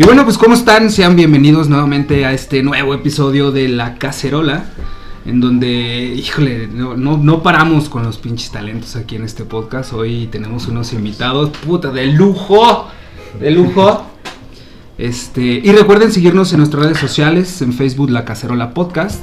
Y 0.00 0.04
bueno, 0.04 0.24
pues 0.24 0.38
¿cómo 0.38 0.54
están? 0.54 0.88
Sean 0.88 1.14
bienvenidos 1.14 1.68
nuevamente 1.68 2.24
a 2.24 2.32
este 2.32 2.62
nuevo 2.62 2.94
episodio 2.94 3.50
de 3.50 3.68
La 3.68 3.96
Cacerola, 3.96 4.64
en 5.26 5.40
donde, 5.42 6.14
híjole, 6.16 6.68
no, 6.68 6.96
no, 6.96 7.18
no 7.18 7.42
paramos 7.42 7.90
con 7.90 8.04
los 8.04 8.16
pinches 8.16 8.50
talentos 8.50 8.96
aquí 8.96 9.16
en 9.16 9.24
este 9.24 9.44
podcast. 9.44 9.92
Hoy 9.92 10.26
tenemos 10.32 10.68
unos 10.68 10.94
invitados, 10.94 11.50
puta, 11.50 11.90
de 11.90 12.06
lujo, 12.06 12.88
de 13.38 13.50
lujo. 13.50 14.06
Este, 14.96 15.42
y 15.42 15.70
recuerden 15.70 16.10
seguirnos 16.10 16.50
en 16.54 16.60
nuestras 16.60 16.82
redes 16.84 16.98
sociales, 16.98 17.60
en 17.60 17.74
Facebook 17.74 18.08
La 18.08 18.24
Cacerola 18.24 18.72
Podcast, 18.72 19.20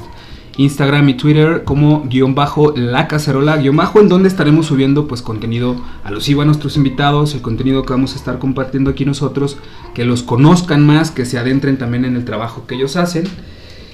Instagram 0.57 1.07
y 1.09 1.13
Twitter 1.13 1.63
como 1.63 2.03
guion 2.09 2.35
bajo 2.35 2.73
La 2.75 3.07
Cacerola, 3.07 3.57
guion 3.57 3.77
bajo, 3.77 3.99
en 3.99 4.09
donde 4.09 4.27
estaremos 4.27 4.65
subiendo 4.65 5.07
pues 5.07 5.21
contenido 5.21 5.75
alusivo 6.03 6.41
a 6.41 6.45
nuestros 6.45 6.75
invitados, 6.77 7.35
el 7.35 7.41
contenido 7.41 7.83
que 7.83 7.93
vamos 7.93 8.13
a 8.13 8.17
estar 8.17 8.39
compartiendo 8.39 8.89
aquí 8.89 9.05
nosotros, 9.05 9.57
que 9.93 10.03
los 10.03 10.23
conozcan 10.23 10.85
más, 10.85 11.11
que 11.11 11.25
se 11.25 11.37
adentren 11.37 11.77
también 11.77 12.05
en 12.05 12.15
el 12.15 12.25
trabajo 12.25 12.65
que 12.67 12.75
ellos 12.75 12.97
hacen. 12.97 13.25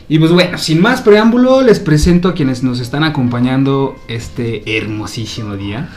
Y 0.10 0.20
pues 0.20 0.32
bueno, 0.32 0.58
sin 0.58 0.82
más 0.82 1.02
preámbulo, 1.02 1.62
les 1.62 1.80
presento 1.80 2.28
a 2.28 2.34
quienes 2.34 2.62
nos 2.62 2.80
están 2.80 3.04
acompañando 3.04 3.96
este 4.08 4.78
hermosísimo 4.78 5.56
día. 5.56 5.90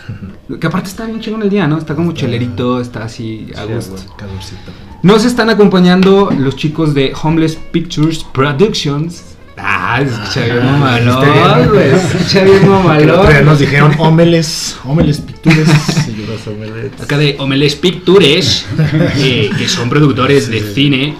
Que 0.61 0.69
aparte 0.69 0.89
está 0.89 1.07
bien 1.07 1.21
chingón 1.21 1.43
el 1.43 1.51
día, 1.51 1.67
¿no? 1.67 1.77
Está 1.77 1.97
como 1.97 2.13
chelerito, 2.13 2.81
está 2.81 3.05
así 3.05 3.49
a 3.57 3.65
gusto. 3.65 3.97
Calorcito. 4.17 4.71
Nos 5.03 5.25
están 5.25 5.51
acompañando 5.51 6.31
los 6.31 6.55
chicos 6.55 6.95
de 6.95 7.13
Homeless 7.21 7.57
Pictures 7.73 8.25
Productions. 8.25 9.36
Ah, 9.59 10.01
se 10.05 10.11
escucha 10.13 10.45
bien 10.45 10.65
mamalón, 10.67 11.69
güey. 11.71 11.91
Se 11.91 12.17
escucha 12.19 12.45
bien 12.45 12.69
mamalón. 12.69 13.45
nos 13.47 13.59
dijeron 13.59 13.95
Homeles, 13.99 14.77
Homeles 14.85 15.21
Pictures. 15.21 15.69
Homeles. 16.47 16.93
Acá 17.01 17.17
de 17.19 17.37
Homeless 17.39 17.75
Pictures, 17.77 18.67
eh, 19.17 19.51
que 19.57 19.69
son 19.69 19.89
productores 19.89 20.49
de 20.51 20.61
cine. 20.75 21.15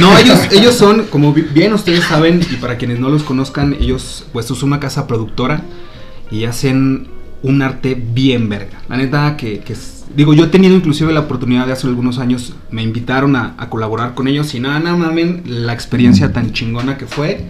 No, 0.00 0.16
ellos, 0.18 0.38
ellos 0.52 0.74
son, 0.76 1.04
como 1.04 1.32
bi- 1.32 1.42
bien 1.52 1.72
ustedes 1.72 2.04
saben, 2.04 2.40
y 2.50 2.56
para 2.56 2.76
quienes 2.78 2.98
no 3.00 3.08
los 3.08 3.22
conozcan, 3.24 3.74
ellos, 3.80 4.26
pues 4.32 4.50
es 4.50 4.62
una 4.62 4.78
casa 4.78 5.06
productora 5.08 5.62
y 6.30 6.44
hacen 6.44 7.08
un 7.42 7.62
arte 7.62 7.94
bien 8.00 8.48
verga. 8.48 8.80
La 8.88 8.96
neta 8.96 9.36
que, 9.36 9.58
que 9.60 9.72
es- 9.72 10.01
digo, 10.16 10.34
yo 10.34 10.44
he 10.44 10.48
tenido 10.48 10.74
inclusive 10.74 11.12
la 11.12 11.20
oportunidad 11.20 11.66
de 11.66 11.72
hace 11.72 11.86
algunos 11.86 12.18
años, 12.18 12.54
me 12.70 12.82
invitaron 12.82 13.36
a, 13.36 13.54
a 13.58 13.68
colaborar 13.68 14.14
con 14.14 14.28
ellos 14.28 14.54
y 14.54 14.60
nada, 14.60 14.78
nada 14.80 14.96
mamen 14.96 15.42
la 15.46 15.72
experiencia 15.72 16.32
tan 16.32 16.52
chingona 16.52 16.96
que 16.96 17.06
fue 17.06 17.44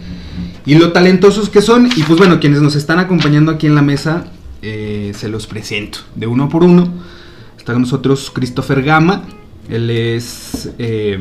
y 0.65 0.75
lo 0.75 0.91
talentosos 0.91 1.49
que 1.49 1.61
son. 1.61 1.89
Y 1.95 2.03
pues 2.03 2.17
bueno, 2.17 2.39
quienes 2.39 2.61
nos 2.61 2.75
están 2.75 2.99
acompañando 2.99 3.51
aquí 3.51 3.67
en 3.67 3.75
la 3.75 3.81
mesa, 3.81 4.25
eh, 4.61 5.11
se 5.15 5.29
los 5.29 5.47
presento 5.47 5.99
de 6.15 6.27
uno 6.27 6.49
por 6.49 6.63
uno. 6.63 6.87
Está 7.57 7.73
con 7.73 7.83
nosotros 7.83 8.31
Christopher 8.33 8.83
Gama, 8.83 9.23
él 9.69 9.89
es... 9.89 10.69
eh, 10.79 11.19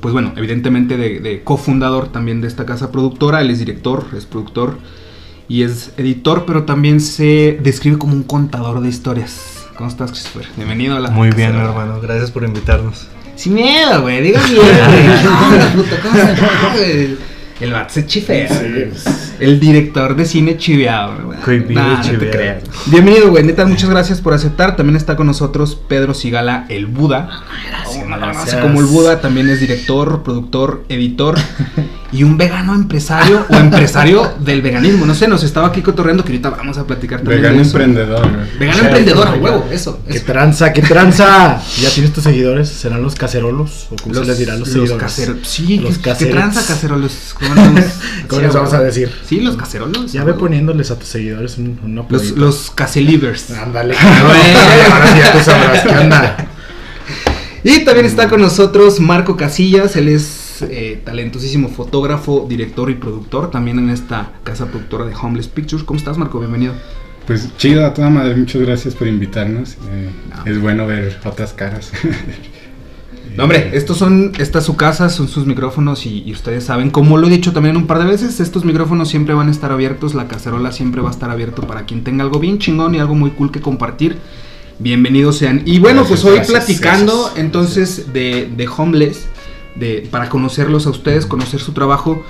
pues 0.00 0.14
bueno, 0.14 0.32
evidentemente 0.36 0.96
de, 0.96 1.20
de 1.20 1.42
cofundador 1.42 2.08
también 2.08 2.40
de 2.40 2.48
esta 2.48 2.64
casa 2.64 2.90
productora, 2.90 3.42
él 3.42 3.50
es 3.50 3.58
director, 3.58 4.06
es 4.16 4.24
productor 4.24 4.78
y 5.46 5.62
es 5.62 5.92
editor, 5.98 6.44
pero 6.46 6.64
también 6.64 7.00
se 7.00 7.60
describe 7.62 7.98
como 7.98 8.14
un 8.14 8.22
contador 8.22 8.80
de 8.80 8.88
historias. 8.88 9.59
¿Cómo 9.80 9.88
estás, 9.88 10.10
Christopher? 10.10 10.46
Bienvenido 10.58 10.94
a 10.94 11.00
la 11.00 11.10
Muy 11.10 11.30
bien, 11.30 11.54
hermano. 11.56 12.02
Gracias 12.02 12.30
por 12.30 12.44
invitarnos. 12.44 13.06
Sin 13.34 13.54
miedo, 13.54 14.02
güey, 14.02 14.20
diga 14.20 14.38
bien, 14.46 14.60
güey. 14.60 14.66
No, 15.24 15.82
puta, 15.82 15.96
¿cómo 16.02 16.74
güey? 16.74 17.16
El 17.60 17.72
vato 17.72 17.94
se 17.94 18.06
chifea. 18.06 18.46
güey. 18.58 18.90
El 19.38 19.58
director 19.58 20.14
de 20.16 20.26
cine 20.26 20.58
chiveado, 20.58 21.24
güey. 21.24 21.38
Creepy, 21.40 21.74
Nah, 21.74 21.96
no 21.96 22.18
te 22.18 22.28
creas. 22.28 22.62
Bienvenido, 22.88 23.30
güey. 23.30 23.42
Neta, 23.42 23.64
muchas 23.64 23.88
gracias 23.88 24.20
por 24.20 24.34
aceptar. 24.34 24.76
También 24.76 24.96
está 24.96 25.16
con 25.16 25.26
nosotros 25.26 25.80
Pedro 25.88 26.12
Sigala, 26.12 26.66
el 26.68 26.84
Buda. 26.84 27.30
Gracias, 27.70 28.06
No 28.06 28.16
lo 28.16 28.20
conoce 28.20 28.38
gracias. 28.38 28.60
como 28.60 28.80
el 28.80 28.86
Buda, 28.86 29.22
también 29.22 29.48
es 29.48 29.60
director, 29.60 30.22
productor, 30.22 30.84
editor 30.90 31.38
y 32.12 32.22
un 32.24 32.36
vegano 32.36 32.74
empresario 32.74 33.46
o 33.48 33.54
empresario 33.54 34.34
del 34.40 34.62
veganismo. 34.62 35.06
No 35.06 35.14
sé, 35.14 35.28
nos 35.28 35.42
estaba 35.44 35.68
aquí 35.68 35.80
cotorreando 35.82 36.24
que 36.24 36.30
ahorita 36.32 36.50
vamos 36.50 36.76
a 36.78 36.84
platicar 36.86 37.20
también 37.20 37.42
Vegano 37.42 37.56
de 37.58 37.62
eso. 37.62 37.70
emprendedor. 37.78 38.28
güey. 38.30 38.58
Vegano 38.58 38.78
emprendedor, 38.80 39.28
a 39.28 39.34
huevo, 39.34 39.68
eso. 39.70 40.00
¿Qué 40.08 40.16
eso. 40.16 40.26
tranza? 40.26 40.72
¿Qué 40.72 40.82
tranza? 40.82 41.60
¿Ya 41.80 41.90
tienes 41.90 42.12
tus 42.12 42.24
seguidores? 42.24 42.68
¿Serán 42.68 43.02
los 43.02 43.14
cacerolos? 43.14 43.86
¿O 43.90 43.96
cómo 43.96 44.14
Los, 44.14 44.24
se 44.24 44.30
les 44.30 44.38
dirá 44.38 44.56
los, 44.56 44.68
los 44.68 44.88
seguidores? 45.12 45.46
Sí, 45.48 45.78
Los 45.78 45.96
¿qué- 45.98 46.02
¿qué 46.02 46.10
caseros. 46.10 46.34
tranza 46.34 46.64
caserolos? 46.66 47.34
¿Cómo 48.28 48.40
Sí, 48.40 48.46
les 48.46 48.54
vamos 48.54 48.72
a 48.72 48.80
decir? 48.80 49.10
Sí, 49.26 49.40
los 49.40 49.56
caserolos. 49.56 50.12
Ya 50.12 50.24
ve 50.24 50.34
poniéndoles 50.34 50.90
a 50.90 50.98
tus 50.98 51.08
seguidores 51.08 51.58
un, 51.58 51.78
un 51.84 52.06
Los, 52.08 52.30
los 52.32 52.70
caselivers. 52.74 53.50
Ándale. 53.52 53.94
Ahora 53.96 55.06
sí 55.12 55.18
ya 55.18 55.32
tú 55.32 55.38
sabrás 55.44 55.82
qué 55.82 55.88
onda. 55.96 56.36
Y 57.62 57.80
también 57.84 58.06
está 58.06 58.28
con 58.28 58.40
nosotros 58.40 59.00
Marco 59.00 59.36
Casillas, 59.36 59.94
él 59.96 60.08
es 60.08 60.39
eh, 60.62 61.00
talentosísimo 61.04 61.68
fotógrafo, 61.68 62.46
director 62.48 62.90
y 62.90 62.94
productor, 62.94 63.50
también 63.50 63.78
en 63.78 63.90
esta 63.90 64.32
casa 64.44 64.66
productora 64.66 65.04
de 65.06 65.14
Homeless 65.14 65.48
Pictures. 65.48 65.84
¿Cómo 65.84 65.98
estás, 65.98 66.18
Marco? 66.18 66.38
Bienvenido. 66.38 66.74
Pues 67.26 67.48
chido 67.58 67.86
a 67.86 67.94
toda 67.94 68.10
madre, 68.10 68.34
muchas 68.36 68.60
gracias 68.62 68.94
por 68.94 69.06
invitarnos. 69.08 69.76
eh, 69.90 70.10
No. 70.44 70.50
Es 70.50 70.60
bueno 70.60 70.86
ver 70.86 71.18
otras 71.24 71.52
caras. 71.52 71.92
No, 73.36 73.44
hombre, 73.44 73.70
estos 73.74 73.96
son, 73.96 74.32
esta 74.40 74.58
es 74.58 74.64
su 74.64 74.74
casa, 74.76 75.08
son 75.08 75.28
sus 75.28 75.46
micrófonos 75.46 76.04
y, 76.04 76.24
y 76.24 76.32
ustedes 76.32 76.64
saben, 76.64 76.90
como 76.90 77.16
lo 77.16 77.28
he 77.28 77.30
dicho 77.30 77.52
también 77.52 77.76
un 77.76 77.86
par 77.86 78.00
de 78.00 78.04
veces, 78.04 78.40
estos 78.40 78.64
micrófonos 78.64 79.08
siempre 79.08 79.34
van 79.34 79.46
a 79.46 79.52
estar 79.52 79.70
abiertos, 79.70 80.14
la 80.14 80.26
cacerola 80.26 80.72
siempre 80.72 81.00
va 81.00 81.10
a 81.10 81.12
estar 81.12 81.30
abierto 81.30 81.62
para 81.64 81.84
quien 81.86 82.02
tenga 82.02 82.24
algo 82.24 82.40
bien 82.40 82.58
chingón 82.58 82.96
y 82.96 82.98
algo 82.98 83.14
muy 83.14 83.30
cool 83.30 83.52
que 83.52 83.60
compartir. 83.60 84.16
Bienvenidos 84.80 85.36
sean. 85.38 85.62
Y 85.64 85.78
bueno, 85.78 86.00
Gracias, 86.00 86.22
pues 86.22 86.24
hoy 86.32 86.36
gracias, 86.38 86.58
platicando 86.64 87.16
gracias. 87.22 87.38
entonces 87.44 88.12
de, 88.12 88.50
de 88.56 88.68
Homeless, 88.68 89.26
de, 89.80 90.06
para 90.10 90.28
conocerlos 90.28 90.86
a 90.86 90.90
ustedes, 90.90 91.26
conocer 91.26 91.58
su 91.60 91.72
trabajo. 91.72 92.22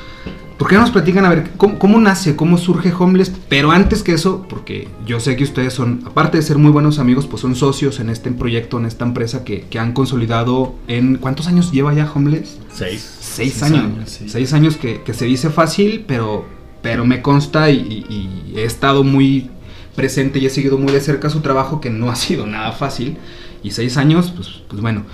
¿Por 0.58 0.68
qué 0.68 0.74
no 0.74 0.82
nos 0.82 0.90
platican 0.90 1.24
a 1.24 1.30
ver 1.30 1.50
cómo, 1.56 1.78
cómo 1.78 1.98
nace, 1.98 2.36
cómo 2.36 2.58
surge 2.58 2.92
Homeless? 2.92 3.32
Pero 3.48 3.70
antes 3.70 4.02
que 4.02 4.12
eso, 4.12 4.44
porque 4.46 4.88
yo 5.06 5.18
sé 5.18 5.34
que 5.34 5.42
ustedes 5.44 5.72
son, 5.72 6.02
aparte 6.04 6.36
de 6.36 6.42
ser 6.42 6.58
muy 6.58 6.70
buenos 6.70 6.98
amigos, 6.98 7.26
pues 7.26 7.40
son 7.40 7.56
socios 7.56 7.98
en 7.98 8.10
este 8.10 8.30
proyecto, 8.30 8.78
en 8.78 8.84
esta 8.84 9.06
empresa 9.06 9.42
que, 9.42 9.62
que 9.62 9.78
han 9.78 9.92
consolidado 9.94 10.74
en... 10.86 11.16
¿Cuántos 11.16 11.46
años 11.46 11.72
lleva 11.72 11.94
ya 11.94 12.10
Homeless? 12.14 12.58
Seis. 12.70 13.00
Seis, 13.20 13.54
Seis 13.54 13.62
años. 13.62 13.84
años, 13.84 14.10
sí. 14.10 14.28
Seis 14.28 14.52
años 14.52 14.76
que, 14.76 15.00
que 15.02 15.14
se 15.14 15.24
dice 15.24 15.48
fácil, 15.48 16.04
pero, 16.06 16.44
pero 16.82 17.06
me 17.06 17.22
consta 17.22 17.70
y, 17.70 17.76
y- 18.10 18.52
y 18.52 18.58
he 18.58 18.64
estado 18.64 19.02
muy 19.02 19.48
presente 19.96 20.40
y 20.40 20.46
he 20.46 20.50
seguido 20.50 20.76
muy 20.76 20.92
de 20.92 21.00
cerca 21.00 21.30
su 21.30 21.40
trabajo, 21.40 21.80
que 21.80 21.88
no 21.88 22.10
ha 22.10 22.16
sido 22.16 22.46
nada 22.46 22.72
fácil. 22.72 23.16
Y 23.62 23.70
seis 23.70 23.96
años, 23.96 24.30
pues, 24.36 24.60
pues 24.68 24.82
bueno. 24.82 25.04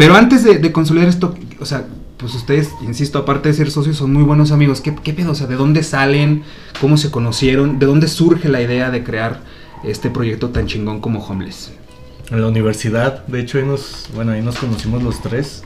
Pero 0.00 0.16
antes 0.16 0.42
de, 0.44 0.58
de 0.58 0.72
consolidar 0.72 1.08
esto, 1.08 1.34
o 1.60 1.64
sea, 1.66 1.84
pues 2.16 2.34
ustedes, 2.34 2.70
insisto, 2.82 3.18
aparte 3.18 3.48
de 3.50 3.54
ser 3.54 3.70
socios, 3.70 3.96
son 3.96 4.12
muy 4.12 4.22
buenos 4.22 4.50
amigos. 4.50 4.80
¿Qué, 4.80 4.94
qué 4.94 5.12
pedo? 5.12 5.32
O 5.32 5.34
sea, 5.34 5.46
¿de 5.46 5.56
dónde 5.56 5.82
salen? 5.82 6.42
¿Cómo 6.80 6.96
se 6.96 7.10
conocieron? 7.10 7.78
¿De 7.78 7.86
dónde 7.86 8.08
surge 8.08 8.48
la 8.48 8.60
idea 8.60 8.90
de 8.90 9.04
crear 9.04 9.40
este 9.84 10.10
proyecto 10.10 10.48
tan 10.50 10.66
chingón 10.66 11.00
como 11.00 11.24
Homeless? 11.24 11.72
En 12.30 12.40
la 12.40 12.46
universidad, 12.48 13.26
de 13.26 13.40
hecho, 13.40 13.58
ahí 13.58 13.64
nos, 13.64 14.08
bueno, 14.14 14.32
ahí 14.32 14.40
nos 14.42 14.56
conocimos 14.56 15.02
los 15.02 15.20
tres. 15.20 15.64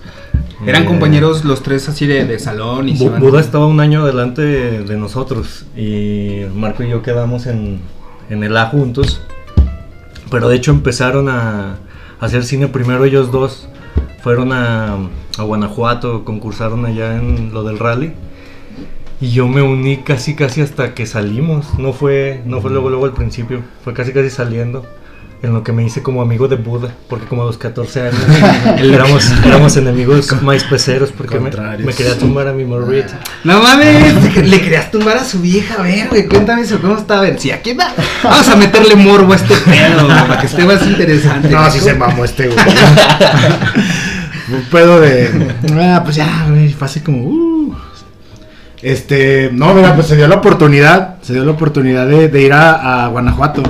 Eran 0.66 0.84
Eh, 0.84 0.86
compañeros 0.86 1.44
los 1.44 1.62
tres 1.62 1.88
así 1.90 2.06
de, 2.06 2.24
de 2.24 2.38
salón 2.38 2.88
y 2.88 2.96
van- 2.96 3.20
Buda 3.20 3.40
estaba 3.40 3.66
un 3.66 3.80
año 3.80 4.02
adelante 4.02 4.40
de, 4.42 4.84
de 4.84 4.96
nosotros 4.96 5.66
y 5.76 6.40
Marco 6.54 6.82
y 6.82 6.88
yo 6.88 7.02
quedamos 7.02 7.46
en, 7.46 7.80
en 8.30 8.42
el 8.44 8.56
A 8.56 8.66
juntos. 8.66 9.20
Pero 10.30 10.48
de 10.48 10.56
hecho 10.56 10.70
empezaron 10.70 11.28
a, 11.28 11.72
a 12.20 12.24
hacer 12.24 12.44
cine 12.44 12.68
primero 12.68 13.04
ellos 13.04 13.30
dos. 13.30 13.68
Fueron 14.24 14.54
a, 14.54 14.96
a 15.36 15.42
Guanajuato, 15.42 16.24
concursaron 16.24 16.86
allá 16.86 17.18
en 17.18 17.52
lo 17.52 17.62
del 17.62 17.78
rally. 17.78 18.14
Y 19.20 19.32
yo 19.32 19.46
me 19.48 19.60
uní 19.60 19.98
casi 19.98 20.34
casi 20.34 20.62
hasta 20.62 20.94
que 20.94 21.04
salimos. 21.04 21.78
No 21.78 21.92
fue, 21.92 22.40
no 22.46 22.62
fue 22.62 22.70
luego 22.70 22.88
luego 22.88 23.04
al 23.04 23.12
principio. 23.12 23.60
Fue 23.84 23.92
casi 23.92 24.14
casi 24.14 24.30
saliendo. 24.30 24.86
En 25.42 25.52
lo 25.52 25.62
que 25.62 25.72
me 25.72 25.84
hice 25.84 26.02
como 26.02 26.22
amigo 26.22 26.48
de 26.48 26.56
Buda. 26.56 26.94
Porque 27.06 27.26
como 27.26 27.42
a 27.42 27.44
los 27.44 27.58
14 27.58 28.00
años 28.00 28.24
éramos, 28.78 29.30
éramos 29.44 29.76
enemigos 29.76 30.40
más 30.40 30.64
peceros. 30.64 31.12
Porque 31.12 31.38
me, 31.38 31.50
quería 31.92 32.16
tumbar 32.18 32.48
a 32.48 32.54
mi 32.54 32.64
morrita. 32.64 33.20
No 33.44 33.62
mames, 33.62 34.36
le 34.36 34.60
querías 34.62 34.90
tumbar 34.90 35.18
a 35.18 35.24
su 35.24 35.40
vieja, 35.40 35.74
a 35.74 35.82
ver, 35.82 36.08
güey, 36.08 36.26
cuéntame 36.26 36.62
eso, 36.62 36.80
¿cómo 36.80 36.96
está? 36.96 37.18
A 37.18 37.20
ver, 37.20 37.38
si 37.38 37.50
aquí 37.50 37.74
va, 37.74 37.92
vamos 38.22 38.48
a 38.48 38.56
meterle 38.56 38.94
morbo 38.94 39.34
a 39.34 39.36
este 39.36 39.54
pedo, 39.54 40.08
para 40.08 40.40
que 40.40 40.46
esté 40.46 40.64
más 40.64 40.82
interesante. 40.86 41.50
No, 41.50 41.70
sí 41.70 41.78
se 41.78 41.92
mamó 41.92 42.24
este 42.24 42.46
güey. 42.46 42.58
Un 44.52 44.62
pedo 44.70 45.00
de. 45.00 45.54
Ah, 45.80 46.00
pues 46.04 46.16
ya, 46.16 46.46
güey. 46.48 46.72
Fue 46.72 46.86
así 46.86 47.00
como. 47.00 47.18
uh. 47.24 47.74
Este. 48.82 49.50
No, 49.52 49.74
mira, 49.74 49.94
pues 49.94 50.06
se 50.08 50.16
dio 50.16 50.28
la 50.28 50.36
oportunidad. 50.36 51.16
Se 51.22 51.32
dio 51.32 51.44
la 51.44 51.52
oportunidad 51.52 52.06
de, 52.06 52.28
de 52.28 52.42
ir 52.42 52.52
a, 52.52 53.04
a 53.04 53.08
Guanajuato. 53.08 53.62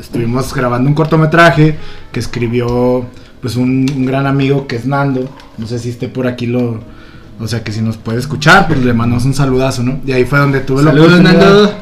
Estuvimos 0.00 0.52
grabando 0.54 0.88
un 0.88 0.94
cortometraje 0.94 1.76
que 2.12 2.20
escribió. 2.20 3.04
Pues 3.40 3.56
un, 3.56 3.86
un 3.94 4.06
gran 4.06 4.26
amigo 4.26 4.66
que 4.66 4.76
es 4.76 4.86
Nando. 4.86 5.28
No 5.58 5.66
sé 5.66 5.78
si 5.78 5.90
esté 5.90 6.08
por 6.08 6.26
aquí 6.26 6.46
lo. 6.46 6.80
O 7.38 7.46
sea 7.46 7.62
que 7.62 7.70
si 7.70 7.82
nos 7.82 7.98
puede 7.98 8.18
escuchar, 8.18 8.66
pues 8.66 8.82
le 8.82 8.94
mandamos 8.94 9.26
un 9.26 9.34
saludazo, 9.34 9.82
¿no? 9.82 10.00
Y 10.06 10.12
ahí 10.12 10.24
fue 10.24 10.38
donde 10.38 10.60
tuve 10.60 10.82
la 10.82 10.90
oportunidad 10.92 11.32
Nando. 11.34 11.74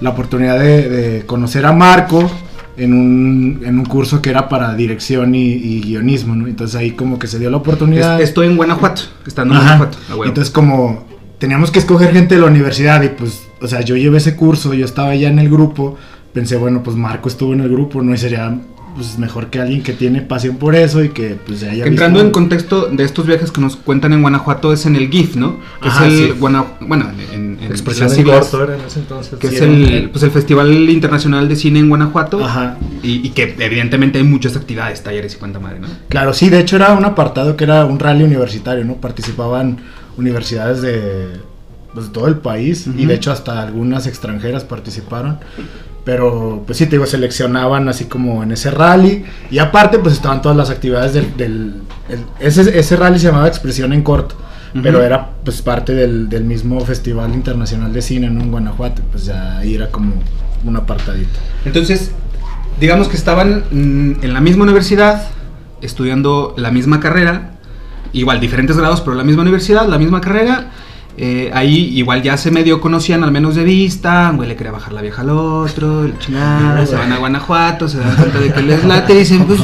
la 0.00 0.10
oportunidad 0.10 0.60
de, 0.60 0.88
de 0.88 1.26
conocer 1.26 1.66
a 1.66 1.72
Marco 1.72 2.30
en 2.76 2.94
un, 2.94 3.60
en 3.64 3.78
un 3.78 3.84
curso 3.84 4.22
que 4.22 4.30
era 4.30 4.48
para 4.48 4.74
dirección 4.74 5.34
y, 5.34 5.52
y 5.52 5.80
guionismo, 5.82 6.34
¿no? 6.34 6.46
Entonces 6.46 6.74
ahí 6.76 6.92
como 6.92 7.18
que 7.18 7.26
se 7.26 7.38
dio 7.38 7.50
la 7.50 7.58
oportunidad. 7.58 8.20
Es- 8.20 8.28
estoy 8.30 8.46
en 8.46 8.56
Guanajuato, 8.56 9.02
estando 9.26 9.54
en 9.54 9.60
Ajá. 9.60 9.76
Guanajuato. 9.76 10.24
Entonces 10.26 10.52
como 10.52 11.04
teníamos 11.38 11.70
que 11.70 11.78
escoger 11.80 12.12
gente 12.12 12.36
de 12.36 12.40
la 12.40 12.46
universidad 12.46 13.02
y 13.02 13.08
pues, 13.08 13.42
o 13.60 13.66
sea, 13.66 13.80
yo 13.82 13.96
llevé 13.96 14.18
ese 14.18 14.36
curso, 14.36 14.74
yo 14.74 14.84
estaba 14.84 15.14
ya 15.14 15.28
en 15.28 15.38
el 15.38 15.50
grupo, 15.50 15.96
pensé, 16.32 16.56
bueno, 16.56 16.82
pues 16.82 16.96
Marco 16.96 17.28
estuvo 17.28 17.52
en 17.52 17.60
el 17.60 17.68
grupo, 17.68 18.00
¿no? 18.02 18.14
Y 18.14 18.18
sería 18.18 18.56
pues 18.94 19.18
mejor 19.18 19.48
que 19.48 19.58
alguien 19.58 19.82
que 19.82 19.92
tiene 19.92 20.20
pasión 20.22 20.56
por 20.56 20.74
eso 20.74 21.02
y 21.02 21.08
que 21.10 21.36
pues 21.46 21.60
se 21.60 21.70
haya 21.70 21.86
Entrando 21.86 22.20
en 22.20 22.30
contexto 22.30 22.86
de 22.92 23.04
estos 23.04 23.26
viajes 23.26 23.50
que 23.50 23.60
nos 23.60 23.76
cuentan 23.76 24.12
en 24.12 24.20
Guanajuato 24.22 24.72
es 24.72 24.84
en 24.86 24.96
el 24.96 25.08
GIF, 25.08 25.36
¿no? 25.36 25.58
Que 25.80 25.88
Ajá, 25.88 26.06
es 26.06 26.12
el 26.12 26.26
sí. 26.32 26.34
Guana- 26.38 26.66
bueno, 26.80 27.06
en, 27.32 27.58
en 27.60 27.70
Expresión 27.70 28.08
en 28.08 28.12
ese 28.86 29.00
entonces. 29.00 29.38
que 29.38 29.48
Sí, 29.48 29.56
es 29.56 29.60
el, 29.62 30.10
pues 30.10 30.22
el 30.24 30.30
Festival 30.30 30.90
Internacional 30.90 31.48
de 31.48 31.56
Cine 31.56 31.78
en 31.80 31.88
Guanajuato 31.88 32.44
Ajá. 32.44 32.76
y, 33.02 33.26
y 33.26 33.30
que 33.30 33.54
evidentemente 33.58 34.18
hay 34.18 34.24
muchas 34.24 34.56
actividades, 34.56 35.02
talleres 35.02 35.34
y 35.34 35.38
cuanta 35.38 35.58
madre, 35.58 35.80
¿no? 35.80 35.88
Claro, 36.08 36.34
sí, 36.34 36.50
de 36.50 36.60
hecho 36.60 36.76
era 36.76 36.92
un 36.92 37.04
apartado 37.04 37.56
que 37.56 37.64
era 37.64 37.84
un 37.86 37.98
rally 37.98 38.24
universitario, 38.24 38.84
¿no? 38.84 38.96
Participaban 38.96 39.78
universidades 40.18 40.82
de, 40.82 41.28
pues, 41.94 42.06
de 42.08 42.12
todo 42.12 42.26
el 42.28 42.36
país 42.36 42.86
y 42.98 43.06
de 43.06 43.14
hecho 43.14 43.32
hasta 43.32 43.62
algunas 43.62 44.06
extranjeras 44.06 44.64
participaron. 44.64 45.38
Pero, 46.04 46.64
pues 46.66 46.78
sí, 46.78 46.86
te 46.86 46.92
digo, 46.92 47.06
seleccionaban 47.06 47.88
así 47.88 48.06
como 48.06 48.42
en 48.42 48.50
ese 48.52 48.70
rally. 48.72 49.24
Y 49.50 49.58
aparte, 49.58 49.98
pues 50.00 50.14
estaban 50.14 50.42
todas 50.42 50.56
las 50.56 50.70
actividades 50.70 51.14
del... 51.14 51.36
del- 51.36 51.74
el- 52.08 52.24
ese, 52.40 52.76
ese 52.78 52.96
rally 52.96 53.18
se 53.20 53.26
llamaba 53.28 53.46
Expresión 53.48 53.92
en 53.92 54.02
Corto. 54.02 54.34
Pero 54.82 55.02
era 55.02 55.28
pues 55.44 55.60
parte 55.60 55.92
del, 55.94 56.30
del 56.30 56.44
mismo 56.44 56.80
Festival 56.80 57.34
Internacional 57.34 57.92
de 57.92 58.00
Cine, 58.00 58.30
¿no? 58.30 58.40
En 58.40 58.50
Guanajuato. 58.50 59.02
Pues 59.12 59.26
ya 59.26 59.58
ahí 59.58 59.74
era 59.74 59.88
como 59.90 60.14
un 60.64 60.76
apartadito. 60.76 61.38
Entonces, 61.66 62.10
digamos 62.80 63.08
que 63.08 63.16
estaban 63.16 63.64
en 63.70 64.32
la 64.32 64.40
misma 64.40 64.64
universidad, 64.64 65.24
estudiando 65.82 66.54
la 66.56 66.70
misma 66.70 67.00
carrera, 67.00 67.50
igual 68.14 68.40
diferentes 68.40 68.76
grados, 68.76 69.02
pero 69.02 69.14
la 69.14 69.24
misma 69.24 69.42
universidad, 69.42 69.86
la 69.86 69.98
misma 69.98 70.20
carrera. 70.22 70.70
Eh, 71.16 71.50
ahí 71.52 71.96
igual 71.98 72.22
ya 72.22 72.36
se 72.36 72.50
medio 72.50 72.80
conocían, 72.80 73.22
al 73.24 73.32
menos 73.32 73.54
de 73.54 73.64
vista. 73.64 74.28
Un 74.30 74.36
güey 74.36 74.48
le 74.48 74.56
quería 74.56 74.72
bajar 74.72 74.92
la 74.92 75.02
vieja 75.02 75.22
al 75.22 75.30
otro, 75.30 76.10
chingada, 76.18 76.84
se 76.86 76.96
van 76.96 77.12
a 77.12 77.18
Guanajuato, 77.18 77.88
se 77.88 77.98
dan 77.98 78.14
cuenta 78.16 78.38
de 78.40 78.52
que 78.52 78.62
les 78.62 78.84
late 78.84 79.14
y 79.14 79.18
dicen, 79.18 79.44
pues, 79.46 79.60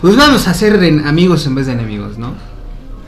pues 0.00 0.16
vamos 0.16 0.46
a 0.48 0.54
ser 0.54 0.74
amigos 1.06 1.46
en 1.46 1.54
vez 1.54 1.66
de 1.66 1.72
enemigos, 1.72 2.18
¿no? 2.18 2.32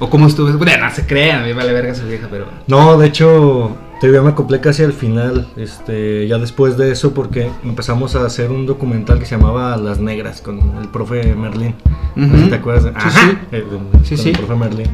O 0.01 0.11
como 0.11 0.27
estuve, 0.27 0.53
bueno, 0.53 0.87
no 0.87 0.95
se 0.95 1.07
crean, 1.07 1.43
a 1.43 1.47
mí 1.47 1.53
vale 1.53 1.73
verga 1.73 1.93
esa 1.93 2.05
vieja, 2.05 2.27
pero. 2.31 2.47
No, 2.67 2.99
de 2.99 3.07
hecho, 3.07 3.77
todavía 4.01 4.23
me 4.23 4.31
acoplé 4.31 4.61
casi 4.61 4.83
al 4.83 4.93
final, 4.93 5.47
este, 5.57 6.27
ya 6.27 6.39
después 6.39 6.77
de 6.77 6.91
eso, 6.91 7.15
porque 7.15 7.49
empezamos 7.63 8.17
a 8.17 8.27
hacer 8.27 8.51
un 8.51 8.67
documental 8.67 9.21
que 9.21 9.25
se 9.25 9.37
llamaba 9.37 9.77
Las 9.77 10.01
Negras 10.01 10.41
con 10.41 10.59
el 10.83 10.89
profe 10.89 11.35
Merlín. 11.37 11.77
No 12.17 12.27
sé 12.27 12.33
Ujú. 12.35 12.43
si 12.45 12.51
te 12.51 12.57
acuerdas. 12.57 12.85
de- 12.85 12.91
Sí, 12.91 12.97
Ajá, 12.97 13.31
sí. 13.31 13.37
eh, 13.53 13.65
con 13.93 14.05
sí. 14.05 14.29
El 14.31 14.37
profe 14.37 14.55
Merlín. 14.57 14.87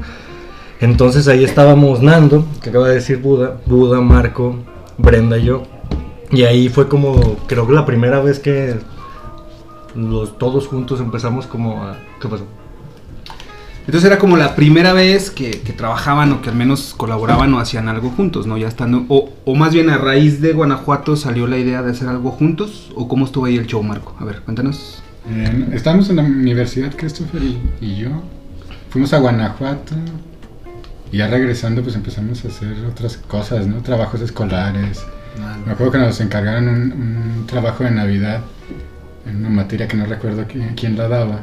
Entonces 0.80 1.28
ahí 1.28 1.44
estábamos 1.44 2.00
Nando, 2.00 2.46
que 2.62 2.70
acaba 2.70 2.88
de 2.88 2.94
decir 2.94 3.18
Buda, 3.18 3.60
Buda, 3.66 4.00
Marco, 4.00 4.56
Brenda 4.96 5.36
y 5.38 5.44
yo. 5.44 5.62
Y 6.30 6.44
ahí 6.44 6.68
fue 6.68 6.88
como, 6.88 7.36
creo 7.46 7.66
que 7.66 7.74
la 7.74 7.84
primera 7.84 8.20
vez 8.20 8.38
que 8.38 8.76
los 9.94 10.38
todos 10.38 10.68
juntos 10.68 11.00
empezamos 11.00 11.46
como 11.46 11.82
a... 11.82 11.96
¿Qué 12.20 12.28
pasó? 12.28 12.44
Entonces 13.80 14.06
era 14.06 14.18
como 14.18 14.36
la 14.36 14.54
primera 14.54 14.92
vez 14.92 15.30
que, 15.30 15.50
que 15.50 15.72
trabajaban 15.72 16.32
o 16.32 16.42
que 16.42 16.48
al 16.48 16.54
menos 16.54 16.94
colaboraban 16.96 17.52
o 17.54 17.58
hacían 17.58 17.88
algo 17.88 18.10
juntos, 18.10 18.46
¿no? 18.46 18.56
Ya 18.56 18.68
estando, 18.68 19.04
o, 19.08 19.30
o 19.44 19.54
más 19.56 19.74
bien 19.74 19.90
a 19.90 19.98
raíz 19.98 20.40
de 20.40 20.52
Guanajuato 20.52 21.16
salió 21.16 21.46
la 21.46 21.58
idea 21.58 21.82
de 21.82 21.90
hacer 21.90 22.06
algo 22.06 22.30
juntos, 22.30 22.92
o 22.94 23.08
cómo 23.08 23.24
estuvo 23.24 23.46
ahí 23.46 23.56
el 23.56 23.66
show, 23.66 23.82
Marco. 23.82 24.14
A 24.20 24.24
ver, 24.24 24.42
cuéntanos. 24.42 25.02
Eh, 25.28 25.70
estábamos 25.72 26.08
en 26.08 26.16
la 26.16 26.22
universidad, 26.22 26.94
Christopher 26.94 27.42
y, 27.42 27.58
y 27.80 27.96
yo. 27.96 28.10
Fuimos 28.90 29.12
a 29.12 29.18
Guanajuato. 29.18 29.96
Y 31.12 31.18
ya 31.18 31.26
regresando, 31.26 31.82
pues 31.82 31.94
empezamos 31.96 32.44
a 32.44 32.48
hacer 32.48 32.72
otras 32.88 33.16
cosas, 33.16 33.66
¿no? 33.66 33.76
Trabajos 33.82 34.20
escolares. 34.20 35.04
Me 35.66 35.72
acuerdo 35.72 35.92
que 35.92 35.98
nos 35.98 36.20
encargaron 36.20 36.68
un, 36.68 36.92
un 36.92 37.46
trabajo 37.46 37.84
de 37.84 37.90
Navidad 37.90 38.40
en 39.28 39.36
una 39.36 39.48
materia 39.50 39.86
que 39.88 39.96
no 39.96 40.06
recuerdo 40.06 40.44
quién, 40.50 40.74
quién 40.76 40.96
la 40.96 41.08
daba. 41.08 41.40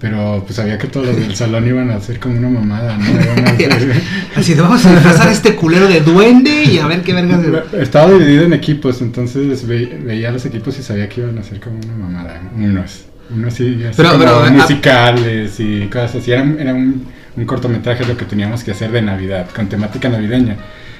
Pero 0.00 0.42
pues 0.44 0.56
sabía 0.56 0.76
que 0.76 0.86
todos 0.88 1.06
los 1.06 1.16
del 1.16 1.34
salón 1.34 1.66
iban 1.66 1.90
a 1.90 1.94
hacer 1.96 2.18
como 2.20 2.36
una 2.36 2.48
mamada, 2.48 2.96
¿no? 2.98 3.04
Así 4.36 4.54
de 4.54 4.60
vamos 4.60 4.84
a 4.84 4.92
disfrazar 4.92 5.28
a 5.28 5.32
este 5.32 5.54
culero 5.54 5.86
de 5.88 6.00
duende 6.00 6.64
y 6.64 6.78
a 6.78 6.86
ver 6.86 7.02
qué 7.02 7.14
vergas. 7.14 7.40
Estaba 7.72 8.10
dividido 8.10 8.44
en 8.44 8.52
equipos, 8.52 9.00
entonces 9.00 9.66
ve- 9.66 9.98
veía 10.04 10.30
los 10.30 10.44
equipos 10.44 10.78
y 10.78 10.82
sabía 10.82 11.08
que 11.08 11.20
iban 11.22 11.38
a 11.38 11.40
hacer 11.40 11.60
como 11.60 11.78
una 11.78 11.94
mamada. 11.94 12.40
Unos. 12.56 13.04
Unos 13.34 13.54
sí, 13.54 13.82
así 13.88 13.94
Pero- 13.96 14.10
como 14.12 14.24
pero, 14.24 14.50
musicales 14.50 15.58
y 15.60 15.86
cosas 15.86 16.16
así. 16.16 16.32
Era, 16.32 16.44
era 16.58 16.74
un, 16.74 17.06
un 17.36 17.44
cortometraje 17.44 18.04
lo 18.04 18.16
que 18.16 18.24
teníamos 18.24 18.62
que 18.64 18.70
hacer 18.72 18.90
de 18.92 19.02
Navidad, 19.02 19.48
con 19.54 19.68
temática 19.68 20.08
navideña. 20.08 20.56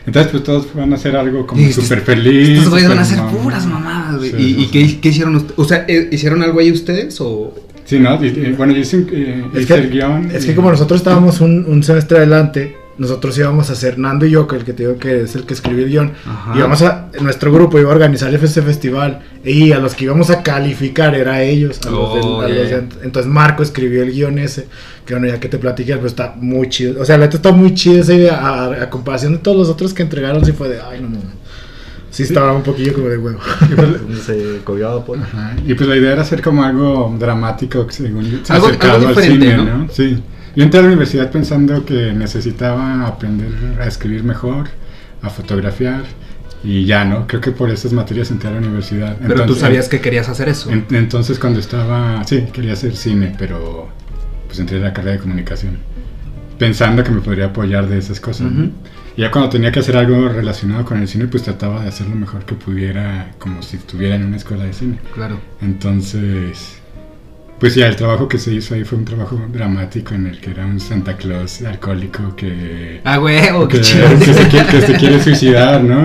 Entonces, 0.06 0.30
pues 0.32 0.42
todos 0.44 0.66
van 0.74 0.92
a 0.92 0.96
hacer 0.96 1.16
algo 1.16 1.46
como 1.46 1.66
súper 1.72 2.00
feliz. 2.02 2.50
Estos 2.58 2.70
güeyes 2.70 2.88
van 2.88 2.98
a 2.98 3.02
hacer 3.02 3.18
mamón. 3.18 3.42
puras 3.42 3.64
mamadas, 3.66 4.16
güey. 4.18 4.30
Sí, 4.32 4.36
¿Y, 4.58 4.62
y 4.64 4.66
qué, 4.66 5.00
qué 5.00 5.08
hicieron 5.08 5.36
ustedes? 5.36 5.58
O 5.58 5.64
sea, 5.64 5.84
¿eh, 5.88 6.08
¿hicieron 6.12 6.42
algo 6.42 6.60
ahí 6.60 6.70
ustedes 6.70 7.18
o...? 7.20 7.54
Sí, 7.86 7.98
¿no? 7.98 8.22
Y- 8.22 8.28
y, 8.28 8.52
bueno, 8.56 8.72
yo 8.74 8.80
hice, 8.80 9.04
eh, 9.12 9.44
Es 9.54 9.62
hice 9.62 9.74
que, 9.74 9.80
el 9.80 9.90
guion. 9.90 10.30
es 10.30 10.44
y- 10.44 10.48
que 10.48 10.54
como 10.54 10.70
nosotros 10.70 11.00
estábamos 11.00 11.40
un, 11.40 11.64
un 11.66 11.82
semestre 11.82 12.18
adelante, 12.18 12.76
nosotros 12.98 13.36
íbamos 13.38 13.70
a 13.70 13.72
hacer 13.72 13.98
Nando 13.98 14.24
y 14.26 14.30
yo, 14.30 14.46
que 14.46 14.56
el 14.56 14.64
que 14.64 14.72
te 14.72 14.84
digo 14.84 14.98
que 14.98 15.22
es 15.22 15.34
el 15.34 15.44
que 15.46 15.54
escribió 15.54 15.84
el 15.84 15.90
guion, 15.90 16.12
Ajá. 16.26 16.52
íbamos 16.56 16.82
a, 16.82 17.08
nuestro 17.20 17.52
grupo 17.52 17.78
iba 17.80 17.90
a 17.90 17.94
organizar 17.94 18.32
ese 18.34 18.62
festival 18.62 19.20
y 19.44 19.72
a 19.72 19.78
los 19.78 19.94
que 19.94 20.04
íbamos 20.04 20.30
a 20.30 20.42
calificar 20.42 21.14
era 21.14 21.42
ellos. 21.42 21.80
a 21.86 21.90
los 21.90 22.14
del- 22.14 22.22
Oh, 22.24 22.40
a 22.40 22.48
ya, 22.48 22.54
los 22.54 22.70
de- 22.70 22.84
entonces 23.02 23.30
Marco 23.30 23.62
escribió 23.62 24.02
el 24.02 24.12
guion 24.12 24.38
ese, 24.38 24.66
que 25.04 25.14
bueno, 25.14 25.26
ya 25.26 25.40
que 25.40 25.48
te 25.48 25.58
platiqué, 25.58 25.96
pues 25.96 26.12
está 26.12 26.34
muy 26.38 26.68
chido. 26.68 27.00
O 27.02 27.04
sea, 27.04 27.16
la 27.18 27.24
neta 27.26 27.36
está 27.36 27.52
muy 27.52 27.74
chido 27.74 28.00
esa 28.00 28.14
idea, 28.14 28.36
a, 28.38 28.82
a 28.84 28.90
comparación 28.90 29.32
de 29.32 29.38
todos 29.38 29.56
los 29.56 29.68
otros 29.68 29.92
que 29.92 30.02
entregaron, 30.02 30.44
sí 30.44 30.52
fue 30.52 30.68
de, 30.68 30.80
ay, 30.80 31.00
no, 31.00 31.08
no. 31.08 31.18
Sí 32.10 32.22
estaba 32.22 32.52
un 32.52 32.62
poquillo 32.62 32.92
como 32.94 33.08
de 33.08 33.18
huevo. 33.18 33.40
pues- 33.74 34.22
Se 34.24 34.58
colgaba 34.62 35.04
por... 35.04 35.18
Ajá, 35.18 35.56
Y 35.66 35.74
pues 35.74 35.88
la 35.88 35.96
idea 35.96 36.12
era 36.12 36.22
hacer 36.22 36.40
como 36.42 36.62
algo 36.62 37.12
dramático, 37.18 37.86
según 37.90 38.22
yo, 38.24 38.38
Algo- 38.50 38.66
acercado 38.68 38.94
algo 38.98 39.08
al 39.08 39.14
diferente, 39.16 39.50
cine, 39.50 39.56
¿no? 39.56 39.78
¿no? 39.78 39.88
Sí. 39.90 40.22
Yo 40.56 40.62
entré 40.62 40.78
a 40.80 40.82
la 40.82 40.88
universidad 40.88 41.30
pensando 41.30 41.84
que 41.84 42.12
necesitaba 42.12 43.06
aprender 43.06 43.50
a 43.80 43.86
escribir 43.86 44.22
mejor, 44.24 44.68
a 45.22 45.30
fotografiar 45.30 46.02
y 46.62 46.84
ya, 46.86 47.04
¿no? 47.04 47.26
Creo 47.26 47.40
que 47.40 47.50
por 47.50 47.70
esas 47.70 47.92
materias 47.92 48.30
entré 48.30 48.48
a 48.48 48.52
la 48.52 48.58
universidad. 48.58 49.16
Pero 49.20 49.34
tú 49.34 49.40
Entonces- 49.42 49.60
sabías 49.60 49.88
que 49.88 50.00
querías 50.00 50.28
hacer 50.28 50.48
eso. 50.48 50.70
en- 50.70 50.86
entonces 50.92 51.38
cuando 51.38 51.58
estaba, 51.60 52.22
sí, 52.24 52.44
quería 52.52 52.74
hacer 52.74 52.94
cine, 52.96 53.34
pero 53.38 53.88
pues 54.46 54.58
entré 54.60 54.78
a 54.78 54.80
la 54.80 54.92
carrera 54.92 55.12
de 55.16 55.18
comunicación, 55.18 55.78
pensando 56.58 57.02
que 57.02 57.10
me 57.10 57.20
podría 57.20 57.46
apoyar 57.46 57.88
de 57.88 57.98
esas 57.98 58.20
cosas. 58.20 58.50
¿no? 58.52 58.62
Ujú. 58.66 58.72
Y 59.16 59.20
ya 59.22 59.30
cuando 59.30 59.50
tenía 59.50 59.70
que 59.72 59.80
hacer 59.80 59.96
algo 59.96 60.28
relacionado 60.28 60.84
con 60.84 61.00
el 61.00 61.06
cine, 61.08 61.26
pues 61.26 61.42
trataba 61.42 61.82
de 61.82 61.88
hacer 61.88 62.06
lo 62.08 62.16
mejor 62.16 62.44
que 62.44 62.54
pudiera, 62.54 63.32
como 63.38 63.62
si 63.62 63.76
estuviera 63.76 64.14
en 64.16 64.24
una 64.24 64.36
escuela 64.36 64.64
de 64.64 64.72
cine. 64.72 64.98
Claro. 65.14 65.38
Entonces, 65.60 66.78
pues 67.64 67.76
ya, 67.76 67.86
el 67.86 67.96
trabajo 67.96 68.28
que 68.28 68.36
se 68.36 68.52
hizo 68.52 68.74
ahí 68.74 68.84
fue 68.84 68.98
un 68.98 69.06
trabajo 69.06 69.40
dramático 69.50 70.14
en 70.14 70.26
el 70.26 70.38
que 70.38 70.50
era 70.50 70.66
un 70.66 70.78
Santa 70.78 71.16
Claus 71.16 71.62
alcohólico 71.62 72.36
que, 72.36 73.00
Ah, 73.04 73.18
huevo, 73.18 73.66
que, 73.66 73.78
qué 73.78 73.82
chido. 73.82 74.06
que 74.18 74.34
se, 74.34 74.48
quiere, 74.48 74.66
que 74.68 74.80
se 74.82 74.92
quiere 74.96 75.22
suicidar, 75.22 75.82
¿no? 75.82 76.04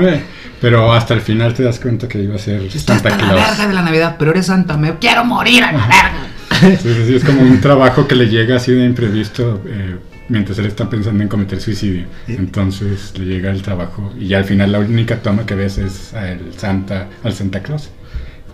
Pero 0.62 0.94
hasta 0.94 1.16
el 1.16 1.20
final 1.20 1.54
te 1.54 1.64
das 1.64 1.82
cuenta 1.82 2.08
que 2.08 2.18
iba 2.24 2.36
a 2.36 2.38
ser 2.38 2.62
Estás 2.62 3.02
Santa 3.02 3.10
hasta 3.10 3.26
la 3.26 3.34
verga 3.34 3.56
Claus. 3.56 3.68
de 3.68 3.74
la 3.74 3.82
Navidad, 3.82 4.16
pero 4.18 4.32
eres 4.32 4.46
santa, 4.46 4.78
me 4.78 4.98
quiero 5.00 5.26
morir 5.26 5.62
a 5.66 5.74
la 5.74 5.86
verga. 5.86 6.78
Sí, 6.82 6.90
sí, 7.08 7.16
es 7.16 7.26
como 7.26 7.42
un 7.42 7.60
trabajo 7.60 8.08
que 8.08 8.16
le 8.16 8.30
llega 8.30 8.56
así 8.56 8.72
de 8.72 8.86
imprevisto 8.86 9.62
eh, 9.68 9.98
mientras 10.30 10.58
él 10.60 10.66
está 10.68 10.90
pensando 10.90 11.22
en 11.22 11.28
cometer 11.28 11.60
suicidio. 11.60 12.06
Entonces 12.30 13.12
le 13.20 13.26
llega 13.26 13.52
el 13.52 13.62
trabajo 13.62 14.14
y 14.18 14.28
ya 14.30 14.38
al 14.38 14.46
final 14.46 14.72
la 14.72 14.80
única 14.80 15.18
toma 15.18 15.46
que 15.46 15.56
ves 15.56 15.78
es 15.78 16.14
al 16.14 16.40
Santa, 16.56 17.08
al 17.22 17.34
Santa 17.34 17.62
Claus. 17.62 17.90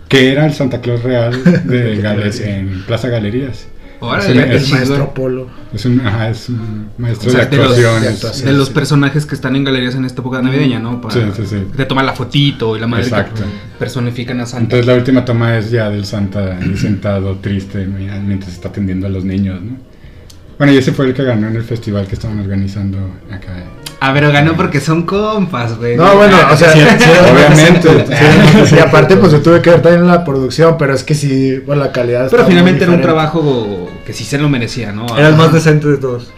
Que 0.08 0.30
era 0.32 0.46
el 0.46 0.52
Santa 0.54 0.80
Claus 0.80 1.02
real 1.02 1.32
de 1.64 1.96
Gale- 2.00 2.30
en 2.58 2.84
Plaza 2.86 3.08
Galerías. 3.08 3.66
Órale, 3.98 4.54
Es- 4.56 4.64
chido. 4.66 4.76
maestro 4.76 5.14
Polo. 5.14 5.46
Es 5.72 5.86
un, 5.86 6.00
ajá, 6.06 6.28
es 6.28 6.50
un 6.50 6.90
maestro 6.98 7.30
O 7.30 7.32
sea, 7.32 7.46
de 7.46 7.50
de 7.50 7.56
los- 7.56 7.66
actuación. 7.72 8.02
de 8.02 8.08
actuación. 8.08 8.46
de 8.46 8.52
los 8.52 8.68
sí. 8.68 8.74
personajes 8.74 9.24
que 9.26 9.34
están 9.34 9.56
en 9.56 9.64
galerías 9.64 9.94
en 9.94 10.04
esta 10.04 10.20
época 10.20 10.42
navideña, 10.42 10.78
¿no? 10.78 11.00
Para 11.00 11.14
Sí, 11.14 11.20
sí, 11.34 11.46
sí. 11.46 11.56
Te 11.74 11.86
toma 11.86 12.02
la 12.02 12.12
fotito 12.12 12.76
y 12.76 12.80
la 12.80 12.86
madre 12.86 13.04
que 13.04 13.08
Exacto. 13.08 13.42
personifican 13.78 14.38
a 14.40 14.46
Santa. 14.46 14.64
Entonces 14.64 14.86
la 14.86 14.94
última 14.94 15.24
toma 15.24 15.56
es 15.56 15.70
ya 15.70 15.88
del 15.88 16.04
Santa 16.04 16.58
sentado 16.76 17.36
triste 17.36 17.86
mientras 17.86 18.52
está 18.52 18.68
atendiendo 18.68 19.06
a 19.06 19.10
los 19.10 19.24
niños, 19.24 19.60
¿no? 19.62 19.76
Bueno, 20.58 20.72
y 20.72 20.78
ese 20.78 20.92
fue 20.92 21.06
el 21.06 21.14
que 21.14 21.22
ganó 21.22 21.48
en 21.48 21.56
el 21.56 21.64
festival 21.64 22.06
que 22.06 22.14
estaban 22.14 22.40
organizando 22.40 22.98
acá. 23.30 23.64
Ah, 24.00 24.12
pero 24.12 24.30
ganó 24.30 24.54
porque 24.56 24.80
son 24.80 25.02
compas, 25.02 25.76
güey. 25.78 25.96
No, 25.96 26.16
bueno, 26.16 26.36
o 26.50 26.56
sea, 26.56 26.70
Sí, 26.72 26.80
sí, 26.98 27.10
obviamente. 27.32 28.06
Sí, 28.66 28.74
y 28.76 28.78
aparte, 28.78 29.16
pues 29.16 29.32
yo 29.32 29.40
tuve 29.40 29.60
que 29.62 29.70
ver 29.70 29.82
también 29.82 30.02
en 30.02 30.08
la 30.08 30.24
producción, 30.24 30.76
pero 30.78 30.94
es 30.94 31.02
que 31.04 31.14
sí, 31.14 31.58
bueno, 31.64 31.84
la 31.84 31.92
calidad. 31.92 32.28
Pero 32.30 32.46
finalmente 32.46 32.84
era 32.84 32.92
un 32.92 33.00
trabajo 33.00 33.88
que 34.04 34.12
sí 34.12 34.24
se 34.24 34.38
lo 34.38 34.48
merecía, 34.48 34.92
¿no? 34.92 35.06
Era 35.16 35.28
el 35.28 35.36
más 35.36 35.52
decente 35.52 35.88
de 35.88 35.96
todos. 35.98 36.30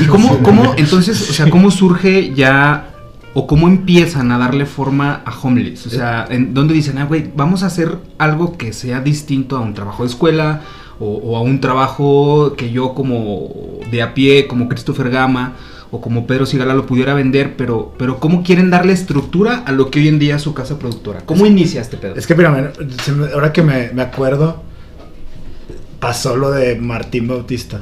¿Y 0.00 0.06
cómo, 0.06 0.38
cómo, 0.42 0.74
entonces, 0.76 1.30
o 1.30 1.32
sea, 1.32 1.50
cómo 1.50 1.70
surge 1.70 2.32
ya 2.34 2.90
o 3.34 3.46
cómo 3.46 3.68
empiezan 3.68 4.32
a 4.32 4.38
darle 4.38 4.66
forma 4.66 5.22
a 5.24 5.32
Homeless? 5.40 5.86
O 5.86 5.90
sea, 5.90 6.26
en 6.28 6.54
donde 6.54 6.74
dicen, 6.74 6.98
ah, 6.98 7.04
güey, 7.04 7.30
vamos 7.34 7.62
a 7.62 7.66
hacer 7.66 7.96
algo 8.18 8.56
que 8.56 8.72
sea 8.72 9.00
distinto 9.00 9.56
a 9.56 9.60
un 9.60 9.74
trabajo 9.74 10.04
de 10.04 10.10
escuela 10.10 10.62
o, 11.00 11.06
o 11.06 11.36
a 11.36 11.40
un 11.42 11.60
trabajo 11.60 12.54
que 12.56 12.70
yo 12.70 12.94
como 12.94 13.80
de 13.90 14.02
a 14.02 14.14
pie, 14.14 14.46
como 14.46 14.68
Christopher 14.68 15.10
Gama 15.10 15.54
o 15.90 16.00
como 16.02 16.26
Pedro 16.26 16.44
Sigala 16.44 16.74
lo 16.74 16.84
pudiera 16.84 17.14
vender, 17.14 17.54
pero, 17.56 17.94
pero 17.96 18.20
¿cómo 18.20 18.42
quieren 18.42 18.68
darle 18.68 18.92
estructura 18.92 19.62
a 19.64 19.72
lo 19.72 19.90
que 19.90 20.00
hoy 20.00 20.08
en 20.08 20.18
día 20.18 20.36
es 20.36 20.42
su 20.42 20.52
casa 20.52 20.78
productora? 20.78 21.20
¿Cómo 21.24 21.46
inicia 21.46 21.80
este 21.80 21.96
pedo? 21.96 22.14
Es 22.14 22.26
que, 22.26 22.34
mira, 22.34 22.72
ahora 23.32 23.52
que 23.54 23.62
me, 23.62 23.90
me 23.92 24.02
acuerdo, 24.02 24.62
pasó 26.00 26.36
lo 26.36 26.50
de 26.50 26.76
Martín 26.76 27.26
Bautista. 27.26 27.80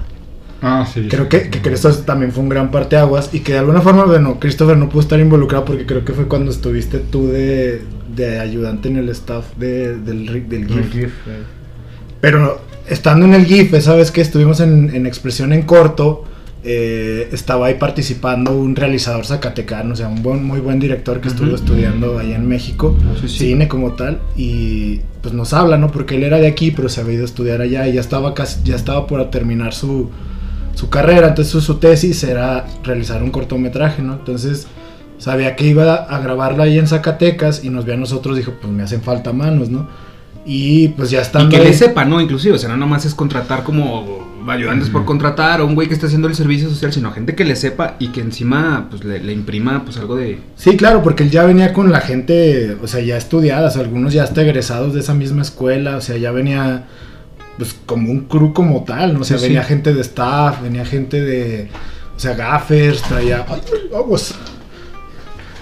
Ah, 0.62 0.86
sí. 0.90 1.08
Creo 1.08 1.24
sí. 1.24 1.28
que, 1.30 1.50
que, 1.50 1.60
que 1.60 1.72
esto 1.72 1.92
también 1.98 2.32
fue 2.32 2.42
un 2.42 2.48
gran 2.48 2.70
parteaguas 2.70 3.30
y 3.34 3.40
que 3.40 3.52
de 3.52 3.58
alguna 3.58 3.80
forma, 3.82 4.04
bueno, 4.04 4.38
Christopher 4.40 4.76
no 4.76 4.88
pudo 4.88 5.00
estar 5.00 5.20
involucrado 5.20 5.64
porque 5.64 5.84
creo 5.84 6.04
que 6.04 6.12
fue 6.12 6.28
cuando 6.28 6.50
estuviste 6.50 6.98
tú 7.00 7.28
de, 7.28 7.82
de 8.14 8.38
ayudante 8.40 8.88
en 8.88 8.96
el 8.96 9.08
staff 9.10 9.46
de- 9.56 9.96
del, 9.98 10.48
del 10.48 10.66
GIF. 10.66 10.92
GIF, 10.92 11.12
eh. 11.26 11.42
Pero 12.20 12.60
estando 12.88 13.26
en 13.26 13.34
el 13.34 13.46
GIF, 13.46 13.74
esa 13.74 13.94
vez 13.94 14.10
que 14.10 14.20
estuvimos 14.20 14.60
en, 14.60 14.94
en 14.94 15.06
expresión 15.06 15.52
en 15.52 15.62
corto, 15.62 16.24
eh, 16.68 17.28
estaba 17.32 17.66
ahí 17.66 17.74
participando 17.74 18.56
un 18.56 18.74
realizador 18.74 19.24
zacatecano, 19.24 19.92
o 19.92 19.96
sea, 19.96 20.08
un 20.08 20.22
buen, 20.22 20.44
muy 20.44 20.58
buen 20.58 20.80
director 20.80 21.20
que 21.20 21.28
estuvo 21.28 21.54
estudiando 21.54 22.18
allá 22.18 22.34
en 22.34 22.48
México, 22.48 22.96
Sí, 23.20 23.28
sí. 23.28 23.38
cine 23.38 23.68
como 23.68 23.92
tal, 23.92 24.18
y 24.36 25.00
pues 25.22 25.32
nos 25.32 25.52
habla, 25.52 25.78
¿no? 25.78 25.92
Porque 25.92 26.16
él 26.16 26.24
era 26.24 26.38
de 26.38 26.48
aquí, 26.48 26.72
pero 26.72 26.88
se 26.88 27.00
había 27.00 27.14
ido 27.14 27.22
a 27.22 27.26
estudiar 27.26 27.60
allá 27.60 27.86
y 27.86 27.92
ya 27.92 28.00
estaba 28.00 28.34
casi, 28.34 28.60
ya 28.64 28.74
estaba 28.74 29.06
por 29.06 29.30
terminar 29.30 29.74
su, 29.74 30.10
su 30.74 30.88
carrera, 30.90 31.28
entonces 31.28 31.52
su, 31.52 31.60
su 31.60 31.76
tesis 31.76 32.24
era 32.24 32.66
realizar 32.82 33.22
un 33.22 33.30
cortometraje, 33.30 34.02
¿no? 34.02 34.14
Entonces 34.14 34.66
sabía 35.18 35.54
que 35.54 35.66
iba 35.68 35.94
a 35.94 36.18
grabarla 36.18 36.64
ahí 36.64 36.78
en 36.78 36.88
Zacatecas 36.88 37.64
y 37.64 37.70
nos 37.70 37.84
vio 37.84 37.94
a 37.94 37.96
nosotros, 37.96 38.36
dijo, 38.36 38.54
pues 38.60 38.72
me 38.72 38.82
hacen 38.82 39.02
falta 39.02 39.32
manos, 39.32 39.70
¿no? 39.70 39.86
Y 40.48 40.88
pues 40.88 41.10
ya 41.10 41.18
Y 41.18 41.22
estando 41.22 41.50
que 41.50 41.56
ahí- 41.56 41.64
le 41.64 41.72
sepa, 41.74 42.04
¿no? 42.04 42.20
Inclusive, 42.20 42.54
o 42.54 42.58
sea, 42.58 42.68
no 42.68 42.76
nomás 42.76 43.04
es 43.04 43.14
contratar 43.14 43.64
como 43.64 44.24
ayudantes 44.48 44.90
por 44.90 45.04
contratar 45.04 45.60
o 45.60 45.66
un 45.66 45.74
güey 45.74 45.88
que 45.88 45.94
esté 45.94 46.06
haciendo 46.06 46.28
el 46.28 46.36
servicio 46.36 46.68
social, 46.70 46.92
sino 46.92 47.10
gente 47.10 47.34
que 47.34 47.44
le 47.44 47.56
sepa 47.56 47.96
y 47.98 48.08
que 48.12 48.20
encima 48.20 48.86
pues 48.88 49.02
le, 49.02 49.18
le 49.18 49.32
imprima 49.32 49.84
pues 49.84 49.96
algo 49.96 50.14
de... 50.14 50.38
Sí, 50.54 50.76
claro, 50.76 51.02
porque 51.02 51.24
él 51.24 51.30
ya 51.30 51.42
venía 51.44 51.72
con 51.72 51.90
la 51.90 52.00
gente, 52.00 52.76
o 52.80 52.86
sea, 52.86 53.00
ya 53.00 53.16
estudiadas, 53.16 53.76
algunos 53.76 54.12
ya 54.12 54.22
hasta 54.22 54.42
egresados 54.42 54.94
de 54.94 55.00
esa 55.00 55.14
misma 55.14 55.42
escuela, 55.42 55.96
o 55.96 56.00
sea, 56.00 56.16
ya 56.16 56.30
venía 56.30 56.84
pues 57.58 57.74
como 57.86 58.12
un 58.12 58.20
crew 58.26 58.52
como 58.52 58.84
tal, 58.84 59.14
¿no? 59.14 59.20
O 59.22 59.24
sea, 59.24 59.38
Sí, 59.38 59.46
venía 59.46 59.62
sí. 59.62 59.68
gente 59.70 59.92
de 59.92 60.00
staff, 60.02 60.62
venía 60.62 60.84
gente 60.84 61.20
de, 61.22 61.68
o 62.16 62.20
sea, 62.20 62.34
gaffers, 62.34 63.02
traía, 63.02 63.44
ay, 63.48 63.60
aguas. 63.96 64.32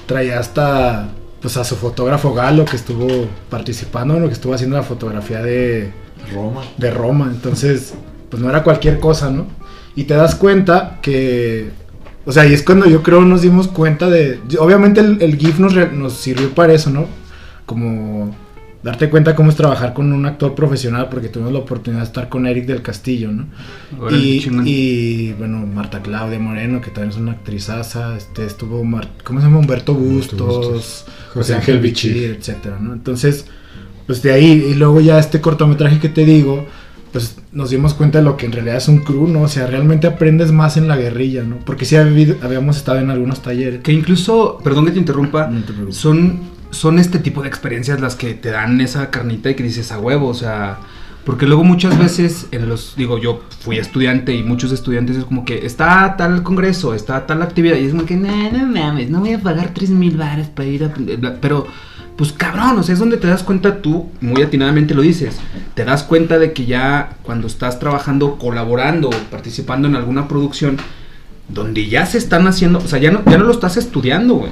traía 0.06 0.40
hasta, 0.40 1.08
pues 1.44 1.58
a 1.58 1.64
su 1.64 1.76
fotógrafo 1.76 2.32
Galo 2.32 2.64
que 2.64 2.74
estuvo 2.76 3.06
participando, 3.50 4.18
¿no? 4.18 4.28
Que 4.28 4.32
estuvo 4.32 4.54
haciendo 4.54 4.78
la 4.78 4.82
fotografía 4.82 5.42
de, 5.42 5.92
Roma. 6.32 6.62
de 6.78 6.90
Roma. 6.90 7.30
Entonces, 7.30 7.92
pues 8.30 8.42
no 8.42 8.48
era 8.48 8.62
cualquier 8.62 8.98
cosa, 8.98 9.28
¿no? 9.28 9.44
Y 9.94 10.04
te 10.04 10.14
das 10.14 10.36
cuenta 10.36 11.00
que, 11.02 11.68
o 12.24 12.32
sea, 12.32 12.46
y 12.46 12.54
es 12.54 12.62
cuando 12.62 12.86
yo 12.86 13.02
creo 13.02 13.20
nos 13.26 13.42
dimos 13.42 13.68
cuenta 13.68 14.08
de, 14.08 14.40
obviamente 14.58 15.02
el, 15.02 15.20
el 15.20 15.36
GIF 15.36 15.58
nos, 15.58 15.74
re- 15.74 15.92
nos 15.92 16.14
sirvió 16.14 16.48
para 16.54 16.72
eso, 16.72 16.88
¿no? 16.88 17.08
Como 17.66 18.34
darte 18.84 19.08
cuenta 19.10 19.34
cómo 19.34 19.50
es 19.50 19.56
trabajar 19.56 19.94
con 19.94 20.12
un 20.12 20.26
actor 20.26 20.54
profesional, 20.54 21.08
porque 21.10 21.28
tuvimos 21.28 21.52
la 21.52 21.58
oportunidad 21.60 22.02
de 22.02 22.06
estar 22.06 22.28
con 22.28 22.46
Eric 22.46 22.66
del 22.66 22.82
Castillo, 22.82 23.32
¿no? 23.32 23.46
Y, 24.10 24.46
y, 24.66 25.32
bueno, 25.32 25.66
Marta 25.66 26.00
Claudia 26.02 26.38
Moreno, 26.38 26.80
que 26.80 26.90
también 26.90 27.10
es 27.10 27.16
una 27.16 27.32
actrizaza, 27.32 28.16
este, 28.16 28.44
estuvo, 28.44 28.84
Mar- 28.84 29.08
¿cómo 29.24 29.40
se 29.40 29.46
llama? 29.46 29.58
Humberto 29.58 29.94
Bustos, 29.94 30.38
Bustos, 30.38 31.04
José 31.32 31.54
Ángel 31.54 31.80
Bichir, 31.80 32.36
etcétera, 32.38 32.78
¿no? 32.78 32.92
Entonces, 32.92 33.46
pues 34.06 34.22
de 34.22 34.32
ahí, 34.32 34.66
y 34.70 34.74
luego 34.74 35.00
ya 35.00 35.18
este 35.18 35.40
cortometraje 35.40 35.98
que 35.98 36.10
te 36.10 36.26
digo, 36.26 36.66
pues 37.10 37.36
nos 37.52 37.70
dimos 37.70 37.94
cuenta 37.94 38.18
de 38.18 38.24
lo 38.24 38.36
que 38.36 38.44
en 38.44 38.52
realidad 38.52 38.76
es 38.76 38.88
un 38.88 38.98
crew, 38.98 39.28
¿no? 39.28 39.42
O 39.42 39.48
sea, 39.48 39.66
realmente 39.66 40.06
aprendes 40.06 40.52
más 40.52 40.76
en 40.76 40.88
la 40.88 40.96
guerrilla, 40.96 41.42
¿no? 41.42 41.56
Porque 41.64 41.84
sí 41.86 41.96
habíamos 41.96 42.76
estado 42.76 42.98
en 42.98 43.08
algunos 43.08 43.40
talleres. 43.40 43.80
Que 43.82 43.92
incluso, 43.92 44.58
perdón 44.62 44.84
que 44.86 44.90
te 44.92 44.98
interrumpa, 44.98 45.46
No 45.46 45.60
te 45.60 45.72
preocupes. 45.72 45.96
son, 45.96 46.40
son 46.74 46.98
este 46.98 47.18
tipo 47.18 47.42
de 47.42 47.48
experiencias 47.48 48.00
las 48.00 48.16
que 48.16 48.34
te 48.34 48.50
dan 48.50 48.80
esa 48.80 49.10
carnita 49.10 49.50
y 49.50 49.54
que 49.54 49.62
dices 49.62 49.92
a 49.92 49.98
huevo, 49.98 50.28
o 50.28 50.34
sea, 50.34 50.78
porque 51.24 51.46
luego 51.46 51.64
muchas 51.64 51.98
veces 51.98 52.48
en 52.50 52.68
los, 52.68 52.94
digo, 52.96 53.18
yo 53.18 53.42
fui 53.60 53.78
estudiante 53.78 54.34
y 54.34 54.42
muchos 54.42 54.72
estudiantes 54.72 55.16
es 55.16 55.24
como 55.24 55.44
que 55.44 55.64
está 55.64 56.16
tal 56.16 56.42
congreso, 56.42 56.92
está 56.92 57.26
tal 57.26 57.42
actividad 57.42 57.76
y 57.76 57.86
es 57.86 57.92
como 57.92 58.04
que, 58.04 58.16
no, 58.16 58.50
no 58.50 58.66
mames, 58.66 59.08
no 59.08 59.20
voy 59.20 59.32
a 59.32 59.38
pagar 59.38 59.72
tres 59.72 59.90
mil 59.90 60.16
bares 60.16 60.48
para 60.48 60.68
ir 60.68 60.84
a... 60.84 60.88
aprender", 60.88 61.38
Pero, 61.40 61.66
pues 62.16 62.32
cabrón, 62.32 62.78
o 62.78 62.82
sea, 62.82 62.92
es 62.92 62.98
donde 62.98 63.16
te 63.16 63.26
das 63.26 63.42
cuenta 63.42 63.80
tú, 63.80 64.10
muy 64.20 64.42
atinadamente 64.42 64.94
lo 64.94 65.02
dices, 65.02 65.38
te 65.74 65.84
das 65.84 66.02
cuenta 66.02 66.38
de 66.38 66.52
que 66.52 66.66
ya 66.66 67.16
cuando 67.22 67.46
estás 67.46 67.78
trabajando, 67.78 68.36
colaborando, 68.36 69.10
participando 69.30 69.88
en 69.88 69.96
alguna 69.96 70.28
producción, 70.28 70.76
donde 71.48 71.86
ya 71.88 72.06
se 72.06 72.18
están 72.18 72.46
haciendo, 72.46 72.78
o 72.78 72.88
sea, 72.88 72.98
ya 72.98 73.10
no, 73.10 73.22
ya 73.26 73.38
no 73.38 73.44
lo 73.44 73.52
estás 73.52 73.76
estudiando, 73.76 74.34
güey. 74.34 74.50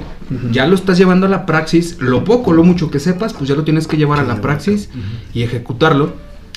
Ya 0.51 0.67
lo 0.67 0.75
estás 0.75 0.97
llevando 0.97 1.25
a 1.25 1.29
la 1.29 1.45
praxis, 1.45 1.97
lo 1.99 2.23
poco, 2.23 2.53
lo 2.53 2.63
mucho 2.63 2.89
que 2.89 2.99
sepas, 2.99 3.33
pues 3.33 3.49
ya 3.49 3.55
lo 3.55 3.63
tienes 3.63 3.87
que 3.87 3.97
llevar 3.97 4.19
a 4.19 4.23
la 4.23 4.41
praxis 4.41 4.89
y 5.33 5.43
ejecutarlo. 5.43 6.13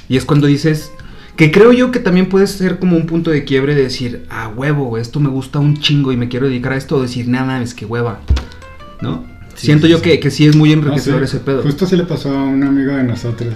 Y 0.08 0.16
es 0.16 0.24
cuando 0.24 0.46
dices, 0.46 0.92
que 1.36 1.50
creo 1.50 1.72
yo 1.72 1.90
que 1.90 1.98
también 1.98 2.28
puede 2.28 2.46
ser 2.46 2.78
como 2.78 2.96
un 2.96 3.06
punto 3.06 3.30
de 3.30 3.44
quiebre 3.44 3.74
de 3.74 3.82
decir, 3.82 4.24
ah, 4.30 4.48
huevo, 4.48 4.84
güey, 4.84 5.02
esto 5.02 5.20
me 5.20 5.28
gusta 5.28 5.58
un 5.58 5.78
chingo 5.78 6.12
y 6.12 6.16
me 6.16 6.28
quiero 6.28 6.46
dedicar 6.46 6.72
a 6.72 6.76
esto, 6.76 6.96
o 6.96 7.02
decir, 7.02 7.28
nada, 7.28 7.60
es 7.62 7.74
que 7.74 7.84
hueva, 7.84 8.20
¿no? 9.00 9.24
Sí, 9.54 9.66
Siento 9.66 9.86
sí, 9.86 9.92
yo 9.92 9.98
sí. 9.98 10.04
Que, 10.04 10.20
que 10.20 10.30
sí 10.30 10.46
es 10.46 10.54
muy 10.54 10.68
No, 10.70 10.82
enriquecedor 10.82 11.20
sí, 11.20 11.24
ese 11.24 11.40
pedo. 11.40 11.62
Justo 11.62 11.86
sí 11.86 11.96
le 11.96 12.04
pasó 12.04 12.30
a 12.30 12.42
un 12.42 12.62
amigo 12.62 12.92
de 12.92 13.02
nosotros, 13.04 13.54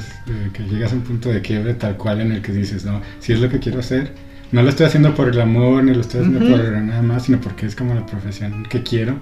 que 0.53 0.63
llegas 0.65 0.93
a 0.93 0.97
un 0.97 1.03
punto 1.03 1.29
de 1.29 1.43
quiebre 1.43 1.75
tal 1.75 1.97
cual 1.97 2.23
en 2.23 2.33
el 2.33 2.43
que 2.43 2.53
dices, 2.53 2.85
no, 2.85 3.01
si 3.21 3.33
es 3.33 3.41
lo 3.41 3.49
que 3.49 3.59
quiero 3.59 3.81
hacer, 3.81 4.15
no 4.53 4.63
lo 4.63 4.69
estoy 4.69 4.87
haciendo 4.87 5.15
por 5.15 5.29
el 5.29 5.41
amor, 5.41 5.85
ni 5.85 5.95
lo 5.95 6.01
estoy 6.01 6.21
haciendo 6.23 6.41
por 6.41 6.59
nada 6.83 7.03
más, 7.03 7.25
sino 7.27 7.41
porque 7.41 7.67
es 7.67 7.75
como 7.77 7.95
la 7.95 8.05
profesión 8.07 8.65
que 8.69 8.83
quiero. 8.83 9.19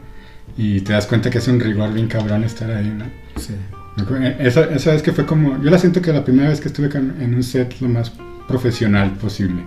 Y 0.56 0.80
te 0.80 0.92
das 0.92 1.06
cuenta 1.06 1.30
que 1.30 1.38
es 1.38 1.48
un 1.48 1.60
rigor 1.60 1.92
bien 1.92 2.08
cabrón 2.08 2.42
estar 2.44 2.70
ahí, 2.70 2.92
¿no? 2.96 3.04
Sí. 3.40 3.54
Eh, 4.20 4.36
Esa, 4.40 4.64
esa 4.64 4.92
vez 4.92 5.02
que 5.02 5.12
fue 5.12 5.26
como, 5.26 5.62
yo 5.62 5.70
la 5.70 5.78
siento 5.78 6.00
que 6.00 6.12
la 6.12 6.24
primera 6.24 6.48
vez 6.48 6.60
que 6.60 6.68
estuve 6.68 6.88
con- 6.88 7.20
en 7.20 7.34
un 7.34 7.42
set 7.42 7.74
lo 7.80 7.88
más 7.88 8.12
profesional 8.46 9.12
posible. 9.14 9.62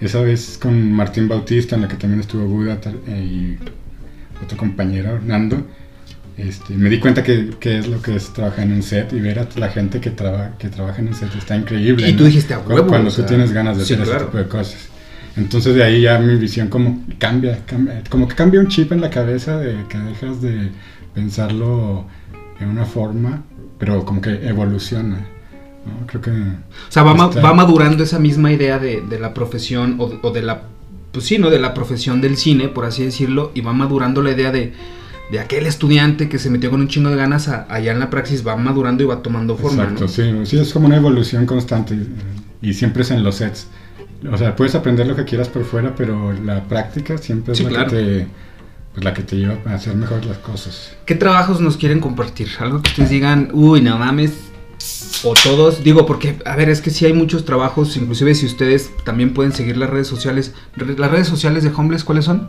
Esa 0.00 0.20
vez 0.20 0.58
con 0.60 0.92
Martín 0.92 1.28
Bautista, 1.28 1.76
en 1.76 1.82
la 1.82 1.88
que 1.88 1.96
también 1.96 2.20
estuvo 2.20 2.44
Buda 2.46 2.80
tal- 2.80 3.00
eh, 3.06 3.22
y 3.24 3.58
otro 4.44 4.56
compañero, 4.58 5.20
Nando. 5.24 5.66
Este, 6.36 6.74
me 6.74 6.88
di 6.88 6.98
cuenta 6.98 7.22
que, 7.22 7.50
que 7.60 7.78
es 7.78 7.86
lo 7.88 8.00
que 8.00 8.16
es 8.16 8.32
trabajar 8.32 8.64
en 8.64 8.72
un 8.72 8.82
set 8.82 9.12
y 9.12 9.20
ver 9.20 9.38
a 9.40 9.48
la 9.56 9.68
gente 9.68 10.00
que, 10.00 10.10
traba, 10.10 10.52
que 10.58 10.68
trabaja 10.68 11.00
en 11.02 11.08
un 11.08 11.14
set 11.14 11.28
está 11.36 11.54
increíble. 11.56 12.08
Y 12.08 12.14
tú 12.14 12.24
dijiste, 12.24 12.54
"A 12.54 12.60
huevo", 12.60 12.86
Cuando 12.86 13.08
o 13.08 13.10
sea, 13.10 13.24
tú 13.24 13.28
tienes 13.28 13.52
ganas 13.52 13.76
de 13.78 13.84
sí, 13.84 13.92
hacer 13.94 14.06
claro. 14.06 14.20
ese 14.20 14.26
tipo 14.26 14.38
de 14.38 14.48
cosas. 14.48 14.88
Entonces 15.36 15.74
de 15.74 15.84
ahí 15.84 16.02
ya 16.02 16.18
mi 16.18 16.34
visión 16.36 16.68
como 16.68 17.04
cambia, 17.18 17.64
cambia, 17.66 18.02
como 18.10 18.26
que 18.28 18.34
cambia 18.34 18.60
un 18.60 18.68
chip 18.68 18.92
en 18.92 19.00
la 19.00 19.10
cabeza 19.10 19.58
de 19.58 19.76
que 19.88 19.98
dejas 19.98 20.42
de 20.42 20.70
pensarlo 21.14 22.04
en 22.60 22.68
una 22.68 22.84
forma, 22.84 23.42
pero 23.78 24.04
como 24.04 24.20
que 24.20 24.46
evoluciona. 24.48 25.16
¿no? 25.86 26.06
Creo 26.06 26.20
que... 26.20 26.30
O 26.30 26.34
sea, 26.90 27.02
va, 27.02 27.14
ma- 27.14 27.26
Está- 27.26 27.40
va 27.40 27.54
madurando 27.54 28.02
esa 28.04 28.18
misma 28.18 28.52
idea 28.52 28.78
de, 28.78 29.00
de 29.02 29.18
la 29.18 29.32
profesión 29.32 29.96
o, 29.98 30.12
o 30.22 30.30
de 30.30 30.42
la, 30.42 30.62
pues 31.12 31.24
sí, 31.24 31.38
¿no? 31.38 31.48
De 31.48 31.58
la 31.58 31.72
profesión 31.74 32.20
del 32.20 32.36
cine, 32.36 32.68
por 32.68 32.84
así 32.84 33.04
decirlo, 33.04 33.50
y 33.54 33.60
va 33.62 33.72
madurando 33.72 34.22
la 34.22 34.32
idea 34.32 34.50
de, 34.52 34.72
de 35.32 35.38
aquel 35.40 35.66
estudiante 35.66 36.28
que 36.28 36.38
se 36.38 36.50
metió 36.50 36.70
con 36.70 36.80
un 36.80 36.88
chingo 36.88 37.08
de 37.08 37.16
ganas 37.16 37.48
a- 37.48 37.66
allá 37.72 37.92
en 37.92 37.98
la 38.00 38.10
praxis, 38.10 38.46
va 38.46 38.56
madurando 38.56 39.02
y 39.02 39.06
va 39.06 39.22
tomando 39.22 39.56
forma, 39.56 39.84
Exacto, 39.84 40.02
¿no? 40.04 40.08
sí, 40.08 40.50
sí, 40.50 40.58
es 40.58 40.72
como 40.72 40.86
una 40.86 40.96
evolución 40.96 41.46
constante 41.46 41.96
y 42.60 42.74
siempre 42.74 43.02
es 43.02 43.10
en 43.10 43.22
los 43.22 43.36
sets. 43.36 43.68
O 44.30 44.36
sea, 44.36 44.54
puedes 44.56 44.74
aprender 44.74 45.06
lo 45.06 45.16
que 45.16 45.24
quieras 45.24 45.48
por 45.48 45.64
fuera, 45.64 45.94
pero 45.94 46.32
la 46.32 46.64
práctica 46.64 47.16
siempre 47.18 47.52
es 47.52 47.58
Sí, 47.58 47.64
la, 47.64 47.70
claro. 47.70 47.90
que 47.90 47.96
te, 47.96 48.26
pues, 48.92 49.04
la 49.04 49.14
que 49.14 49.22
te 49.22 49.36
lleva 49.36 49.56
a 49.66 49.74
hacer 49.74 49.94
mejor 49.94 50.24
las 50.26 50.38
cosas. 50.38 50.94
¿Qué 51.06 51.14
trabajos 51.14 51.60
nos 51.60 51.76
quieren 51.76 52.00
compartir? 52.00 52.48
Algo 52.58 52.82
que 52.82 52.90
ustedes 52.90 53.10
digan, 53.10 53.48
uy, 53.52 53.80
no 53.80 53.98
mames. 53.98 54.32
O 55.22 55.34
todos, 55.34 55.84
digo, 55.84 56.06
porque, 56.06 56.38
a 56.46 56.56
ver, 56.56 56.70
es 56.70 56.80
que 56.80 56.90
sí 56.90 57.04
hay 57.04 57.12
muchos 57.12 57.44
trabajos, 57.44 57.96
inclusive 57.98 58.34
si 58.34 58.46
ustedes 58.46 58.90
también 59.04 59.34
pueden 59.34 59.52
seguir 59.52 59.76
las 59.76 59.90
redes 59.90 60.06
sociales. 60.06 60.54
¿Las 60.76 61.10
redes 61.10 61.28
sociales 61.28 61.62
de 61.62 61.70
Homeless 61.74 62.04
cuáles 62.04 62.24
son? 62.24 62.48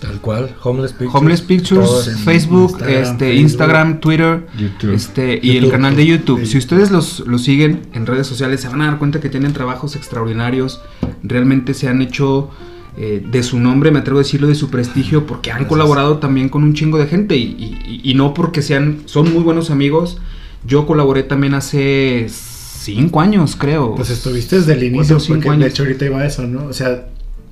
Tal 0.00 0.20
cual, 0.20 0.54
Homeless 0.62 0.92
Pictures. 0.92 1.14
Homeless 1.14 1.40
Pictures, 1.40 2.18
Facebook, 2.24 2.72
Instagram, 2.72 3.02
este, 3.02 3.18
Facebook. 3.26 3.40
Instagram, 3.40 4.00
Twitter, 4.00 4.46
YouTube. 4.58 4.92
este, 4.92 5.40
y 5.42 5.56
el 5.56 5.70
canal 5.70 5.96
de 5.96 6.04
YouTube. 6.06 6.40
De 6.40 6.46
Si 6.46 6.58
ustedes 6.58 6.90
los, 6.90 7.20
los 7.20 7.42
siguen 7.42 7.82
en 7.94 8.04
redes 8.04 8.26
sociales, 8.26 8.60
se 8.60 8.68
van 8.68 8.82
a 8.82 8.86
dar 8.86 8.98
cuenta 8.98 9.20
que 9.20 9.30
tienen 9.30 9.52
trabajos 9.54 9.96
extraordinarios. 9.96 10.82
Realmente 11.22 11.72
se 11.72 11.88
han 11.88 12.02
hecho 12.02 12.50
eh, 12.98 13.24
de 13.28 13.42
su 13.42 13.58
nombre, 13.58 13.90
me 13.90 14.00
atrevo 14.00 14.18
a 14.18 14.22
decirlo, 14.22 14.46
de 14.46 14.54
su 14.54 14.68
prestigio, 14.68 15.26
porque 15.26 15.50
han 15.50 15.56
Gracias. 15.60 15.68
colaborado 15.70 16.18
también 16.18 16.50
con 16.50 16.64
un 16.64 16.74
chingo 16.74 16.98
de 16.98 17.06
gente. 17.06 17.36
Y, 17.36 17.42
y- 17.86 18.00
y 18.04 18.14
no 18.14 18.34
porque 18.34 18.60
sean, 18.60 18.98
son 19.06 19.32
muy 19.32 19.42
buenos 19.42 19.70
amigos. 19.70 20.18
Yo 20.66 20.86
colaboré 20.86 21.22
también 21.22 21.54
hace 21.54 22.26
cinco 22.28 23.20
años, 23.22 23.56
creo. 23.56 23.94
Pues 23.94 24.10
estuviste 24.10 24.56
desde 24.56 24.74
el 24.74 24.82
inicio, 24.84 25.16
porque 25.26 25.44
de 25.44 25.50
años. 25.50 25.68
hecho 25.68 25.82
ahorita 25.84 26.04
iba 26.04 26.18
a 26.20 26.26
eso, 26.26 26.46
¿no? 26.46 26.66
O 26.66 26.72
sea, 26.74 27.06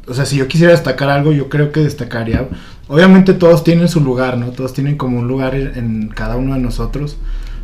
o 0.07 0.15
sea, 0.15 0.27
si 0.27 0.37
yo 0.37 0.49
quisiera 0.49 0.73
destacar 0.73 1.11
algo, 1.11 1.33
yo 1.33 1.49
creo 1.49 1.73
que 1.73 1.81
destacaría 1.81 2.49
obviamente 2.93 3.33
todos 3.33 3.65
tienen 3.65 3.89
su 3.89 4.01
lugar, 4.01 4.37
¿no? 4.37 4.51
Todos 4.51 4.75
tienen 4.75 4.97
como 4.97 5.19
un 5.19 5.27
lugar 5.27 5.55
en, 5.55 5.77
en 5.77 6.09
cada 6.09 6.37
uno 6.37 6.55
de 6.55 6.61
nosotros. 6.61 7.17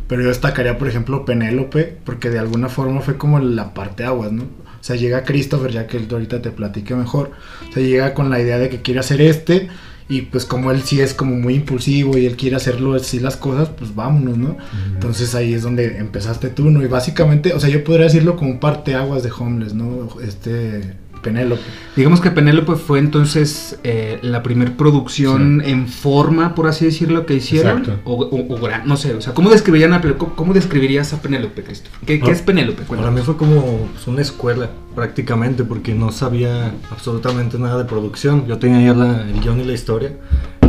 Pero 0.07 0.23
yo 0.23 0.29
destacaría, 0.29 0.79
por 0.79 0.87
ejemplo, 0.87 1.23
Penélope, 1.23 1.97
porque 2.03 2.31
de 2.31 2.39
alguna 2.39 2.67
forma 2.67 3.01
fue 3.01 3.17
como 3.17 3.39
la 3.39 3.75
parte 3.75 4.03
aguas, 4.03 4.31
¿no? 4.31 4.43
O 4.43 4.83
sea, 4.83 4.95
llega 4.95 5.23
Christopher, 5.23 5.71
ya 5.71 5.85
que 5.85 5.97
él 5.97 6.07
ahorita 6.09 6.41
te 6.41 6.49
platique 6.49 6.95
mejor. 6.95 7.31
O 7.69 7.73
sea, 7.73 7.83
llega 7.83 8.15
con 8.15 8.31
la 8.31 8.39
idea 8.41 8.57
de 8.57 8.69
que 8.69 8.81
quiere 8.81 9.01
hacer 9.01 9.21
este. 9.21 9.67
Y 10.07 10.23
pues 10.23 10.45
como 10.45 10.71
él 10.71 10.81
sí 10.81 10.99
es 10.99 11.13
como 11.13 11.35
muy 11.35 11.53
impulsivo 11.53 12.17
y 12.17 12.25
él 12.25 12.35
quiere 12.35 12.55
hacerlo 12.55 12.95
así 12.95 13.19
las 13.19 13.37
cosas, 13.37 13.69
pues 13.69 13.93
vámonos, 13.93 14.39
¿no? 14.39 14.57
Entonces 14.95 15.35
ahí 15.35 15.53
es 15.53 15.61
donde 15.61 15.99
empezaste 15.99 16.49
tú, 16.49 16.71
¿no? 16.71 16.81
Y 16.81 16.87
básicamente, 16.87 17.53
o 17.53 17.59
sea, 17.59 17.69
yo 17.69 17.83
podría 17.83 18.05
decirlo 18.05 18.35
como 18.35 18.59
parte 18.59 18.95
aguas 18.95 19.21
de 19.21 19.29
Homeless, 19.29 19.75
¿no? 19.75 20.09
Este, 20.23 20.95
Penélope. 21.21 21.61
Digamos 21.95 22.21
que 22.21 22.31
Penélope 22.31 22.75
fue 22.75 22.99
entonces 22.99 23.77
eh, 23.83 24.19
la 24.21 24.41
primer 24.43 24.75
producción 24.77 25.61
en 25.65 25.87
forma, 25.87 26.55
por 26.55 26.67
así 26.67 26.85
decirlo, 26.85 27.25
que 27.25 27.35
hicieron. 27.35 27.79
Exacto. 27.79 27.99
O, 28.05 28.13
o- 28.15 28.55
o 28.55 28.59
gran- 28.61 28.87
no 28.87 28.97
sé, 28.97 29.13
o 29.13 29.21
sea, 29.21 29.33
¿cómo, 29.33 29.49
describirían 29.49 29.93
a, 29.93 30.01
cómo, 30.35 30.53
describirías 30.53 31.13
a 31.13 31.21
Penélope, 31.21 31.63
Christopher? 31.63 31.99
¿Qué, 32.05 32.19
qué 32.19 32.29
Ah, 32.29 32.33
es 32.33 32.41
Penélope? 32.41 32.83
Para 32.83 33.11
mí 33.11 33.21
fue 33.21 33.35
como 33.37 33.87
una 34.07 34.21
escuela 34.21 34.69
prácticamente 34.95 35.63
porque 35.63 35.93
no 35.93 36.11
sabía 36.11 36.73
absolutamente 36.91 37.57
nada 37.59 37.77
de 37.79 37.85
producción. 37.85 38.45
Yo 38.47 38.57
tenía 38.57 38.81
ya 38.93 38.97
la- 38.97 39.21
el 39.29 39.39
guion 39.41 39.59
y 39.59 39.65
la 39.65 39.73
historia. 39.73 40.13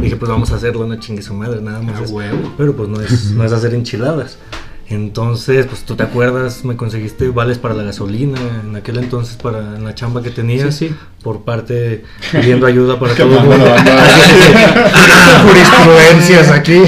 Dije, 0.01 0.17
pues 0.17 0.31
vamos 0.31 0.51
a 0.51 0.57
hacerlo, 0.57 0.85
una 0.87 0.99
chingue 0.99 1.21
su 1.23 1.35
madre, 1.35 1.61
nada 1.61 1.83
más. 1.83 2.01
Ah, 2.01 2.05
huevo. 2.13 2.55
Pero 2.57 2.75
pues 2.75 2.89
no 2.89 3.01
es, 3.01 3.33
no 3.33 3.45
es 3.45 3.53
hacer 3.53 3.75
enchiladas. 3.75 4.39
Entonces, 4.91 5.67
pues 5.67 5.85
tú 5.85 5.95
te 5.95 6.03
acuerdas, 6.03 6.65
me 6.65 6.75
conseguiste 6.77 7.29
vales 7.29 7.59
para 7.59 7.75
la 7.75 7.85
gasolina 7.85 8.41
en 8.65 8.75
aquel 8.75 8.99
entonces 8.99 9.37
para 9.37 9.77
en 9.77 9.85
la 9.85 9.95
chamba 9.95 10.21
que 10.21 10.31
tenías. 10.31 10.75
Sí, 10.75 10.89
sí. 10.89 10.95
Por 11.23 11.43
parte 11.43 12.03
pidiendo 12.33 12.67
ayuda 12.67 12.99
para 12.99 13.15
todo 13.15 13.39
el 13.39 13.45
mundo. 13.45 13.67
Jurisprudencias 15.47 16.51
aquí. 16.51 16.83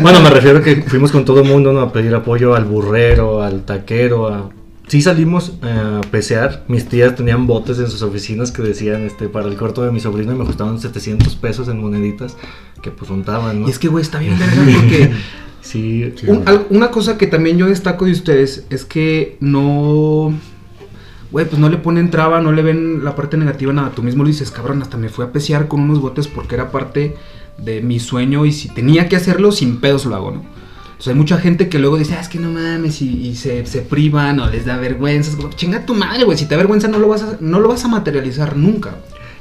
Bueno, 0.00 0.20
me 0.20 0.30
refiero 0.30 0.62
que 0.62 0.82
fuimos 0.82 1.10
con 1.10 1.24
todo 1.24 1.40
el 1.40 1.48
mundo 1.48 1.72
¿no? 1.72 1.80
a 1.80 1.92
pedir 1.92 2.14
apoyo 2.14 2.54
al 2.54 2.66
burrero, 2.66 3.42
al 3.42 3.64
taquero, 3.64 4.28
a... 4.28 4.50
Sí 4.86 5.00
salimos 5.00 5.54
a 5.62 6.02
pesear, 6.10 6.62
mis 6.68 6.86
tías 6.88 7.16
tenían 7.16 7.46
botes 7.46 7.78
en 7.78 7.88
sus 7.88 8.02
oficinas 8.02 8.52
que 8.52 8.62
decían, 8.62 9.00
este, 9.02 9.30
para 9.30 9.48
el 9.48 9.56
corto 9.56 9.82
de 9.82 9.90
mi 9.90 9.98
sobrino 9.98 10.32
y 10.32 10.36
me 10.36 10.44
costaban 10.44 10.78
700 10.78 11.34
pesos 11.36 11.68
en 11.68 11.80
moneditas 11.80 12.36
que 12.82 12.90
pues 12.90 13.10
untaban, 13.10 13.62
¿no? 13.62 13.66
Y 13.66 13.70
es 13.70 13.78
que, 13.78 13.88
güey, 13.88 14.02
está 14.02 14.18
bien 14.18 14.38
verga 14.38 14.62
porque 14.78 15.10
Sí, 15.64 16.12
Sí. 16.16 16.26
un- 16.28 16.44
una 16.70 16.90
cosa 16.90 17.16
que 17.18 17.26
también 17.26 17.56
yo 17.56 17.66
destaco 17.66 18.04
de 18.04 18.12
ustedes 18.12 18.64
es 18.70 18.84
que 18.84 19.36
no... 19.40 20.32
Güey, 21.32 21.46
pues 21.46 21.58
no 21.58 21.68
le 21.68 21.78
ponen 21.78 22.10
traba, 22.10 22.40
no 22.40 22.52
le 22.52 22.62
ven 22.62 23.02
la 23.02 23.16
parte 23.16 23.36
negativa 23.36 23.72
nada. 23.72 23.90
Tú 23.90 24.02
mismo 24.04 24.22
lo 24.22 24.28
dices, 24.28 24.50
cabrón, 24.52 24.82
hasta 24.82 24.96
me 24.98 25.08
fui 25.08 25.24
a 25.24 25.32
pesear 25.32 25.66
con 25.66 25.80
unos 25.80 26.00
botes 26.00 26.28
porque 26.28 26.54
era 26.54 26.70
parte 26.70 27.16
de 27.58 27.80
mi 27.80 27.98
sueño 27.98 28.46
y 28.46 28.52
si 28.52 28.68
tenía 28.68 29.08
que 29.08 29.16
hacerlo, 29.16 29.50
sin 29.50 29.80
pedos 29.80 30.04
lo 30.04 30.14
hago, 30.14 30.30
¿no? 30.30 30.44
O 30.96 31.02
sea, 31.02 31.12
hay 31.12 31.18
mucha 31.18 31.38
gente 31.38 31.68
que 31.68 31.80
luego 31.80 31.96
dice, 31.98 32.14
ah, 32.16 32.20
es 32.20 32.28
que 32.28 32.38
no 32.38 32.50
mames, 32.52 33.02
y, 33.02 33.26
y 33.28 33.34
se, 33.34 33.66
se 33.66 33.80
privan 33.82 34.38
o 34.38 34.48
les 34.48 34.64
da 34.64 34.76
vergüenza. 34.76 35.30
Es 35.30 35.36
como, 35.36 35.50
Chinga 35.50 35.84
tu 35.84 35.94
madre, 35.94 36.22
güey, 36.24 36.38
si 36.38 36.44
te 36.44 36.50
da 36.54 36.58
vergüenza 36.58 36.86
no 36.88 36.98
lo 37.00 37.08
vas 37.08 37.22
a, 37.22 37.36
no 37.40 37.58
lo 37.58 37.68
vas 37.68 37.84
a 37.84 37.88
materializar 37.88 38.56
nunca. 38.56 38.94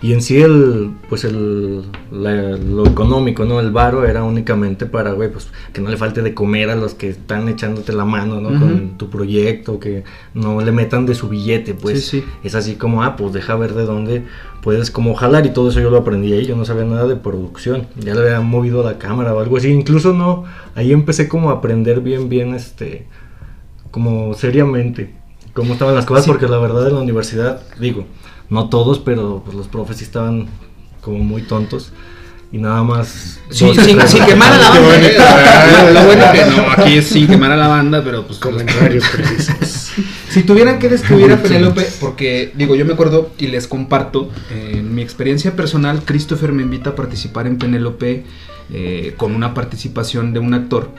Y 0.03 0.11
en 0.11 0.21
sí 0.21 0.41
el, 0.41 0.91
pues 1.07 1.23
el, 1.23 1.81
la- 2.11 2.57
lo 2.57 2.85
económico, 2.85 3.45
¿no? 3.45 3.61
El 3.61 3.71
varo 3.71 4.05
era 4.05 4.23
únicamente 4.25 4.85
para, 4.85 5.13
güey, 5.13 5.31
pues 5.31 5.47
que 5.71 5.79
no 5.79 5.89
le 5.89 5.95
falte 5.95 6.21
de 6.21 6.33
comer 6.33 6.69
a 6.69 6.75
los 6.75 6.93
que 6.93 7.07
están 7.09 7.47
echándote 7.47 7.93
la 7.93 8.03
mano, 8.03 8.41
¿no? 8.41 8.49
Con 8.59 8.97
tu 8.97 9.09
proyecto, 9.09 9.79
que 9.79 10.03
no 10.33 10.59
le 10.59 10.73
metan 10.73 11.05
de 11.05 11.15
su 11.15 11.29
billete, 11.29 11.73
pues. 11.73 12.05
Sí, 12.05 12.19
sí. 12.19 12.25
Es 12.43 12.53
así 12.53 12.75
como, 12.75 13.01
ah, 13.01 13.15
pues 13.15 13.31
deja 13.31 13.55
ver 13.55 13.73
de 13.73 13.85
dónde 13.85 14.23
puedes 14.61 14.91
como 14.91 15.13
jalar 15.15 15.45
y 15.45 15.51
todo 15.53 15.69
eso 15.69 15.79
yo 15.79 15.89
lo 15.89 15.97
aprendí 15.99 16.33
ahí, 16.33 16.45
yo 16.45 16.57
no 16.57 16.65
sabía 16.65 16.83
nada 16.83 17.07
de 17.07 17.15
producción, 17.15 17.87
ya 17.97 18.13
le 18.13 18.21
había 18.21 18.41
movido 18.41 18.83
la 18.83 18.97
cámara 18.97 19.33
o 19.33 19.39
algo 19.39 19.55
así, 19.57 19.69
incluso 19.69 20.11
no, 20.13 20.43
ahí 20.75 20.91
empecé 20.91 21.29
como 21.29 21.49
a 21.49 21.53
aprender 21.53 22.01
bien, 22.01 22.27
bien, 22.27 22.53
este, 22.53 23.07
como 23.91 24.33
seriamente 24.33 25.13
cómo 25.53 25.73
estaban 25.73 25.95
las 25.95 26.05
cosas, 26.05 26.25
Sí. 26.25 26.31
porque 26.31 26.47
la 26.47 26.57
verdad 26.57 26.87
en 26.87 26.95
la 26.95 27.01
universidad, 27.01 27.61
digo, 27.79 28.05
no 28.49 28.69
todos, 28.69 28.99
pero 28.99 29.41
pues, 29.43 29.55
los 29.55 29.67
profes 29.67 29.97
sí 29.97 30.03
estaban 30.03 30.47
como 31.01 31.19
muy 31.19 31.41
tontos 31.41 31.91
y 32.53 32.59
nada 32.59 32.83
más... 32.83 33.39
Sí, 33.49 33.65
dos, 33.65 33.77
sin, 33.83 34.25
quemar 34.25 34.53
a 34.53 34.57
la 34.57 34.71
Qué 34.71 34.79
banda. 34.79 34.95
bonito. 34.95 35.23
¿eh? 35.23 35.83
Lo, 35.85 35.91
lo 35.91 36.05
bueno 36.05 36.25
que 36.31 36.45
no, 36.45 36.71
aquí 36.71 36.97
es 36.97 37.07
sin 37.07 37.27
quemar 37.27 37.51
a 37.51 37.57
la 37.57 37.67
banda, 37.67 38.03
pero 38.03 38.27
pues 38.27 38.37
Comentarios 38.37 39.03
precisos. 39.11 39.91
Si 40.29 40.43
tuvieran 40.43 40.77
que 40.77 40.87
describir 40.87 41.31
a 41.31 41.41
Penélope, 41.41 41.87
porque 41.99 42.51
digo, 42.55 42.75
yo 42.75 42.85
me 42.85 42.93
acuerdo 42.93 43.31
y 43.39 43.47
les 43.47 43.67
comparto, 43.67 44.29
eh, 44.51 44.73
en 44.75 44.93
mi 44.93 45.01
experiencia 45.01 45.55
personal, 45.55 46.03
Christopher 46.05 46.51
me 46.51 46.61
invita 46.61 46.91
a 46.91 46.95
participar 46.95 47.47
en 47.47 47.57
Penélope 47.57 48.23
eh, 48.71 49.15
con 49.17 49.35
una 49.35 49.55
participación 49.55 50.31
de 50.33 50.39
un 50.39 50.53
actor. 50.53 50.91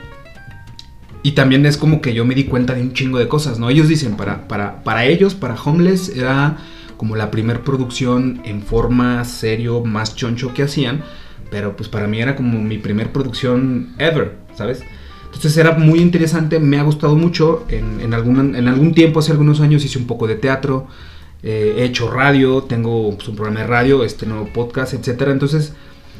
Y 1.23 1.31
también 1.31 1.65
es 1.65 1.77
como 1.77 2.01
que 2.01 2.13
yo 2.13 2.25
me 2.25 2.35
di 2.35 2.43
cuenta 2.43 2.73
de 2.73 2.81
un 2.81 2.93
chingo 2.93 3.17
de 3.17 3.29
cosas, 3.29 3.59
¿no? 3.59 3.69
Ellos 3.69 3.87
dicen, 3.87 4.17
para, 4.17 4.47
para, 4.49 4.83
para 4.83 5.05
ellos, 5.05 5.35
para 5.35 5.55
Homeless, 5.55 6.09
era 6.09 6.57
como 6.97 7.15
la 7.15 7.31
primer 7.31 7.61
producción 7.61 8.41
en 8.45 8.61
forma 8.61 9.23
serio, 9.25 9.83
más 9.83 10.15
choncho 10.15 10.53
que 10.53 10.63
hacían. 10.63 11.03
Pero 11.51 11.75
pues 11.75 11.89
para 11.89 12.07
mí 12.07 12.19
era 12.19 12.35
como 12.35 12.59
mi 12.59 12.77
primer 12.77 13.11
producción 13.11 13.93
ever, 13.97 14.35
¿sabes? 14.55 14.81
Entonces 15.25 15.57
era 15.57 15.73
muy 15.77 15.99
interesante, 15.99 16.59
me 16.59 16.79
ha 16.79 16.83
gustado 16.83 17.15
mucho. 17.15 17.65
En, 17.69 18.01
en, 18.01 18.13
algún, 18.13 18.55
en 18.55 18.67
algún 18.67 18.93
tiempo, 18.93 19.19
hace 19.19 19.31
algunos 19.31 19.59
años, 19.61 19.83
hice 19.83 19.99
un 19.99 20.07
poco 20.07 20.27
de 20.27 20.35
teatro, 20.35 20.87
eh, 21.43 21.75
he 21.77 21.83
hecho 21.83 22.09
radio, 22.09 22.63
tengo 22.63 23.15
pues, 23.15 23.27
un 23.27 23.35
programa 23.35 23.61
de 23.61 23.67
radio, 23.67 24.03
este 24.03 24.25
nuevo 24.25 24.49
podcast, 24.53 24.93
etcétera. 24.93 25.31
Entonces 25.31 25.73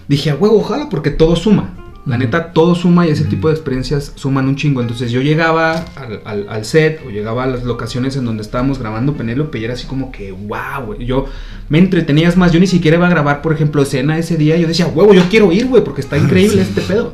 dije, 0.08 0.34
huevo, 0.34 0.58
ojalá, 0.58 0.90
porque 0.90 1.12
todo 1.12 1.36
suma. 1.36 1.85
La 2.06 2.20
neta, 2.20 2.54
todo 2.54 2.76
suma 2.76 3.08
y 3.08 3.10
ese 3.10 3.24
tipo 3.24 3.48
de 3.48 3.56
experiencias 3.56 4.12
suman 4.16 4.48
un 4.48 4.56
chingo. 4.56 4.80
Entonces 4.80 5.12
yo 5.12 5.22
llegaba 5.22 5.86
al, 5.96 6.22
al- 6.24 6.46
al 6.50 6.64
set 6.66 7.02
o 7.06 7.10
llegaba 7.10 7.46
a 7.46 7.48
las 7.48 7.64
locaciones 7.64 8.16
en 8.16 8.26
donde 8.26 8.44
estábamos 8.44 8.78
grabando 8.78 9.14
Penélope 9.16 9.58
y 9.58 9.64
era 9.64 9.74
así 9.74 9.88
como 9.88 10.12
que, 10.12 10.32
wow, 10.32 10.86
güey. 10.86 11.06
Yo 11.06 11.26
me 11.68 11.80
entretenías 11.80 12.38
más. 12.38 12.52
Yo 12.52 12.60
ni 12.60 12.68
siquiera 12.68 12.98
iba 12.98 13.08
a 13.08 13.10
grabar, 13.10 13.42
por 13.42 13.54
ejemplo, 13.54 13.82
escena 13.82 14.20
ese 14.20 14.38
día. 14.38 14.56
Yo 14.58 14.68
decía, 14.68 14.86
huevo, 14.86 15.16
yo 15.16 15.24
quiero 15.32 15.52
ir, 15.52 15.66
güey, 15.68 15.84
porque 15.84 16.02
está 16.02 16.16
increíble 16.18 16.62
este 16.62 16.82
pedo. 16.82 17.14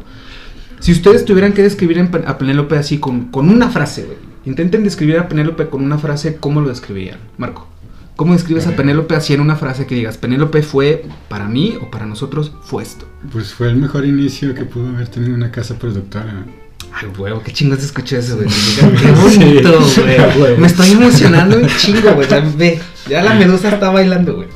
Si 0.82 0.92
ustedes 0.92 1.24
tuvieran 1.24 1.54
que 1.54 1.62
describir 1.64 2.00
a 2.28 2.38
Penélope 2.38 2.76
así 2.76 2.98
con, 2.98 3.26
con 3.32 3.50
una 3.50 3.70
frase, 3.70 4.04
güey. 4.04 4.18
Intenten 4.44 4.84
describir 4.84 5.20
a 5.20 5.30
Penélope 5.30 5.68
con 5.68 5.84
una 5.84 6.00
frase, 6.00 6.36
¿cómo 6.38 6.60
lo 6.60 6.68
describirían? 6.68 7.20
Marco. 7.38 7.68
¿Cómo 8.22 8.34
describes 8.34 8.68
a 8.68 8.76
Penélope 8.76 9.16
así 9.16 9.34
en 9.34 9.42
una 9.42 9.56
frase 9.56 9.88
que 9.88 9.96
digas, 9.96 10.16
Penélope 10.16 10.62
fue, 10.62 11.06
para 11.28 11.48
mí 11.48 11.80
o 11.82 11.90
para 11.90 12.06
nosotros, 12.06 12.52
fue 12.62 12.84
esto? 12.84 13.08
Pues 13.34 13.52
fue 13.52 13.68
el 13.68 13.78
mejor 13.78 14.06
inicio 14.06 14.54
que 14.54 14.64
pudo 14.64 14.90
haber 14.90 15.08
tenido 15.08 15.34
una 15.34 15.50
casa 15.50 15.80
productora. 15.80 16.46
Ay, 16.94 17.08
huevo, 17.18 17.42
qué 17.44 17.52
chingos 17.52 17.84
escuché 17.84 18.20
eso, 18.20 18.36
güey. 18.36 18.48
Qué 19.02 19.12
bonito, 19.12 19.82
Sí, 19.88 20.02
güey. 20.02 20.20
huevo. 20.40 20.58
Me 20.60 20.68
estoy 20.68 20.92
emocionando 20.92 21.58
un 21.58 21.66
chingo, 21.80 22.14
güey. 22.14 22.30
Ya, 22.30 22.42
Ve, 22.56 22.80
ya 23.10 23.24
la 23.24 23.34
medusa 23.34 23.70
está 23.70 23.90
bailando, 23.90 24.36
güey. 24.36 24.50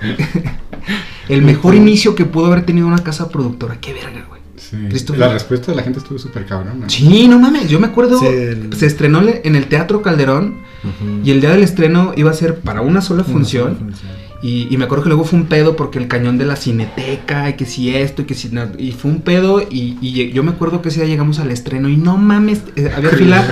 El 1.27 1.41
mejor 1.41 1.73
inicio 1.73 2.13
que 2.13 2.25
pudo 2.25 2.45
haber 2.45 2.67
tenido 2.67 2.85
una 2.85 3.03
casa 3.03 3.29
productora. 3.29 3.79
Qué 3.81 3.93
verga, 3.93 4.27
güey. 4.29 4.41
Sí. 4.57 4.77
La 5.17 5.33
respuesta 5.33 5.71
de 5.71 5.77
la 5.77 5.81
gente 5.81 5.97
estuvo 5.97 6.19
súper 6.19 6.45
cabrona. 6.45 6.87
Sí, 6.87 7.27
no 7.27 7.39
mames. 7.39 7.67
Yo 7.67 7.79
me 7.79 7.87
acuerdo, 7.87 8.21
el- 8.29 8.73
se 8.77 8.85
estrenó 8.85 9.23
en 9.27 9.55
el 9.55 9.65
Teatro 9.65 10.03
Calderón 10.03 10.59
Y 11.23 11.31
el 11.31 11.41
día 11.41 11.51
del 11.51 11.63
estreno 11.63 12.13
iba 12.15 12.31
a 12.31 12.33
ser 12.33 12.59
para 12.59 12.81
una 12.81 13.01
sola 13.01 13.23
función. 13.23 13.93
Y, 14.41 14.67
y 14.69 14.77
me 14.77 14.85
acuerdo 14.85 15.03
que 15.05 15.09
luego 15.09 15.23
fue 15.23 15.39
un 15.39 15.45
pedo 15.47 15.75
porque 15.75 15.97
el 15.97 16.07
cañón 16.07 16.37
de 16.37 16.45
la 16.45 16.55
cineteca, 16.55 17.49
y 17.49 17.53
que 17.53 17.65
si 17.65 17.95
esto, 17.95 18.21
y 18.21 18.25
que 18.25 18.35
si 18.35 18.49
no, 18.49 18.67
y 18.77 18.91
fue 18.91 19.09
un 19.09 19.21
pedo. 19.21 19.59
Y, 19.67 20.31
yo 20.31 20.43
me 20.43 20.51
acuerdo 20.51 20.81
que 20.81 20.89
ese 20.89 21.01
día 21.01 21.09
llegamos 21.09 21.39
al 21.39 21.49
estreno 21.49 21.89
y 21.89 21.97
no 21.97 22.17
mames, 22.17 22.61
eh, 22.75 22.91
había 22.95 23.09
fila 23.17 23.43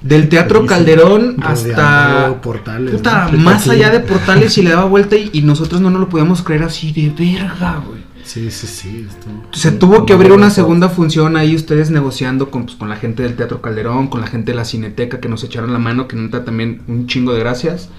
del 0.00 0.28
Teatro. 0.28 0.64
Calderón 0.64 1.36
hasta. 1.42 2.40
portales. 2.42 2.94
Puta, 2.94 3.28
¿no? 3.30 3.38
más 3.38 3.68
allá 3.68 3.90
de 3.90 4.00
portales 4.00 4.56
y 4.56 4.62
le 4.62 4.70
daba 4.70 4.84
vuelta 4.84 5.16
y, 5.16 5.30
y 5.32 5.42
nosotros 5.42 5.80
no 5.80 5.90
nos 5.90 6.00
lo 6.00 6.08
podíamos 6.08 6.42
creer 6.42 6.62
así 6.62 6.92
de 6.92 7.10
verga, 7.10 7.82
güey. 7.86 8.13
Sí, 8.24 8.50
sí, 8.50 8.66
sí. 8.66 9.06
estuvo- 9.08 9.42
Se 9.52 9.70
tuvo 9.70 10.06
que 10.06 10.12
abrir 10.14 10.32
una 10.32 10.50
segunda 10.50 10.88
función 10.88 11.36
ahí 11.36 11.54
ustedes 11.54 11.90
negociando 11.90 12.50
con, 12.50 12.64
pues, 12.64 12.76
con 12.76 12.88
la 12.88 12.96
gente 12.96 13.22
del 13.22 13.36
Teatro 13.36 13.60
Calderón, 13.60 14.08
con 14.08 14.20
la 14.22 14.26
gente 14.26 14.52
de 14.52 14.56
la 14.56 14.64
Cineteca 14.64 15.20
que 15.20 15.28
nos 15.28 15.44
echaron 15.44 15.72
la 15.72 15.78
mano, 15.78 16.08
que 16.08 16.16
neta 16.16 16.44
también 16.44 16.82
un 16.88 17.06
chingo 17.06 17.32
de 17.34 17.40
gracias. 17.40 17.90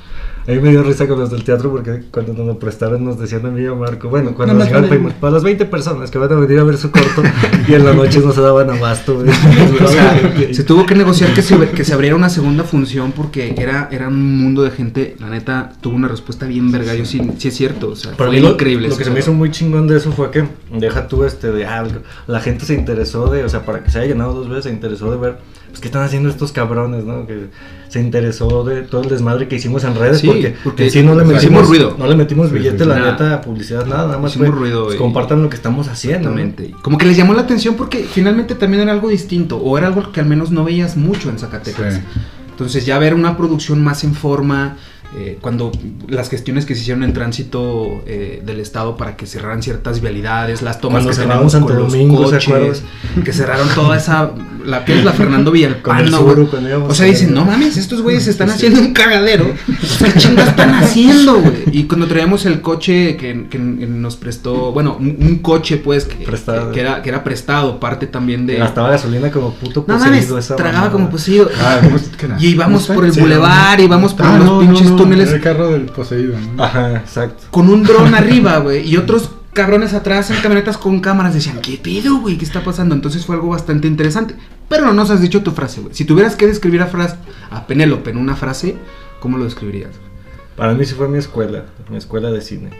A 0.47 0.51
mí 0.51 0.59
me 0.59 0.69
dio 0.69 0.83
risa 0.83 1.07
con 1.07 1.17
los 1.19 1.31
del 1.31 1.43
teatro 1.43 1.71
porque 1.71 2.03
cuando 2.11 2.33
nos 2.33 2.45
lo 2.45 2.59
prestaron 2.59 3.03
nos 3.03 3.19
decían 3.19 3.45
a 3.47 3.49
mí 3.49 3.63
y 3.63 3.65
a 3.65 3.73
Marco, 3.73 4.09
bueno, 4.09 4.35
cuando 4.35 4.53
No, 4.53 4.59
nos 4.59 4.71
no, 4.71 4.81
no. 4.81 5.09
para 5.19 5.33
las 5.33 5.43
20 5.43 5.65
personas 5.65 6.11
que 6.11 6.19
van 6.19 6.31
a 6.31 6.35
venir 6.35 6.59
a 6.59 6.63
ver 6.63 6.77
su 6.77 6.91
corto 6.91 7.23
y 7.67 7.73
en 7.73 7.83
la 7.83 7.93
noche 7.93 8.19
no 8.19 8.31
se 8.31 8.41
daban 8.41 8.69
abasto. 8.69 9.15
güey. 9.15 9.27
O 9.83 9.87
sea, 9.87 10.33
se 10.53 10.63
tuvo 10.63 10.85
que 10.85 10.93
negociar 10.95 11.33
que 11.33 11.41
se, 11.41 11.57
que 11.71 11.83
se 11.83 11.93
abriera 11.93 12.15
una 12.15 12.29
segunda 12.29 12.63
función 12.63 13.11
porque 13.11 13.55
era, 13.57 13.89
era 13.91 14.07
un 14.07 14.37
mundo 14.39 14.61
de 14.63 14.69
gente, 14.71 15.15
la 15.19 15.29
neta, 15.29 15.71
tuvo 15.81 15.95
una 15.95 16.07
respuesta 16.07 16.45
bien 16.45 16.71
verga, 16.71 16.93
yo 16.93 17.05
sí, 17.05 17.21
sí 17.37 17.47
es 17.47 17.55
cierto, 17.55 17.89
o 17.89 17.95
sea, 17.95 18.11
Para 18.11 18.29
fue 18.29 18.35
mí 18.37 18.41
lo, 18.43 18.51
increíble. 18.51 18.87
lo 18.89 18.97
que 18.97 19.03
se 19.03 19.09
me 19.11 19.19
hizo 19.19 19.33
muy 19.33 19.49
chingón 19.51 19.87
de 19.87 19.97
eso 19.97 20.11
fue 20.11 20.29
que 20.31 20.45
deja 20.71 21.07
tú 21.07 21.23
este 21.23 21.51
de 21.51 21.65
algo. 21.65 22.01
La 22.27 22.39
gente 22.39 22.65
se 22.65 22.75
interesó 22.75 23.27
de, 23.31 23.43
o 23.43 23.49
sea, 23.49 23.65
para 23.65 23.83
que 23.83 23.89
se 23.89 23.97
haya 23.99 24.09
llenado 24.09 24.33
dos 24.33 24.47
veces, 24.49 24.65
se 24.65 24.69
interesó 24.69 25.09
de 25.11 25.17
ver 25.17 25.37
pues, 25.75 25.81
¿qué 25.81 25.89
están 25.89 26.03
haciendo 26.03 26.29
estos 26.29 26.53
cabrones, 26.53 27.03
no? 27.03 27.27
Que 27.27 27.47
se 27.89 27.99
interesó 27.99 28.63
de 28.63 28.83
todo 28.83 29.01
el 29.03 29.09
desmadre 29.09 29.49
que 29.49 29.57
hicimos 29.57 29.83
en 29.83 29.93
redes 29.95 30.21
Sí, 30.21 30.27
porque, 30.27 30.55
porque 30.63 30.85
en 30.85 30.89
sí 30.91 31.03
no 31.03 31.15
le 31.15 31.25
metimos 31.25 31.67
ruido. 31.67 31.97
No 31.99 32.07
le 32.07 32.15
metimos 32.15 32.49
billete, 32.49 32.77
sí, 32.83 32.85
la 32.85 32.97
nada. 32.97 33.11
neta, 33.11 33.41
publicidad, 33.41 33.85
nada, 33.85 34.05
nada 34.07 34.17
más 34.17 34.31
Hicimos 34.31 34.51
fue, 34.51 34.57
ruido, 34.57 34.85
pues, 34.85 34.95
y- 34.95 34.97
compartan 34.97 35.43
lo 35.43 35.49
que 35.49 35.57
estamos 35.57 35.89
haciendo. 35.89 36.31
¿no? 36.31 36.53
Como 36.81 36.97
que 36.97 37.05
les 37.05 37.17
llamó 37.17 37.33
la 37.33 37.41
atención 37.41 37.75
porque 37.75 38.05
finalmente 38.09 38.55
también 38.55 38.83
era 38.83 38.93
algo 38.93 39.09
distinto 39.09 39.57
o 39.57 39.77
era 39.77 39.87
algo 39.87 40.13
que 40.13 40.21
al 40.21 40.27
menos 40.27 40.49
no 40.49 40.63
veías 40.63 40.95
mucho 40.95 41.29
en 41.29 41.39
Zacatecas. 41.39 41.95
Sí. 41.95 42.01
Entonces 42.51 42.85
ya 42.85 42.97
ver 42.97 43.13
una 43.13 43.35
producción 43.35 43.83
más 43.83 44.05
en 44.05 44.13
forma, 44.13 44.77
eh, 45.17 45.37
cuando 45.39 45.71
las 46.07 46.29
gestiones 46.29 46.65
que 46.65 46.75
se 46.75 46.81
hicieron 46.81 47.03
en 47.03 47.13
tránsito 47.13 48.03
eh, 48.05 48.41
del 48.45 48.59
estado 48.59 48.97
para 48.97 49.15
que 49.15 49.25
cerraran 49.25 49.63
ciertas 49.63 50.01
vialidades, 50.01 50.61
las 50.61 50.81
tomas 50.81 51.03
Cuando 51.03 51.21
que 51.21 51.27
tenemos 51.27 51.51
Santo 51.51 51.67
con 51.67 51.77
los 51.77 51.91
Domingo, 51.91 52.27
¿se 52.27 52.35
coches, 52.35 52.83
que 53.23 53.31
cerraron 53.31 53.69
toda 53.69 53.95
esa, 53.97 54.31
la 54.65 54.83
que 54.83 54.97
es 54.97 55.05
la 55.05 55.13
Fernando 55.13 55.51
Villalpando, 55.51 56.47
O 56.87 56.93
sea, 56.93 57.05
dicen, 57.05 57.33
no 57.33 57.45
mames, 57.45 57.77
estos 57.77 58.01
güeyes 58.01 58.27
están 58.27 58.49
haciendo 58.49 58.81
un 58.81 58.93
cagadero. 58.93 59.53
¿Qué 59.99 60.19
chingas 60.19 60.49
están 60.49 60.73
haciendo, 60.73 61.39
güey? 61.39 61.63
Y 61.71 61.83
cuando 61.85 62.07
traíamos 62.07 62.45
el 62.45 62.61
coche 62.61 63.15
que, 63.15 63.47
que 63.49 63.57
nos 63.57 64.17
prestó, 64.17 64.71
bueno, 64.71 64.97
un, 64.99 65.17
un 65.19 65.37
coche, 65.37 65.77
pues, 65.77 66.05
que, 66.05 66.25
Prestado. 66.25 66.69
que, 66.71 66.75
que 66.75 66.81
era, 66.81 67.01
que 67.01 67.09
era 67.09 67.23
prestado, 67.23 67.79
parte 67.79 68.07
también 68.07 68.45
de. 68.45 68.57
Gastaba 68.57 68.89
gasolina 68.89 69.31
como 69.31 69.53
puto 69.53 69.85
No 69.87 69.95
poseído 69.95 70.05
mames, 70.05 70.45
esa 70.45 70.55
tragaba 70.55 70.91
como 70.91 71.09
poseído. 71.09 71.49
Ah. 71.61 71.79
Y 72.39 72.47
íbamos 72.47 72.87
¿Cómo 72.87 72.99
por 72.99 73.05
el 73.05 73.11
bulevar, 73.13 73.79
íbamos 73.79 74.13
por 74.13 74.25
Ah, 74.25 74.37
los 74.37 74.63
pinches 74.63 74.94
túneles 74.97 75.31
el 75.31 75.41
carro 75.41 75.69
del 75.69 75.85
poseído, 75.85 76.35
¿no? 76.55 76.63
Ajá, 76.63 76.97
exacto. 76.97 77.43
con 77.51 77.69
un 77.69 77.83
dron 77.83 78.13
arriba, 78.15 78.57
güey. 78.59 78.87
Y 78.87 78.97
otros 78.97 79.31
cabrones 79.53 79.93
atrás 79.93 80.29
en 80.31 80.41
camionetas 80.41 80.77
con 80.77 80.99
cámaras 80.99 81.33
decían, 81.33 81.61
¿qué 81.61 81.77
pedo, 81.81 82.17
güey? 82.17 82.37
¿Qué 82.37 82.45
está 82.45 82.63
pasando? 82.63 82.93
Entonces 82.93 83.25
fue 83.25 83.35
algo 83.35 83.49
bastante 83.49 83.87
interesante. 83.87 84.35
Pero 84.67 84.85
no 84.85 84.93
nos 84.93 85.09
has 85.11 85.21
dicho 85.21 85.43
tu 85.43 85.51
frase, 85.51 85.81
güey. 85.81 85.93
Si 85.93 86.05
tuvieras 86.05 86.35
que 86.35 86.47
describir 86.47 86.81
a, 86.81 86.87
frase, 86.87 87.15
a 87.51 87.65
Penélope 87.67 88.09
en 88.09 88.17
una 88.17 88.35
frase, 88.35 88.75
¿cómo 89.19 89.37
lo 89.37 89.45
describirías? 89.45 89.91
Para 90.57 90.73
mí 90.73 90.85
sí 90.85 90.93
fue 90.95 91.07
mi 91.07 91.17
escuela, 91.17 91.65
mi 91.89 91.97
escuela 91.97 92.31
de 92.31 92.41
cine, 92.41 92.71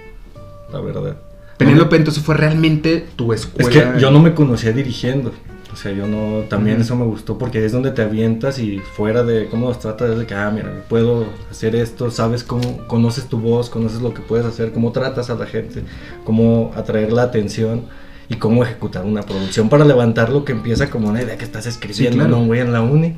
la 0.71 0.79
verdad. 0.79 1.17
Penélope 1.57 1.95
entonces 1.95 2.23
fue 2.23 2.35
realmente 2.35 3.07
tu 3.15 3.31
Es 3.33 3.41
escuela. 3.41 3.93
que 3.93 3.99
yo 3.99 4.11
no 4.11 4.19
me 4.19 4.33
conocía 4.33 4.71
dirigiendo. 4.71 5.31
O 5.75 5.77
sea, 5.77 5.91
yo 5.91 6.07
no. 6.07 6.45
También 6.47 6.77
Ujú. 6.77 6.85
eso 6.85 6.95
me 6.95 7.03
gustó 7.03 7.37
porque 7.37 7.65
es 7.65 7.73
donde 7.73 7.91
te 7.91 8.01
avientas 8.01 8.59
y 8.59 8.79
fuera 8.79 9.23
de 9.23 9.47
cómo 9.47 9.67
los 9.67 9.79
tratas, 9.79 10.11
es 10.11 10.17
de 10.17 10.25
que, 10.25 10.33
ah, 10.33 10.49
mira, 10.49 10.71
puedo 10.87 11.25
hacer 11.51 11.75
esto, 11.75 12.09
sabes 12.11 12.45
cómo. 12.45 12.87
Conoces 12.87 13.25
tu 13.25 13.39
voz, 13.39 13.69
conoces 13.69 14.01
lo 14.01 14.13
que 14.13 14.21
puedes 14.21 14.45
hacer, 14.45 14.71
cómo 14.71 14.93
tratas 14.93 15.29
a 15.29 15.35
la 15.35 15.45
gente, 15.45 15.83
cómo 16.23 16.71
atraer 16.77 17.11
la 17.11 17.23
atención 17.23 17.83
y 18.29 18.35
cómo 18.35 18.63
ejecutar 18.63 19.03
una 19.03 19.23
producción 19.23 19.67
para 19.67 19.83
levantar 19.83 20.29
lo 20.29 20.45
que 20.45 20.53
empieza 20.53 20.89
como 20.89 21.09
una 21.09 21.21
idea 21.21 21.37
que 21.37 21.43
estás 21.43 21.65
escribiendo, 21.65 22.19
claro. 22.19 22.37
¿no, 22.37 22.45
güey, 22.45 22.61
en 22.61 22.71
la 22.71 22.81
uni. 22.81 23.17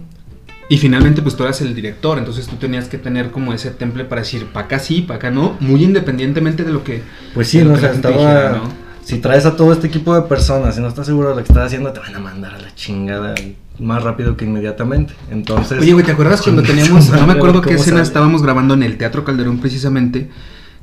Y 0.67 0.79
finalmente 0.79 1.21
pues 1.21 1.35
tú 1.35 1.43
eras 1.43 1.61
el 1.61 1.75
director, 1.75 2.17
entonces 2.17 2.47
tú 2.47 2.55
tenías 2.55 2.89
que 2.89 2.97
tener 2.97 3.29
como 3.29 3.53
ese 3.53 3.69
temple 3.69 4.03
para 4.03 4.21
decir, 4.21 4.47
para 4.47 4.65
acá 4.65 4.79
sí, 4.79 5.01
para 5.01 5.17
acá 5.17 5.29
no, 5.29 5.55
muy 5.59 5.83
independientemente 5.83 6.63
de 6.63 6.73
lo 6.73 6.83
que... 6.83 7.03
Pues 7.35 7.49
sí, 7.49 7.63
no, 7.63 7.73
o 7.73 7.77
sea, 7.77 7.91
estaba. 7.91 8.17
dijera, 8.17 8.51
¿no? 8.53 8.86
Si 9.07 9.19
traes 9.19 9.45
a 9.45 9.55
todo 9.55 9.71
este 9.71 9.87
equipo 9.87 10.13
de 10.13 10.23
personas 10.23 10.77
y 10.77 10.81
no 10.81 10.89
estás 10.89 11.05
seguro 11.05 11.29
de 11.29 11.35
lo 11.35 11.41
que 11.41 11.47
estás 11.47 11.67
haciendo, 11.67 11.93
te 11.93 12.01
van 12.01 12.13
a 12.13 12.19
mandar 12.19 12.53
a 12.55 12.57
la 12.57 12.75
chingada 12.75 13.35
más 13.79 14.03
rápido 14.03 14.35
que 14.35 14.43
inmediatamente. 14.43 15.13
Entonces. 15.31 15.79
Oye, 15.79 15.93
güey, 15.93 16.05
¿te 16.05 16.11
acuerdas 16.11 16.41
cuando 16.41 16.61
teníamos, 16.61 17.09
no 17.09 17.25
me 17.25 17.31
acuerdo 17.31 17.61
¿cómo 17.61 17.69
qué 17.69 17.75
escena 17.75 17.99
sale? 17.99 18.07
estábamos 18.07 18.43
grabando 18.43 18.73
en 18.73 18.83
el 18.83 18.97
Teatro 18.97 19.23
Calderón 19.23 19.59
precisamente, 19.59 20.29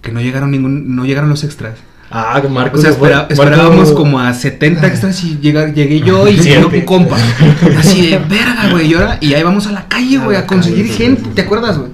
que 0.00 0.10
no 0.10 0.22
llegaron 0.22 0.52
ningún, 0.52 0.96
no 0.96 1.04
llegaron 1.04 1.28
los 1.28 1.44
extras. 1.44 1.74
Ah, 2.10 2.42
Marcos. 2.50 2.80
O 2.80 2.82
sea, 2.82 2.92
espera- 2.92 3.26
esperábamos 3.28 3.92
como 3.92 4.18
a 4.18 4.32
70 4.32 4.86
extras 4.86 5.22
y 5.22 5.38
llega- 5.38 5.70
llegué 5.70 6.00
yo 6.00 6.26
y 6.26 6.36
yo 6.38 6.68
un 6.68 6.80
compa. 6.80 7.18
Así 7.78 8.06
de 8.10 8.18
verga, 8.20 8.70
güey. 8.70 8.90
Y 8.90 8.94
ahora, 8.94 9.18
y 9.20 9.34
ahí 9.34 9.42
vamos 9.42 9.66
a 9.66 9.72
la 9.72 9.86
calle, 9.86 10.16
güey, 10.16 10.38
a 10.38 10.46
conseguir 10.46 10.86
calle, 10.86 10.96
gente. 10.96 11.28
¿Te 11.34 11.42
acuerdas, 11.42 11.76
güey? 11.76 11.90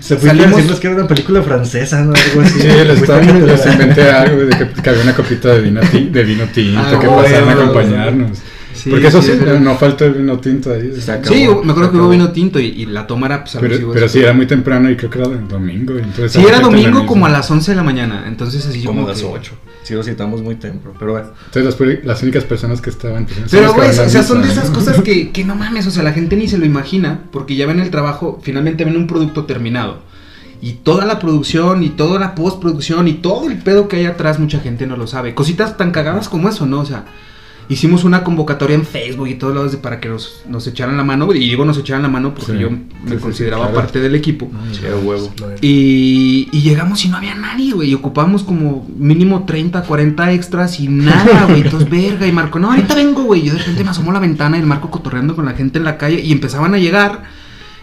Se 0.00 0.16
fue 0.16 0.28
salimos- 0.30 0.50
diciendo 0.56 0.78
que 0.80 0.86
era 0.86 0.96
una 0.96 1.08
película 1.08 1.42
francesa, 1.42 2.00
¿no? 2.02 2.12
Algo 2.14 2.40
así. 2.42 2.60
Sí, 2.60 2.68
les, 2.68 3.00
estaba, 3.00 3.20
les 3.22 3.66
inventé 3.66 4.02
algo 4.10 4.42
de 4.42 4.56
que, 4.56 4.68
que 4.82 4.90
había 4.90 5.02
una 5.02 5.14
copita 5.14 5.48
de 5.48 5.60
vino, 5.62 5.80
ti- 5.80 6.08
de 6.12 6.22
vino 6.22 6.44
tinto 6.46 6.80
Ah, 6.80 6.98
que 7.00 7.06
pasaron 7.08 7.48
a 7.48 7.52
acompañarnos. 7.52 8.38
Sí, 8.80 8.88
Porque 8.88 9.08
eso 9.08 9.20
sí, 9.20 9.32
no 9.60 9.76
falta 9.76 10.06
el 10.06 10.14
vino 10.14 10.38
tinto 10.38 10.72
ahí. 10.72 10.92
Se 10.98 11.12
acabó. 11.12 11.34
Sí, 11.34 11.46
me 11.64 11.72
acuerdo 11.72 11.92
que 11.92 11.98
hubo 11.98 12.08
vino 12.08 12.32
tinto 12.32 12.58
y, 12.58 12.66
y 12.66 12.86
la 12.86 13.06
toma 13.06 13.26
era 13.26 13.44
pues 13.44 13.58
Pero, 13.60 13.92
pero 13.92 14.08
sí, 14.08 14.20
era 14.20 14.32
muy 14.32 14.46
temprano 14.46 14.90
y 14.90 14.96
creo 14.96 15.10
que 15.10 15.18
era 15.18 15.28
el 15.28 15.46
domingo. 15.46 15.98
Entonces 15.98 16.32
Sí, 16.32 16.42
era 16.46 16.60
domingo 16.60 17.04
como 17.04 17.26
a 17.26 17.28
las 17.28 17.50
11 17.50 17.72
de 17.72 17.76
la 17.76 17.82
mañana. 17.82 18.24
Entonces 18.26 18.64
así 18.66 18.82
Como 18.82 19.00
como 19.02 19.08
a 19.08 19.10
las 19.10 19.20
que- 19.20 19.26
8. 19.26 19.52
Sí, 19.82 19.94
lo 19.94 20.02
citamos 20.02 20.40
muy 20.40 20.54
temprano. 20.54 20.96
Pero 20.98 21.12
bueno. 21.12 21.28
Entonces 21.46 22.04
las, 22.04 22.22
únicas 22.22 22.44
personas 22.44 22.80
que 22.80 22.90
estaban... 22.90 23.26
pues, 23.26 23.38
Pero, 23.50 23.74
güey, 23.74 23.88
o 23.90 23.92
sea, 23.92 24.22
son 24.22 24.40
de 24.40 24.48
esas 24.48 24.70
cosas 24.70 25.02
que, 25.02 25.30
que 25.32 25.44
no 25.44 25.56
mames, 25.56 25.86
o 25.86 25.90
sea, 25.90 26.02
la 26.02 26.12
gente 26.12 26.36
ni 26.36 26.48
se 26.48 26.58
lo 26.58 26.64
imagina, 26.64 27.24
porque 27.30 27.56
ya 27.56 27.66
ven 27.66 27.80
el 27.80 27.90
trabajo, 27.90 28.40
finalmente 28.42 28.84
ven 28.84 28.96
un 28.96 29.06
producto 29.06 29.44
terminado. 29.44 30.02
Y 30.62 30.74
toda 30.74 31.06
la 31.06 31.18
producción, 31.18 31.82
y 31.82 31.88
toda 31.90 32.18
la 32.20 32.34
postproducción, 32.34 33.08
y 33.08 33.14
todo 33.14 33.48
el 33.50 33.58
pedo 33.58 33.88
que 33.88 33.96
hay 33.96 34.04
atrás, 34.04 34.38
mucha 34.38 34.60
gente 34.60 34.86
no 34.86 34.96
lo 34.96 35.06
sabe. 35.06 35.34
Cositas 35.34 35.76
tan 35.76 35.90
cagadas 35.90 36.28
como 36.28 36.48
eso, 36.48 36.66
¿no? 36.66 36.80
O 36.80 36.86
sea, 36.86 37.06
hicimos 37.70 38.04
una 38.04 38.22
convocatoria 38.24 38.74
en 38.74 38.84
Facebook 38.84 39.28
y 39.28 39.34
todos 39.36 39.54
lados 39.54 39.72
de- 39.72 39.78
para 39.78 39.98
que 40.00 40.08
nos, 40.10 40.42
nos 40.48 40.66
echaran 40.66 40.96
la 40.98 41.04
mano, 41.04 41.32
y 41.34 41.38
digo 41.38 41.64
nos 41.64 41.78
echaran 41.78 42.02
la 42.02 42.08
mano 42.08 42.34
porque 42.34 42.52
Sí, 42.52 42.58
yo 42.58 42.70
me 42.70 42.78
sí, 43.08 43.16
consideraba 43.16 43.64
claro. 43.68 43.80
parte 43.80 44.00
del 44.00 44.14
equipo. 44.14 44.50
Sí, 44.72 44.80
a 44.86 44.96
huevo. 44.96 45.32
Y, 45.62 46.48
y 46.52 46.60
llegamos 46.60 47.04
y 47.04 47.08
no 47.08 47.16
había 47.16 47.34
nadie, 47.34 47.72
güey. 47.72 47.90
Y 47.90 47.94
ocupamos 47.94 48.42
como 48.42 48.86
mínimo 48.98 49.44
30, 49.46 49.82
40 49.84 50.32
extras 50.32 50.80
y 50.80 50.88
nada, 50.88 51.44
güey. 51.48 51.62
Entonces, 51.62 51.88
verga. 51.88 52.26
Y 52.26 52.32
Marco, 52.32 52.58
no, 52.58 52.70
ahorita 52.70 52.94
vengo, 52.94 53.22
güey. 53.22 53.42
Yo 53.42 53.52
de 53.52 53.60
repente 53.60 53.84
me 53.84 53.90
asomo 53.90 54.10
a 54.10 54.14
la 54.14 54.20
ventana 54.20 54.56
y 54.56 54.60
el 54.60 54.66
Marco 54.66 54.90
cotorreando 54.90 55.34
con 55.36 55.44
la 55.46 55.52
gente 55.52 55.78
en 55.78 55.84
la 55.84 55.96
calle 55.96 56.20
y 56.20 56.32
empezaban 56.32 56.74
a 56.74 56.78
llegar. 56.78 57.22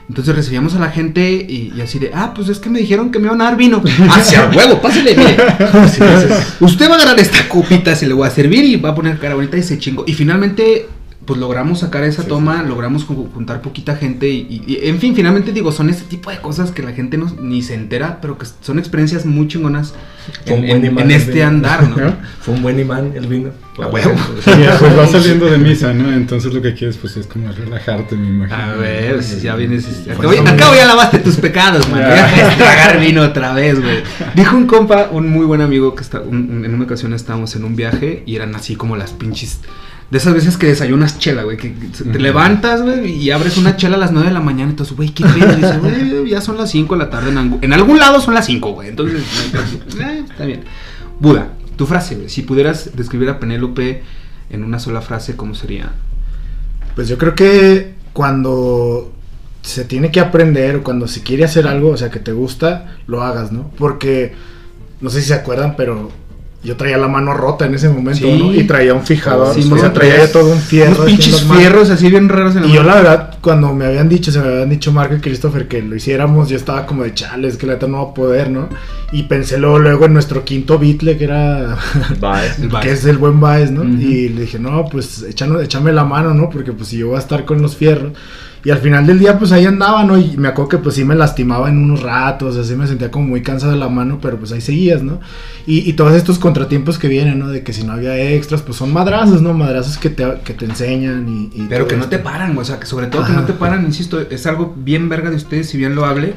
Entonces 0.09 0.35
recibíamos 0.35 0.73
a 0.73 0.79
la 0.79 0.89
gente 0.89 1.31
y, 1.31 1.73
y 1.75 1.81
así 1.81 1.99
de, 1.99 2.11
ah, 2.13 2.31
pues 2.33 2.47
es 2.47 2.59
que 2.59 2.69
me 2.69 2.79
dijeron 2.79 3.11
que 3.11 3.19
me 3.19 3.27
iban 3.27 3.41
a 3.41 3.45
dar 3.45 3.57
vino. 3.57 3.83
Hacia 4.09 4.49
huevo, 4.49 4.81
pásale, 4.81 5.15
mire. 5.15 5.35
Usted 6.61 6.89
va 6.89 6.93
a 6.93 6.95
agarrar 6.95 7.19
esta 7.19 7.49
copita, 7.49 7.95
se 7.95 8.07
le 8.07 8.13
voy 8.13 8.27
a 8.27 8.31
servir 8.31 8.63
y 8.63 8.77
va 8.77 8.89
a 8.89 8.95
poner 8.95 9.19
cara 9.19 9.35
bonita 9.35 9.57
y 9.57 9.63
se 9.63 9.77
chingo. 9.77 10.05
Y 10.07 10.13
finalmente, 10.13 10.87
pues 11.27 11.39
logramos 11.39 11.79
sacar 11.81 12.03
esa 12.05 12.23
Sí, 12.23 12.29
toma, 12.29 12.63
logramos 12.63 13.05
ju- 13.07 13.29
juntar 13.33 13.61
poquita 13.61 13.95
gente 13.97 14.27
y, 14.29 14.47
y- 14.49 14.63
y, 14.83 14.87
en 14.89 14.97
fin, 14.99 15.13
finalmente 15.15 15.51
digo, 15.51 15.71
son 15.71 15.89
este 15.91 16.05
tipo 16.05 16.31
de 16.31 16.37
cosas 16.39 16.71
que 16.71 16.81
la 16.81 16.93
gente 16.93 17.17
no, 17.17 17.29
ni 17.41 17.61
se 17.61 17.75
entera, 17.75 18.19
pero 18.21 18.37
que 18.39 18.45
son 18.61 18.79
experiencias 18.79 19.25
muy 19.25 19.47
chingonas 19.47 19.93
Fue 20.45 20.55
un 20.57 20.63
en, 20.63 20.69
buen 20.69 20.85
en- 20.85 20.91
imán 20.91 21.11
en 21.11 21.17
este 21.17 21.31
vino. 21.33 21.47
andar, 21.47 21.89
¿no? 21.97 22.13
Fue 22.39 22.53
un 22.55 22.61
buen 22.63 22.79
imán 22.79 23.11
el 23.13 23.27
vino. 23.27 23.49
A 23.79 23.87
huevo. 23.87 24.15
Sí, 24.43 24.51
pues 24.79 24.95
vas 24.95 25.11
saliendo 25.11 25.45
de 25.45 25.57
misa, 25.59 25.93
¿no? 25.93 26.11
Entonces 26.11 26.51
lo 26.53 26.61
que 26.63 26.73
quieres 26.73 26.97
pues 26.97 27.15
es 27.17 27.27
como 27.27 27.51
relajarte, 27.51 28.15
me 28.15 28.27
imagino. 28.29 28.57
A 28.57 28.73
ver, 28.75 29.21
si 29.21 29.39
ya 29.41 29.55
vienes. 29.55 29.85
Acabo, 30.09 30.31
acabo 30.31 30.73
ya 30.75 30.85
lavaste 30.87 31.19
tus 31.19 31.35
pecados, 31.35 31.87
man. 31.89 31.99
Ya. 32.01 32.55
Tragar 32.57 32.99
vino 32.99 33.21
otra 33.21 33.53
vez, 33.53 33.79
güey. 33.79 33.97
Dijo 34.33 34.55
un 34.57 34.65
compa, 34.65 35.09
un 35.11 35.29
muy 35.29 35.45
buen 35.45 35.61
amigo, 35.61 35.93
que 35.93 36.01
está, 36.01 36.21
un- 36.21 36.49
un- 36.49 36.65
en 36.65 36.73
una 36.73 36.85
ocasión 36.85 37.13
estábamos 37.13 37.55
en 37.55 37.65
un 37.65 37.75
viaje 37.75 38.23
y 38.25 38.35
eran 38.37 38.55
así 38.55 38.75
como 38.75 38.95
las 38.95 39.11
pinches. 39.11 39.59
De 40.09 40.17
esas 40.17 40.33
veces 40.33 40.55
que 40.55 40.67
desayunas 40.67 41.19
chela, 41.19 41.43
güey. 41.43 41.57
Que 41.57 41.69
te 41.69 42.19
levantas, 42.19 42.81
güey, 42.81 43.11
y 43.11 43.31
abres 43.31 43.57
una 43.57 43.75
chela 43.75 43.97
a 43.97 43.99
las 43.99 44.11
9 44.11 44.29
de 44.29 44.33
la 44.33 44.39
mañana. 44.39 44.69
Entonces, 44.69 44.95
güey, 44.95 45.09
¿qué 45.09 45.25
pedo? 45.25 45.51
Y 45.51 45.55
dices, 45.55 45.79
güey, 45.79 46.29
ya 46.29 46.39
son 46.39 46.57
las 46.57 46.71
5 46.71 46.93
de 46.95 46.99
la 46.99 47.09
tarde. 47.09 47.29
En, 47.29 47.59
en 47.61 47.73
algún 47.73 47.99
lado 47.99 48.21
son 48.21 48.33
las 48.33 48.45
5, 48.45 48.71
güey. 48.71 48.89
Entonces, 48.89 49.21
eh, 49.99 50.23
está 50.29 50.45
bien. 50.45 50.63
Buda, 51.19 51.49
tu 51.75 51.85
frase, 51.85 52.15
güey. 52.15 52.29
Si 52.29 52.43
pudieras 52.43 52.95
describir 52.95 53.29
a 53.29 53.39
Penélope 53.39 54.03
en 54.49 54.63
una 54.63 54.79
sola 54.79 55.01
frase, 55.01 55.35
¿cómo 55.35 55.55
sería? 55.55 55.91
Pues 56.95 57.09
yo 57.09 57.17
creo 57.17 57.35
que 57.35 57.95
cuando 58.13 59.11
se 59.61 59.83
tiene 59.83 60.11
que 60.11 60.21
aprender 60.21 60.77
o 60.77 60.83
cuando 60.83 61.07
se 61.07 61.21
quiere 61.21 61.43
hacer 61.43 61.67
algo, 61.67 61.89
o 61.89 61.97
sea, 61.97 62.09
que 62.09 62.19
te 62.19 62.31
gusta, 62.31 62.95
lo 63.07 63.23
hagas, 63.23 63.51
¿no? 63.51 63.69
Porque, 63.77 64.33
no 65.01 65.09
sé 65.09 65.21
si 65.21 65.27
se 65.27 65.33
acuerdan, 65.33 65.75
pero 65.75 66.09
yo 66.67 66.75
traía 66.75 66.97
la 66.97 67.07
mano 67.07 67.33
rota 67.33 67.65
en 67.65 67.73
ese 67.75 67.87
momento, 67.89 68.19
Sí. 68.27 68.37
¿no? 68.37 68.53
Y 68.53 68.65
traía 68.65 68.93
un 68.93 69.03
fijador, 69.05 69.55
Sí, 69.55 69.67
o 69.71 69.77
sea, 69.77 69.93
traía 69.93 70.17
ya 70.17 70.31
todo 70.31 70.51
un 70.51 70.59
fierro. 70.59 70.91
Unos 70.91 71.05
pinches 71.05 71.43
fierros 71.43 71.89
así 71.89 72.09
bien 72.09 72.27
raros 72.27 72.55
en 72.57 72.63
la 72.63 72.67
Y 72.67 72.73
yo 72.73 72.83
la 72.83 72.95
verdad, 72.95 73.37
cuando 73.41 73.73
me 73.73 73.85
habían 73.85 74.09
dicho, 74.09 74.31
se 74.31 74.39
me 74.39 74.47
habían 74.47 74.69
dicho 74.69 74.91
Marco 74.91 75.15
y 75.15 75.19
Christopher 75.21 75.67
que 75.67 75.81
lo 75.81 75.95
hiciéramos, 75.95 76.49
yo 76.49 76.57
estaba 76.57 76.85
como 76.85 77.03
de 77.03 77.13
chales, 77.13 77.55
que 77.57 77.65
la 77.65 77.73
neta 77.73 77.87
no 77.87 78.03
va 78.05 78.11
a 78.11 78.13
poder, 78.13 78.49
¿no? 78.51 78.67
Y 79.13 79.23
pensé 79.23 79.57
luego, 79.57 79.79
luego 79.79 80.05
en 80.05 80.13
nuestro 80.13 80.43
quinto 80.43 80.77
Beatle, 80.77 81.17
que 81.17 81.23
era 81.23 81.77
Baez. 82.19 82.59
El 82.59 82.67
Baez. 82.67 82.85
que 82.85 82.91
es 82.91 83.05
el 83.05 83.17
buen 83.17 83.39
Baez, 83.39 83.71
¿no? 83.71 83.85
Y 83.85 84.27
le 84.29 84.41
dije, 84.41 84.59
no, 84.59 84.85
pues 84.91 85.23
échame, 85.23 85.63
échame 85.63 85.93
la 85.93 86.03
mano, 86.03 86.33
¿no? 86.33 86.49
Porque 86.49 86.73
pues 86.73 86.89
si 86.89 86.97
yo 86.97 87.07
voy 87.07 87.15
a 87.15 87.19
estar 87.19 87.45
con 87.45 87.61
los 87.61 87.75
fierros. 87.77 88.11
Y 88.63 88.69
al 88.71 88.79
final 88.79 89.05
del 89.05 89.19
día, 89.19 89.37
pues 89.39 89.51
ahí 89.51 89.65
andaba, 89.65 90.03
¿no? 90.03 90.17
Y 90.17 90.35
me 90.35 90.47
acuerdo 90.49 90.69
que 90.69 90.77
pues 90.79 90.95
sí 90.95 91.05
me 91.05 91.15
lastimaba 91.15 91.69
en 91.69 91.77
unos 91.77 92.01
ratos, 92.01 92.57
así 92.57 92.75
me 92.75 92.85
sentía 92.87 93.11
como 93.11 93.27
muy 93.27 93.41
cansado 93.41 93.71
de 93.71 93.77
la 93.77 93.87
mano, 93.87 94.19
pero 94.21 94.37
pues 94.37 94.51
ahí 94.51 94.61
seguías, 94.61 95.03
¿no? 95.03 95.19
Y, 95.65 95.89
y 95.89 95.93
todos 95.93 96.13
estos 96.13 96.37
contratiempos 96.39 96.97
que 96.97 97.07
vienen, 97.07 97.39
¿no? 97.39 97.49
De 97.49 97.63
que 97.63 97.71
si 97.71 97.83
no 97.83 97.93
había 97.93 98.19
extras, 98.19 98.61
pues 98.63 98.77
son 98.77 98.91
madrazos, 98.91 99.41
¿no? 99.41 99.53
Madrazos 99.53 99.97
que 99.97 100.09
te, 100.09 100.25
que 100.43 100.53
te 100.53 100.65
enseñan 100.65 101.29
y... 101.29 101.49
y 101.61 101.67
Pero 101.69 101.87
que 101.87 101.95
no 101.95 102.03
esto. 102.03 102.17
te 102.17 102.19
paran, 102.23 102.57
o 102.57 102.65
sea, 102.65 102.79
que 102.79 102.85
sobre 102.87 103.07
todo 103.07 103.23
que 103.25 103.31
Ajá. 103.31 103.41
no 103.41 103.47
te 103.47 103.53
paran, 103.53 103.85
insisto, 103.85 104.19
es 104.19 104.45
algo 104.47 104.73
bien 104.75 105.07
verga 105.07 105.29
de 105.29 105.35
ustedes, 105.37 105.69
si 105.69 105.77
bien 105.77 105.95
lo 105.95 106.05
hable, 106.05 106.33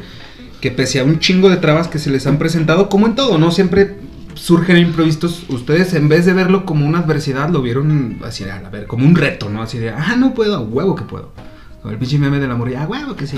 que 0.61 0.71
pese 0.71 1.01
a 1.01 1.05
un 1.05 1.19
chingo 1.19 1.49
de 1.49 1.57
trabas 1.57 1.89
que 1.89 1.99
se 1.99 2.11
les 2.11 2.27
han 2.27 2.39
presentado, 2.39 2.89
como 2.89 3.07
en 3.07 3.15
todo, 3.15 3.39
¿no? 3.39 3.51
Siempre 3.51 3.97
surgen 4.35 4.77
imprevistos, 4.79 5.45
ustedes 5.49 5.95
en 5.95 6.09
vez 6.09 6.27
de 6.27 6.33
verlo 6.33 6.65
como 6.65 6.87
una 6.87 7.01
adversidad, 7.01 7.49
lo 7.51 7.61
vieron 7.63 8.19
así, 8.25 8.45
de, 8.45 8.53
a 8.53 8.69
ver, 8.71 8.87
como 8.87 9.05
un 9.07 9.17
reto, 9.17 9.49
¿no? 9.51 9.63
Así 9.63 9.79
de, 9.79 9.91
ah, 9.91 10.17
no 10.17 10.35
puedo, 10.35 10.61
huevo 10.63 10.95
que 10.95 11.03
puedo. 11.03 11.33
Con 11.83 11.93
el 11.93 11.99
pinche 11.99 12.19
meme 12.19 12.39
de 12.39 12.47
la 12.49 12.55
morilla. 12.55 12.83
Ah, 12.83 12.87
huevo 12.89 13.17
que 13.17 13.27
sí. 13.27 13.37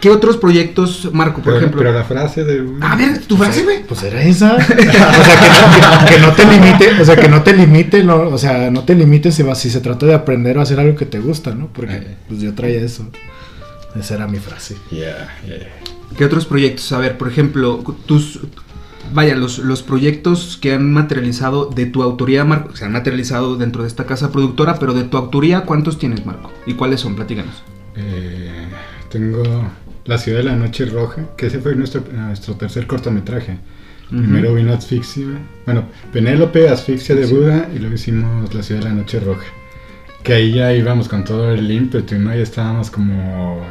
¿Qué 0.00 0.10
otros 0.10 0.36
proyectos, 0.36 1.08
Marco, 1.14 1.36
por 1.36 1.44
Pero, 1.44 1.56
ejemplo? 1.58 1.78
pero 1.78 1.92
la 1.94 2.04
frase 2.04 2.44
de. 2.44 2.62
A 2.82 2.94
ver, 2.94 3.20
tu 3.26 3.38
frase, 3.38 3.62
güey. 3.62 3.84
Pues 3.84 4.02
era 4.02 4.22
esa. 4.22 4.54
o 4.56 4.60
sea, 4.60 4.76
que, 4.76 4.84
que- 4.84 6.14
que 6.14 6.20
no 6.20 6.32
te 6.32 6.44
limite, 6.44 7.00
o 7.00 7.04
sea, 7.06 7.16
que 7.16 7.28
no 7.28 7.42
te 7.42 7.52
limite, 7.54 8.04
no, 8.04 8.16
o 8.28 8.36
sea, 8.36 8.70
no 8.70 8.82
te 8.84 8.94
limites 8.94 9.34
si, 9.34 9.42
si 9.54 9.70
se 9.70 9.80
trata 9.80 10.04
de 10.04 10.12
aprender 10.12 10.58
o 10.58 10.60
hacer 10.60 10.78
algo 10.78 10.94
que 10.94 11.06
te 11.06 11.20
gusta, 11.20 11.54
¿no? 11.54 11.68
Porque 11.68 11.94
Eh. 11.96 12.16
pues 12.28 12.40
yo 12.40 12.52
traía 12.54 12.80
eso. 12.82 13.08
Esa 13.98 14.14
era 14.16 14.26
mi 14.26 14.38
frase. 14.38 14.76
Yeah, 14.90 15.38
yeah. 15.46 15.56
¿Qué 16.18 16.24
otros 16.26 16.44
proyectos? 16.44 16.92
A 16.92 16.98
ver, 16.98 17.16
por 17.16 17.28
ejemplo, 17.28 17.82
tus. 18.04 18.40
Vaya, 19.12 19.36
los, 19.36 19.58
los 19.58 19.82
proyectos 19.82 20.58
que 20.60 20.72
han 20.72 20.92
materializado 20.92 21.66
de 21.66 21.86
tu 21.86 22.02
autoría, 22.02 22.44
Marco, 22.44 22.74
se 22.76 22.84
han 22.84 22.92
materializado 22.92 23.56
dentro 23.56 23.82
de 23.82 23.88
esta 23.88 24.06
casa 24.06 24.32
productora, 24.32 24.78
pero 24.78 24.94
de 24.94 25.04
tu 25.04 25.16
autoría, 25.16 25.62
¿cuántos 25.62 25.98
tienes, 25.98 26.24
Marco? 26.26 26.50
¿Y 26.66 26.74
cuáles 26.74 27.00
son? 27.00 27.14
Platícanos. 27.14 27.62
Eh, 27.96 28.66
tengo 29.10 29.42
La 30.04 30.18
ciudad 30.18 30.38
de 30.38 30.44
la 30.44 30.56
noche 30.56 30.86
roja, 30.86 31.28
que 31.36 31.46
ese 31.46 31.60
fue 31.60 31.74
nuestro, 31.74 32.02
nuestro 32.12 32.54
tercer 32.54 32.86
cortometraje. 32.86 33.58
Primero 34.10 34.54
vino 34.54 34.72
Asfixia, 34.72 35.26
bueno, 35.64 35.84
Penélope, 36.12 36.68
Asfixia 36.68 37.14
de 37.14 37.26
Buda, 37.26 37.68
y 37.74 37.78
luego 37.78 37.94
hicimos 37.94 38.54
La 38.54 38.62
ciudad 38.62 38.82
de 38.82 38.88
la 38.88 38.94
noche 38.94 39.18
roja. 39.18 39.46
Que 40.22 40.34
ahí 40.34 40.52
ya 40.52 40.72
íbamos 40.72 41.08
con 41.08 41.24
todo 41.24 41.52
el 41.52 41.70
ímpetu, 41.70 42.16
¿no? 42.16 42.34
Ya 42.34 42.42
estábamos 42.42 42.90
como... 42.90 43.62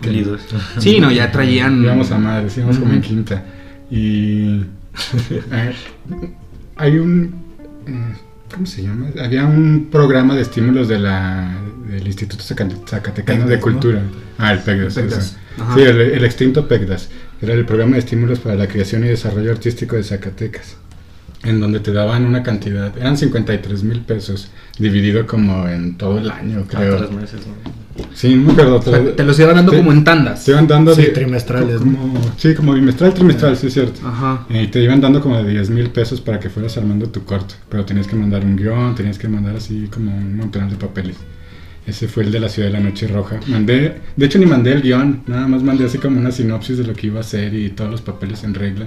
Queridos. 0.00 0.42
Sí, 0.78 1.00
no, 1.00 1.10
ya 1.10 1.30
traían. 1.32 1.82
Íbamos 1.82 2.10
a 2.10 2.18
madres, 2.18 2.56
íbamos 2.56 2.78
como 2.78 2.92
en 2.92 3.00
quinta. 3.00 3.44
Y... 3.90 4.64
hay 6.76 6.98
un... 6.98 7.34
eh, 7.86 8.14
¿Cómo 8.52 8.64
se 8.66 8.82
llama? 8.82 9.08
Había 9.22 9.44
un 9.44 9.88
programa 9.90 10.34
de 10.34 10.42
estímulos 10.42 10.88
de 10.88 10.98
la, 10.98 11.54
del 11.86 12.06
Instituto 12.06 12.42
Zaca- 12.42 12.68
Zacatecano 12.88 13.40
de 13.46 13.58
PECDAS, 13.58 13.66
¿no? 13.66 13.72
Cultura. 13.72 14.02
Ah, 14.38 14.52
el 14.52 14.60
PECDAS. 14.60 15.36
Ajá. 15.58 15.74
Sí, 15.74 15.82
el, 15.82 16.00
el 16.00 16.24
extinto 16.24 16.66
PECDAS. 16.66 17.10
Era 17.42 17.52
el 17.52 17.66
programa 17.66 17.94
de 17.94 17.98
estímulos 18.00 18.38
para 18.38 18.54
la 18.56 18.66
creación 18.66 19.04
y 19.04 19.08
desarrollo 19.08 19.50
artístico 19.52 19.96
de 19.96 20.02
Zacatecas. 20.04 20.76
En 21.44 21.60
donde 21.60 21.78
te 21.80 21.92
daban 21.92 22.24
una 22.24 22.42
cantidad, 22.42 22.96
eran 22.98 23.16
53 23.16 23.84
mil 23.84 24.00
pesos, 24.00 24.50
dividido 24.78 25.26
como 25.26 25.68
en 25.68 25.96
todo 25.96 26.18
el 26.18 26.30
año, 26.30 26.64
Cada 26.68 26.84
creo. 26.86 26.96
tres 26.96 27.10
meses, 27.12 27.40
¿no? 27.46 27.54
Sí. 28.14 28.44
O 28.48 28.82
sea, 28.82 29.14
te 29.16 29.24
los 29.24 29.38
iban 29.38 29.56
dando 29.56 29.72
como 29.72 29.92
en 29.92 30.04
tandas. 30.04 30.44
Te 30.44 30.50
iban 30.52 30.66
dando 30.66 30.94
Sí, 30.94 31.02
de- 31.02 31.08
trimestrales, 31.08 31.78
Como, 31.78 32.20
sí, 32.36 32.54
como 32.54 32.74
bimestral, 32.74 33.14
trimestral, 33.14 33.56
sí 33.56 33.68
es 33.68 33.74
cierto. 33.74 34.00
Ajá. 34.06 34.46
Y 34.50 34.66
te 34.68 34.82
iban 34.82 35.00
dando 35.00 35.20
como 35.20 35.42
de 35.42 35.50
10 35.50 35.70
mil 35.70 35.90
pesos 35.90 36.20
para 36.20 36.38
que 36.40 36.50
fueras 36.50 36.76
armando 36.76 37.08
tu 37.08 37.24
corto. 37.24 37.54
Pero 37.68 37.84
tenías 37.84 38.06
que 38.06 38.16
mandar 38.16 38.44
un 38.44 38.56
guion, 38.56 38.94
tenías 38.94 39.18
que 39.18 39.28
mandar 39.28 39.56
así 39.56 39.88
como 39.92 40.16
un 40.16 40.36
montón 40.36 40.68
de 40.70 40.76
papeles. 40.76 41.16
Ese 41.86 42.06
fue 42.06 42.22
el 42.24 42.30
de 42.32 42.40
la 42.40 42.48
ciudad 42.50 42.68
de 42.68 42.74
la 42.74 42.80
noche 42.80 43.06
roja. 43.06 43.40
Mandé, 43.46 43.94
de 44.14 44.26
hecho 44.26 44.38
ni 44.38 44.44
mandé 44.44 44.72
el 44.72 44.82
guion, 44.82 45.22
nada 45.26 45.48
más 45.48 45.62
mandé 45.62 45.86
así 45.86 45.96
como 45.96 46.20
una 46.20 46.30
sinopsis 46.30 46.76
de 46.76 46.84
lo 46.84 46.92
que 46.92 47.06
iba 47.06 47.16
a 47.18 47.20
hacer 47.20 47.54
y 47.54 47.70
todos 47.70 47.90
los 47.90 48.02
papeles 48.02 48.44
en 48.44 48.52
regla. 48.54 48.86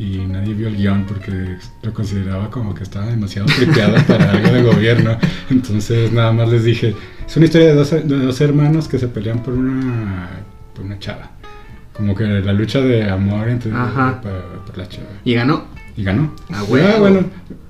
Y 0.00 0.16
nadie 0.26 0.54
vio 0.54 0.68
el 0.68 0.76
guion 0.78 1.04
porque 1.04 1.56
lo 1.82 1.92
consideraba 1.92 2.50
como 2.50 2.74
que 2.74 2.84
estaba 2.84 3.04
demasiado 3.06 3.46
tripeado 3.54 3.96
para 4.06 4.30
algo 4.30 4.48
de 4.50 4.62
gobierno. 4.62 5.18
Entonces 5.50 6.10
nada 6.10 6.32
más 6.32 6.48
les 6.48 6.64
dije, 6.64 6.94
es 7.26 7.36
una 7.36 7.44
historia 7.44 7.68
de 7.68 7.74
dos, 7.74 7.90
de 7.90 8.00
dos 8.18 8.40
hermanos 8.40 8.88
que 8.88 8.98
se 8.98 9.08
pelean 9.08 9.42
por 9.42 9.52
una, 9.52 10.30
por 10.74 10.86
una 10.86 10.98
chava. 10.98 11.32
Como 11.92 12.14
que 12.14 12.24
la 12.24 12.52
lucha 12.54 12.80
de 12.80 13.10
amor 13.10 13.50
entre 13.50 13.72
Ajá. 13.72 14.22
por, 14.22 14.32
por 14.64 14.78
la 14.78 14.88
chava. 14.88 15.08
Y 15.22 15.34
ganó. 15.34 15.64
Y 15.98 16.02
ganó. 16.04 16.32
Ah, 16.50 16.60
Ah, 16.60 16.64
huevo. 16.66 16.98
bueno. 17.00 17.24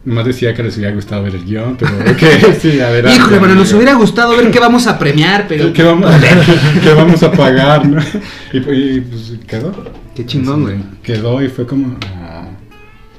Nomás 0.04 0.24
decía 0.24 0.54
que 0.54 0.62
les 0.62 0.76
hubiera 0.78 0.94
gustado 0.94 1.24
ver 1.24 1.34
el 1.34 1.44
guion, 1.44 1.76
pero 1.76 1.92
ok, 2.12 2.54
sí, 2.60 2.80
adelante. 2.80 3.18
Híjole, 3.18 3.38
bueno, 3.40 3.54
nos 3.56 3.72
hubiera 3.72 3.94
gustado 3.94 4.36
ver 4.36 4.50
qué 4.52 4.60
vamos 4.60 4.86
a 4.86 4.98
premiar, 5.00 5.46
pero. 5.48 5.66
¿Qué, 5.66 5.72
qué 5.72 5.82
vamos, 5.82 6.10
qué 6.82 6.94
vamos 6.94 7.22
a 7.24 7.32
pagar, 7.32 7.86
no? 7.88 8.00
Y, 8.52 8.58
y, 8.58 9.00
pues 9.00 9.32
quedó. 9.48 9.72
Qué 10.14 10.24
chingón, 10.24 10.62
güey. 10.62 10.76
Quedó 11.02 11.42
y 11.42 11.48
fue 11.48 11.66
como... 11.66 11.96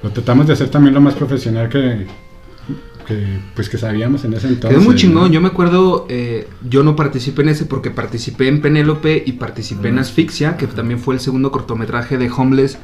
lo 0.04 0.10
tratamos 0.12 0.48
de 0.48 0.54
hacer 0.54 0.70
también 0.70 0.94
lo 0.94 1.02
más 1.02 1.14
profesional 1.16 1.70
que, 1.70 2.06
que 3.08 3.40
pues 3.56 3.70
que 3.70 3.78
sabíamos 3.78 4.24
en 4.26 4.34
ese 4.34 4.48
entonces. 4.48 4.78
Quedó 4.78 4.82
muy 4.86 4.96
¿no? 4.96 5.00
chingón. 5.00 5.32
Yo 5.32 5.42
me 5.42 5.48
acuerdo, 5.50 6.06
eh, 6.10 6.48
yo 6.68 6.84
no 6.84 6.96
participé 6.96 7.42
en 7.44 7.50
ese 7.50 7.66
porque 7.66 7.92
participé 7.92 8.48
en 8.48 8.62
Penélope 8.62 9.24
y 9.26 9.34
participé 9.34 9.90
en. 9.90 10.00
Asfixia, 10.00 10.58
que 10.58 10.68
también 10.68 11.00
fue 11.00 11.16
el 11.16 11.20
segundo 11.20 11.52
cortometraje 11.52 12.18
de 12.18 12.30
Homeless. 12.30 12.78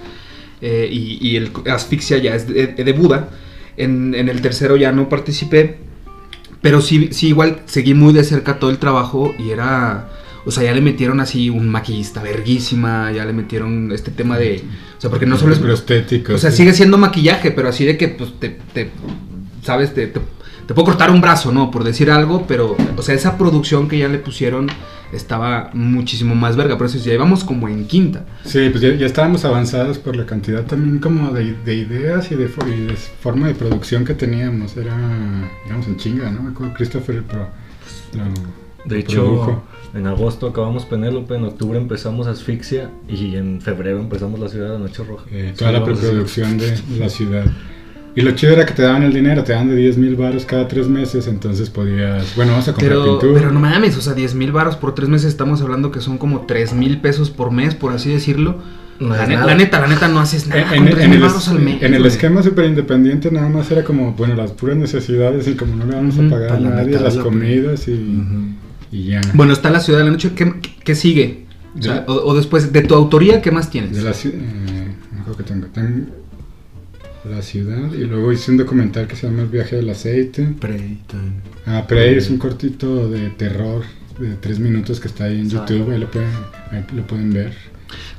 eh, 0.62 0.88
y, 0.92 1.18
y 1.22 1.36
el 1.38 1.52
Asfixia 1.72 2.18
ya 2.18 2.36
es 2.36 2.48
de, 2.48 2.68
de 2.68 2.94
Buda. 2.94 3.30
En, 3.78 4.16
en 4.16 4.28
el 4.30 4.42
tercero 4.42 4.76
ya 4.76 4.92
no 4.92 5.08
participé. 5.10 5.78
Pero 6.62 6.82
sí, 6.82 7.10
sí, 7.12 7.28
igual 7.28 7.62
seguí 7.66 7.94
muy 7.94 8.14
de 8.14 8.24
cerca 8.24 8.58
todo 8.60 8.72
el 8.72 8.80
trabajo 8.80 9.34
y 9.38 9.52
era. 9.52 10.10
O 10.48 10.52
sea, 10.52 10.64
ya 10.64 10.74
le 10.74 10.82
metieron 10.82 11.20
así 11.20 11.50
un 11.50 11.68
maquillista 11.70 12.24
verguísima, 12.24 13.12
ya 13.12 13.26
le 13.26 13.34
metieron 13.34 13.92
este 13.92 14.12
tema 14.12 14.38
de. 14.38 14.64
O 14.98 15.02
sea, 15.02 15.10
porque 15.10 15.26
no 15.26 15.38
solo 15.38 15.54
es. 15.54 15.60
Pero 15.60 15.74
estético. 15.74 16.34
O 16.34 16.38
sea, 16.38 16.52
sí. 16.52 16.58
sigue 16.58 16.74
siendo 16.74 16.98
maquillaje, 16.98 17.52
pero 17.52 17.68
así 17.70 17.86
de 17.86 17.98
que, 17.98 18.08
pues, 18.08 18.40
te, 18.40 18.58
te- 18.74 18.90
¿sabes? 19.62 19.94
Te, 19.94 20.08
te- 20.08 20.22
te 20.66 20.74
puedo 20.74 20.86
cortar 20.86 21.12
un 21.12 21.22
brazo, 21.22 21.52
¿no? 21.52 21.70
Por 21.70 21.84
decir 21.84 22.10
algo, 22.12 22.46
pero, 22.48 22.76
o 22.98 23.02
sea, 23.02 23.14
esa 23.16 23.38
producción 23.38 23.88
que 23.88 23.98
ya 24.00 24.08
le 24.08 24.18
pusieron 24.20 24.68
estaba 25.14 25.70
muchísimo 25.74 26.36
más 26.36 26.56
verga. 26.58 26.78
Por 26.78 26.88
eso 26.88 26.98
ya 26.98 27.14
íbamos 27.14 27.44
como 27.46 27.68
en 27.70 27.86
quinta. 27.88 28.26
Sí, 28.44 28.70
pues 28.70 28.82
ya, 28.82 28.94
ya 28.96 29.06
estábamos 29.06 29.46
avanzados 29.46 29.98
por 29.98 30.16
la 30.18 30.26
cantidad 30.26 30.66
también 30.66 31.00
como 31.00 31.32
de, 31.32 31.54
de 31.66 31.76
ideas 31.76 32.32
y 32.32 32.36
de, 32.36 32.50
y 32.68 32.82
de 32.88 32.96
forma 32.96 33.48
de 33.48 33.56
producción 33.56 34.04
que 34.04 34.14
teníamos. 34.14 34.76
Era, 34.76 34.96
digamos, 35.66 35.88
en 35.88 35.98
chinga, 35.98 36.30
¿no? 36.32 36.42
Me 36.44 36.50
acuerdo 36.52 36.74
Christopher 36.74 37.24
Pro. 37.24 37.48
lo- 38.14 38.90
De 38.90 39.00
hecho, 39.00 39.24
produjo. 39.24 39.64
En 39.98 40.08
agosto 40.08 40.48
acabamos 40.48 40.86
Penélope, 40.86 41.36
en 41.36 41.46
octubre 41.46 41.78
empezamos 41.78 42.28
Asfixia 42.28 42.90
y 43.10 43.36
en 43.36 43.62
febrero 43.62 44.00
empezamos 44.00 44.40
La 44.40 44.48
Ciudad 44.50 44.68
de 44.68 44.74
la 44.74 44.80
Noche 44.80 45.04
Roja. 45.04 45.26
Eh, 45.32 45.54
toda 45.58 45.72
la 45.72 45.84
preproducción 45.84 46.58
de 46.58 46.78
la 47.00 47.10
ciudad. 47.10 47.46
Y 48.16 48.22
lo 48.22 48.32
chido 48.32 48.54
era 48.54 48.66
que 48.66 48.74
te 48.74 48.82
daban 48.82 49.04
el 49.04 49.14
dinero, 49.14 49.44
te 49.44 49.52
daban 49.54 49.70
de 49.70 49.76
10 49.76 49.98
mil 50.00 50.16
baros 50.16 50.44
cada 50.46 50.68
tres 50.68 50.88
meses, 50.88 51.28
ences 51.28 51.70
podías, 51.70 52.36
bueno, 52.36 52.54
vamos 52.54 52.68
a 52.68 52.74
comprar 52.74 52.90
Pero, 52.94 53.20
pintura. 53.20 53.40
pero 53.42 53.52
no 53.52 53.60
mames, 53.60 53.96
o 53.96 54.02
sea, 54.02 54.14
10 54.14 54.34
mil 54.34 54.52
baros 54.52 54.76
por 54.76 54.96
tres 54.96 55.08
meses, 55.08 55.28
estamos 55.30 55.62
hablando 55.62 55.92
que 55.92 56.02
son 56.02 56.18
como 56.18 56.42
3 56.48 56.74
mil 56.74 57.00
pesos 57.00 57.30
por 57.30 57.52
mes, 57.52 57.76
por 57.76 57.94
así 57.94 58.10
decirlo. 58.12 58.58
No 59.00 59.10
la, 59.10 59.22
es 59.22 59.30
ne- 59.30 59.36
nada. 59.36 59.46
la 59.46 59.56
neta, 59.56 59.80
la 59.80 59.86
neta, 59.88 60.08
no 60.08 60.20
haces 60.20 60.48
nada 60.48 60.62
En, 60.62 60.68
con 60.68 60.78
en- 60.88 60.94
3 60.96 61.04
en 61.06 61.10
mil 61.12 61.20
el, 61.20 61.26
al 61.30 61.60
mes. 61.60 61.84
en 61.84 61.94
el 61.94 62.06
esquema 62.08 62.42
super 62.42 62.66
independiente 62.66 63.30
nada 63.30 63.50
más 63.50 63.70
era 63.70 63.84
como, 63.84 64.14
bueno, 64.14 64.34
las 64.34 64.50
puras 64.52 64.78
necesidades 64.78 65.48
y 65.48 65.54
como 65.54 65.76
no 65.76 65.86
le 65.86 65.96
vamos 65.96 66.18
a 66.18 66.28
pagar 66.28 66.54
a 66.54 66.60
la 66.60 66.70
nadie, 66.72 66.88
mitad 66.88 67.02
las 67.02 67.16
la- 67.18 67.22
comidas 67.24 67.88
y, 67.88 67.92
Ujú. 67.94 68.67
Y 68.92 69.04
ya. 69.06 69.22
Bueno, 69.34 69.54
está 69.54 69.70
la 69.70 69.80
ciudad 69.80 70.00
de 70.00 70.06
la 70.06 70.12
noche. 70.12 70.32
¿Qué, 70.36 70.54
qué 70.84 70.96
sigue? 70.96 71.46
O, 71.78 71.82
sea, 71.82 72.02
De- 72.02 72.12
o- 72.12 72.26
o 72.28 72.36
después, 72.36 72.72
de 72.74 72.82
tu 72.82 72.96
autoría, 72.96 73.42
¿qué 73.42 73.52
más 73.52 73.70
tienes? 73.70 73.96
De 73.96 74.02
la 74.02 74.14
ciudad, 74.14 74.38
que 75.38 75.44
tengo, 75.44 75.68
tengo 75.68 76.08
la 77.30 77.42
ciudad 77.42 77.92
y 77.94 78.06
luego 78.06 78.32
hice 78.32 78.52
un 78.52 78.58
documental 78.58 79.06
que 79.08 79.16
se 79.18 79.28
llama 79.28 79.42
El 79.44 79.50
viaje 79.50 79.76
del 79.76 79.90
aceite. 79.90 80.48
Prey, 80.60 81.00
Ah, 81.66 81.86
Prey 81.88 82.16
es 82.16 82.30
un 82.30 82.38
cortito 82.38 83.10
de 83.10 83.30
terror 83.32 83.84
de 84.18 84.36
tres 84.36 84.60
minutos 84.60 85.00
que 85.02 85.08
está 85.10 85.26
ahí 85.26 85.42
en. 85.42 85.50
YouTube, 85.50 85.92
ahí 85.92 86.00
lo 86.00 86.10
pueden, 86.10 86.30
ahí 86.72 86.86
lo 86.96 87.06
pueden 87.06 87.34
ver. 87.34 87.54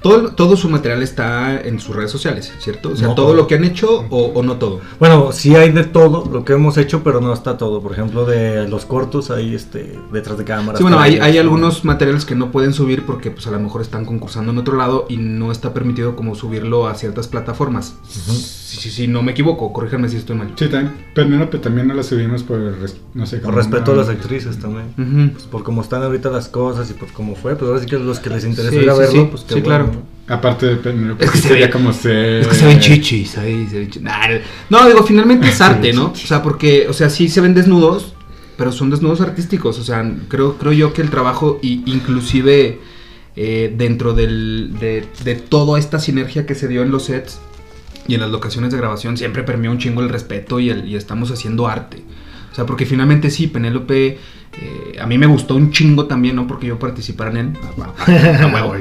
Todo, 0.03 0.33
todo 0.33 0.57
su 0.57 0.69
material 0.69 1.03
está 1.03 1.61
en 1.61 1.81
sus 1.81 1.95
redes 1.95 2.11
sociales, 2.11 2.53
¿cierto? 2.59 2.91
O 2.91 2.97
sea, 2.97 3.09
No 3.09 3.15
todo 3.15 3.27
todo. 3.27 3.37
lo 3.37 3.47
que 3.47 3.57
han 3.57 3.65
hecho 3.65 4.07
o, 4.11 4.27
o 4.35 4.43
no 4.43 4.57
todo. 4.57 4.81
Bueno, 4.99 5.33
sí 5.33 5.57
hay 5.57 5.73
de 5.73 5.85
todo 5.85 6.29
lo 6.31 6.45
que 6.45 6.53
hemos 6.53 6.77
hecho, 6.77 7.03
pero 7.03 7.21
no 7.21 7.33
está 7.33 7.57
todo. 7.59 7.81
Por 7.81 7.93
ejemplo, 7.93 8.25
de 8.25 8.69
los 8.69 8.85
cortos 8.85 9.31
hay 9.31 9.55
este 9.55 9.99
detrás 10.13 10.39
de 10.39 10.45
cámaras. 10.45 10.79
Sí, 10.79 10.83
bueno, 10.83 11.01
hay, 11.01 11.39
algunos 11.39 11.85
materiales 11.85 12.25
que 12.25 12.35
no 12.35 12.51
pueden 12.51 12.73
subir 12.73 13.07
porque 13.07 13.31
pues 13.31 13.47
a 13.47 13.51
lo 13.51 13.61
mejor 13.61 13.83
están 13.83 14.05
concursando 14.05 14.53
en 14.53 14.59
otro 14.59 14.77
lado 14.77 15.07
y 15.09 15.17
no 15.17 15.53
está 15.53 15.73
permitido 15.75 16.17
como 16.17 16.35
subirlo 16.35 16.89
a 16.89 16.95
ciertas 16.95 17.29
plataformas. 17.29 17.95
Sí, 18.69 18.77
sí, 18.83 18.91
sí, 18.91 19.09
no 19.09 19.23
me 19.23 19.33
equivoco, 19.33 19.73
corríjanme 19.73 20.11
si 20.11 20.19
estoy 20.19 20.37
mal. 20.37 20.53
Sí, 20.55 20.67
también, 20.69 20.93
Penélope 21.15 21.57
también 21.59 21.89
no 21.89 21.95
la 21.95 22.03
subimos 22.03 22.43
por, 22.43 22.59
res- 22.79 22.99
no 23.15 23.25
sé, 23.25 23.37
Por 23.39 23.47
como 23.47 23.57
respeto 23.57 23.93
a 23.93 23.97
las 23.97 24.11
actrices 24.11 24.59
también. 24.59 24.89
Ujú. 24.99 25.33
Pues 25.33 25.45
por 25.45 25.63
cómo 25.63 25.81
están 25.81 26.03
ahorita 26.03 26.29
las 26.29 26.49
cosas 26.49 26.91
y 26.91 26.93
por 26.93 27.11
cómo 27.13 27.35
fue, 27.35 27.57
pues 27.57 27.67
ahora 27.67 27.81
sí 27.81 27.87
que 27.87 27.99
los 27.99 28.21
que 28.21 28.29
les 28.29 28.45
interesa 28.45 28.71
Sí, 28.71 28.77
ir 28.83 28.91
a 28.91 28.93
sí, 28.93 28.99
verlo, 29.01 29.23
sí. 29.23 29.29
pues 29.31 29.43
qué 29.45 29.55
Sí, 29.55 29.61
bueno, 29.63 29.87
claro. 29.87 30.03
Aparte 30.29 30.67
de 30.67 30.77
Penélope, 30.77 31.25
Es 31.25 31.31
que 31.31 31.39
se 31.39 31.49
sería 31.49 31.67
ve- 31.69 31.73
como 31.73 31.95
se... 31.95 32.41
Es 32.41 32.47
que 32.49 32.55
se 32.57 32.67
ven 32.67 32.79
chichis 32.81 33.39
ahí, 33.39 33.67
se 33.71 33.79
ven 33.79 33.91
chi- 33.91 34.01
nah, 34.01 34.29
No, 34.69 34.87
digo, 34.87 35.03
finalmente 35.03 35.49
es 35.49 35.59
arte, 35.63 35.95
¿no? 35.95 36.09
O 36.13 36.15
sea, 36.15 36.43
porque, 36.43 36.87
o 36.89 36.93
sea, 36.93 37.09
sí 37.09 37.29
se 37.31 37.41
ven 37.41 37.55
desnudos, 37.55 38.13
pero 38.59 38.71
son 38.71 38.91
desnudos 38.91 39.23
artísticos. 39.23 39.79
O 39.79 39.83
sea, 39.83 40.05
creo, 40.29 40.59
creo 40.59 40.73
yo 40.73 40.93
que 40.93 41.01
el 41.01 41.09
trabajo, 41.09 41.59
y 41.63 41.83
inclusive 41.91 42.81
eh, 43.37 43.73
dentro 43.75 44.13
del, 44.13 44.75
de, 44.79 45.07
de 45.25 45.37
toda 45.37 45.79
esta 45.79 45.99
sinergia 46.01 46.45
que 46.45 46.55
se 46.55 46.69
dio 46.69 46.83
en 46.83 46.91
los 46.91 47.05
sets 47.05 47.41
y 48.09 48.15
en 48.15 48.21
las 48.21 48.31
locaciones 48.31 48.73
de 48.73 48.79
grabación, 48.79 49.17
siempre 49.17 49.45
permeó 49.45 49.71
un 49.71 49.79
chingo 49.79 50.01
el 50.03 50.09
respeto 50.09 50.59
y, 50.59 50.71
el, 50.71 50.89
y 50.89 50.97
estamos 50.97 51.31
haciendo 51.31 51.69
arte. 51.69 52.03
O 52.51 52.55
sea, 52.55 52.67
porque 52.67 52.87
finalmente 52.87 53.31
sí, 53.31 53.47
Penélope, 53.47 54.19
eh, 54.61 54.97
a 55.01 55.07
mí 55.07 55.19
me 55.19 55.27
gustó 55.27 55.55
un 55.55 55.71
chingo 55.71 56.07
también, 56.07 56.35
no 56.35 56.47
porque 56.49 56.67
yo 56.67 56.79
participara 56.79 57.31
en 57.31 57.37
él, 57.37 57.53
a- 57.79 58.11
a- 58.11 58.43
a 58.43 58.47
huevo. 58.53 58.75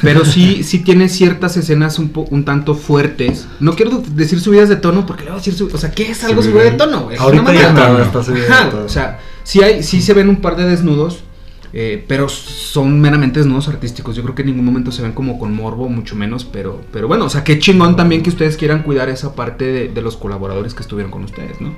Pero 0.00 0.24
sí, 0.24 0.62
sí 0.62 0.78
tiene 0.78 1.08
ciertas 1.08 1.56
escenas 1.58 1.98
un, 1.98 2.10
po- 2.10 2.26
un 2.30 2.44
tanto 2.44 2.74
fuertes. 2.74 3.46
No 3.58 3.74
quiero 3.74 4.02
decir 4.14 4.40
subidas 4.40 4.68
de 4.70 4.76
tono 4.76 5.04
porque 5.04 5.24
le 5.24 5.30
voy 5.32 5.40
a 5.40 5.42
decir, 5.44 5.68
o 5.70 5.76
sea, 5.76 5.90
¿qué 5.90 6.10
es 6.12 6.22
algo 6.24 6.40
Subida. 6.40 6.60
subida 6.60 6.70
de 6.70 6.76
tono? 6.78 7.08
Ahorita 7.18 7.52
ya 7.52 7.72
nada, 7.72 8.02
está 8.04 8.22
subido 8.22 8.46
de 8.46 8.52
Ajá, 8.52 8.70
todo. 8.70 8.84
o 8.86 8.88
sea, 8.88 9.18
sí, 9.42 9.60
hay, 9.62 9.82
sí 9.82 10.00
se 10.00 10.14
ven 10.14 10.28
un 10.30 10.36
par 10.40 10.56
de 10.56 10.64
desnudos, 10.64 11.24
eh, 11.72 12.04
pero 12.08 12.28
son 12.28 13.00
meramente 13.00 13.40
desnudos 13.40 13.68
artísticos. 13.68 14.16
Yo 14.16 14.22
creo 14.22 14.34
que 14.34 14.42
en 14.42 14.48
ningún 14.48 14.64
momento 14.64 14.90
se 14.92 15.02
ven 15.02 15.12
como 15.12 15.38
con 15.38 15.54
morbo, 15.54 15.88
mucho 15.88 16.16
menos, 16.16 16.44
pero, 16.44 16.82
pero 16.92 17.08
bueno, 17.08 17.24
o 17.26 17.28
sea, 17.30 17.44
qué 17.44 17.58
chingón 17.58 17.96
también 17.96 18.22
que 18.22 18.30
ustedes 18.30 18.56
quieran 18.56 18.82
cuidar 18.82 19.08
esa 19.08 19.34
parte 19.34 19.64
de, 19.64 19.88
de 19.88 20.02
los 20.02 20.16
colaboradores 20.16 20.74
que 20.74 20.82
estuvieron 20.82 21.10
con 21.10 21.24
ustedes, 21.24 21.60
¿no? 21.60 21.74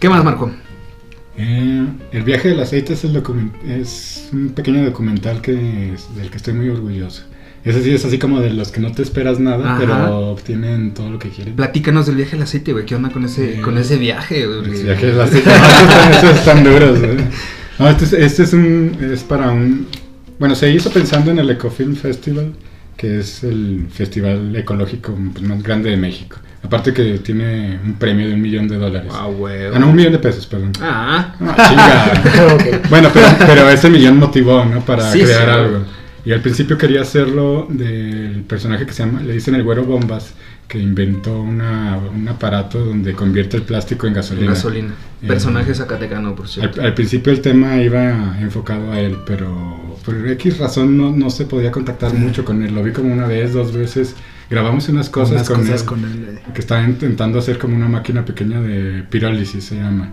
¿Qué 0.00 0.08
más, 0.08 0.22
Marco? 0.24 0.50
Eh, 1.36 1.86
el 2.12 2.22
viaje 2.24 2.48
del 2.48 2.60
aceite 2.60 2.94
es, 2.94 3.04
el 3.04 3.22
es 3.68 4.28
un 4.32 4.48
pequeño 4.50 4.84
documental 4.84 5.40
que 5.40 5.92
es- 5.94 6.14
del 6.16 6.30
que 6.30 6.36
estoy 6.36 6.54
muy 6.54 6.68
orgulloso. 6.68 7.22
Ese 7.64 7.82
sí 7.82 7.92
es 7.92 8.04
así 8.04 8.18
como 8.18 8.40
de 8.40 8.50
los 8.50 8.70
que 8.70 8.80
no 8.80 8.92
te 8.92 9.02
esperas 9.02 9.38
nada, 9.40 9.72
Ajá. 9.72 9.78
pero 9.78 10.18
obtienen 10.30 10.94
todo 10.94 11.10
lo 11.10 11.18
que 11.18 11.28
quieren. 11.28 11.54
Platícanos 11.54 12.06
del 12.06 12.14
viaje 12.16 12.36
al 12.36 12.42
aceite, 12.42 12.72
güey. 12.72 12.86
¿Qué 12.86 12.94
onda 12.94 13.10
con 13.10 13.24
ese, 13.24 13.58
Eh, 13.58 13.60
con 13.60 13.76
ese 13.78 13.96
viaje? 13.98 14.46
güey? 14.46 14.58
El 14.78 14.84
viaje 14.84 15.06
del 15.06 15.20
aceite. 15.20 15.50
No, 15.50 16.10
estos 16.10 16.30
están- 16.38 16.64
duros. 16.64 16.98
¿eh? 17.02 17.16
No, 17.78 17.88
este 17.88 18.04
es, 18.04 18.12
este 18.12 18.42
es 18.42 18.52
un. 18.52 18.96
Es 19.12 19.22
para 19.22 19.50
un. 19.50 19.86
Bueno, 20.38 20.54
se 20.54 20.70
hizo 20.70 20.90
pensando 20.90 21.30
en 21.30 21.38
el 21.38 21.50
Ecofilm 21.50 21.94
Festival, 21.96 22.52
que 22.96 23.20
es 23.20 23.42
el 23.44 23.86
festival 23.90 24.54
ecológico 24.56 25.16
pues, 25.32 25.44
más 25.44 25.62
grande 25.62 25.90
de 25.90 25.96
México. 25.96 26.38
Aparte 26.62 26.92
que 26.92 27.18
tiene 27.18 27.78
un 27.84 27.94
premio 27.94 28.26
de 28.28 28.34
un 28.34 28.42
millón 28.42 28.66
de 28.68 28.76
dólares. 28.78 29.12
Ah, 29.14 29.26
güey. 29.26 29.66
Ah, 29.72 29.78
no, 29.78 29.90
un 29.90 29.96
millón 29.96 30.12
de 30.12 30.18
pesos, 30.18 30.44
perdón. 30.46 30.72
Ah, 30.80 31.34
Ah, 31.40 31.68
chinga. 31.68 32.80
Bueno, 32.90 33.10
pero, 33.14 33.26
pero 33.46 33.68
ese 33.70 33.88
millón 33.90 34.18
motivó, 34.18 34.64
¿no? 34.64 34.80
Para 34.80 35.10
Sí, 35.12 35.20
crear 35.20 35.44
sí. 35.44 35.50
algo. 35.50 35.84
Y 36.28 36.32
al 36.34 36.42
principio 36.42 36.76
quería 36.76 37.00
hacerlo 37.00 37.66
del 37.70 38.42
personaje 38.42 38.84
que 38.84 38.92
se 38.92 39.02
llama, 39.02 39.22
le 39.22 39.32
dicen 39.32 39.54
el 39.54 39.64
güero 39.64 39.84
bombas, 39.84 40.34
que 40.68 40.78
inventó 40.78 41.40
una, 41.40 41.96
un 41.96 42.28
aparato 42.28 42.84
donde 42.84 43.14
convierte 43.14 43.56
el 43.56 43.62
plástico 43.62 44.06
en 44.06 44.12
gasolina. 44.12 44.50
gasolina. 44.50 44.92
Eh, 45.22 45.26
Personaje 45.26 45.74
zacatecano, 45.74 46.34
por 46.34 46.46
cierto. 46.46 46.82
Al, 46.82 46.88
al 46.88 46.92
principio 46.92 47.32
el 47.32 47.40
tema 47.40 47.80
iba 47.80 48.38
enfocado 48.42 48.92
a 48.92 49.00
él, 49.00 49.16
pero 49.24 49.96
por 50.04 50.28
X 50.28 50.58
razón 50.58 50.98
no, 50.98 51.12
no 51.12 51.30
se 51.30 51.46
podía 51.46 51.72
contactar 51.72 52.12
mucho 52.12 52.44
con 52.44 52.62
él. 52.62 52.74
Lo 52.74 52.82
vi 52.82 52.92
como 52.92 53.10
una 53.10 53.26
vez, 53.26 53.54
dos 53.54 53.72
veces. 53.72 54.14
Grabamos 54.50 54.86
unas 54.90 55.08
cosas, 55.08 55.32
Unas 55.36 55.48
con, 55.48 55.60
cosas 55.62 55.80
él, 55.80 55.86
con 55.86 56.04
él, 56.04 56.28
eh. 56.36 56.42
que 56.52 56.60
estaba 56.60 56.82
intentando 56.82 57.38
hacer 57.38 57.56
como 57.58 57.74
una 57.74 57.88
máquina 57.88 58.26
pequeña 58.26 58.60
de 58.60 59.02
pirólisis, 59.08 59.64
se 59.64 59.76
llama. 59.76 60.12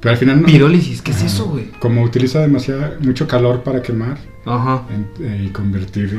Pero 0.00 0.12
al 0.12 0.16
final 0.18 0.40
no. 0.40 0.46
Pirólisis, 0.46 1.02
¿qué 1.02 1.10
es 1.10 1.22
eso, 1.22 1.46
güey? 1.46 1.66
Como 1.78 2.02
utiliza 2.02 2.40
demasiado, 2.40 2.94
mucho 3.00 3.28
calor 3.28 3.62
para 3.62 3.82
quemar 3.82 4.16
Ajá. 4.46 4.82
en- 4.90 5.24
eh, 5.26 5.44
y 5.46 5.48
convertir 5.50 6.16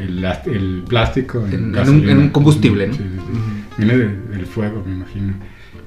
el, 0.00 0.06
el, 0.08 0.24
el 0.54 0.84
plástico 0.88 1.38
en, 1.46 1.46
En- 1.46 1.54
en 1.54 1.64
un- 1.66 1.72
gasolina. 1.72 2.12
en 2.12 2.18
un 2.18 2.28
combustible, 2.30 2.86
¿no? 2.88 2.94
Sí, 2.94 3.00
sí, 3.02 3.18
sí. 3.18 3.40
Viene 3.78 3.96
de- 3.98 4.16
del 4.36 4.46
fuego, 4.46 4.82
me 4.86 4.94
imagino. 4.94 5.34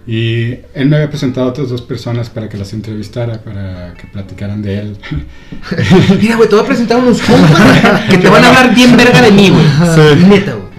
Y 0.08 0.52
él 0.74 0.88
me 0.90 0.96
había 0.96 1.10
presentado 1.10 1.48
a 1.48 1.50
otras 1.52 1.70
dos 1.70 1.82
personas 1.84 2.30
para 2.32 2.50
que 2.50 2.58
las 2.58 2.74
entrevistara, 2.74 3.42
para 3.44 3.94
que 3.96 4.08
platicaran 4.08 4.62
de 4.62 4.80
él. 4.80 4.98
Mira, 6.22 6.36
güey, 6.36 6.50
te 6.50 6.56
voy 6.56 6.64
a 6.64 6.68
presentar 6.68 7.00
unos 7.00 7.22
compas 7.22 8.02
que 8.10 8.18
te 8.18 8.28
van 8.30 8.44
a 8.44 8.48
hablar 8.48 8.74
bien 8.76 8.96
verga 8.98 9.22
de 9.22 9.32
mí, 9.32 9.50
güey. 9.50 9.66
Sí. 9.66 10.26
Neta, 10.28 10.54
güey. 10.54 10.70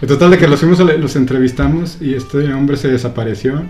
En 0.00 0.08
total 0.08 0.30
de 0.30 0.38
que 0.38 0.46
los 0.48 0.60
fuimos, 0.60 0.78
los 0.78 1.16
entrevistamos 1.16 1.98
y 2.00 2.14
este 2.14 2.52
hombre 2.52 2.76
se 2.76 2.88
desapareció. 2.88 3.62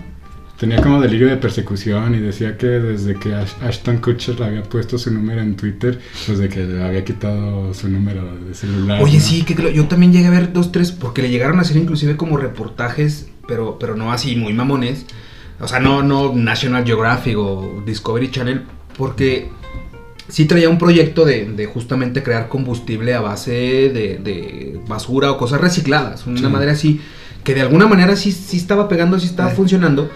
Tenía 0.59 0.81
como 0.81 0.99
delirio 0.99 1.27
de 1.29 1.37
persecución 1.37 2.15
y 2.15 2.19
decía 2.19 2.57
que 2.57 2.67
desde 2.67 3.15
que 3.17 3.29
Ash- 3.33 3.55
Ashton 3.61 3.97
Kutcher 3.99 4.37
le 4.39 4.45
había 4.45 4.63
puesto 4.63 4.97
su 4.97 5.09
número 5.09 5.39
en 5.41 5.55
Twitter, 5.55 5.99
desde 6.27 6.49
que 6.49 6.65
le 6.65 6.83
había 6.83 7.05
quitado 7.05 7.73
su 7.73 7.87
número 7.87 8.35
de 8.45 8.53
celular. 8.53 9.01
Oye, 9.01 9.19
¿no? 9.19 9.23
sí, 9.23 9.43
que 9.43 9.73
yo 9.73 9.85
también 9.87 10.11
llegué 10.11 10.27
a 10.27 10.31
ver 10.31 10.51
dos, 10.51 10.73
tres, 10.73 10.91
porque 10.91 11.21
le 11.21 11.29
llegaron 11.29 11.59
a 11.59 11.61
hacer 11.61 11.77
inclusive 11.77 12.17
como 12.17 12.35
reportajes, 12.35 13.27
pero, 13.47 13.77
pero 13.79 13.95
no 13.95 14.11
así 14.11 14.35
muy 14.35 14.51
mamones. 14.51 15.05
O 15.61 15.67
sea, 15.67 15.79
no, 15.79 16.03
no 16.03 16.33
National 16.35 16.83
Geographic 16.85 17.37
o 17.37 17.81
Discovery 17.85 18.29
Channel, 18.29 18.63
porque 18.97 19.49
sí 20.27 20.43
traía 20.43 20.69
un 20.69 20.77
proyecto 20.77 21.23
de, 21.23 21.45
de 21.45 21.65
justamente 21.67 22.21
crear 22.21 22.49
combustible 22.49 23.13
a 23.13 23.21
base 23.21 23.51
de, 23.51 24.19
de 24.21 24.79
basura 24.89 25.31
o 25.31 25.37
cosas 25.37 25.61
recicladas. 25.61 26.27
Una 26.27 26.37
Sí. 26.39 26.47
madre 26.47 26.71
así, 26.71 26.99
que 27.45 27.55
de 27.55 27.61
alguna 27.61 27.87
manera 27.87 28.17
sí, 28.17 28.33
sí 28.33 28.57
estaba 28.57 28.89
pegando, 28.89 29.17
sí 29.19 29.27
estaba 29.27 29.51
Eh. 29.51 29.55
funcionando. 29.55 30.09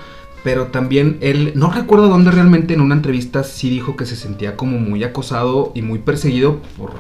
Pero 0.43 0.67
también 0.67 1.17
él, 1.21 1.53
no 1.55 1.71
recuerdo 1.71 2.09
dónde 2.09 2.31
realmente 2.31 2.73
en 2.73 2.81
una 2.81 2.95
entrevista 2.95 3.43
sí 3.43 3.69
dijo 3.69 3.95
que 3.95 4.05
se 4.05 4.15
sentía 4.15 4.57
como 4.57 4.77
muy 4.77 5.03
acosado 5.03 5.71
y 5.73 5.81
muy 5.81 5.99
perseguido 5.99 6.61
por... 6.77 6.91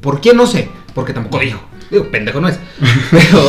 ¿Por 0.00 0.22
quién? 0.22 0.38
No 0.38 0.46
sé, 0.46 0.68
porque 0.94 1.12
tampoco 1.12 1.40
dijo. 1.40 1.60
Digo, 1.90 2.04
pendejo 2.10 2.40
no 2.40 2.48
es. 2.48 2.58
Pero, 3.10 3.42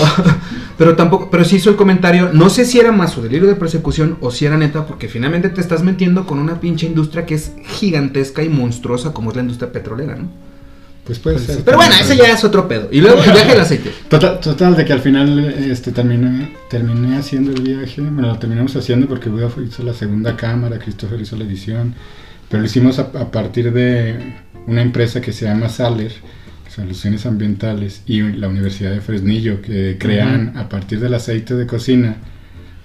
pero 0.77 0.95
tampoco, 0.95 1.29
pero 1.29 1.45
sí 1.45 1.57
hizo 1.57 1.69
el 1.69 1.75
comentario, 1.75 2.31
no 2.33 2.49
sé 2.49 2.65
si 2.65 2.79
era 2.79 2.91
más 2.91 3.11
su 3.11 3.21
delirio 3.21 3.47
de 3.47 3.53
persecución 3.53 4.17
o 4.19 4.31
si 4.31 4.47
era 4.47 4.57
neta, 4.57 4.87
porque 4.87 5.07
finalmente 5.07 5.49
te 5.49 5.61
estás 5.61 5.83
metiendo 5.83 6.25
con 6.25 6.39
una 6.39 6.59
pinche 6.59 6.87
industria 6.87 7.27
que 7.27 7.35
es 7.35 7.53
gigantesca 7.63 8.41
y 8.41 8.49
monstruosa 8.49 9.13
como 9.13 9.29
es 9.29 9.35
la 9.35 9.43
industria 9.43 9.71
petrolera, 9.71 10.15
¿no? 10.15 10.29
Pues 11.11 11.19
puede 11.19 11.39
ser. 11.39 11.61
Pero 11.65 11.75
bueno, 11.75 11.93
ese 11.99 12.15
ya 12.15 12.31
es 12.31 12.41
otro 12.45 12.69
pedo. 12.69 12.87
Y 12.89 13.01
luego 13.01 13.21
el 13.21 13.31
viaje 13.33 13.51
del 13.51 13.59
aceite. 13.59 13.91
Total, 14.07 14.39
total, 14.39 14.77
de 14.77 14.85
que 14.85 14.93
al 14.93 15.01
final 15.01 15.39
este, 15.39 15.91
terminé, 15.91 16.55
terminé 16.69 17.17
haciendo 17.17 17.51
el 17.51 17.61
viaje. 17.61 17.99
Bueno, 18.01 18.29
lo 18.29 18.39
terminamos 18.39 18.73
haciendo 18.77 19.07
porque 19.07 19.27
Buda 19.27 19.49
hizo 19.67 19.83
la 19.83 19.93
segunda 19.93 20.37
cámara, 20.37 20.79
Christopher 20.79 21.19
hizo 21.19 21.35
la 21.35 21.43
edición. 21.43 21.95
Pero 22.47 22.61
lo 22.61 22.67
hicimos 22.67 22.97
a, 22.99 23.09
a 23.13 23.29
partir 23.29 23.73
de 23.73 24.35
una 24.67 24.81
empresa 24.81 25.19
que 25.19 25.33
se 25.33 25.43
llama 25.43 25.67
Saler, 25.67 26.13
Soluciones 26.73 27.25
Ambientales, 27.25 28.03
y 28.05 28.21
la 28.21 28.47
Universidad 28.47 28.91
de 28.91 29.01
Fresnillo, 29.01 29.61
que 29.61 29.97
crean 29.99 30.53
a 30.55 30.69
partir 30.69 31.01
del 31.01 31.13
aceite 31.13 31.55
de 31.55 31.67
cocina, 31.67 32.15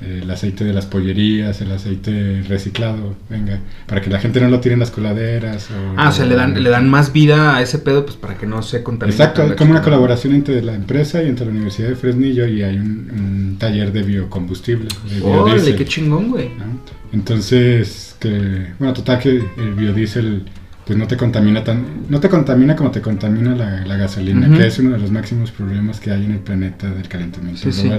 el 0.01 0.31
aceite 0.31 0.65
de 0.65 0.75
las 0.75 0.85
pollerías, 0.85 1.61
el 1.63 1.73
aceite 1.73 2.43
reciclado, 2.49 3.17
venga, 3.31 3.61
para 3.87 4.03
que 4.03 4.11
la 4.11 4.19
gente 4.19 4.41
no 4.41 4.49
lo 4.49 4.61
tire 4.61 4.75
en 4.75 4.81
las 4.81 4.91
coladeras. 4.91 5.71
O, 5.71 5.95
Ah, 5.97 6.11
o 6.11 6.13
sea, 6.13 6.27
le 6.27 6.35
dan, 6.35 6.63
le 6.63 6.69
dan 6.69 6.89
más 6.89 7.13
vida 7.13 7.57
a 7.57 7.63
ese 7.63 7.79
pedo 7.79 8.05
pues 8.05 8.17
para 8.17 8.37
que 8.37 8.47
no 8.47 8.63
se 8.63 8.83
contamine. 8.83 9.15
Exacto, 9.15 9.43
hay 9.43 9.57
como 9.57 9.71
una 9.71 9.81
la 9.81 9.85
colaboración 9.85 10.35
entre 10.35 10.63
la 10.63 10.75
empresa 10.75 11.23
y 11.23 11.29
entre 11.29 11.47
la 11.47 11.53
Universidad 11.53 11.89
de 11.89 11.97
Fresnillo 11.97 12.47
y 12.47 12.63
hay 12.63 12.77
un, 12.77 13.11
un 13.11 13.57
taller 13.59 13.93
de 13.93 14.03
biocombustible. 14.03 14.89
De. 15.11 15.23
Órale, 15.23 15.75
qué 15.75 15.85
chingón, 15.87 16.31
güey. 16.31 16.51
¿no? 16.51 16.81
Entonces, 17.13 18.17
que, 18.21 18.67
bueno, 18.79 18.93
total 18.93 19.19
que 19.19 19.31
el 19.31 19.75
biodiesel 19.75 20.45
pues 20.87 20.97
no 20.97 21.07
te 21.09 21.17
contamina 21.17 21.65
tan, 21.65 21.85
no 22.09 22.21
te 22.21 22.29
contamina 22.29 22.77
como 22.77 22.93
te 22.93 23.01
contamina 23.01 23.57
la, 23.57 23.85
la 23.85 23.97
gasolina, 23.97 24.57
que 24.57 24.67
es 24.67 24.79
uno 24.79 24.91
de 24.93 24.99
los 24.99 25.11
máximos 25.11 25.51
problemas 25.51 25.99
que 25.99 26.13
hay 26.13 26.25
en 26.25 26.33
el 26.33 26.39
planeta 26.39 26.89
del 26.89 27.09
calentamiento 27.09 27.61
Sí, 27.61 27.73
sí. 27.73 27.91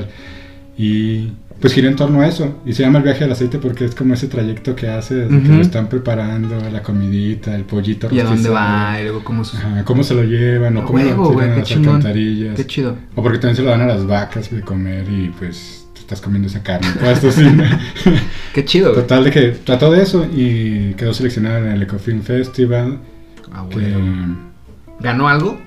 Y 0.78 1.32
pues 1.60 1.74
gira 1.74 1.88
en 1.90 1.96
torno 1.96 2.22
a 2.22 2.28
eso. 2.28 2.56
Y 2.66 2.74
se 2.74 2.84
llama 2.84 3.00
el 3.00 3.04
viaje 3.04 3.22
del 3.22 3.32
aceite 3.32 3.58
porque 3.58 3.86
es 3.86 3.96
como 3.96 4.14
ese 4.14 4.28
trayecto 4.28 4.76
que 4.76 4.88
hace 4.90 5.16
desde 5.16 5.42
que 5.42 5.48
lo 5.50 5.62
están 5.62 5.90
preparando, 5.90 6.56
la 6.72 6.84
comidita, 6.84 7.56
el 7.56 7.64
pollito 7.64 8.08
¿Y 8.12 8.20
a 8.20 8.26
dónde 8.26 8.50
va? 8.50 8.98
Y 9.00 9.04
luego 9.06 9.24
cómo 9.24 9.44
sus- 9.44 9.60
Ajá, 9.60 9.84
cómo 9.84 10.04
se 10.04 10.14
lo 10.14 10.24
llevan 10.24 10.78
o 10.78 10.86
cómo 10.86 11.00
huevo, 11.00 11.24
lo 11.26 11.40
tiran 11.40 11.52
a 11.54 11.56
las 11.58 11.68
chingón. 11.68 11.88
alcantarillas. 11.96 12.56
Qué 12.56 12.68
chido. 12.68 12.96
O 13.16 13.24
porque 13.24 13.40
también 13.40 13.56
se 13.56 13.64
lo 13.64 13.70
dan 13.72 13.82
a 13.82 13.88
las 13.88 14.06
vacas 14.06 14.52
de 14.52 14.62
comer 14.62 15.08
y 15.10 15.30
pues 15.40 15.88
te 15.96 16.02
estás 16.02 16.22
comiendo 16.22 16.48
esa 16.48 16.62
carne. 16.62 16.88
Todo 17.00 17.10
esto 17.10 17.32
sí. 17.32 17.44
Qué 18.54 18.64
chido. 18.64 18.94
Total 18.94 19.24
de 19.24 19.32
que 19.32 19.42
trató 19.64 19.90
de 19.92 20.04
eso 20.04 20.28
y 20.32 20.94
quedó 20.94 21.12
seleccionada 21.14 21.58
en 21.60 21.68
el 21.72 21.82
Ecofilm 21.82 22.22
Festival. 22.22 23.00
Ah, 23.52 23.66
Que, 23.68 23.76
güey. 23.80 23.94
¿Ganó 25.00 25.28
algo? 25.28 25.60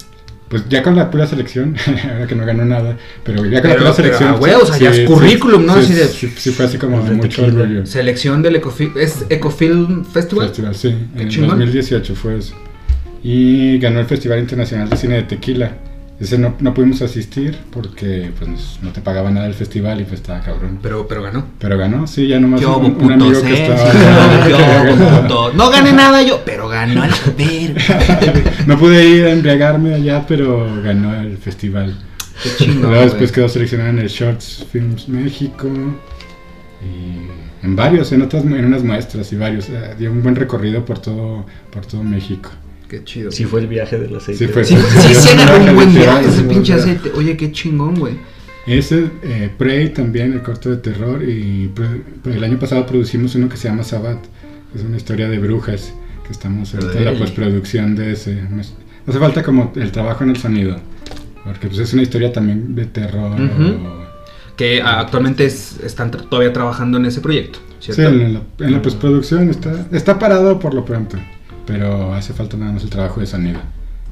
Pues 0.51 0.69
ya 0.69 0.83
con 0.83 0.97
la 0.97 1.13
pura 1.13 1.29
selección, 1.29 1.77
ahora 2.13 2.27
que 2.29 2.35
no 2.35 2.45
ganó 2.45 2.65
nada, 2.65 2.97
pero 3.23 3.47
ya 3.47 3.63
con 3.63 3.71
Pero- 3.71 3.85
la 3.85 3.93
pura 3.93 3.95
pero, 3.95 4.19
selección. 4.19 4.31
ah, 4.31 4.59
o 4.61 4.67
sea, 4.67 4.79
ya 4.79 4.91
es 4.91 5.09
currículum, 5.09 5.65
¿no? 5.65 5.81
Sí, 5.81 6.51
fue 6.51 6.65
así 6.67 6.77
como 6.77 7.01
de 7.03 7.13
mucho 7.13 7.45
orgullo. 7.45 7.87
Selección 7.87 8.43
del 8.43 8.57
Ecofilm. 8.57 8.99
¿Es 8.99 9.25
Ecofilm 9.29 10.05
Festival? 10.05 10.49
Festival, 10.49 10.75
sí, 10.75 10.89
en 11.17 11.29
chingón. 11.29 11.51
2018 11.51 12.15
fue 12.17 12.39
eso. 12.39 12.55
Y 13.23 13.79
ganó 13.79 14.01
el 14.01 14.07
Festival 14.07 14.41
Internacional 14.41 14.89
de 14.91 14.97
Cine 14.97 15.15
de 15.17 15.23
Tequila. 15.23 15.73
Ese 16.21 16.37
no, 16.37 16.55
no 16.61 16.75
pudimos 16.75 17.01
asistir 17.01 17.57
porque 17.73 18.31
pues, 18.39 18.79
no 18.83 18.93
te 18.93 19.01
pagaba 19.01 19.31
nada 19.31 19.47
el 19.47 19.55
festival 19.55 20.03
y 20.03 20.05
pues 20.05 20.21
estaba 20.21 20.41
cabrón. 20.41 20.79
Pero, 20.83 21.09
pero 21.09 21.23
ganó. 21.23 21.47
Pero 21.59 21.79
ganó, 21.79 22.07
sí, 22.07 22.29
ya 22.29 22.39
nomás 22.39 22.61
¿Qué 22.61 22.67
un, 22.67 23.11
amigo 23.13 23.41
que 23.41 23.55
eh? 23.55 23.63
estaba... 23.63 23.91
Sí, 23.91 23.99
que 24.51 24.57
¿qué 24.57 24.63
había 24.63 24.93
hubo, 24.93 25.01
ganado. 25.01 25.23
putos? 25.23 25.55
No 25.55 25.71
gané 25.71 25.93
nada 25.95 26.23
yo, 26.23 26.43
pero 26.45 26.69
ganó 26.69 27.05
el 27.05 27.11
verga. 27.39 28.53
No 28.67 28.79
pude 28.79 29.09
ir 29.09 29.25
a 29.25 29.31
embriagarme 29.33 29.95
allá, 29.95 30.27
pero 30.29 30.69
ganó 30.83 31.19
el 31.19 31.39
festival. 31.39 31.97
Qué 32.43 32.51
chingón, 32.65 32.91
Luego 32.91 33.05
después 33.05 33.33
quedó 33.33 33.49
seleccionado 33.49 33.89
en 33.89 34.01
el 34.01 34.09
Shorts 34.09 34.67
Films 34.71 35.09
México 35.09 35.69
y 36.83 37.65
en 37.67 37.77
varios, 37.77 38.12
en 38.12 38.21
otras, 38.23 38.45
en 38.45 38.64
unas 38.66 38.83
muestras 38.85 39.33
y 39.33 39.37
varios. 39.37 39.71
eh, 39.71 39.95
dio 39.99 40.11
un 40.11 40.23
buen 40.23 40.37
recorrido 40.37 40.85
por 40.85 40.99
todo, 40.99 41.47
por 41.73 41.87
todo 41.87 42.03
México. 42.03 42.51
Qué 42.91 43.05
chido. 43.05 43.30
Sí 43.30 43.45
fue 43.45 43.61
el 43.61 43.68
viaje 43.68 43.99
del 43.99 44.16
aceite. 44.16 44.47
Sí 44.47 44.53
fue. 44.53 44.64
Sí, 44.64 44.76
sí, 44.76 45.14
sí 45.14 45.28
agarró 45.38 45.62
un 45.64 45.74
buen 45.76 45.95
viaje 45.95 46.26
ese 46.26 46.38
Sí, 46.38 46.43
pinche 46.49 46.72
sí. 46.74 46.80
aceite. 46.80 47.12
Oye, 47.16 47.36
qué 47.36 47.53
chingón, 47.53 47.95
güey. 47.95 48.14
Ese, 48.66 49.11
eh, 49.22 49.49
Prey 49.57 49.91
también, 49.91 50.32
el 50.32 50.43
corto 50.43 50.70
de 50.70 50.76
terror. 50.78 51.22
Y 51.22 51.70
el 52.24 52.45
año 52.45 52.59
pasado 52.59 52.84
producimos 52.86 53.34
uno 53.36 53.49
que 53.49 53.57
se 53.57 53.68
llama 53.68 53.84
Sabbat. 53.84 54.18
Es 54.74 54.82
una 54.82 54.97
historia 54.97 55.28
de 55.28 55.38
brujas. 55.38 55.95
Que 56.26 56.32
estamos 56.32 56.74
en 56.74 57.05
la 57.05 57.12
postproducción 57.14 57.95
de 57.95 58.12
ese. 58.12 58.41
hace 59.07 59.18
falta 59.18 59.43
como 59.45 59.72
el 59.76 59.93
trabajo 59.93 60.24
en 60.24 60.30
el 60.30 60.36
sonido. 60.36 60.76
Porque 61.45 61.68
pues 61.68 61.78
es 61.78 61.93
una 61.95 62.03
historia 62.03 62.32
también 62.32 62.74
de 62.74 62.86
terror. 62.86 63.32
O- 63.41 64.01
Que 64.57 64.82
ah, 64.82 65.01
actualmente 65.01 65.47
es- 65.47 65.78
están 65.82 66.11
tra- 66.11 66.28
todavía 66.28 66.53
trabajando 66.53 66.99
en 66.99 67.07
ese 67.07 67.20
proyecto, 67.22 67.61
Sí, 67.78 67.93
¿cierto? 67.95 68.12
en 68.14 68.34
la, 68.34 68.43
en 68.59 68.72
la 68.72 68.82
postproducción 68.82 69.49
está, 69.49 69.86
está 69.91 70.18
parado 70.18 70.59
por 70.59 70.74
lo 70.74 70.84
pronto. 70.84 71.16
Pero 71.71 72.14
hace 72.14 72.33
falta 72.33 72.57
nada 72.57 72.73
más 72.73 72.83
el 72.83 72.91
trabajo 72.91 73.21
de 73.21 73.27
sonido. 73.27 73.61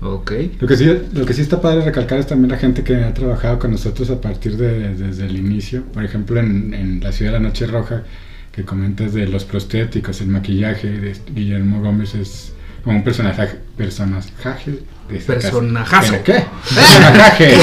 Ok. 0.01 0.33
Lo 0.61 0.69
que, 0.69 0.77
sí, 0.77 0.87
lo 1.13 1.27
que 1.27 1.35
sí 1.35 1.43
está 1.43 1.61
padre 1.61 1.85
recalcar 1.85 2.21
es 2.21 2.27
también 2.29 2.51
la 2.51 2.57
gente 2.57 2.85
que 2.85 2.95
ha 2.95 3.13
trabajado 3.15 3.59
con 3.59 3.73
nosotros 3.73 4.11
a 4.11 4.21
partir 4.21 4.57
de 4.57 4.95
desde 4.95 5.27
el 5.27 5.37
inicio. 5.37 5.83
Por 5.85 6.05
ejemplo, 6.05 6.39
en, 6.39 6.73
en 6.73 7.01
La 7.01 7.11
Ciudad 7.11 7.33
de 7.33 7.39
la 7.39 7.49
Noche 7.49 7.67
Roja, 7.67 8.05
que 8.53 8.65
comentas 8.65 9.13
de 9.13 9.27
los 9.27 9.45
prostéticos, 9.45 10.21
el 10.21 10.29
maquillaje 10.29 10.89
de 10.89 11.17
Guillermo 11.35 11.83
Gómez 11.83 12.15
es 12.15 12.53
como 12.89 12.99
un 13.01 13.05
personaje, 13.05 13.47
personaje 13.76 14.70
de. 14.70 15.18
Personajazo. 15.18 16.12
¿Pero 16.12 16.24
¿Qué? 16.24 16.45
Personaje. 16.74 17.59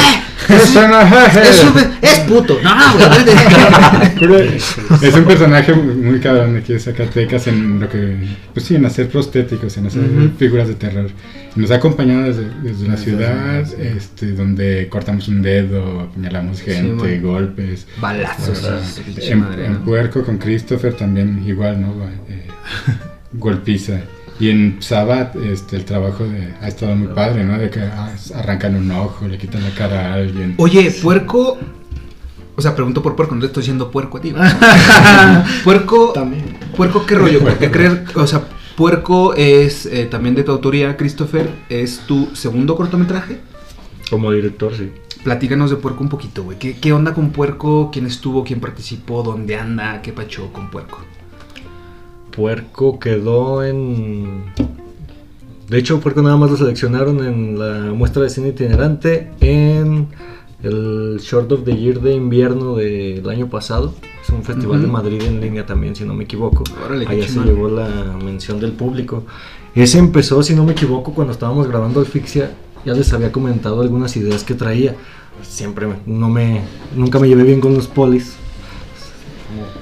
Personaje. 0.47 1.41
Es, 1.49 1.63
un- 1.63 1.97
es 1.99 2.19
puto. 2.21 2.59
No, 2.63 4.28
güey. 4.28 4.55
Es 5.01 5.15
un 5.15 5.26
personaje 5.26 5.73
muy 5.73 6.19
cabrón 6.19 6.57
aquí 6.57 6.73
de 6.73 6.80
Zacatecas 6.80 7.47
en 7.47 7.80
lo 7.80 7.89
que, 7.89 8.17
pues 8.53 8.67
sí, 8.67 8.76
en 8.76 8.86
hacer 8.86 9.09
prostéticos, 9.09 9.76
en 9.78 9.88
hacer 9.88 10.03
Ujú. 10.03 10.30
figuras 10.38 10.67
de 10.67 10.76
terror. 10.76 11.09
Nos 11.55 11.71
ha 11.71 11.76
acompañado 11.76 12.23
desde, 12.26 12.49
desde 12.61 12.88
la 12.88 12.97
ciudad, 12.97 13.61
este, 13.82 14.34
donde 14.34 14.88
cortamos 14.89 15.28
un 15.28 15.41
dedo, 15.41 16.01
apuñalamos 16.01 16.61
gente, 16.61 17.19
golpes. 17.19 17.88
Balazos. 17.99 18.63
Ahora, 18.63 18.80
en, 19.17 19.39
madre, 19.39 19.65
en 19.65 19.73
¿no? 19.73 19.80
Puerco 19.86 20.23
con 20.23 20.38
Christopher 20.38 20.93
también 20.93 21.43
igual, 21.47 21.82
¿no? 21.82 21.93
Eh, 22.30 22.45
golpiza. 23.34 24.01
Y 24.40 24.50
en 24.50 24.78
Sabat, 24.82 25.36
este, 25.38 25.78
el 25.78 25.86
trabajo 25.86 26.26
de, 26.26 26.54
ha 26.62 26.68
estado 26.68 26.96
muy 26.96 27.08
padre, 27.08 27.44
¿no? 27.46 27.58
De 27.58 27.70
que 27.70 27.80
ah, 27.80 28.14
arrancan 28.36 28.76
un 28.76 28.92
ojo, 28.92 29.28
le 29.28 29.38
quitan 29.38 29.64
la 29.64 29.70
cara 29.72 30.12
a 30.12 30.14
alguien. 30.16 30.56
Oye, 30.58 30.92
puerco. 30.92 31.58
O 32.58 32.62
sea, 32.62 32.76
pregunto 32.76 33.02
por 33.02 33.16
puerco, 33.16 33.36
no 33.36 33.42
te 33.42 33.48
estoy 33.48 33.62
diciendo 33.62 33.92
puerco 33.92 34.18
a 34.18 34.22
ti. 34.22 34.32
güey. 34.32 34.44
puerco. 35.64 36.12
También. 36.14 36.58
Puerco, 36.76 37.06
¿qué 37.06 37.16
rollo? 37.16 37.40
Porque 37.40 37.70
Puerco. 37.70 37.74
creer, 37.74 38.06
o 38.16 38.28
sea, 38.28 38.44
Puerco 38.76 39.34
es 39.36 39.86
eh, 39.86 40.06
también 40.06 40.36
de 40.36 40.44
tu 40.44 40.52
autoría, 40.52 40.98
Christopher. 40.98 41.50
¿Es 41.70 42.00
tu 42.00 42.30
segundo 42.34 42.76
cortometraje? 42.76 43.40
Como 44.10 44.32
director, 44.32 44.76
sí. 44.76 44.92
Platícanos 45.24 45.70
de 45.70 45.78
Puerco 45.78 46.04
un 46.04 46.10
poquito, 46.10 46.44
güey. 46.44 46.60
¿Qué, 46.60 46.78
qué 46.78 46.92
onda 46.92 47.14
con 47.14 47.32
Puerco? 47.32 47.90
¿Quién 47.92 48.06
estuvo? 48.06 48.44
¿Quién 48.44 48.60
participó? 48.60 49.24
¿Dónde 49.24 49.56
anda? 49.56 50.02
¿Qué 50.02 50.12
pacho 50.12 50.52
con 50.52 50.70
Puerco? 50.70 51.00
Puerco 52.36 53.00
quedó 53.00 53.64
en. 53.64 54.44
De 55.70 55.78
hecho, 55.80 56.00
Puerco 56.00 56.22
nada 56.22 56.38
más 56.38 56.52
lo 56.52 56.58
seleccionaron 56.58 57.26
en 57.26 57.58
la 57.60 57.94
muestra 57.94 58.22
de 58.24 58.30
cine 58.30 58.50
itinerante 58.50 59.32
en 59.40 60.08
el 60.64 61.20
Short 61.22 61.52
of 61.52 61.64
the 61.64 61.76
Year 61.76 62.00
de 62.02 62.14
invierno 62.16 62.76
del 62.76 63.28
año 63.30 63.50
pasado. 63.50 63.94
Es 64.22 64.30
un 64.30 64.44
festival 64.44 64.82
de 64.82 64.88
Madrid 64.88 65.22
en 65.24 65.40
línea 65.42 65.66
también, 65.66 65.96
si 65.96 66.04
no 66.04 66.14
me 66.14 66.24
equivoco. 66.24 66.64
Órale, 66.86 67.08
Allá 67.08 67.28
se 67.28 67.40
llevó 67.40 67.70
la 67.70 67.88
mención 68.24 68.60
del 68.60 68.72
público. 68.74 69.24
Ese 69.76 69.98
empezó, 70.00 70.42
si 70.44 70.56
no 70.56 70.64
me 70.66 70.72
equivoco, 70.74 71.14
cuando 71.14 71.34
estábamos 71.34 71.68
grabando 71.68 72.02
Asfixia. 72.02 72.52
Ya 72.86 72.94
les 72.94 73.12
había 73.14 73.32
comentado 73.32 73.82
algunas 73.82 74.16
ideas 74.16 74.44
que 74.44 74.54
traía. 74.54 74.96
Siempre 75.42 75.88
me- 75.88 75.96
no 76.06 76.30
me, 76.30 76.62
nunca 76.96 77.18
me 77.20 77.28
llevé 77.28 77.44
bien 77.44 77.60
con 77.60 77.74
los 77.74 77.88
polis. 77.88 78.36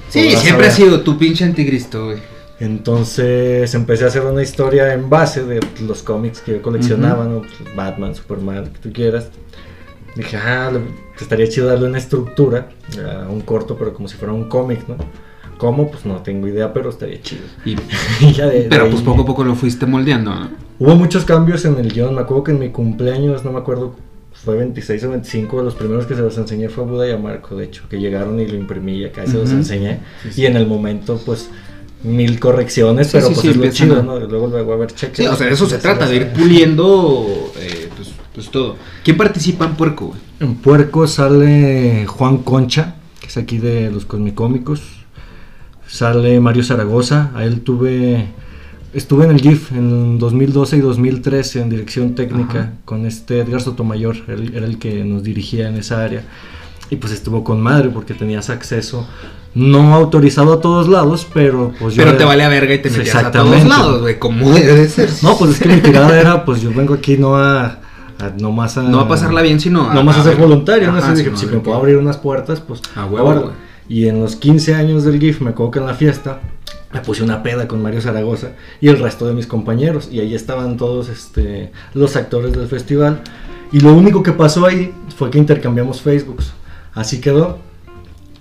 Sí, 0.08 0.30
siempre 0.30 0.66
ha 0.68 0.70
saber. 0.70 0.72
sido 0.72 1.00
tu 1.02 1.18
pinche 1.18 1.44
anticristo, 1.44 2.06
güey. 2.06 2.18
Entonces 2.64 3.74
empecé 3.74 4.04
a 4.04 4.06
hacer 4.08 4.22
una 4.22 4.42
historia 4.42 4.92
en 4.94 5.10
base 5.10 5.44
de 5.44 5.60
los 5.86 6.02
cómics 6.02 6.40
que 6.40 6.52
yo 6.52 6.62
coleccionaba, 6.62 7.24
¿no? 7.26 7.40
Pues, 7.40 7.52
Batman, 7.76 8.14
Superman, 8.14 8.64
lo 8.64 8.72
que 8.72 8.78
tú 8.78 8.92
quieras. 8.92 9.28
Dije, 10.16 10.36
ah, 10.36 10.70
estaría 11.20 11.48
chido 11.48 11.66
darle 11.66 11.88
una 11.88 11.98
estructura 11.98 12.68
a 13.22 13.28
un 13.28 13.40
corto, 13.42 13.76
pero 13.76 13.92
como 13.92 14.08
si 14.08 14.16
fuera 14.16 14.32
un 14.32 14.48
cómic, 14.48 14.86
¿no? 14.88 14.96
¿Cómo? 15.58 15.90
Pues 15.90 16.04
no 16.06 16.16
tengo 16.22 16.48
idea, 16.48 16.72
pero 16.72 16.90
estaría 16.90 17.20
chido. 17.20 17.42
Y- 17.64 17.76
Y 18.20 18.32
ya 18.32 18.46
de- 18.46 18.62
de 18.64 18.68
pero 18.68 18.84
ahí 18.84 18.90
pues 18.90 19.02
poco 19.02 19.22
a 19.22 19.26
poco 19.26 19.44
lo 19.44 19.54
fuiste 19.54 19.86
moldeando, 19.86 20.34
¿no? 20.34 20.48
Hubo 20.78 20.94
muchos 20.96 21.24
cambios 21.24 21.64
en 21.64 21.78
el 21.78 21.92
guion. 21.92 22.14
Me 22.14 22.22
acuerdo 22.22 22.44
que 22.44 22.52
en 22.52 22.58
mi 22.60 22.70
cumpleaños, 22.70 23.44
no 23.44 23.52
me 23.52 23.58
acuerdo, 23.58 23.94
fue 24.32 24.56
26 24.56 25.04
o 25.04 25.10
25, 25.10 25.58
de 25.58 25.64
los 25.64 25.74
primeros 25.74 26.06
que 26.06 26.14
se 26.14 26.22
los 26.22 26.36
enseñé 26.38 26.68
fue 26.68 26.84
a 26.84 26.86
Buda 26.86 27.08
y 27.08 27.12
a 27.12 27.18
Marco, 27.18 27.54
de 27.56 27.66
hecho, 27.66 27.84
que 27.88 27.98
llegaron 28.00 28.40
y 28.40 28.46
lo 28.46 28.56
imprimí 28.56 28.98
y 28.98 29.04
acá 29.04 29.26
se 29.26 29.34
los 29.38 29.50
enseñé. 29.50 30.00
Y 30.36 30.46
en 30.46 30.56
el 30.56 30.66
momento, 30.66 31.20
pues, 31.24 31.48
mil 32.04 32.38
correcciones, 32.38 33.08
Sí, 33.08 33.12
pero 33.14 33.28
sí, 33.28 33.32
pues 33.34 33.42
sí, 33.42 33.48
es 33.50 33.56
lo 33.56 33.70
chido, 33.70 34.00
a- 34.00 34.02
¿no? 34.02 34.20
Luego, 34.20 34.46
luego, 34.46 34.72
a 34.72 34.76
ver, 34.76 34.92
cheque. 34.94 35.22
Sí, 35.22 35.26
o 35.26 35.34
sea, 35.36 35.48
eso 35.48 35.66
se 35.68 35.78
trata, 35.78 36.06
de 36.06 36.16
ir 36.16 36.32
puliendo 36.32 37.26
eh, 37.58 37.88
pues, 37.96 38.10
pues 38.34 38.50
todo. 38.50 38.76
¿Quién 39.02 39.16
participa 39.16 39.64
en 39.66 39.74
Puerco, 39.74 40.06
güey? 40.08 40.20
En 40.40 40.54
Puerco 40.56 41.06
sale 41.08 42.06
Juan 42.06 42.38
Concha, 42.38 42.96
que 43.20 43.26
es 43.28 43.36
aquí 43.36 43.58
de 43.58 43.90
los 43.90 44.04
Cosmicómicos. 44.04 44.82
Sale 45.86 46.40
Mario 46.40 46.62
Zaragoza, 46.64 47.30
a 47.34 47.44
él 47.44 47.60
tuve... 47.60 48.26
Estuve 48.94 49.24
en 49.24 49.32
el 49.32 49.40
GIF 49.40 49.72
en 49.72 50.20
2012 50.20 50.76
y 50.76 50.80
2013 50.80 51.62
en 51.62 51.68
dirección 51.70 52.14
técnica 52.14 52.58
Ajá. 52.60 52.72
con 52.84 53.06
este 53.06 53.40
Edgar 53.40 53.60
Sotomayor, 53.60 54.16
él 54.28 54.52
era 54.54 54.66
el 54.66 54.78
que 54.78 55.02
nos 55.04 55.24
dirigía 55.24 55.68
en 55.68 55.76
esa 55.76 56.04
área. 56.04 56.22
Y 56.90 56.96
pues 56.96 57.12
estuvo 57.12 57.42
con 57.42 57.60
madre 57.60 57.88
porque 57.88 58.14
tenías 58.14 58.50
acceso 58.50 59.04
no 59.54 59.94
autorizado 59.94 60.52
a 60.52 60.60
todos 60.60 60.88
lados, 60.88 61.26
pero 61.32 61.72
pues 61.78 61.94
yo... 61.94 62.02
Pero 62.02 62.16
te 62.16 62.24
vale 62.24 62.44
a 62.44 62.48
verga 62.48 62.74
y 62.74 62.78
te 62.78 62.90
metías 62.90 63.14
a 63.14 63.30
todos 63.30 63.64
lados, 63.64 64.00
güey, 64.00 64.18
como 64.18 64.50
debe 64.50 64.74
de 64.74 64.88
ser. 64.88 65.10
No, 65.22 65.36
pues 65.38 65.52
es 65.52 65.60
que 65.60 65.68
mi 65.68 65.80
tirada 65.80 66.18
era, 66.20 66.44
pues 66.44 66.60
yo 66.60 66.72
vengo 66.72 66.94
aquí 66.94 67.16
no 67.16 67.36
a... 67.36 67.64
a 68.18 68.30
no 68.38 68.50
más 68.50 68.76
a... 68.78 68.82
No 68.82 69.00
a 69.00 69.08
pasarla 69.08 69.42
bien, 69.42 69.60
sino 69.60 69.88
a... 69.88 69.94
No 69.94 70.02
más 70.02 70.18
a 70.18 70.24
ser 70.24 70.36
voluntario, 70.36 70.90
¿no? 70.90 70.98
Ajá, 70.98 71.14
no, 71.14 71.36
si 71.36 71.46
me 71.46 71.58
puedo 71.60 71.76
abrir 71.76 71.96
unas 71.96 72.16
puertas, 72.16 72.60
pues... 72.60 72.80
A 72.96 73.06
huevo, 73.06 73.30
ahora. 73.30 73.52
Y 73.88 74.08
en 74.08 74.20
los 74.20 74.36
15 74.36 74.74
años 74.74 75.04
del 75.04 75.20
GIF 75.20 75.40
me 75.40 75.50
acuerdo 75.50 75.70
que 75.72 75.78
en 75.78 75.86
la 75.86 75.94
fiesta 75.94 76.40
me 76.92 77.00
puse 77.00 77.22
una 77.22 77.42
peda 77.42 77.68
con 77.68 77.82
Mario 77.82 78.00
Zaragoza 78.00 78.52
y 78.80 78.88
el 78.88 78.98
resto 78.98 79.26
de 79.26 79.34
mis 79.34 79.46
compañeros. 79.46 80.08
Y 80.10 80.20
ahí 80.20 80.34
estaban 80.34 80.76
todos 80.76 81.08
este, 81.08 81.70
los 81.92 82.16
actores 82.16 82.52
del 82.52 82.68
festival. 82.68 83.20
Y 83.72 83.80
lo 83.80 83.92
único 83.92 84.22
que 84.22 84.32
pasó 84.32 84.64
ahí 84.64 84.94
fue 85.16 85.30
que 85.30 85.38
intercambiamos 85.38 86.00
Facebooks. 86.00 86.52
Así 86.94 87.20
quedó. 87.20 87.58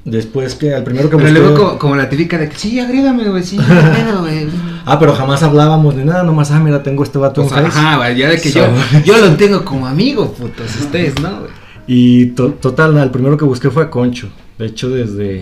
Después 0.05 0.55
que 0.55 0.73
al 0.73 0.83
primero 0.83 1.09
que 1.09 1.15
Pero 1.17 1.29
busqué- 1.29 1.39
luego 1.39 1.55
como, 1.57 1.79
como 1.79 1.95
la 1.95 2.09
típica 2.09 2.37
de 2.37 2.49
que 2.49 2.57
sí, 2.57 2.77
agrégame, 2.79 3.29
güey, 3.29 3.41
sí, 3.43 3.57
pero, 3.57 4.19
güey. 4.21 4.47
Ah, 4.85 4.99
pero 4.99 5.13
jamás 5.15 5.41
hablábamos 5.43 5.95
ni 5.95 6.03
nada, 6.03 6.23
nomás, 6.23 6.51
ah, 6.51 6.59
mira, 6.59 6.83
tengo 6.83 7.03
este 7.03 7.17
vato 7.17 7.41
Pues, 7.47 7.53
en 7.57 7.65
ajá, 7.67 7.95
güey, 7.97 8.17
ya 8.17 8.29
de 8.29 8.35
que 8.41 8.49
So- 8.49 8.59
yo, 8.59 8.99
yo 9.05 9.17
lo 9.17 9.35
tengo 9.37 9.63
como 9.63 9.87
amigo, 9.87 10.33
putos, 10.33 10.75
ustedes, 10.81 11.17
¿no, 11.21 11.29
güey? 11.39 11.51
Y 11.87 12.25
to- 12.31 12.51
total, 12.59 12.97
el 12.97 13.09
primero 13.11 13.37
que 13.37 13.45
busqué 13.45 13.69
fue 13.69 13.83
a 13.83 13.89
Concho. 13.89 14.27
De 14.57 14.65
hecho, 14.65 14.89
desde 14.89 15.41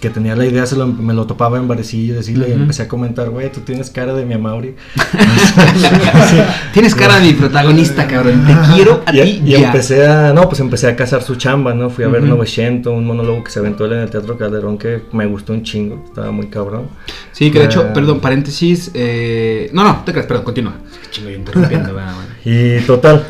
que 0.00 0.10
tenía 0.10 0.36
la 0.36 0.46
idea, 0.46 0.64
se 0.66 0.76
lo- 0.76 0.86
me 0.86 1.12
lo 1.14 1.26
topaba 1.26 1.58
en 1.58 1.66
barecillo 1.68 2.12
y 2.14 2.16
decirle, 2.16 2.48
y 2.50 2.52
empecé 2.52 2.82
a 2.84 2.88
comentar, 2.88 3.30
güey, 3.30 3.50
tú 3.50 3.60
tienes 3.60 3.90
cara 3.90 4.14
de 4.14 4.24
mi 4.24 4.34
Amauri. 4.34 4.76
Tienes 6.72 6.94
cara 6.94 7.16
de 7.18 7.26
mi 7.26 7.32
protagonista, 7.32 8.06
cabrón, 8.06 8.44
te 8.46 8.54
quiero 8.74 9.02
a 9.06 9.14
y, 9.14 9.20
ti 9.22 9.42
y 9.44 9.50
ya. 9.58 9.66
empecé 9.66 10.06
a, 10.06 10.32
no, 10.32 10.48
pues 10.48 10.60
empecé 10.60 10.88
a 10.88 10.96
cazar 10.96 11.22
su 11.22 11.36
chamba, 11.36 11.74
¿no? 11.74 11.90
Fui 11.90 12.04
a 12.04 12.08
ver 12.08 12.22
Ujú. 12.22 12.30
900, 12.30 12.92
un 12.92 13.06
monólogo 13.06 13.44
que 13.44 13.50
se 13.50 13.58
aventó 13.58 13.84
él 13.86 13.92
en 13.94 13.98
el 14.00 14.10
Teatro 14.10 14.36
Calderón 14.38 14.78
que 14.78 15.02
me 15.12 15.26
gustó 15.26 15.52
un 15.52 15.62
chingo, 15.62 16.04
estaba 16.06 16.30
muy 16.30 16.46
cabrón. 16.48 16.88
Sí, 17.32 17.50
que 17.50 17.58
de 17.60 17.64
hecho, 17.66 17.92
perdón, 17.92 18.20
paréntesis, 18.20 18.90
eh... 18.94 19.70
No, 19.72 19.84
no, 19.84 20.02
te 20.04 20.12
creas, 20.12 20.26
perdón, 20.26 20.44
continúa. 20.44 20.74
Chingo, 21.10 21.30
yo 21.30 21.36
interrumpiendo. 21.36 21.88
Y 22.44 22.78
total, 22.80 23.26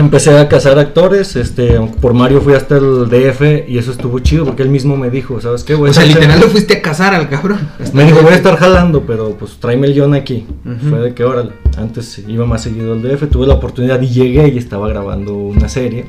empecé 0.00 0.36
a 0.36 0.48
cazar 0.48 0.78
actores, 0.78 1.36
este, 1.36 1.78
por 2.00 2.14
Mario 2.14 2.40
fui 2.40 2.54
hasta 2.54 2.76
el 2.76 3.08
DF 3.08 3.68
y 3.68 3.78
eso 3.78 3.92
estuvo 3.92 4.18
chido 4.18 4.44
porque 4.44 4.62
él 4.62 4.68
mismo 4.68 4.96
me 4.96 5.10
dijo, 5.10 5.40
¿sabes 5.40 5.62
qué? 5.62 5.74
Voy 5.74 5.88
a 5.88 5.90
O 5.92 5.94
sea, 5.94 6.04
literal 6.04 6.40
lo 6.40 6.48
fuiste 6.48 6.74
a 6.74 6.82
casar 6.82 7.14
al 7.14 7.28
cabrón. 7.28 7.60
Me 7.92 8.04
dijo, 8.04 8.20
voy 8.22 8.32
a 8.32 8.36
estar 8.36 8.56
jalando, 8.56 9.02
pero 9.06 9.30
pues 9.36 9.58
tráeme 9.58 9.86
el 9.86 9.94
guion 9.94 10.14
aquí. 10.14 10.46
Fue 10.88 10.98
de 11.00 11.14
que, 11.14 11.24
órale, 11.24 11.52
antes 11.76 12.22
iba 12.26 12.46
más 12.46 12.62
seguido 12.62 12.92
al 12.92 13.02
DF, 13.02 13.28
tuve 13.30 13.46
la 13.46 13.54
oportunidad 13.54 14.00
y 14.00 14.08
llegué 14.08 14.48
y 14.48 14.58
estaba 14.58 14.88
grabando 14.88 15.34
una 15.34 15.68
serie. 15.68 16.06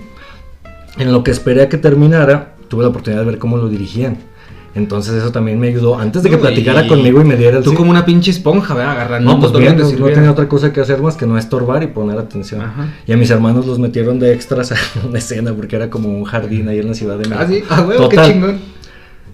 En 0.97 1.11
lo 1.11 1.23
que 1.23 1.31
esperé 1.31 1.63
a 1.63 1.69
que 1.69 1.77
terminara, 1.77 2.55
tuve 2.67 2.83
la 2.83 2.89
oportunidad 2.89 3.21
de 3.21 3.27
ver 3.27 3.39
cómo 3.39 3.57
lo 3.57 3.69
dirigían. 3.69 4.17
Entonces 4.73 5.15
eso 5.15 5.31
también 5.33 5.59
me 5.59 5.67
ayudó, 5.67 5.99
antes 5.99 6.23
de 6.23 6.29
que 6.29 6.37
No, 6.37 6.41
platicara 6.43 6.85
y- 6.85 6.87
conmigo 6.87 7.19
y 7.19 7.25
me 7.25 7.35
diera 7.35 7.57
el 7.57 7.63
Tú 7.63 7.71
sí. 7.71 7.75
como 7.75 7.91
una 7.91 8.05
pinche 8.05 8.31
esponja, 8.31 8.73
¿verdad? 8.73 8.93
Agarrando 8.93 9.29
No, 9.33 9.39
pues 9.39 9.51
todo 9.51 9.59
bien, 9.61 9.77
no, 9.77 9.83
no 9.91 10.05
tenía 10.13 10.31
otra 10.31 10.47
cosa 10.47 10.71
que 10.71 10.79
hacer 10.79 11.01
más 11.01 11.17
que 11.17 11.25
no 11.25 11.37
estorbar 11.37 11.83
y 11.83 11.87
poner 11.87 12.17
atención. 12.17 12.61
Ajá. 12.61 12.87
Y 13.05 13.11
a 13.11 13.17
mis 13.17 13.29
hermanos 13.29 13.65
los 13.65 13.79
metieron 13.79 14.17
de 14.19 14.33
extras 14.33 14.71
a 14.71 14.75
una 15.07 15.17
escena 15.19 15.53
porque 15.53 15.75
era 15.75 15.89
como 15.89 16.07
un 16.09 16.23
jardín 16.23 16.69
ahí 16.69 16.79
en 16.79 16.87
la 16.87 16.93
ciudad 16.93 17.17
de 17.17 17.27
México. 17.27 17.37
Ah, 17.43 17.47
sí, 17.47 17.63
ah, 17.69 17.85
huevo, 17.87 18.07
qué 18.07 18.15
Total. 18.15 18.31
chingón. 18.33 18.59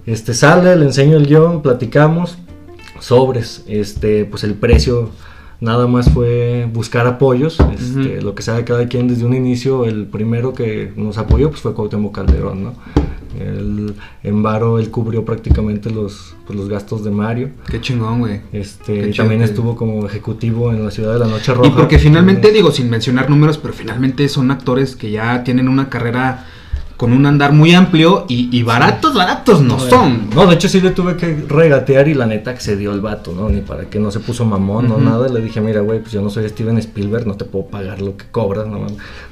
Este 0.08 0.34
sale, 0.34 0.76
le 0.76 0.86
enseño 0.86 1.18
el 1.18 1.28
guion, 1.28 1.62
platicamos, 1.62 2.38
sobres, 3.00 3.64
este, 3.68 4.26
pues 4.26 4.44
el 4.44 4.54
precio 4.56 5.10
nada 5.60 5.86
más 5.88 6.10
fue 6.10 6.68
buscar 6.74 7.06
apoyos, 7.08 7.60
este, 7.74 8.18
Ujú. 8.18 8.26
lo 8.26 8.34
que 8.36 8.42
sabe 8.44 8.64
cada 8.64 8.88
quien 8.88 9.08
desde 9.08 9.26
un 9.26 9.34
inicio, 9.34 9.86
el 9.86 10.06
primero 10.06 10.54
que 10.54 10.94
nos 10.96 11.18
apoyó 11.18 11.50
pues 11.50 11.62
fue 11.62 11.74
Cuauhtémoc 11.74 12.16
Calderón, 12.16 12.64
¿no? 12.64 12.74
Él, 13.40 13.94
en 14.24 14.44
Varo, 14.44 14.80
él 14.80 14.90
cubrió 14.90 15.26
prácticamente 15.26 15.90
los, 15.90 16.36
pues, 16.46 16.58
los 16.58 16.70
gastos 16.70 17.04
de 17.04 17.12
Mario. 17.12 17.52
Qué 17.70 17.80
chingón, 17.82 18.20
güey. 18.20 18.42
Este, 18.52 19.12
Qué 19.12 19.14
también 19.14 19.42
estuvo 19.42 19.76
como 19.76 20.06
ejecutivo 20.06 20.72
en 20.72 20.84
la 20.84 20.92
Ciudad 20.92 21.14
de 21.14 21.20
la 21.20 21.28
Noche 21.28 21.54
Roja. 21.54 21.70
Y 21.70 21.72
porque 21.72 22.00
finalmente, 22.00 22.50
Eh, 22.50 22.54
digo, 22.54 22.72
sin 22.72 22.90
mencionar 22.90 23.30
números, 23.30 23.58
pero 23.58 23.74
finalmente 23.74 24.28
son 24.30 24.52
actores 24.52 24.96
que 24.96 25.12
ya 25.12 25.44
tienen 25.44 25.68
una 25.68 25.90
carrera 25.90 26.46
con 26.98 27.14
un 27.14 27.26
andar 27.28 27.52
muy 27.54 27.74
amplio 27.76 28.26
y, 28.28 28.50
y 28.52 28.64
baratos, 28.64 29.14
baratos 29.14 29.62
no 29.62 29.80
son. 29.80 30.30
No, 30.34 30.48
de 30.48 30.56
hecho 30.56 30.68
sí 30.68 30.82
le 30.82 30.90
tuve 30.92 31.16
que 31.16 31.46
regatear 31.48 32.08
y 32.08 32.16
la 32.16 32.26
neta 32.26 32.50
accedió 32.52 32.92
el 32.92 33.02
vato, 33.02 33.34
¿no? 33.34 33.50
Ni 33.50 33.62
para 33.62 33.86
que 33.86 34.00
no 34.00 34.10
se 34.12 34.20
puso 34.20 34.46
mamón, 34.46 34.88
no 34.90 34.96
Ujú. 34.96 35.04
nada. 35.04 35.28
Le 35.30 35.40
dije, 35.42 35.62
mira, 35.62 35.82
güey, 35.82 36.00
pues 36.00 36.12
yo 36.12 36.22
no 36.24 36.30
soy 36.32 36.50
Steven 36.50 36.78
Spielberg, 36.80 37.28
no 37.28 37.36
te 37.36 37.46
puedo 37.46 37.68
pagar 37.68 38.02
lo 38.02 38.18
que 38.18 38.26
cobras, 38.32 38.66
no. 38.68 38.88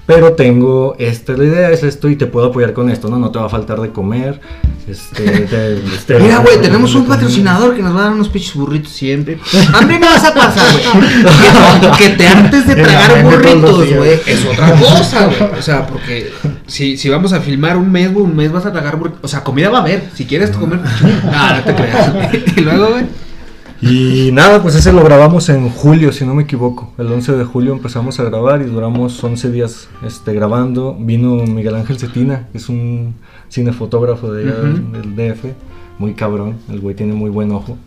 Pero 0.05 0.33
tengo, 0.33 0.95
esta, 0.99 1.33
la 1.33 1.43
idea 1.45 1.71
es 1.71 1.81
esto 1.81 2.07
y 2.07 2.15
te 2.15 2.27
puedo 2.27 2.47
apoyar 2.47 2.73
con 2.73 2.91
esto, 2.91 3.09
¿no? 3.09 3.17
No 3.17 3.31
te 3.31 3.39
va 3.39 3.47
a 3.47 3.49
faltar 3.49 3.81
de 3.81 3.89
comer. 3.89 4.39
Este, 4.87 5.23
te- 5.49 5.77
este, 5.95 6.19
Mira, 6.19 6.37
güey, 6.37 6.61
tenemos 6.61 6.93
un 6.93 7.05
patrocinador 7.07 7.75
que 7.75 7.81
nos 7.81 7.95
va 7.95 8.01
a 8.01 8.03
dar 8.03 8.11
unos 8.13 8.29
pinches 8.29 8.53
burritos 8.53 8.91
siempre. 8.91 9.39
Hambre 9.73 9.97
no 9.97 10.05
vas 10.05 10.23
a 10.23 10.33
pasar, 10.35 10.67
güey. 10.93 11.91
Que, 11.97 12.03
que 12.03 12.09
te 12.15 12.27
antes 12.27 12.67
de 12.67 12.75
tragar 12.83 13.23
burritos, 13.23 13.91
güey, 13.95 14.19
es 14.27 14.45
otra 14.45 14.71
cosa, 14.75 15.25
güey. 15.25 15.59
O 15.59 15.61
sea, 15.63 15.87
porque 15.87 16.31
si, 16.67 16.97
si 16.97 17.09
vamos 17.09 17.33
a 17.33 17.41
filmar 17.41 17.77
un 17.77 17.91
mes, 17.91 18.13
güey, 18.13 18.25
un 18.25 18.35
mes 18.35 18.51
vas 18.51 18.65
a 18.65 18.71
tragar 18.71 18.97
burritos. 18.97 19.19
O 19.23 19.27
sea, 19.27 19.43
comida 19.43 19.69
va 19.69 19.79
a 19.79 19.81
haber. 19.81 20.09
Si 20.13 20.25
quieres 20.25 20.51
comer, 20.51 20.79
ah, 21.31 21.57
no 21.57 21.63
te 21.63 21.75
creas. 21.75 22.11
Y 22.57 22.61
luego, 22.61 22.89
güey. 22.89 23.05
Y 23.81 24.31
nada, 24.31 24.61
pues 24.63 24.73
ese 24.75 24.93
lo 24.93 25.03
grabamos 25.03 25.49
en 25.49 25.69
julio, 25.69 26.11
si 26.11 26.25
no 26.25 26.33
me 26.33 26.43
equivoco. 26.43 26.93
El 26.97 27.07
11 27.07 27.33
de 27.33 27.43
julio 27.43 27.73
empezamos 27.73 28.19
a 28.19 28.23
grabar 28.23 28.61
y 28.61 28.65
duramos 28.65 29.21
11 29.23 29.51
días 29.51 29.89
este, 30.03 30.33
grabando. 30.33 30.95
Vino 30.99 31.35
Miguel 31.45 31.75
Ángel 31.75 31.99
Cetina, 31.99 32.47
que 32.51 32.57
es 32.57 32.69
un 32.69 33.15
cinefotógrafo 33.51 34.31
de 34.31 34.43
allá 34.43 34.59
del 34.61 35.15
DF, 35.15 35.45
muy 35.99 36.13
cabrón. 36.13 36.55
El 36.69 36.79
güey 36.79 36.95
tiene 36.95 37.13
muy 37.13 37.29
buen 37.29 37.51
ojo. 37.51 37.77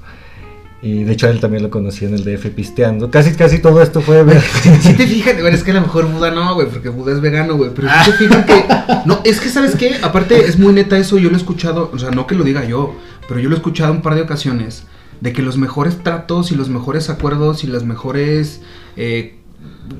Y 0.81 1.03
de 1.03 1.13
hecho 1.13 1.29
él 1.29 1.41
también 1.41 1.65
lo 1.65 1.71
conocí 1.71 2.05
en 2.05 2.15
el 2.15 2.25
DF 2.25 2.47
pisteando. 2.51 3.11
Casi, 3.11 3.33
casi 3.33 3.59
todo 3.59 3.83
esto 3.83 4.01
fue... 4.01 4.25
Si 4.81 4.95
te 4.95 5.07
fijas, 5.07 5.41
bueno, 5.41 5.57
es 5.57 5.65
que 5.65 5.73
a 5.73 5.75
lo 5.75 5.81
mejor 5.81 6.07
Buda 6.07 6.31
no, 6.31 6.55
güey, 6.55 6.69
porque 6.69 6.89
Buda 6.89 7.13
es 7.13 7.21
vegano, 7.21 7.57
güey. 7.57 7.71
Pero 7.75 7.89
si 8.05 8.11
te 8.11 8.17
fijas 8.17 8.45
que. 8.47 8.65
No, 9.05 9.21
es 9.25 9.41
que, 9.41 9.49
¿sabes 9.49 9.75
qué? 9.75 9.97
Aparte, 10.03 10.47
es 10.47 10.59
muy 10.59 10.73
neta 10.73 10.97
eso. 10.97 11.19
Yo 11.19 11.31
lo 11.31 11.35
he 11.35 11.39
escuchado, 11.39 11.91
o 11.93 11.99
sea, 11.99 12.11
no 12.11 12.27
que 12.27 12.37
lo 12.37 12.45
diga 12.45 12.65
yo, 12.65 12.95
pero 13.27 13.41
yo 13.41 13.49
lo 13.49 13.57
he 13.57 13.59
escuchado 13.59 13.93
un 13.93 14.03
par 14.03 14.15
de 14.15 14.23
ocasiones. 14.23 14.85
De 15.21 15.33
que 15.33 15.43
los 15.43 15.57
mejores 15.57 15.99
tratos 16.05 16.53
y 16.53 16.55
los 16.55 16.69
mejores 16.69 17.11
acuerdos 17.11 17.65
y 17.65 17.67
las 17.67 17.83
mejores 17.83 18.61
eh, 18.97 19.38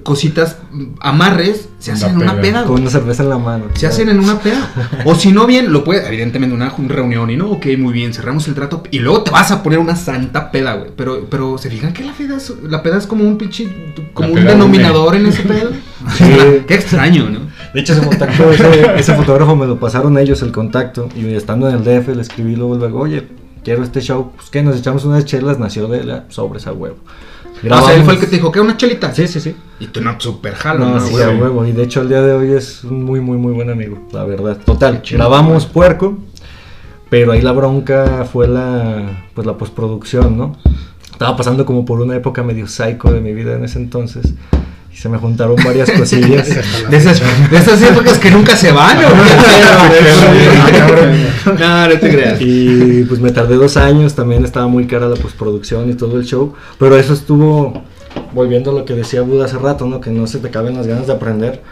cositas, 0.03 0.59
amarres, 1.01 1.69
se 1.79 1.91
En 1.91 1.97
hacen 1.97 2.11
en 2.11 2.17
una 2.19 2.41
peda. 2.41 2.65
con 2.65 2.81
una 2.81 2.91
cerveza 2.91 3.23
en 3.23 3.29
la 3.31 3.39
mano. 3.39 3.67
Se 3.75 3.87
hacen 3.87 4.09
en 4.09 4.19
una 4.19 4.39
peda. 4.39 4.71
O 5.05 5.15
si 5.15 5.33
no 5.33 5.47
bien, 5.47 5.73
lo 5.73 5.85
puede, 5.85 6.07
evidentemente, 6.07 6.55
una 6.55 6.75
reunión 6.89 7.31
y 7.31 7.37
no, 7.37 7.51
ok, 7.51 7.67
muy 7.79 7.93
bien, 7.93 8.13
cerramos 8.13 8.47
el 8.49 8.55
trato. 8.55 8.83
Y 8.91 8.99
luego 8.99 9.23
te 9.23 9.31
vas 9.31 9.51
a 9.51 9.63
poner 9.63 9.79
una 9.79 9.97
santa 9.97 10.51
peda, 10.51 10.75
güey. 10.75 10.91
Pero, 10.97 11.27
pero 11.31 11.59
se 11.59 11.71
fijan 11.71 11.93
que 11.93 12.05
la 12.05 12.13
peda 12.13 12.37
es, 12.37 12.53
la 12.63 12.83
peda 12.83 12.99
es 12.99 13.07
como 13.07 13.25
un 13.25 13.39
pinche, 13.39 13.95
como 14.13 14.33
un 14.33 14.45
denominador 14.45 15.17
en 15.17 15.27
ese 15.27 15.43
pedo. 15.43 15.71
Sí. 16.17 16.25
Qué 16.67 16.75
extraño, 16.75 17.29
¿no? 17.29 17.41
De 17.75 17.81
hecho, 17.81 17.93
ese 17.93 18.03
contacto, 18.03 18.51
ese, 18.53 18.95
ese 18.97 19.15
fotógrafo 19.15 19.57
me 19.57 19.67
lo 19.67 19.79
pasaron 19.79 20.17
ellos 20.17 20.41
el 20.41 20.53
contacto. 20.53 21.09
Y 21.15 21.35
estando 21.35 21.69
en 21.69 21.75
el 21.77 21.85
DF 21.85 22.09
le 22.15 22.23
escribí 22.23 22.57
luego, 22.57 22.77
luego, 22.77 23.01
oye, 23.01 23.27
quiero 23.63 23.83
este 23.83 24.01
show. 24.01 24.33
Pues 24.35 24.49
que 24.49 24.63
nos 24.63 24.79
echamos 24.79 25.05
unas 25.05 25.27
chelas, 25.27 25.59
nació 25.59 25.87
de 25.89 26.05
la 26.05 26.25
sobres 26.31 26.67
a 26.67 26.73
huevo. 26.73 26.97
O 27.65 27.83
sea, 27.83 27.95
él 27.95 28.03
fue 28.05 28.15
el 28.15 28.21
que 28.21 28.27
te 28.27 28.37
dijo, 28.37 28.53
¿qué? 28.53 28.61
¿Una 28.61 28.77
chelita? 28.77 29.13
Sí, 29.13 29.27
sí, 29.27 29.41
sí. 29.41 29.55
Y 29.81 29.89
tú 29.89 30.01
no, 30.01 30.19
super 30.21 30.55
jalo, 30.55 30.85
No, 30.85 30.95
¿no? 30.95 31.01
sí, 31.01 31.15
a 31.21 31.29
huevo. 31.31 31.65
Y 31.67 31.73
de 31.73 31.83
hecho, 31.83 32.01
al 32.01 32.09
día 32.09 32.23
de 32.23 32.33
hoy 32.33 32.53
es 32.53 32.85
un 32.85 33.05
muy, 33.05 33.21
muy, 33.21 33.37
muy 33.37 33.53
buen 33.53 33.71
amigo, 33.71 33.99
la 34.13 34.25
verdad. 34.25 34.59
Total, 34.65 35.03
chido, 35.03 35.19
grabamos 35.19 35.65
güey. 35.65 35.73
puerco, 35.73 36.19
pero 37.11 37.33
ahí 37.33 37.43
la 37.43 37.53
bronca 37.53 38.25
fue 38.31 38.47
la, 38.49 39.27
pues, 39.35 39.47
la 39.47 39.57
postproducción, 39.57 40.37
¿no? 40.37 40.57
Estaba 41.11 41.37
pasando 41.37 41.67
como 41.67 41.85
por 41.85 42.01
una 42.01 42.15
época 42.15 42.43
medio 42.45 42.67
psycho 42.69 43.11
de 43.13 43.21
mi 43.21 43.33
vida 43.33 43.55
en 43.55 43.65
ese 43.65 43.79
entonces. 43.79 44.35
Se 44.99 45.09
me 45.09 45.17
juntaron 45.17 45.55
varias 45.65 45.91
cosillas. 45.93 46.49
De 46.91 46.97
esas, 46.97 47.23
de 47.51 47.57
esas 47.57 47.81
épocas 47.83 48.19
que 48.19 48.33
nunca 48.33 48.57
se 48.57 48.73
van, 48.73 48.99
¿o? 48.99 49.11
No, 51.59 51.89
no 51.89 51.99
te 52.01 52.11
creas. 52.11 52.41
Y 52.41 53.05
pues 53.05 53.21
me 53.21 53.31
tardé 53.31 53.55
dos 53.55 53.77
años, 53.77 54.15
también 54.15 54.45
estaba 54.45 54.67
muy 54.67 54.89
cara 54.89 55.09
la 55.09 55.15
postproducción 55.15 55.89
y 55.89 55.95
todo 55.95 56.19
el 56.19 56.25
show, 56.25 56.55
pero 56.79 56.97
eso 56.97 57.13
estuvo, 57.13 57.85
volviendo 58.33 58.73
a 58.73 58.75
lo 58.75 58.85
que 58.85 58.95
decía 58.95 59.23
Buda 59.23 59.45
hace 59.45 59.59
rato, 59.59 59.87
¿no? 59.87 60.01
Que 60.01 60.11
no 60.11 60.27
se 60.27 60.41
te 60.41 60.51
caben 60.51 60.77
las 60.77 60.89
ganas 60.89 61.07
de 61.07 61.13
aprender. 61.13 61.63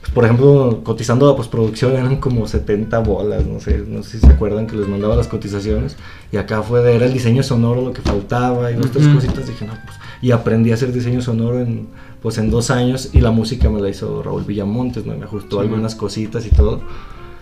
Pues, 0.00 0.12
por 0.12 0.24
ejemplo, 0.24 0.80
cotizando 0.84 1.26
la 1.28 1.36
postproducción 1.36 1.92
eran 1.92 2.16
como 2.16 2.46
70 2.46 2.98
bolas, 3.00 3.46
no 3.46 3.60
sé, 3.60 3.84
no 3.86 4.02
sé 4.02 4.18
si 4.18 4.26
se 4.26 4.32
acuerdan 4.32 4.66
que 4.66 4.76
les 4.76 4.88
mandaba 4.88 5.16
las 5.16 5.28
cotizaciones. 5.28 5.96
Y 6.32 6.36
acá 6.36 6.62
fue 6.62 6.82
de, 6.82 6.96
era 6.96 7.06
el 7.06 7.12
diseño 7.12 7.42
sonoro 7.42 7.82
lo 7.82 7.92
que 7.92 8.02
faltaba 8.02 8.70
y 8.70 8.74
dos, 8.74 8.90
tres 8.90 9.06
cositas. 9.08 9.46
Dije, 9.46 9.66
no, 9.66 9.74
pues, 9.84 9.97
y 10.20 10.30
aprendí 10.32 10.70
a 10.70 10.74
hacer 10.74 10.92
diseño 10.92 11.20
sonoro 11.22 11.60
en, 11.60 11.86
pues 12.22 12.38
en 12.38 12.50
dos 12.50 12.70
años 12.70 13.10
y 13.12 13.20
la 13.20 13.30
música 13.30 13.68
me 13.70 13.80
la 13.80 13.88
hizo 13.88 14.22
Raúl 14.22 14.44
Villamontes, 14.44 15.06
¿no? 15.06 15.16
Me 15.16 15.24
ajustó 15.24 15.56
Sí, 15.60 15.62
algunas 15.62 15.94
cositas 15.94 16.44
y 16.46 16.50
todo. 16.50 16.80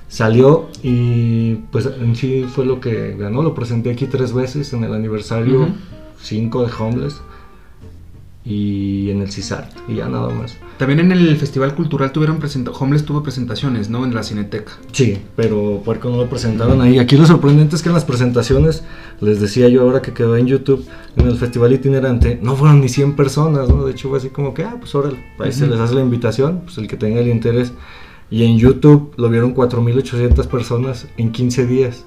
Salió 0.08 0.66
y 0.82 1.54
pues 1.72 1.86
en 2.00 2.14
sí 2.14 2.44
fue 2.48 2.64
lo 2.64 2.80
que 2.80 3.16
ganó. 3.18 3.42
Lo 3.42 3.54
presenté 3.54 3.90
aquí 3.90 4.06
tres 4.06 4.32
veces 4.32 4.72
en 4.72 4.84
el 4.84 4.92
aniversario 4.94 5.62
Ujú. 5.62 5.72
5 6.22 6.66
de 6.66 6.72
Homeless 6.78 7.20
y 8.46 9.10
en 9.10 9.22
el 9.22 9.32
CISART 9.32 9.72
y 9.88 9.96
ya 9.96 10.08
nada 10.08 10.28
más. 10.28 10.56
También 10.78 11.00
en 11.00 11.10
el 11.10 11.36
Festival 11.36 11.74
Cultural 11.74 12.12
tuvieron 12.12 12.38
presentaciones, 12.38 12.80
Homeless 12.80 13.04
tuvo 13.04 13.22
presentaciones, 13.22 13.90
¿no? 13.90 14.04
En 14.04 14.14
la 14.14 14.22
Cineteca. 14.22 14.72
Sí, 14.92 15.18
pero 15.34 15.82
Puerco 15.84 16.08
no 16.10 16.18
lo 16.18 16.28
presentaron 16.28 16.80
ahí. 16.80 16.98
Aquí 16.98 17.16
lo 17.16 17.26
sorprendente 17.26 17.74
es 17.74 17.82
que 17.82 17.88
en 17.88 17.94
las 17.94 18.04
presentaciones, 18.04 18.84
les 19.20 19.40
decía 19.40 19.68
yo 19.68 19.82
ahora 19.82 20.00
que 20.00 20.12
quedó 20.12 20.36
en 20.36 20.46
YouTube, 20.46 20.86
en 21.16 21.26
el 21.26 21.36
festival 21.36 21.72
itinerante, 21.72 22.38
no 22.40 22.54
fueron 22.54 22.80
ni 22.80 22.88
100 22.88 23.16
personas, 23.16 23.68
¿no? 23.68 23.84
De 23.84 23.92
hecho 23.92 24.10
fue 24.10 24.18
así 24.18 24.28
como 24.28 24.54
que, 24.54 24.62
ah, 24.62 24.76
pues 24.78 24.94
órale, 24.94 25.18
ahí 25.40 25.50
se 25.50 25.66
les 25.66 25.80
hace 25.80 25.94
la 25.94 26.02
invitación, 26.02 26.62
pues 26.64 26.78
el 26.78 26.86
que 26.86 26.96
tenga 26.96 27.20
el 27.20 27.28
interés. 27.28 27.72
Y 28.30 28.44
en 28.44 28.58
YouTube 28.58 29.12
lo 29.16 29.28
vieron 29.28 29.54
4.800 29.54 30.46
personas 30.46 31.06
en 31.16 31.32
15 31.32 31.66
días. 31.66 32.04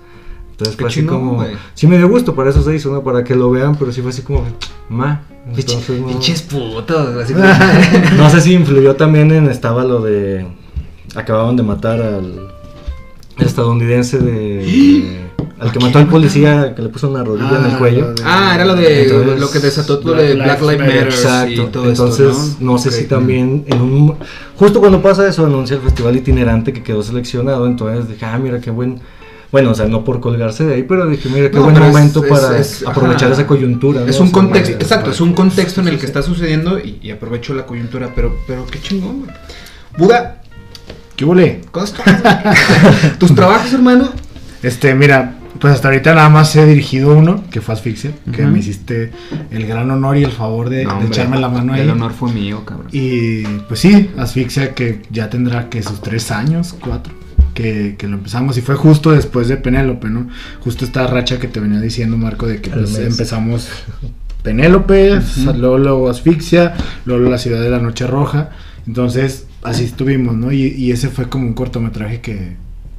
Entonces 0.59 0.75
Qué 0.75 0.81
fue 0.83 0.89
así 0.89 0.99
chingón, 0.99 1.19
como... 1.19 1.33
güey. 1.35 1.51
Sí 1.73 1.87
me 1.87 1.97
dio 1.97 2.09
gusto, 2.09 2.35
para 2.35 2.49
eso 2.49 2.61
se 2.61 2.75
hizo, 2.75 2.91
¿no? 2.91 3.01
Para 3.01 3.23
que 3.23 3.33
lo 3.33 3.49
vean, 3.49 3.77
pero 3.77 3.93
sí 3.93 4.01
fue 4.01 4.09
así 4.11 4.23
como, 4.23 4.43
ma. 4.89 5.21
Entonces, 5.47 6.01
Pinches 6.05 6.41
putos, 6.41 7.15
así 7.15 7.33
como- 7.33 7.45
no 8.17 8.29
sé 8.29 8.41
si 8.41 8.53
influyó 8.55 8.95
también 8.97 9.31
en 9.31 9.47
estaba 9.49 9.85
lo 9.85 10.01
de 10.01 10.45
acababan 11.15 11.55
de 11.55 11.63
matar 11.63 12.01
al 12.01 12.49
estadounidense 13.39 14.19
de 14.19 15.29
al 15.59 15.71
que 15.71 15.79
mató 15.79 15.99
al 15.99 16.07
policía 16.07 16.73
que 16.75 16.81
le 16.81 16.89
puso 16.89 17.09
una 17.09 17.23
rodilla 17.23 17.59
en 17.59 17.71
el 17.71 17.77
cuello. 17.77 18.13
Ah, 18.23 18.51
era 18.55 18.65
lo 18.65 18.75
de 18.75 19.03
Entonces, 19.03 19.39
lo 19.39 19.49
que 19.51 19.59
desató 19.59 19.99
todo 19.99 20.13
de 20.15 20.35
Black 20.35 20.59
Lives 20.61 20.73
Lives 20.77 20.87
Matter. 20.87 21.07
Exacto. 21.07 21.51
y 21.51 21.65
todo 21.67 21.89
Entonces, 21.89 22.27
esto, 22.37 22.57
¿no? 22.59 22.77
sé 22.77 22.91
si 22.91 23.05
también 23.05 23.63
en 23.67 23.81
un 23.81 24.15
justo 24.57 24.79
cuando 24.79 25.01
pasa 25.01 25.27
eso 25.27 25.45
anuncia 25.45 25.75
el 25.77 25.81
festival 25.81 26.15
itinerante 26.15 26.73
que 26.73 26.83
quedó 26.83 27.01
seleccionado, 27.01 27.65
entonces 27.65 28.07
dije, 28.09 28.25
"Ah, 28.25 28.37
mira 28.37 28.59
qué 28.61 28.71
buen 28.71 28.99
bueno, 29.51 29.71
o 29.71 29.73
sea, 29.75 29.87
no 29.87 30.03
por 30.03 30.19
colgarse 30.19 30.65
de 30.65 30.75
ahí, 30.75 30.83
pero 30.83 31.07
dije, 31.07 31.27
mira 31.29 31.49
qué 31.49 31.57
No, 31.57 31.63
buen 31.63 31.79
momento 31.79 32.23
es- 32.23 32.29
para 32.29 32.57
es- 32.59 32.83
aprovechar 32.85 33.31
ajá. 33.31 33.33
esa 33.41 33.47
coyuntura. 33.47 34.01
¿no? 34.01 34.07
Es 34.07 34.19
O 34.19 34.23
un 34.23 34.27
sea, 34.29 34.33
contexto, 34.33 34.73
exacto, 34.75 35.11
es 35.11 35.21
un 35.21 35.33
contexto 35.33 35.81
en 35.81 35.87
el 35.87 35.97
que 35.99 36.05
está 36.05 36.21
sucediendo 36.21 36.77
y, 36.79 36.99
y 37.01 37.11
aprovecho 37.11 37.53
la 37.53 37.65
coyuntura, 37.65 38.11
pero, 38.15 38.37
pero 38.47 38.65
qué 38.67 38.79
chingón, 38.79 39.21
güey. 39.21 39.31
Buda, 39.97 40.35
¿Qué 41.15 41.25
huele? 41.25 41.61
¿cómo 41.71 41.85
estás? 41.85 42.05
güey? 42.05 43.17
¿Tus 43.19 43.35
trabajos, 43.35 43.73
hermano? 43.73 44.09
Este, 44.63 44.93
mira, 44.95 45.35
pues 45.59 45.73
hasta 45.73 45.89
ahorita 45.89 46.13
nada 46.15 46.29
más 46.29 46.55
he 46.55 46.65
dirigido 46.65 47.13
uno, 47.13 47.43
que 47.51 47.59
fue 47.59 47.73
Asfixia, 47.73 48.11
que 48.31 48.45
me 48.45 48.59
hiciste 48.59 49.11
el 49.51 49.65
gran 49.67 49.91
honor 49.91 50.15
y 50.17 50.23
el 50.23 50.31
favor 50.31 50.69
de, 50.69 50.83
No, 50.85 50.91
de 50.91 50.95
hombre, 50.95 51.07
echarme 51.09 51.37
la 51.39 51.49
mano 51.49 51.73
ahí. 51.73 51.81
El 51.81 51.89
honor 51.89 52.13
fue 52.13 52.31
mío, 52.31 52.63
cabrón. 52.65 52.87
Y 52.93 53.43
pues 53.67 53.81
sí, 53.81 54.11
Asfixia 54.17 54.73
que 54.73 55.01
ya 55.09 55.29
tendrá 55.29 55.69
que 55.69 55.83
sus 55.83 55.99
tres 56.01 56.31
años, 56.31 56.73
cuatro, 56.79 57.13
que, 57.59 57.95
que 57.97 58.07
lo 58.07 58.15
empezamos. 58.15 58.57
Y 58.57 58.61
fue 58.61 58.75
justo 58.75 59.11
después 59.11 59.49
de 59.49 59.57
Penélope, 59.57 60.09
¿no? 60.09 60.29
Justo 60.61 60.85
esta 60.85 61.05
racha 61.07 61.39
que 61.39 61.49
te 61.49 61.59
venía 61.59 61.81
diciendo, 61.81 62.15
Marco, 62.15 62.47
de 62.47 62.61
que 62.61 62.69
pues, 62.69 62.97
empezamos 62.97 63.67
Penélope, 64.43 65.19
luego, 65.57 65.77
luego 65.77 66.09
Asfixia, 66.09 66.73
luego 67.03 67.29
la 67.29 67.37
ciudad 67.37 67.61
de 67.61 67.69
la 67.69 67.79
Noche 67.79 68.07
Roja. 68.07 68.51
Entonces, 68.87 69.45
así 69.61 69.83
estuvimos, 69.83 70.35
¿no? 70.35 70.53
Y, 70.53 70.67
y 70.67 70.91
ese 70.91 71.09
fue 71.09 71.27
como 71.27 71.47
un 71.47 71.53
cortometraje 71.53 72.21
que 72.21 72.55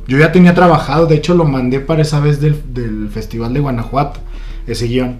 yo 0.07 0.19
ya 0.19 0.31
tenía 0.31 0.55
trabajado. 0.55 1.07
De 1.07 1.15
hecho, 1.15 1.35
lo 1.35 1.47
mandé 1.47 1.81
para 1.81 2.03
esa 2.03 2.21
vez 2.21 2.43
del, 2.43 2.61
del 2.75 3.09
Festival 3.09 3.55
de 3.55 3.61
Guanajuato, 3.61 4.21
ese 4.67 4.89
guion. 4.89 5.17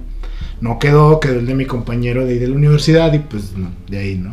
No 0.61 0.79
quedó, 0.79 1.19
quedó 1.19 1.39
el 1.39 1.47
de 1.47 1.55
mi 1.55 1.65
compañero 1.65 2.27
de 2.27 2.33
ahí 2.33 2.39
de 2.39 2.49
la 2.49 2.57
universidad 2.57 3.11
y 3.15 3.21
pues 3.21 3.57
no, 3.57 3.71
de 3.89 3.99
ahí, 3.99 4.17
¿no? 4.17 4.33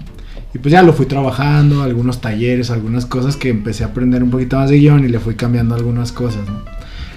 Y 0.53 0.59
pues 0.59 0.71
ya 0.71 0.81
lo 0.81 0.93
fui 0.93 1.05
trabajando, 1.05 1.83
algunos 1.83 2.21
talleres, 2.21 2.71
algunas 2.71 3.05
cosas 3.05 3.35
que 3.35 3.49
empecé 3.49 3.83
a 3.83 3.87
aprender 3.87 4.23
un 4.23 4.29
poquito 4.31 4.57
más 4.57 4.69
de 4.69 4.77
guion 4.79 5.03
y 5.03 5.09
le 5.09 5.19
fui 5.19 5.35
cambiando 5.35 5.75
algunas 5.75 6.11
cosas, 6.11 6.47
¿no? 6.47 6.61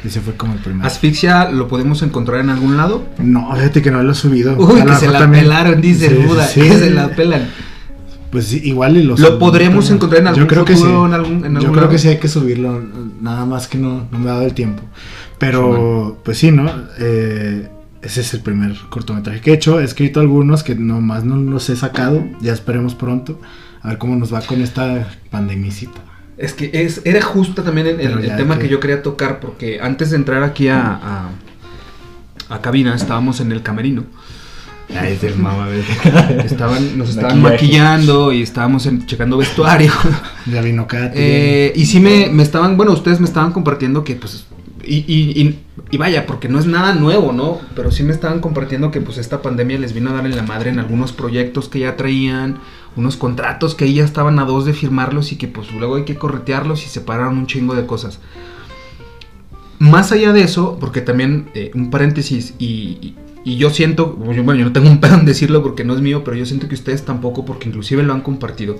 Ese 0.05 0.21
fue 0.21 0.35
como 0.35 0.55
el 0.55 0.59
primer. 0.61 0.85
¿Asfixia 0.87 1.51
lo 1.51 1.69
podemos 1.69 2.03
encontrar 2.03 2.41
en 2.41 2.51
algún 2.51 2.77
lado? 2.77 3.05
No, 3.19 3.55
fíjate 3.55 3.83
que 3.83 3.91
no 3.91 4.03
lo 4.03 4.13
he 4.13 4.15
subido. 4.15 4.57
Uy, 4.59 4.81
lo 4.81 4.87
que 4.87 4.95
se 4.97 5.09
la 5.09 5.21
también- 5.21 5.45
pelaron, 5.45 5.81
dice 5.81 6.09
Sí, 6.09 6.15
Buda, 6.27 6.47
sí. 6.47 6.61
que 6.61 6.73
se 6.79 6.91
la 6.91 7.09
pelan. 7.11 7.49
pues 8.31 8.47
sí, 8.47 8.61
igual 8.65 8.97
y 8.97 9.03
los 9.03 9.19
Lo 9.21 9.39
podremos 9.41 9.91
encontrar 9.91 10.21
en 10.23 10.29
algún 10.29 10.43
yo 10.45 10.47
creo 10.49 10.65
que 10.65 10.77
sí. 10.77 10.85
en 10.85 11.13
algún- 11.15 11.45
en 11.45 11.53
yo 11.53 11.59
algún 11.59 11.61
creo 11.61 11.75
lado. 11.75 11.89
que 11.91 11.99
sí 11.99 12.09
hay 12.09 12.19
que 12.19 12.29
subirlo, 12.29 12.81
nada 13.21 13.45
más 13.45 13.67
que 13.69 13.77
no, 13.77 14.07
no 14.11 14.19
me 14.21 14.31
ha 14.31 14.35
dado 14.35 14.47
el 14.47 14.55
tiempo. 14.55 14.83
Pero, 15.39 16.19
pues 16.25 16.39
sí, 16.39 16.51
¿no? 16.53 16.71
Eh, 17.01 17.69
ese 18.03 18.21
es 18.23 18.33
el 18.35 18.41
primer 18.41 18.77
cortometraje 18.89 19.41
que 19.41 19.51
he 19.51 19.55
hecho. 19.55 19.81
He 19.81 19.85
escrito 19.85 20.21
algunos 20.21 20.63
que 20.63 20.75
nomás 20.75 21.25
no 21.25 21.37
los 21.37 21.69
he 21.71 21.77
sacado. 21.77 22.25
Ya 22.41 22.53
esperemos 22.53 22.95
pronto. 22.95 23.41
A 23.83 23.89
ver 23.89 23.99
cómo 23.99 24.17
nos 24.17 24.33
va 24.33 24.41
con 24.43 24.61
esta 24.63 25.09
pandemicita. 25.31 26.01
Es 26.39 26.55
que 26.55 26.71
es, 26.73 27.03
era 27.05 27.21
justo 27.23 27.63
también 27.63 27.87
el, 27.87 28.37
tema 28.37 28.57
que- 28.57 28.63
que 28.65 28.69
yo 28.71 28.81
quería 28.81 29.03
tocar, 29.03 29.41
porque 29.41 29.79
antes 29.81 30.11
de 30.11 30.17
entrar 30.17 30.43
aquí 30.43 30.69
a, 30.69 31.29
a, 32.49 32.55
a 32.55 32.61
cabina 32.63 32.95
estábamos 32.95 33.41
en 33.41 33.53
el 33.53 33.63
camerino. 33.63 34.05
Ay, 34.99 35.19
es 35.23 35.37
mama. 35.37 35.69
Estaban, 36.45 36.99
nos 36.99 37.11
estaban 37.11 37.41
Maquillaje. 37.41 37.79
maquillando 37.79 38.33
y 38.33 38.43
estábamos 38.43 38.87
en- 38.87 39.07
checando 39.07 39.37
vestuario. 39.37 39.93
Ya 40.47 40.63
vino 40.63 40.87
Katy. 40.89 41.13
Eh, 41.15 41.73
y 41.77 41.87
sí 41.87 42.01
me, 42.01 42.29
me 42.31 42.43
estaban, 42.43 42.77
bueno, 42.77 42.93
ustedes 42.93 43.21
me 43.21 43.27
estaban 43.27 43.53
compartiendo 43.53 44.03
que 44.03 44.17
pues... 44.17 44.47
Y, 44.85 45.59
y, 45.91 45.97
vaya, 45.99 46.27
porque 46.27 46.49
no 46.49 46.59
es 46.59 46.67
nada 46.67 46.95
nuevo, 46.95 47.33
¿no? 47.33 47.59
Pero 47.75 47.91
sí 47.91 48.03
me 48.03 48.13
estaban 48.13 48.41
compartiendo 48.41 48.91
que 48.91 49.01
pues 49.01 49.19
esta 49.19 49.43
pandemia 49.43 49.79
les 49.79 49.93
vino 49.93 50.11
a 50.11 50.15
dar 50.15 50.27
en 50.27 50.37
la 50.37 50.43
madre 50.43 50.71
en 50.71 50.79
algunos 50.79 51.13
proyectos 51.13 51.69
que 51.69 51.81
ya 51.81 51.97
traían, 51.97 52.59
unos 52.97 53.17
contratos 53.17 53.75
que 53.75 53.93
ya 53.93 54.05
estaban 54.05 54.39
a 54.39 54.45
dos 54.45 54.65
de 54.65 54.73
firmarlos 54.73 55.33
y 55.33 55.37
que 55.37 55.49
pues 55.49 55.71
luego 55.73 55.97
hay 55.97 56.05
que 56.05 56.17
corretearlos 56.17 56.85
y 56.85 56.89
separaron 56.89 57.39
un 57.39 57.47
chingo 57.47 57.75
de 57.75 57.87
cosas. 57.87 58.21
Más 59.79 60.13
allá 60.13 60.33
de 60.33 60.43
eso, 60.43 60.77
porque 60.79 61.01
también, 61.01 61.51
eh, 61.55 61.71
un 61.75 61.91
paréntesis, 61.91 62.55
y- 62.59 63.15
y 63.45 63.57
yo 63.57 63.71
siento, 63.71 64.13
bueno, 64.13 64.55
yo 64.55 64.65
no 64.67 64.73
tengo 64.73 64.91
un 64.91 65.01
pedo 65.01 65.15
en 65.15 65.25
decirlo 65.25 65.63
porque 65.63 65.85
no 65.85 65.95
es 65.95 66.01
mío, 66.01 66.23
pero 66.25 66.37
yo 66.37 66.45
siento 66.45 66.69
que 66.69 66.75
ustedes 66.75 67.05
tampoco, 67.05 67.45
porque 67.45 67.69
inclusive 67.69 68.03
lo 68.03 68.13
han 68.13 68.21
compartido. 68.21 68.77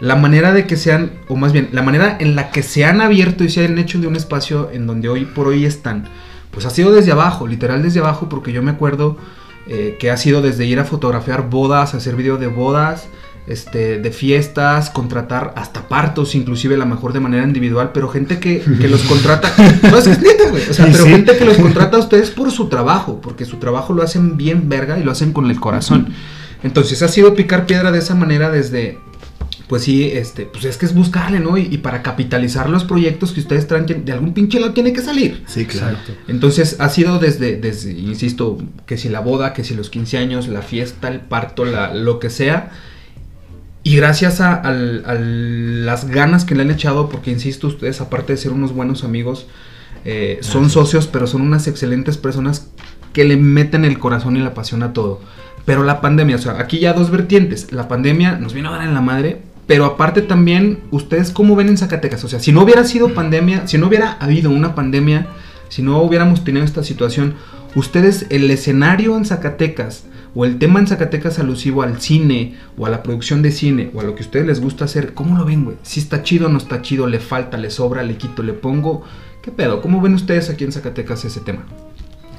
La 0.00 0.16
manera 0.16 0.52
de 0.52 0.66
que 0.66 0.76
sean, 0.76 1.12
o 1.28 1.36
más 1.36 1.52
bien, 1.52 1.68
la 1.72 1.82
manera 1.82 2.16
en 2.18 2.34
la 2.34 2.50
que 2.50 2.62
se 2.62 2.84
han 2.84 3.00
abierto 3.00 3.44
y 3.44 3.50
se 3.50 3.64
han 3.64 3.78
hecho 3.78 4.00
de 4.00 4.06
un 4.06 4.16
espacio 4.16 4.70
en 4.72 4.86
donde 4.86 5.08
hoy 5.08 5.26
por 5.26 5.48
hoy 5.48 5.66
están, 5.66 6.08
pues 6.50 6.66
ha 6.66 6.70
sido 6.70 6.90
desde 6.92 7.12
abajo, 7.12 7.46
literal 7.46 7.82
desde 7.82 8.00
abajo, 8.00 8.28
porque 8.28 8.52
yo 8.52 8.62
me 8.62 8.70
acuerdo 8.70 9.18
eh, 9.66 9.96
que 10.00 10.10
ha 10.10 10.16
sido 10.16 10.42
desde 10.42 10.64
ir 10.64 10.80
a 10.80 10.84
fotografiar 10.84 11.50
bodas, 11.50 11.94
hacer 11.94 12.16
video 12.16 12.38
de 12.38 12.46
bodas, 12.46 13.08
este, 13.46 13.98
de 13.98 14.10
fiestas, 14.10 14.90
contratar 14.90 15.52
hasta 15.56 15.88
partos, 15.88 16.34
inclusive 16.34 16.76
a 16.76 16.78
lo 16.78 16.86
mejor 16.86 17.12
de 17.12 17.20
manera 17.20 17.44
individual, 17.44 17.90
pero 17.92 18.08
gente 18.08 18.38
que, 18.38 18.60
que 18.60 18.88
los 18.88 19.02
contrata, 19.08 19.52
no 19.82 19.98
es 19.98 20.04
que 20.04 20.12
es 20.12 20.22
neta, 20.22 20.50
güey, 20.50 20.62
o 20.68 20.72
sea, 20.72 20.86
pero 20.86 21.04
sí. 21.04 21.10
gente 21.10 21.36
que 21.36 21.44
los 21.44 21.58
contrata 21.58 21.96
a 21.96 22.00
ustedes 22.00 22.30
por 22.30 22.50
su 22.50 22.68
trabajo, 22.68 23.20
porque 23.20 23.44
su 23.44 23.58
trabajo 23.58 23.92
lo 23.92 24.02
hacen 24.02 24.36
bien 24.36 24.68
verga 24.68 24.98
y 24.98 25.02
lo 25.02 25.12
hacen 25.12 25.32
con 25.32 25.50
el 25.50 25.60
corazón. 25.60 26.14
Entonces 26.62 27.02
ha 27.02 27.08
sido 27.08 27.34
picar 27.34 27.66
piedra 27.66 27.90
de 27.90 27.98
esa 27.98 28.14
manera 28.14 28.50
desde, 28.50 28.98
pues 29.70 29.84
sí, 29.84 30.10
este, 30.12 30.46
pues 30.46 30.64
es 30.64 30.76
que 30.76 30.84
es 30.84 30.92
buscarle, 30.92 31.38
¿no? 31.38 31.56
Y, 31.56 31.68
y 31.70 31.78
para 31.78 32.02
capitalizar 32.02 32.68
los 32.68 32.82
proyectos 32.82 33.30
que 33.30 33.38
ustedes 33.38 33.68
traen, 33.68 33.86
de 33.86 34.12
algún 34.12 34.34
pinche 34.34 34.58
lado 34.58 34.72
tiene 34.72 34.92
que 34.92 35.00
salir. 35.00 35.44
Sí, 35.46 35.64
claro. 35.64 35.96
Entonces 36.26 36.78
ha 36.80 36.88
sido 36.88 37.20
desde, 37.20 37.56
desde, 37.56 37.92
insisto, 37.92 38.58
que 38.84 38.98
si 38.98 39.08
la 39.08 39.20
boda, 39.20 39.52
que 39.52 39.62
si 39.62 39.76
los 39.76 39.88
15 39.88 40.18
años, 40.18 40.48
la 40.48 40.62
fiesta, 40.62 41.06
el 41.06 41.20
parto, 41.20 41.64
la, 41.64 41.94
lo 41.94 42.18
que 42.18 42.30
sea. 42.30 42.72
Y 43.84 43.94
gracias 43.94 44.40
a 44.40 44.72
las 44.72 46.08
ganas 46.08 46.44
que 46.44 46.56
le 46.56 46.62
han 46.62 46.72
echado, 46.72 47.08
porque 47.08 47.30
insisto, 47.30 47.68
ustedes 47.68 48.00
aparte 48.00 48.32
de 48.32 48.38
ser 48.38 48.50
unos 48.50 48.72
buenos 48.74 49.04
amigos, 49.04 49.46
eh, 50.04 50.38
son 50.40 50.68
socios, 50.68 51.06
pero 51.06 51.28
son 51.28 51.42
unas 51.42 51.68
excelentes 51.68 52.16
personas 52.16 52.72
que 53.12 53.22
le 53.22 53.36
meten 53.36 53.84
el 53.84 54.00
corazón 54.00 54.36
y 54.36 54.40
la 54.40 54.52
pasión 54.52 54.82
a 54.82 54.92
todo. 54.92 55.20
Pero 55.64 55.84
la 55.84 56.00
pandemia, 56.00 56.34
o 56.34 56.40
sea, 56.40 56.58
aquí 56.58 56.80
ya 56.80 56.92
dos 56.92 57.12
vertientes. 57.12 57.70
La 57.70 57.86
pandemia 57.86 58.32
nos 58.32 58.52
vino 58.52 58.70
a 58.70 58.78
dar 58.78 58.88
en 58.88 58.94
la 58.94 59.00
madre, 59.00 59.42
pero 59.66 59.84
aparte 59.84 60.22
también, 60.22 60.80
¿ustedes 60.90 61.30
cómo 61.30 61.56
ven 61.56 61.68
en 61.68 61.78
Zacatecas? 61.78 62.24
O 62.24 62.28
sea, 62.28 62.40
si 62.40 62.52
no 62.52 62.62
hubiera 62.62 62.84
sido 62.84 63.14
pandemia, 63.14 63.66
si 63.68 63.78
no 63.78 63.86
hubiera 63.86 64.12
habido 64.14 64.50
una 64.50 64.74
pandemia, 64.74 65.28
si 65.68 65.82
no 65.82 66.02
hubiéramos 66.02 66.42
tenido 66.42 66.64
esta 66.64 66.82
situación, 66.82 67.34
ustedes, 67.74 68.26
el 68.30 68.50
escenario 68.50 69.16
en 69.16 69.24
Zacatecas, 69.24 70.04
o 70.34 70.44
el 70.44 70.58
tema 70.58 70.78
en 70.80 70.86
Zacatecas 70.86 71.38
alusivo 71.38 71.82
al 71.82 72.00
cine, 72.00 72.56
o 72.76 72.86
a 72.86 72.90
la 72.90 73.02
producción 73.02 73.42
de 73.42 73.52
cine, 73.52 73.90
o 73.94 74.00
a 74.00 74.04
lo 74.04 74.14
que 74.14 74.22
a 74.22 74.26
ustedes 74.26 74.46
les 74.46 74.60
gusta 74.60 74.84
hacer, 74.84 75.14
¿cómo 75.14 75.36
lo 75.36 75.44
ven, 75.44 75.64
güey? 75.64 75.76
Si 75.82 76.00
está 76.00 76.22
chido, 76.22 76.48
no 76.48 76.58
está 76.58 76.82
chido, 76.82 77.06
le 77.06 77.20
falta, 77.20 77.56
le 77.56 77.70
sobra, 77.70 78.02
le 78.02 78.16
quito, 78.16 78.42
le 78.42 78.52
pongo. 78.52 79.04
¿Qué 79.42 79.50
pedo? 79.50 79.80
¿Cómo 79.80 80.00
ven 80.00 80.14
ustedes 80.14 80.50
aquí 80.50 80.64
en 80.64 80.72
Zacatecas 80.72 81.24
ese 81.24 81.40
tema? 81.40 81.64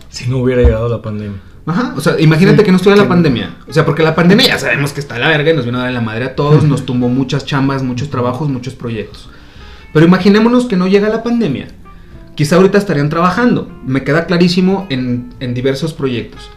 Si 0.09 0.29
no 0.29 0.37
hubiera 0.39 0.61
llegado 0.61 0.89
la 0.89 1.01
pandemia. 1.01 1.39
Ajá, 1.65 1.93
o 1.95 2.01
sea, 2.01 2.19
imagínate 2.19 2.59
Sí, 2.59 2.63
que 2.65 2.71
no 2.71 2.77
estuviera 2.77 3.03
la 3.03 3.09
pandemia. 3.09 3.55
O 3.67 3.73
sea, 3.73 3.85
porque 3.85 4.03
la 4.03 4.15
pandemia 4.15 4.47
ya 4.47 4.59
sabemos 4.59 4.93
que 4.93 4.99
está 4.99 5.15
a 5.15 5.19
la 5.19 5.27
verga 5.27 5.51
y 5.51 5.55
nos 5.55 5.65
vino 5.65 5.79
a 5.79 5.83
dar 5.83 5.91
la 5.91 6.01
madre 6.01 6.25
a 6.25 6.35
todos, 6.35 6.63
nos 6.63 6.85
tumbó 6.85 7.07
muchas 7.07 7.45
chambas, 7.45 7.83
muchos 7.83 8.09
trabajos, 8.09 8.49
muchos 8.49 8.73
proyectos. 8.73 9.29
Pero 9.93 10.05
imaginémonos 10.05 10.65
que 10.65 10.77
no 10.77 10.87
llega 10.87 11.09
la 11.09 11.23
pandemia. 11.23 11.67
Quizá 12.35 12.55
ahorita 12.55 12.77
estarían 12.77 13.09
trabajando, 13.09 13.71
me 13.85 14.03
queda 14.03 14.25
clarísimo 14.25 14.87
en, 14.89 15.33
en 15.39 15.53
diversos 15.53 15.93
proyectos. 15.93 16.49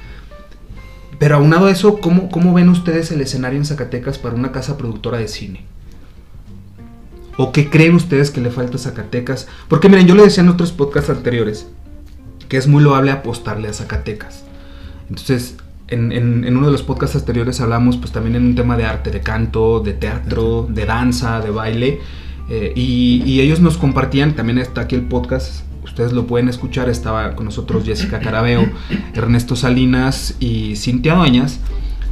Pero 1.19 1.37
aunado 1.37 1.67
a 1.67 1.71
eso, 1.71 2.01
¿cómo, 2.01 2.31
¿cómo 2.31 2.55
ven 2.55 2.69
ustedes 2.69 3.11
el 3.11 3.21
escenario 3.21 3.59
en 3.59 3.65
Zacatecas 3.65 4.19
para 4.19 4.35
una 4.35 4.53
casa 4.53 4.79
productora 4.79 5.19
de 5.19 5.29
cine? 5.29 5.65
¿O 7.37 7.53
qué 7.53 7.69
creen 7.69 7.95
ustedes 7.95 8.31
que 8.31 8.41
le 8.41 8.51
falta 8.51 8.77
a 8.77 8.81
Zacatecas? 8.81 9.49
Porque 9.69 9.89
miren, 9.89 10.07
yo 10.07 10.15
le 10.15 10.23
decía 10.23 10.43
en 10.43 10.49
otros 10.49 10.73
podcasts 10.73 11.11
anteriores 11.11 11.67
que 12.49 12.57
es 12.57 12.69
muy 12.69 12.83
loable 12.83 13.11
apostarle 13.11 13.69
a 13.69 13.73
Zacatecas. 13.73 14.44
Entonces, 15.15 15.57
en, 15.89 16.13
en- 16.13 16.45
en 16.45 16.57
uno 16.57 16.67
de 16.67 16.73
los 16.73 16.83
podcasts 16.83 17.15
anteriores 17.17 17.61
hablamos 17.61 17.97
pues 17.99 18.11
también 18.11 18.35
en 18.37 18.45
un 18.47 18.55
tema 18.55 18.77
de 18.77 18.85
arte, 18.85 19.11
de 19.11 19.21
canto, 19.21 19.81
de 19.81 19.93
teatro, 19.93 20.67
de 20.69 20.87
danza, 20.87 21.41
de 21.41 21.51
baile. 21.51 22.01
eh, 22.51 22.73
y, 22.75 23.23
y 23.25 23.41
ellos 23.41 23.61
nos 23.61 23.77
compartían, 23.79 24.35
también 24.35 24.59
está 24.59 24.83
aquí 24.83 24.95
el 24.97 25.03
podcast, 25.03 25.65
ustedes 25.83 26.13
lo 26.13 26.27
pueden 26.27 26.49
escuchar, 26.49 26.89
estaba 26.91 27.35
con 27.37 27.45
nosotros 27.47 27.85
Jessica 27.85 28.19
Carabeo, 28.21 28.69
Ernesto 29.15 29.57
Salinas 29.57 30.35
y 30.41 30.77
Cintia 30.77 31.15
Dueñas. 31.15 31.61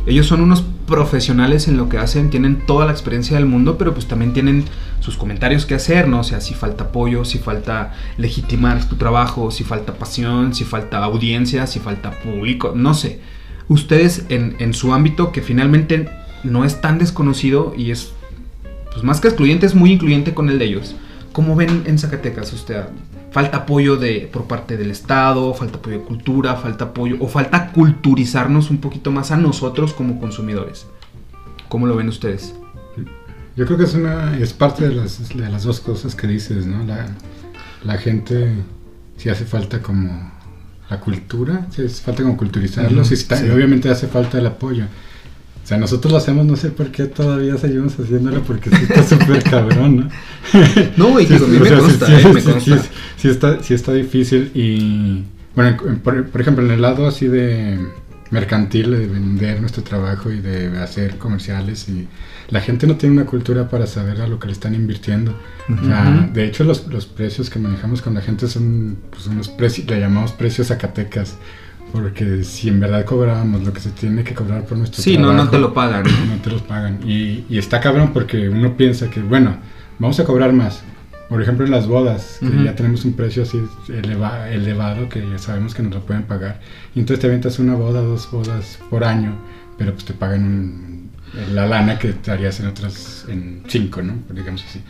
Ellos 0.06 0.26
son 0.26 0.40
unos 0.40 0.64
profesionales 0.86 1.68
en 1.68 1.76
lo 1.76 1.88
que 1.88 1.98
hacen, 1.98 2.30
tienen 2.30 2.66
toda 2.66 2.86
la 2.86 2.92
experiencia 2.92 3.36
del 3.36 3.46
mundo, 3.46 3.78
pero 3.78 3.94
pues 3.94 4.06
también 4.06 4.32
tienen 4.32 4.64
sus 5.00 5.16
comentarios 5.16 5.64
que 5.64 5.74
hacer, 5.74 6.08
¿no? 6.08 6.20
O 6.20 6.24
sea, 6.24 6.40
si 6.40 6.54
falta 6.54 6.84
apoyo, 6.84 7.24
si 7.24 7.38
falta 7.38 7.94
legitimar 8.16 8.84
tu 8.88 8.96
trabajo, 8.96 9.50
si 9.50 9.62
falta 9.62 9.94
pasión, 9.94 10.54
si 10.54 10.64
falta 10.64 11.04
audiencia, 11.04 11.66
si 11.66 11.78
falta 11.78 12.10
público, 12.10 12.72
no 12.74 12.94
sé. 12.94 13.20
Ustedes 13.68 14.26
en, 14.28 14.56
en 14.58 14.74
su 14.74 14.92
ámbito 14.92 15.30
que 15.30 15.40
finalmente 15.40 16.08
no 16.42 16.64
es 16.64 16.80
tan 16.80 16.98
desconocido 16.98 17.72
y 17.76 17.92
es, 17.92 18.12
pues 18.90 19.04
más 19.04 19.20
que 19.20 19.28
excluyente, 19.28 19.66
es 19.66 19.74
muy 19.74 19.92
incluyente 19.92 20.34
con 20.34 20.50
el 20.50 20.58
de 20.58 20.64
ellos. 20.64 20.96
¿Cómo 21.32 21.54
ven 21.54 21.84
en 21.86 21.98
Zacatecas 21.98 22.52
usted? 22.52 22.84
Falta 23.32 23.58
apoyo 23.58 23.96
de, 23.96 24.28
por 24.32 24.44
parte 24.44 24.76
del 24.76 24.90
Estado, 24.90 25.54
falta 25.54 25.78
apoyo 25.78 25.98
de 25.98 26.04
cultura, 26.04 26.54
falta 26.56 26.84
apoyo, 26.86 27.16
o 27.20 27.28
falta 27.28 27.72
culturizarnos 27.72 28.70
un 28.70 28.78
poquito 28.78 29.10
más 29.10 29.30
a 29.30 29.36
nosotros 29.36 29.94
como 29.94 30.20
consumidores. 30.20 30.86
¿Cómo 31.68 31.86
lo 31.86 31.96
ven 31.96 32.08
ustedes? 32.08 32.54
Yo 33.56 33.64
creo 33.66 33.78
que 33.78 33.84
es 33.84 33.94
una 33.94 34.36
es 34.38 34.52
parte 34.52 34.88
de 34.88 34.94
las, 34.94 35.28
de 35.34 35.48
las 35.48 35.62
dos 35.64 35.80
cosas 35.80 36.14
que 36.14 36.26
dices, 36.26 36.66
¿no? 36.66 36.84
La, 36.84 37.06
la 37.84 37.96
gente 37.98 38.52
si 39.16 39.28
hace 39.28 39.44
falta 39.44 39.80
como 39.82 40.30
la 40.90 41.00
cultura, 41.00 41.66
si 41.70 41.82
hace 41.84 42.02
falta 42.02 42.22
como 42.22 42.36
culturizarlos 42.36 43.10
y, 43.10 43.14
está- 43.14 43.36
sí. 43.38 43.46
y 43.46 43.50
obviamente 43.50 43.88
hace 43.90 44.08
falta 44.08 44.38
el 44.38 44.46
apoyo. 44.46 44.84
O 45.62 45.66
sea, 45.66 45.78
nosotros 45.78 46.10
lo 46.12 46.18
hacemos, 46.18 46.44
no 46.44 46.56
sé 46.56 46.70
por 46.70 46.90
qué 46.90 47.04
todavía 47.04 47.56
seguimos 47.56 47.98
haciéndolo, 47.98 48.42
porque 48.42 48.70
sí 48.70 48.82
está 48.82 49.02
súper 49.04 49.42
cabrón, 49.50 49.96
¿no? 49.96 50.08
No, 50.96 51.20
y 51.20 51.26
Sí, 51.26 51.34
digo, 51.34 51.46
a 51.46 51.48
mí 51.48 51.58
me 51.58 51.68
sea, 51.68 51.76
sí, 51.78 51.82
consta, 51.84 52.06
sí, 52.06 52.12
eh, 52.14 52.32
me 52.32 52.40
sí, 52.40 52.50
consta. 52.50 52.78
sí, 52.82 52.88
sí 53.16 53.28
está, 53.28 53.62
sí 53.62 53.74
está 53.74 53.92
difícil 53.92 54.50
y 54.54 55.24
bueno, 55.54 55.76
en- 55.88 56.00
por, 56.00 56.26
por 56.26 56.40
ejemplo, 56.40 56.64
en 56.64 56.70
el 56.72 56.82
lado 56.82 57.06
así 57.06 57.28
de 57.28 57.78
mercantil, 58.30 58.90
de 58.90 59.06
vender 59.06 59.60
nuestro 59.60 59.82
trabajo 59.82 60.30
y 60.32 60.40
de 60.40 60.78
hacer 60.78 61.18
comerciales 61.18 61.88
y 61.88 62.08
la 62.48 62.60
gente 62.60 62.86
no 62.86 62.96
tiene 62.96 63.14
una 63.14 63.26
cultura 63.26 63.68
para 63.68 63.86
saber 63.86 64.20
a 64.22 64.26
lo 64.26 64.38
que 64.38 64.46
le 64.46 64.54
están 64.54 64.74
invirtiendo. 64.74 65.38
O 65.80 65.84
sea, 65.84 66.30
de 66.32 66.46
hecho, 66.46 66.64
los, 66.64 66.86
los 66.88 67.06
precios 67.06 67.50
que 67.50 67.58
manejamos 67.58 68.00
con 68.02 68.14
la 68.14 68.20
gente 68.22 68.48
son 68.48 68.96
pues, 69.10 69.26
unos 69.26 69.48
precios, 69.48 69.86
le 69.88 70.00
llamamos 70.00 70.32
precios 70.32 70.68
Zacatecas, 70.68 71.36
porque 71.92 72.42
si 72.44 72.68
en 72.68 72.80
verdad 72.80 73.04
cobrábamos 73.04 73.62
lo 73.64 73.72
que 73.72 73.80
se 73.80 73.90
tiene 73.90 74.24
que 74.24 74.34
cobrar 74.34 74.64
por 74.64 74.78
nuestro 74.78 75.02
Sí, 75.02 75.16
no, 75.16 75.28
trabajo, 75.28 75.44
no 75.44 75.50
te 75.50 75.58
lo 75.58 75.74
pagan. 75.74 76.02
no 76.28 76.36
te 76.42 76.50
los 76.50 76.62
pagan. 76.62 76.98
Y, 77.06 77.44
y 77.48 77.58
está 77.58 77.80
cabrón 77.80 78.10
porque 78.12 78.48
uno 78.48 78.76
piensa 78.76 79.10
que, 79.10 79.20
bueno, 79.20 79.56
vamos 79.98 80.18
a 80.20 80.24
cobrar 80.24 80.52
más. 80.52 80.82
Por 81.28 81.40
ejemplo, 81.40 81.64
en 81.64 81.70
las 81.70 81.86
bodas, 81.86 82.38
que 82.40 82.64
ya 82.64 82.74
tenemos 82.74 83.06
un 83.06 83.14
precio 83.14 83.44
así 83.44 83.58
eleva- 83.88 84.50
elevado 84.50 85.08
que 85.08 85.26
ya 85.26 85.38
sabemos 85.38 85.74
que 85.74 85.82
nos 85.82 85.94
lo 85.94 86.00
pueden 86.04 86.24
pagar. 86.24 86.60
Y 86.94 87.00
entonces 87.00 87.20
te 87.20 87.26
aventas 87.26 87.58
una 87.58 87.74
boda, 87.74 88.02
dos 88.02 88.30
bodas 88.30 88.78
por 88.90 89.02
año, 89.04 89.34
pero 89.78 89.92
pues 89.92 90.04
te 90.04 90.12
pagan 90.12 90.42
un- 90.44 91.10
la 91.54 91.66
lana 91.66 91.98
que 91.98 92.12
te 92.12 92.30
harías 92.30 92.60
en 92.60 92.66
otras, 92.66 93.24
en 93.28 93.62
cinco, 93.66 94.02
¿no? 94.02 94.14
Digamos 94.34 94.62
así. 94.68 94.82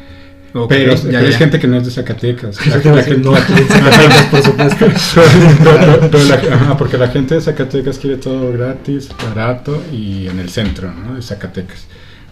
Pero 0.69 0.95
ya, 0.95 1.01
pero 1.03 1.13
ya. 1.13 1.29
es 1.29 1.37
gente 1.37 1.59
que 1.59 1.67
no 1.67 1.77
es 1.79 1.85
de 1.87 1.91
Zacatecas. 1.91 2.67
La- 2.85 2.95
la 2.95 3.03
gente- 3.03 3.19
no 3.29 3.35
aquí 3.35 3.53
en 3.55 3.67
Zacatecas, 3.69 4.23
por 4.31 4.43
supuesto. 4.43 4.87
pero- 5.65 5.79
pero- 5.81 6.11
pero 6.11 6.25
la- 6.25 6.55
ajá, 6.57 6.77
porque 6.77 6.99
la 6.99 7.09
gente 7.09 7.35
de 7.35 7.41
Zacatecas 7.41 7.99
quiere 7.99 8.17
todo 8.19 8.53
gratis, 8.53 9.09
barato 9.25 9.83
y 9.93 10.27
en 10.27 10.39
el 10.39 10.49
centro 10.51 10.93
¿no? 10.93 11.15
de 11.15 11.23
Zacatecas. 11.23 11.87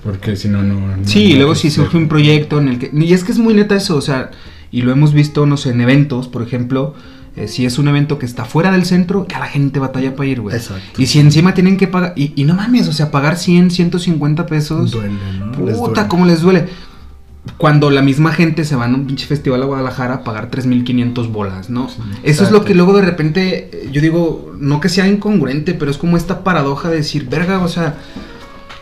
Porque 0.05 0.37
si 0.37 0.49
no, 0.49 0.63
no. 0.63 0.97
Sí, 1.05 1.25
y 1.25 1.33
no 1.33 1.37
luego 1.41 1.55
si 1.55 1.71
surge 1.71 1.97
un 1.97 2.09
proyecto 2.09 2.59
en 2.59 2.69
el 2.69 2.79
que... 2.79 2.91
Y 2.93 3.13
es 3.13 3.23
que 3.25 3.33
es 3.33 3.39
muy 3.39 3.53
neta 3.55 3.77
eso, 3.77 3.97
o 3.97 4.01
sea, 4.01 4.31
y 4.71 4.83
lo 4.83 4.93
hemos 4.93 5.13
visto, 5.13 5.45
no 5.47 5.57
sé, 5.59 5.71
en 5.71 5.81
eventos, 5.83 6.27
por 6.29 6.43
ejemplo, 6.43 6.95
eh, 7.37 7.49
si 7.49 7.67
es 7.67 7.79
un 7.79 7.87
evento 7.89 8.19
que 8.19 8.25
está 8.25 8.45
fuera 8.47 8.73
del 8.73 8.87
centro, 8.87 9.27
ya 9.29 9.39
la 9.39 9.47
gente 9.47 9.79
batalla 9.79 10.17
para 10.17 10.29
ir, 10.29 10.41
güey. 10.41 10.57
Exacto. 10.57 11.01
Y 11.03 11.07
si 11.07 11.21
encima 11.21 11.53
tienen 11.53 11.77
que 11.77 11.87
pagar, 11.87 12.15
y, 12.17 12.33
y 12.35 12.45
no 12.45 12.55
mames, 12.55 12.89
o 12.89 12.93
sea, 12.95 13.11
pagar 13.11 13.37
100, 13.37 13.71
150 13.71 14.47
pesos, 14.47 14.91
Duele, 14.91 15.11
¿no? 15.39 15.67
Les 15.67 15.77
puta, 15.77 15.93
duele. 15.93 16.09
cómo 16.09 16.25
les 16.27 16.41
duele. 16.41 16.67
Cuando 17.57 17.91
la 17.91 18.03
misma 18.03 18.33
gente 18.33 18.65
se 18.65 18.77
va 18.77 18.87
a 18.87 18.89
un 18.89 19.07
pinche 19.07 19.27
festival 19.27 19.63
a 19.63 19.67
Guadalajara 19.67 20.15
a 20.17 20.25
pagar 20.25 20.51
3.500 20.51 21.33
bolas, 21.33 21.71
¿no? 21.71 21.89
Eso 22.23 22.45
es 22.45 22.51
lo 22.51 22.65
que 22.65 22.75
luego 22.75 22.95
de 22.95 23.03
repente, 23.03 23.71
eh, 23.73 23.89
yo 23.91 24.01
digo, 24.01 24.53
no 24.59 24.81
que 24.81 24.89
sea 24.89 25.07
incongruente, 25.07 25.75
pero 25.75 25.91
es 25.91 25.99
como 25.99 26.17
esta 26.17 26.45
paradoja 26.45 26.91
de 26.91 26.97
decir, 26.97 27.29
verga, 27.29 27.61
o 27.61 27.69
sea, 27.69 27.97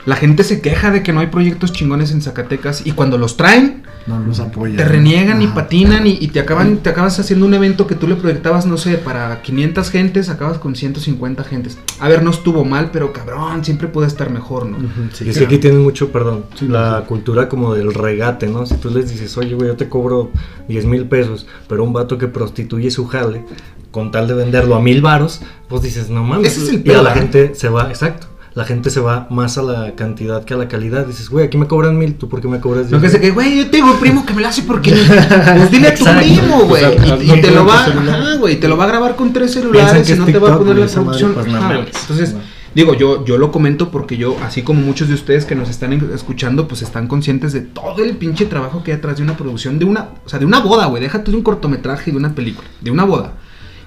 la 0.08 0.16
gente 0.16 0.42
se 0.42 0.60
queja 0.62 0.90
de 0.90 1.02
que 1.02 1.12
no 1.12 1.20
hay 1.20 1.26
proyectos 1.26 1.72
chingones 1.72 2.12
en 2.12 2.22
Zacatecas 2.22 2.86
y 2.86 2.92
cuando 2.92 3.18
los 3.18 3.36
traen, 3.36 3.82
No 4.06 4.18
los 4.20 4.40
apoyan. 4.40 4.76
te 4.78 4.84
reniegan 4.86 5.42
y 5.42 5.48
patinan 5.48 6.06
y, 6.06 6.16
y 6.18 6.28
te 6.28 6.40
acaban 6.40 6.78
te 6.78 6.88
acabas 6.88 7.18
haciendo 7.18 7.44
un 7.44 7.52
evento 7.52 7.86
que 7.86 7.94
tú 7.94 8.08
le 8.08 8.14
proyectabas, 8.16 8.64
no 8.64 8.78
sé, 8.78 8.96
para 8.96 9.42
500 9.42 9.90
gentes, 9.90 10.30
acabas 10.30 10.56
con 10.58 10.74
150 10.74 11.44
gentes. 11.44 11.76
A 12.00 12.08
ver, 12.08 12.22
no 12.22 12.30
estuvo 12.30 12.64
mal, 12.64 12.90
pero 12.90 13.12
cabrón, 13.12 13.64
siempre 13.66 13.86
puede 13.88 14.06
estar 14.08 14.30
mejor, 14.30 14.64
¿no? 14.66 14.78
Sí, 15.12 15.24
y 15.26 15.28
es 15.28 15.38
que 15.38 15.44
aquí 15.44 15.58
tienen 15.58 15.82
mucho, 15.82 16.10
perdón, 16.10 16.44
Sí, 16.54 16.66
la 16.68 17.00
sí. 17.00 17.06
cultura 17.06 17.48
como 17.50 17.74
del 17.74 17.92
regate, 17.92 18.46
¿no? 18.46 18.64
Si 18.64 18.76
tú 18.76 18.88
les 18.88 19.10
dices, 19.10 19.36
oye, 19.36 19.54
güey, 19.54 19.68
yo 19.68 19.76
te 19.76 19.90
cobro 19.90 20.30
10 20.68 20.86
mil 20.86 21.04
pesos, 21.04 21.46
pero 21.68 21.84
un 21.84 21.92
vato 21.92 22.16
que 22.16 22.28
prostituye 22.28 22.90
su 22.90 23.06
jale, 23.06 23.44
con 23.90 24.10
tal 24.10 24.26
de 24.26 24.34
venderlo 24.34 24.74
a 24.74 24.80
mil 24.80 25.02
varos, 25.02 25.40
pues 25.68 25.82
dices, 25.82 26.08
no 26.08 26.22
mames. 26.24 26.52
Ese 26.52 26.62
es 26.64 26.68
el 26.70 26.74
y 26.76 26.78
pedo, 26.78 27.00
a 27.00 27.02
la 27.02 27.10
¿verdad? 27.14 27.22
gente 27.22 27.54
se 27.54 27.68
va, 27.68 27.88
exacto. 27.88 28.26
La 28.54 28.64
gente 28.64 28.90
se 28.90 29.00
va 29.00 29.26
más 29.30 29.58
a 29.58 29.62
la 29.62 29.94
cantidad 29.94 30.44
que 30.44 30.54
a 30.54 30.56
la 30.56 30.68
calidad. 30.68 31.06
Dices, 31.06 31.28
güey, 31.30 31.46
aquí 31.46 31.56
me 31.58 31.66
cobran 31.66 31.96
mil, 31.96 32.14
¿tú 32.14 32.28
por 32.28 32.40
qué 32.40 32.48
me 32.48 32.60
cobras 32.60 32.90
No 32.90 32.98
10 32.98 33.02
que 33.02 33.08
sé 33.10 33.20
que, 33.20 33.30
güey, 33.30 33.56
yo 33.58 33.70
tengo 33.70 33.92
un 33.92 34.00
primo 34.00 34.26
que 34.26 34.32
me 34.32 34.42
lo 34.42 34.48
hace 34.48 34.62
porque. 34.62 34.90
Pues 34.90 35.70
dile 35.70 35.88
a 35.88 35.94
tu 35.94 36.04
primo, 36.04 36.64
güey. 36.64 36.84
O 36.84 37.16
sea, 37.16 37.36
y, 37.36 37.40
te 37.40 37.50
lo 37.50 37.64
va. 37.64 37.84
Ajá, 37.84 38.34
güey. 38.38 38.58
Te 38.58 38.68
lo 38.68 38.76
va 38.76 38.84
a 38.84 38.88
grabar 38.88 39.16
con 39.16 39.32
tres 39.32 39.52
celulares 39.52 40.06
que 40.06 40.14
y 40.14 40.16
no 40.16 40.26
te 40.26 40.38
va 40.38 40.54
a 40.54 40.58
poner 40.58 40.76
la 40.76 40.86
producción. 40.86 41.34
pues, 41.34 41.46
no. 41.46 41.72
Entonces, 41.72 42.34
No. 42.34 42.40
digo, 42.74 42.94
yo, 42.94 43.24
yo 43.24 43.38
lo 43.38 43.52
comento 43.52 43.90
porque 43.90 44.16
yo, 44.16 44.36
así 44.42 44.62
como 44.62 44.80
muchos 44.80 45.08
de 45.08 45.14
ustedes 45.14 45.44
que 45.44 45.54
nos 45.54 45.68
están 45.68 45.92
escuchando, 46.14 46.66
pues 46.66 46.82
están 46.82 47.06
conscientes 47.06 47.52
de 47.52 47.60
todo 47.60 48.02
el 48.02 48.16
pinche 48.16 48.46
trabajo 48.46 48.82
que 48.82 48.92
hay 48.92 48.98
atrás 48.98 49.18
de 49.18 49.22
una 49.22 49.36
producción, 49.36 49.78
de 49.78 49.84
una, 49.84 50.08
o 50.24 50.28
sea, 50.28 50.38
de 50.38 50.46
una 50.46 50.60
boda, 50.60 50.86
güey. 50.86 51.02
Déjate 51.02 51.30
de 51.30 51.36
un 51.36 51.42
cortometraje 51.42 52.10
y 52.10 52.12
de 52.12 52.18
una 52.18 52.34
película, 52.34 52.66
de 52.80 52.90
una 52.90 53.04
boda. 53.04 53.34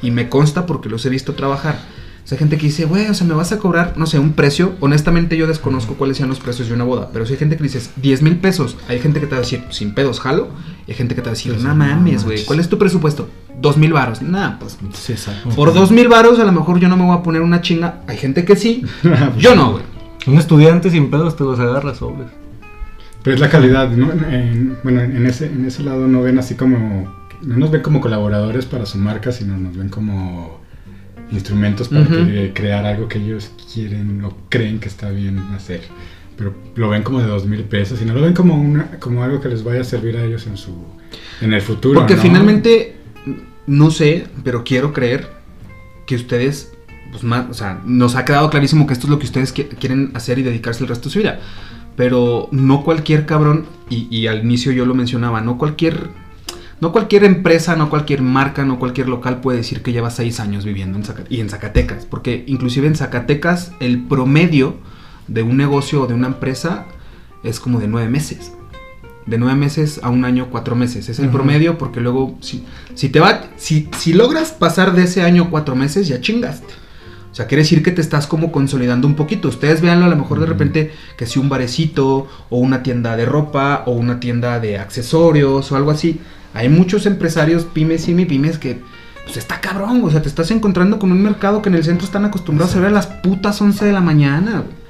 Y 0.02 0.12
me 0.12 0.30
consta 0.30 0.66
porque 0.66 0.90
los 0.90 1.06
he 1.06 1.10
visto 1.10 1.34
trabajar. 1.34 1.80
Sea, 2.32 2.38
hay 2.38 2.40
gente 2.40 2.58
que 2.58 2.68
dice, 2.68 2.86
güey, 2.86 3.08
o 3.08 3.14
sea, 3.14 3.28
me 3.28 3.34
vas 3.34 3.52
a 3.52 3.58
cobrar, 3.60 3.94
no 3.98 4.06
sé, 4.06 4.18
un 4.18 4.32
precio. 4.32 4.74
Honestamente, 4.80 5.36
yo 5.36 5.48
desconozco 5.48 5.96
cuáles 5.96 6.16
sean 6.18 6.30
los 6.30 6.40
precios 6.40 6.70
de 6.70 6.74
una 6.74 6.86
boda. 6.86 7.10
Pero 7.12 7.26
si 7.26 7.34
hay 7.34 7.40
gente 7.40 7.58
que 7.58 7.64
dices 7.64 7.92
10 7.98 8.22
mil 8.22 8.38
pesos, 8.38 8.78
hay 8.88 9.00
gente 9.00 9.20
que 9.20 9.26
te 9.26 9.32
va 9.32 9.38
a 9.40 9.42
decir, 9.42 9.64
sin 9.70 9.94
pedos, 9.94 10.20
jalo. 10.22 10.48
Y 10.88 10.92
hay 10.92 10.98
gente 10.98 11.14
que 11.14 11.22
te 11.22 11.26
va 11.26 11.32
a 11.32 11.36
decir, 11.36 11.58
no 11.60 11.76
mames, 11.76 12.24
güey. 12.24 12.46
¿cuál 12.46 12.60
es 12.62 12.70
tu 12.70 12.78
presupuesto? 12.78 13.28
Dos 13.62 13.76
mil 13.78 13.92
varos. 13.92 14.22
Nah, 14.22 14.58
pues 14.60 14.78
Sí, 14.94 15.12
exacto. 15.12 15.50
por 15.50 15.74
dos 15.74 15.92
mil 15.92 16.08
varos 16.08 16.40
a 16.40 16.46
lo 16.46 16.52
mejor 16.54 16.80
yo 16.80 16.88
no 16.88 16.96
me 16.98 17.04
voy 17.04 17.18
a 17.18 17.22
poner 17.22 17.42
una 17.42 17.60
chinga. 17.62 18.02
Hay 18.08 18.16
gente 18.18 18.46
que 18.46 18.56
sí, 18.56 18.84
yo 19.38 19.54
no, 19.56 19.74
güey. 19.74 19.84
Un 20.28 20.36
estudiante 20.38 20.90
sin 20.90 21.10
pedos 21.12 21.36
te 21.36 21.44
los 21.44 21.60
agarras, 21.60 21.98
sobres. 21.98 22.28
Pero 23.24 23.36
es 23.36 23.42
la 23.42 23.50
calidad, 23.50 23.90
¿no? 23.90 24.12
En- 24.30 24.78
bueno, 24.84 25.02
en 25.02 25.26
ese, 25.26 25.48
en 25.48 25.66
ese 25.66 25.84
lado 25.84 26.08
no 26.08 26.22
ven 26.22 26.40
así 26.40 26.56
como. 26.56 27.12
No 27.42 27.58
nos 27.58 27.72
ven 27.72 27.82
como 27.82 28.00
colaboradores 28.02 28.66
para 28.68 28.86
su 28.86 28.98
marca, 29.00 29.32
sino 29.32 29.58
nos 29.58 29.76
ven 29.76 29.90
como 29.90 30.61
instrumentos 31.32 31.88
para 31.90 32.06
cre- 32.08 32.52
crear 32.54 32.86
algo 32.86 33.08
que 33.08 33.20
ellos 33.20 33.52
quieren 33.74 34.24
o 34.24 34.36
creen 34.50 34.80
que 34.80 34.88
está 34.90 35.10
bien 35.10 35.38
hacer. 35.56 35.82
Pero 36.38 36.54
lo 36.76 36.90
ven 36.90 37.04
como 37.04 37.20
de 37.20 37.28
dos 37.28 37.46
mil 37.46 37.64
pesos 37.64 38.02
y 38.02 38.06
no 38.06 38.14
lo 38.14 38.22
ven 38.22 38.34
como 38.34 38.56
una, 38.56 38.92
como 39.00 39.24
algo 39.24 39.40
que 39.42 39.50
les 39.50 39.64
vaya 39.64 39.82
a 39.82 39.84
servir 39.84 40.18
a 40.18 40.24
ellos 40.24 40.48
en 40.48 40.58
su 40.58 40.74
en 41.42 41.54
el 41.54 41.62
futuro. 41.62 42.00
Porque 42.00 42.16
¿no? 42.16 42.22
finalmente, 42.22 42.96
no 43.68 43.92
sé, 43.92 44.26
pero 44.44 44.64
quiero 44.64 44.92
creer 44.94 45.28
que 46.08 46.16
ustedes, 46.16 46.72
pues 47.12 47.24
más, 47.24 47.46
o 47.50 47.54
sea, 47.54 47.82
nos 47.86 48.16
ha 48.16 48.26
quedado 48.26 48.50
clarísimo 48.50 48.88
que 48.88 48.94
esto 48.94 49.06
es 49.08 49.12
lo 49.12 49.20
que 49.20 49.26
ustedes 49.26 49.54
qui- 49.56 49.68
quieren 49.78 50.12
hacer 50.16 50.40
y 50.40 50.44
dedicarse 50.44 50.84
el 50.84 50.90
resto 50.90 51.10
de 51.10 51.14
su 51.14 51.20
vida. 51.20 51.40
Pero 51.96 52.48
no 52.52 52.84
cualquier 52.84 53.26
cabrón, 53.26 53.66
y, 53.90 54.08
y 54.10 54.28
al 54.28 54.40
inicio 54.44 54.72
yo 54.72 54.86
lo 54.86 54.94
mencionaba, 54.96 55.42
no 55.42 55.58
cualquier, 55.58 56.08
no 56.82 56.92
cualquier 56.92 57.24
empresa, 57.24 57.76
no 57.76 57.90
cualquier 57.90 58.22
marca, 58.22 58.66
no 58.66 58.80
cualquier 58.80 59.08
local 59.08 59.40
puede 59.40 59.60
decir 59.60 59.82
que 59.82 59.94
lleva 59.94 60.10
seis 60.10 60.40
años 60.40 60.66
viviendo 60.66 60.98
en 60.98 61.06
Zaca- 61.06 61.26
y 61.30 61.40
en 61.40 61.50
Zacatecas. 61.50 62.06
Porque 62.06 62.44
inclusive 62.48 62.88
en 62.88 62.96
Zacatecas 62.96 63.72
el 63.80 64.04
promedio 64.04 64.78
de 65.28 65.44
un 65.44 65.56
negocio 65.56 66.02
o 66.02 66.08
de 66.08 66.16
una 66.16 66.28
empresa 66.28 66.86
es 67.44 67.60
como 67.60 67.80
de 67.80 67.88
nueve 67.88 68.10
meses. 68.10 68.52
De 69.28 69.38
nueve 69.38 69.56
meses 69.56 70.00
a 70.02 70.10
un 70.10 70.26
año, 70.26 70.48
cuatro 70.50 70.76
meses. 70.76 71.08
Es 71.08 71.20
el 71.20 71.30
promedio 71.30 71.78
porque 71.78 72.02
luego, 72.02 72.36
si, 72.42 72.66
si 72.96 73.10
te 73.10 73.20
va, 73.20 73.44
si, 73.56 73.88
si 73.98 74.14
logras 74.14 74.52
pasar 74.52 74.94
de 74.94 75.04
ese 75.04 75.22
año 75.22 75.52
cuatro 75.52 75.76
meses, 75.76 76.08
ya 76.08 76.20
chingaste. 76.20 76.74
O 77.32 77.36
sea, 77.36 77.46
quiere 77.46 77.62
decir 77.62 77.84
que 77.84 77.92
te 77.92 78.02
estás 78.02 78.26
como 78.26 78.52
consolidando 78.52 79.08
un 79.08 79.16
poquito. 79.16 79.48
Ustedes 79.48 79.80
véanlo 79.80 80.08
a 80.08 80.10
lo 80.10 80.18
mejor 80.18 80.40
de 80.40 80.48
repente 80.48 80.92
que 81.16 81.28
si 81.28 81.38
un 81.40 81.48
barecito 81.48 82.28
o 82.50 82.58
una 82.58 82.82
tienda 82.84 83.16
de 83.16 83.26
ropa 83.26 83.84
o 83.86 83.92
una 83.92 84.20
tienda 84.20 84.60
de 84.60 84.80
accesorios 84.80 85.72
o 85.72 85.76
algo 85.76 85.92
así. 85.92 86.20
Hay 86.54 86.70
muchos 86.70 87.06
empresarios, 87.06 87.64
pymes 87.66 88.08
y 88.08 88.26
pymes 88.26 88.58
que 88.58 88.82
pues 89.24 89.38
está 89.38 89.62
cabrón, 89.62 90.02
o 90.04 90.10
sea, 90.10 90.22
te 90.22 90.28
estás 90.28 90.52
encontrando 90.52 90.98
con 91.00 91.12
un 91.12 91.22
mercado 91.22 91.62
que 91.62 91.70
en 91.70 91.76
el 91.76 91.84
centro 91.84 92.06
están 92.06 92.26
acostumbrados 92.26 92.76
a 92.76 92.80
ver 92.80 92.90
a 92.90 92.92
las 92.92 93.08
putas 93.08 93.62
11 93.62 93.86
de 93.86 93.92
la 93.94 94.02
mañana. 94.02 94.64
güey. 94.66 94.82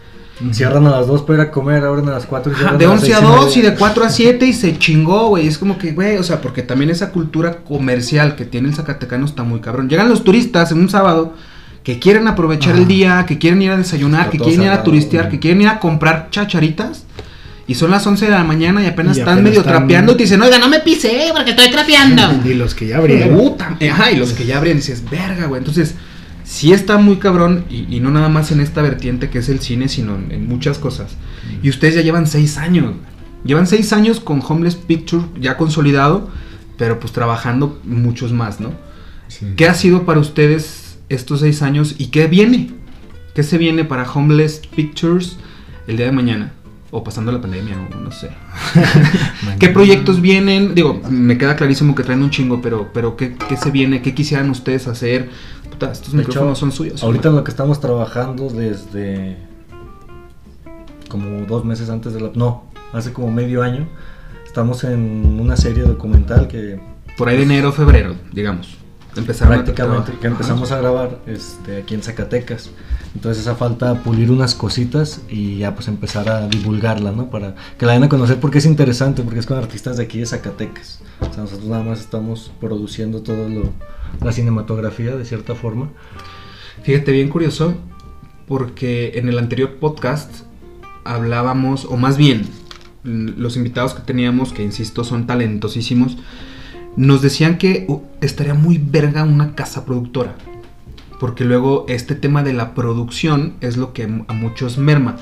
Cierran 0.53 0.87
a 0.87 0.91
las 0.91 1.05
2 1.05 1.21
para 1.21 1.43
ir 1.43 1.49
a 1.49 1.51
comer, 1.51 1.83
abren 1.83 2.07
a 2.09 2.13
las 2.13 2.25
4 2.25 2.51
y 2.51 2.55
Ajá, 2.55 2.75
de 2.77 2.85
las 2.87 2.93
11 3.03 3.13
a 3.13 3.17
seis 3.19 3.29
y 3.29 3.35
2 3.35 3.55
y 3.55 3.59
media. 3.59 3.71
de 3.71 3.77
4 3.77 4.03
a 4.05 4.09
7 4.09 4.45
y 4.47 4.53
se 4.53 4.79
chingó, 4.79 5.27
güey. 5.27 5.45
Es 5.45 5.59
como 5.59 5.77
que, 5.77 5.91
güey, 5.91 6.17
o 6.17 6.23
sea, 6.23 6.41
porque 6.41 6.63
también 6.63 6.89
esa 6.89 7.11
cultura 7.11 7.57
comercial 7.57 8.35
que 8.35 8.45
tiene 8.45 8.69
el 8.69 8.73
Zacatecano 8.75 9.25
está 9.25 9.43
muy 9.43 9.59
cabrón. 9.59 9.87
Llegan 9.87 10.09
los 10.09 10.23
turistas 10.23 10.71
en 10.71 10.79
un 10.79 10.89
sábado 10.89 11.35
que 11.83 11.99
quieren 11.99 12.27
aprovechar 12.27 12.73
el 12.73 12.81
Ajá. 12.81 12.87
día, 12.87 13.25
que 13.27 13.37
quieren 13.37 13.61
ir 13.61 13.69
a 13.69 13.77
desayunar, 13.77 14.31
que 14.31 14.39
quieren 14.39 14.63
ir 14.63 14.69
a 14.69 14.81
turistear, 14.81 15.25
güey. 15.25 15.33
que 15.33 15.39
quieren 15.39 15.61
ir 15.61 15.67
a 15.67 15.79
comprar 15.79 16.29
chacharitas. 16.31 17.05
Y 17.71 17.75
son 17.75 17.91
las 17.91 18.05
11 18.05 18.25
de 18.25 18.31
la 18.31 18.43
mañana 18.43 18.83
y 18.83 18.87
apenas 18.87 19.15
Y 19.15 19.21
están 19.21 19.33
apenas 19.35 19.49
medio 19.49 19.59
están- 19.61 19.73
trapeando 19.77 20.11
y 20.11 20.15
te 20.17 20.23
dicen, 20.23 20.41
oiga, 20.41 20.59
no 20.59 20.67
me 20.67 20.79
pisé 20.81 21.29
porque 21.33 21.51
estoy 21.51 21.71
trapeando. 21.71 22.21
Y 22.45 22.53
los 22.53 22.75
que 22.75 22.87
ya 22.87 22.97
abrieron. 22.97 23.37
Puta, 23.37 23.77
ajá, 23.89 24.11
y 24.11 24.17
los 24.17 24.33
que 24.33 24.45
ya 24.45 24.57
abren 24.57 24.77
dices, 24.77 25.03
verga, 25.09 25.45
güey. 25.47 25.59
Entonces, 25.59 25.95
sí 26.43 26.73
está 26.73 26.97
muy 26.97 27.15
cabrón, 27.17 27.63
y, 27.69 27.87
y 27.95 27.99
no 28.01 28.11
nada 28.11 28.27
más 28.29 28.51
en 28.51 28.59
esta 28.59 28.81
vertiente 28.81 29.29
que 29.29 29.39
es 29.39 29.47
el 29.49 29.59
cine, 29.61 29.87
sino 29.87 30.15
en, 30.15 30.31
en 30.31 30.47
muchas 30.47 30.77
cosas. 30.79 31.15
Y 31.63 31.69
ustedes 31.69 31.95
ya 31.95 32.01
llevan 32.01 32.27
seis 32.27 32.57
años. 32.57 32.85
güey. 32.85 32.97
Llevan 33.45 33.67
seis 33.67 33.93
años 33.93 34.19
con 34.19 34.41
Homeless 34.47 34.75
Picture 34.75 35.23
ya 35.39 35.55
consolidado, 35.57 36.29
pero 36.77 36.99
pues 36.99 37.13
trabajando 37.13 37.79
muchos 37.85 38.33
más, 38.33 38.59
¿no? 38.59 38.71
Sí. 39.29 39.45
¿Qué 39.55 39.67
ha 39.67 39.73
sido 39.73 40.05
para 40.05 40.19
ustedes 40.19 40.97
estos 41.09 41.39
seis 41.39 41.61
años 41.61 41.95
y 41.97 42.07
qué 42.07 42.27
viene? 42.27 42.71
¿Qué 43.33 43.43
se 43.43 43.57
viene 43.57 43.85
para 43.85 44.03
Homeless 44.11 44.61
Pictures 44.75 45.37
el 45.87 45.95
día 45.97 46.07
de 46.07 46.11
mañana? 46.11 46.51
O 46.91 47.03
pasando 47.03 47.31
la 47.31 47.39
pandemia, 47.39 47.77
o 47.77 47.95
no 47.95 48.11
sé. 48.11 48.29
¿Qué 49.59 49.69
proyectos 49.69 50.19
vienen? 50.19 50.75
Digo, 50.75 51.01
me 51.09 51.37
queda 51.37 51.55
clarísimo 51.55 51.95
que 51.95 52.03
traen 52.03 52.21
un 52.21 52.29
chingo, 52.29 52.61
pero, 52.61 52.91
pero 52.93 53.15
¿qué, 53.15 53.35
qué 53.35 53.55
se 53.55 53.71
viene? 53.71 54.01
¿Qué 54.01 54.13
quisieran 54.13 54.49
ustedes 54.49 54.87
hacer? 54.87 55.29
Puta, 55.69 55.91
estos 55.91 56.11
De 56.11 56.19
micrófonos 56.19 56.57
hecho, 56.57 56.59
son 56.59 56.71
suyos. 56.73 57.01
Ahorita 57.01 57.29
en 57.29 57.35
lo 57.35 57.43
que 57.45 57.51
estamos 57.51 57.79
trabajando 57.79 58.49
desde 58.49 59.37
como 61.07 61.45
dos 61.45 61.65
meses 61.65 61.89
antes 61.89 62.13
de 62.13 62.21
la... 62.21 62.31
No, 62.35 62.63
hace 62.93 63.13
como 63.13 63.31
medio 63.31 63.63
año. 63.63 63.87
Estamos 64.45 64.83
en 64.83 65.39
una 65.39 65.55
serie 65.55 65.83
documental 65.83 66.47
que 66.47 66.79
Por 67.17 67.29
ahí 67.29 67.37
de 67.37 67.43
enero, 67.43 67.71
febrero, 67.71 68.15
digamos. 68.31 68.77
Empezaron 69.15 69.53
a 69.53 69.63
prácticamente 69.63 70.03
trabajar. 70.03 70.19
que 70.21 70.27
empezamos 70.27 70.71
a 70.71 70.77
grabar 70.77 71.19
este, 71.25 71.77
aquí 71.77 71.95
en 71.95 72.03
Zacatecas. 72.03 72.69
Entonces 73.13 73.43
esa 73.43 73.55
falta 73.55 74.03
pulir 74.03 74.31
unas 74.31 74.55
cositas 74.55 75.21
y 75.29 75.57
ya 75.57 75.75
pues 75.75 75.87
empezar 75.87 76.29
a 76.29 76.47
divulgarla, 76.47 77.11
¿no? 77.11 77.29
Para 77.29 77.55
que 77.77 77.85
la 77.85 77.93
den 77.93 78.03
a 78.03 78.09
conocer 78.09 78.39
porque 78.39 78.59
es 78.59 78.65
interesante, 78.65 79.21
porque 79.21 79.39
es 79.39 79.45
con 79.45 79.57
artistas 79.57 79.97
de 79.97 80.03
aquí 80.03 80.19
de 80.19 80.25
Zacatecas. 80.25 81.01
O 81.19 81.33
sea, 81.33 81.43
nosotros 81.43 81.67
nada 81.67 81.83
más 81.83 81.99
estamos 81.99 82.51
produciendo 82.59 83.21
todo 83.21 83.49
lo, 83.49 83.69
la 84.21 84.31
cinematografía 84.31 85.15
de 85.15 85.25
cierta 85.25 85.55
forma. 85.55 85.89
Fíjate, 86.83 87.11
bien 87.11 87.29
curioso, 87.29 87.73
porque 88.47 89.11
en 89.15 89.27
el 89.27 89.37
anterior 89.37 89.75
podcast 89.75 90.43
hablábamos, 91.03 91.85
o 91.85 91.97
más 91.97 92.17
bien, 92.17 92.47
los 93.03 93.57
invitados 93.57 93.93
que 93.93 94.01
teníamos, 94.03 94.53
que 94.53 94.63
insisto 94.63 95.03
son 95.03 95.27
talentosísimos, 95.27 96.17
nos 96.95 97.21
decían 97.21 97.57
que 97.57 97.85
uh, 97.87 98.01
estaría 98.21 98.53
muy 98.53 98.77
verga 98.77 99.23
una 99.23 99.55
casa 99.55 99.85
productora. 99.85 100.35
Porque 101.21 101.45
luego 101.45 101.85
este 101.87 102.15
tema 102.15 102.41
de 102.41 102.51
la 102.51 102.73
producción 102.73 103.53
es 103.61 103.77
lo 103.77 103.93
que 103.93 104.03
a 104.27 104.33
muchos 104.33 104.79
merma. 104.79 105.17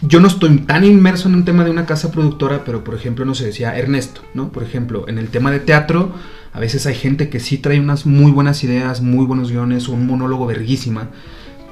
Yo 0.00 0.18
no 0.18 0.28
estoy 0.28 0.56
tan 0.60 0.82
inmerso 0.82 1.28
en 1.28 1.34
un 1.34 1.44
tema 1.44 1.62
de 1.62 1.70
una 1.70 1.84
casa 1.84 2.10
productora, 2.10 2.64
pero 2.64 2.82
por 2.82 2.94
ejemplo, 2.94 3.26
no 3.26 3.34
se 3.34 3.44
decía 3.44 3.76
Ernesto, 3.78 4.22
¿no? 4.32 4.48
Por 4.50 4.62
ejemplo, 4.62 5.04
en 5.08 5.18
el 5.18 5.28
tema 5.28 5.50
de 5.50 5.60
teatro, 5.60 6.10
a 6.54 6.58
veces 6.58 6.86
hay 6.86 6.94
gente 6.94 7.28
que 7.28 7.38
sí 7.38 7.58
trae 7.58 7.78
unas 7.78 8.06
muy 8.06 8.32
buenas 8.32 8.64
ideas, 8.64 9.02
muy 9.02 9.26
buenos 9.26 9.50
guiones, 9.50 9.88
un 9.88 10.06
monólogo 10.06 10.46
verguísima, 10.46 11.10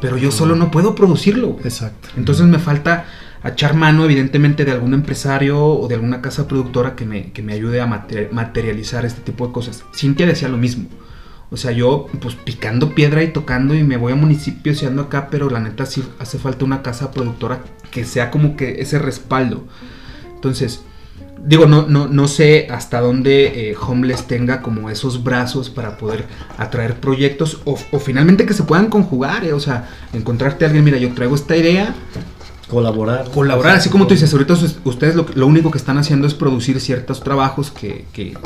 pero 0.01 0.19
yo 0.19 0.31
solo 0.31 0.57
no 0.57 0.71
puedo 0.71 0.95
producirlo. 0.95 1.49
güey. 1.49 1.65
Exacto. 1.65 2.11
Entonces 2.19 2.47
me 2.47 2.59
falta 2.59 3.07
echar 3.43 3.75
mano, 3.75 4.05
evidentemente, 4.05 4.67
de 4.67 4.73
algún 4.73 4.93
empresario 4.93 5.65
o 5.65 5.89
de 5.89 5.95
alguna 5.95 6.21
casa 6.21 6.47
productora 6.47 6.95
que 6.97 7.07
me, 7.07 7.33
que 7.33 7.43
me 7.43 7.55
ayude 7.55 7.81
a 7.81 7.87
mate- 7.87 8.29
materializar 8.31 9.07
este 9.07 9.23
tipo 9.23 9.47
de 9.47 9.53
cosas. 9.55 9.85
Cintia 9.95 10.27
decía 10.27 10.51
lo 10.51 10.59
mismo. 10.59 10.85
O 11.55 11.57
sea, 11.57 11.71
yo 11.71 12.09
pues 12.21 12.35
picando 12.35 12.97
piedra 12.97 13.23
y 13.23 13.33
tocando 13.33 13.77
y 13.77 13.85
me 13.85 13.97
voy 13.97 14.13
a 14.13 14.17
municipios 14.17 14.83
y 14.83 14.87
ando 14.87 15.03
acá, 15.03 15.29
pero 15.31 15.49
la 15.49 15.61
neta 15.61 15.87
sí 15.87 16.03
hace 16.19 16.37
falta 16.37 16.65
una 16.65 16.83
casa 16.83 17.13
productora 17.13 17.61
que 17.93 18.05
sea 18.05 18.33
como 18.33 18.57
que 18.57 18.81
ese 18.83 18.99
respaldo. 18.99 19.63
Entonces, 20.35 20.81
digo, 21.47 21.67
no, 21.67 21.87
no, 21.87 22.09
no 22.09 22.27
sé 22.27 22.67
hasta 22.73 23.01
dónde 23.01 23.71
eh, 23.71 23.77
Homeless 23.81 24.27
tenga 24.27 24.63
como 24.63 24.91
esos 24.91 25.23
brazos 25.23 25.71
para 25.71 25.97
poder 25.97 26.25
atraer 26.59 26.99
proyectos 26.99 27.61
o, 27.65 27.79
o 27.93 27.99
finalmente 28.01 28.47
que 28.47 28.53
se 28.53 28.65
puedan 28.65 28.89
conjugar, 28.89 29.45
eh, 29.45 29.53
o 29.53 29.61
sea, 29.61 29.89
encontrarte 30.13 30.65
a 30.65 30.67
alguien, 30.69 30.85
mira, 30.85 30.99
yo 30.99 31.15
traigo 31.15 31.37
esta 31.37 31.57
idea, 31.57 31.95
Colaborar. 32.69 33.31
colaborar, 33.31 33.77
así 33.77 33.91
como 33.91 34.09
tú 34.09 34.15
dices, 34.15 34.33
ahorita 34.33 34.55
us- 34.55 34.79
ustedes 34.83 35.15
lo, 35.15 35.25
lo 35.37 35.47
único 35.47 35.71
que 35.71 35.79
están 35.79 35.99
haciendo 35.99 36.27
es 36.27 36.35
producir 36.35 36.81
ciertos 36.81 37.23
trabajos 37.23 37.71
que, 37.71 38.07
que, 38.13 38.37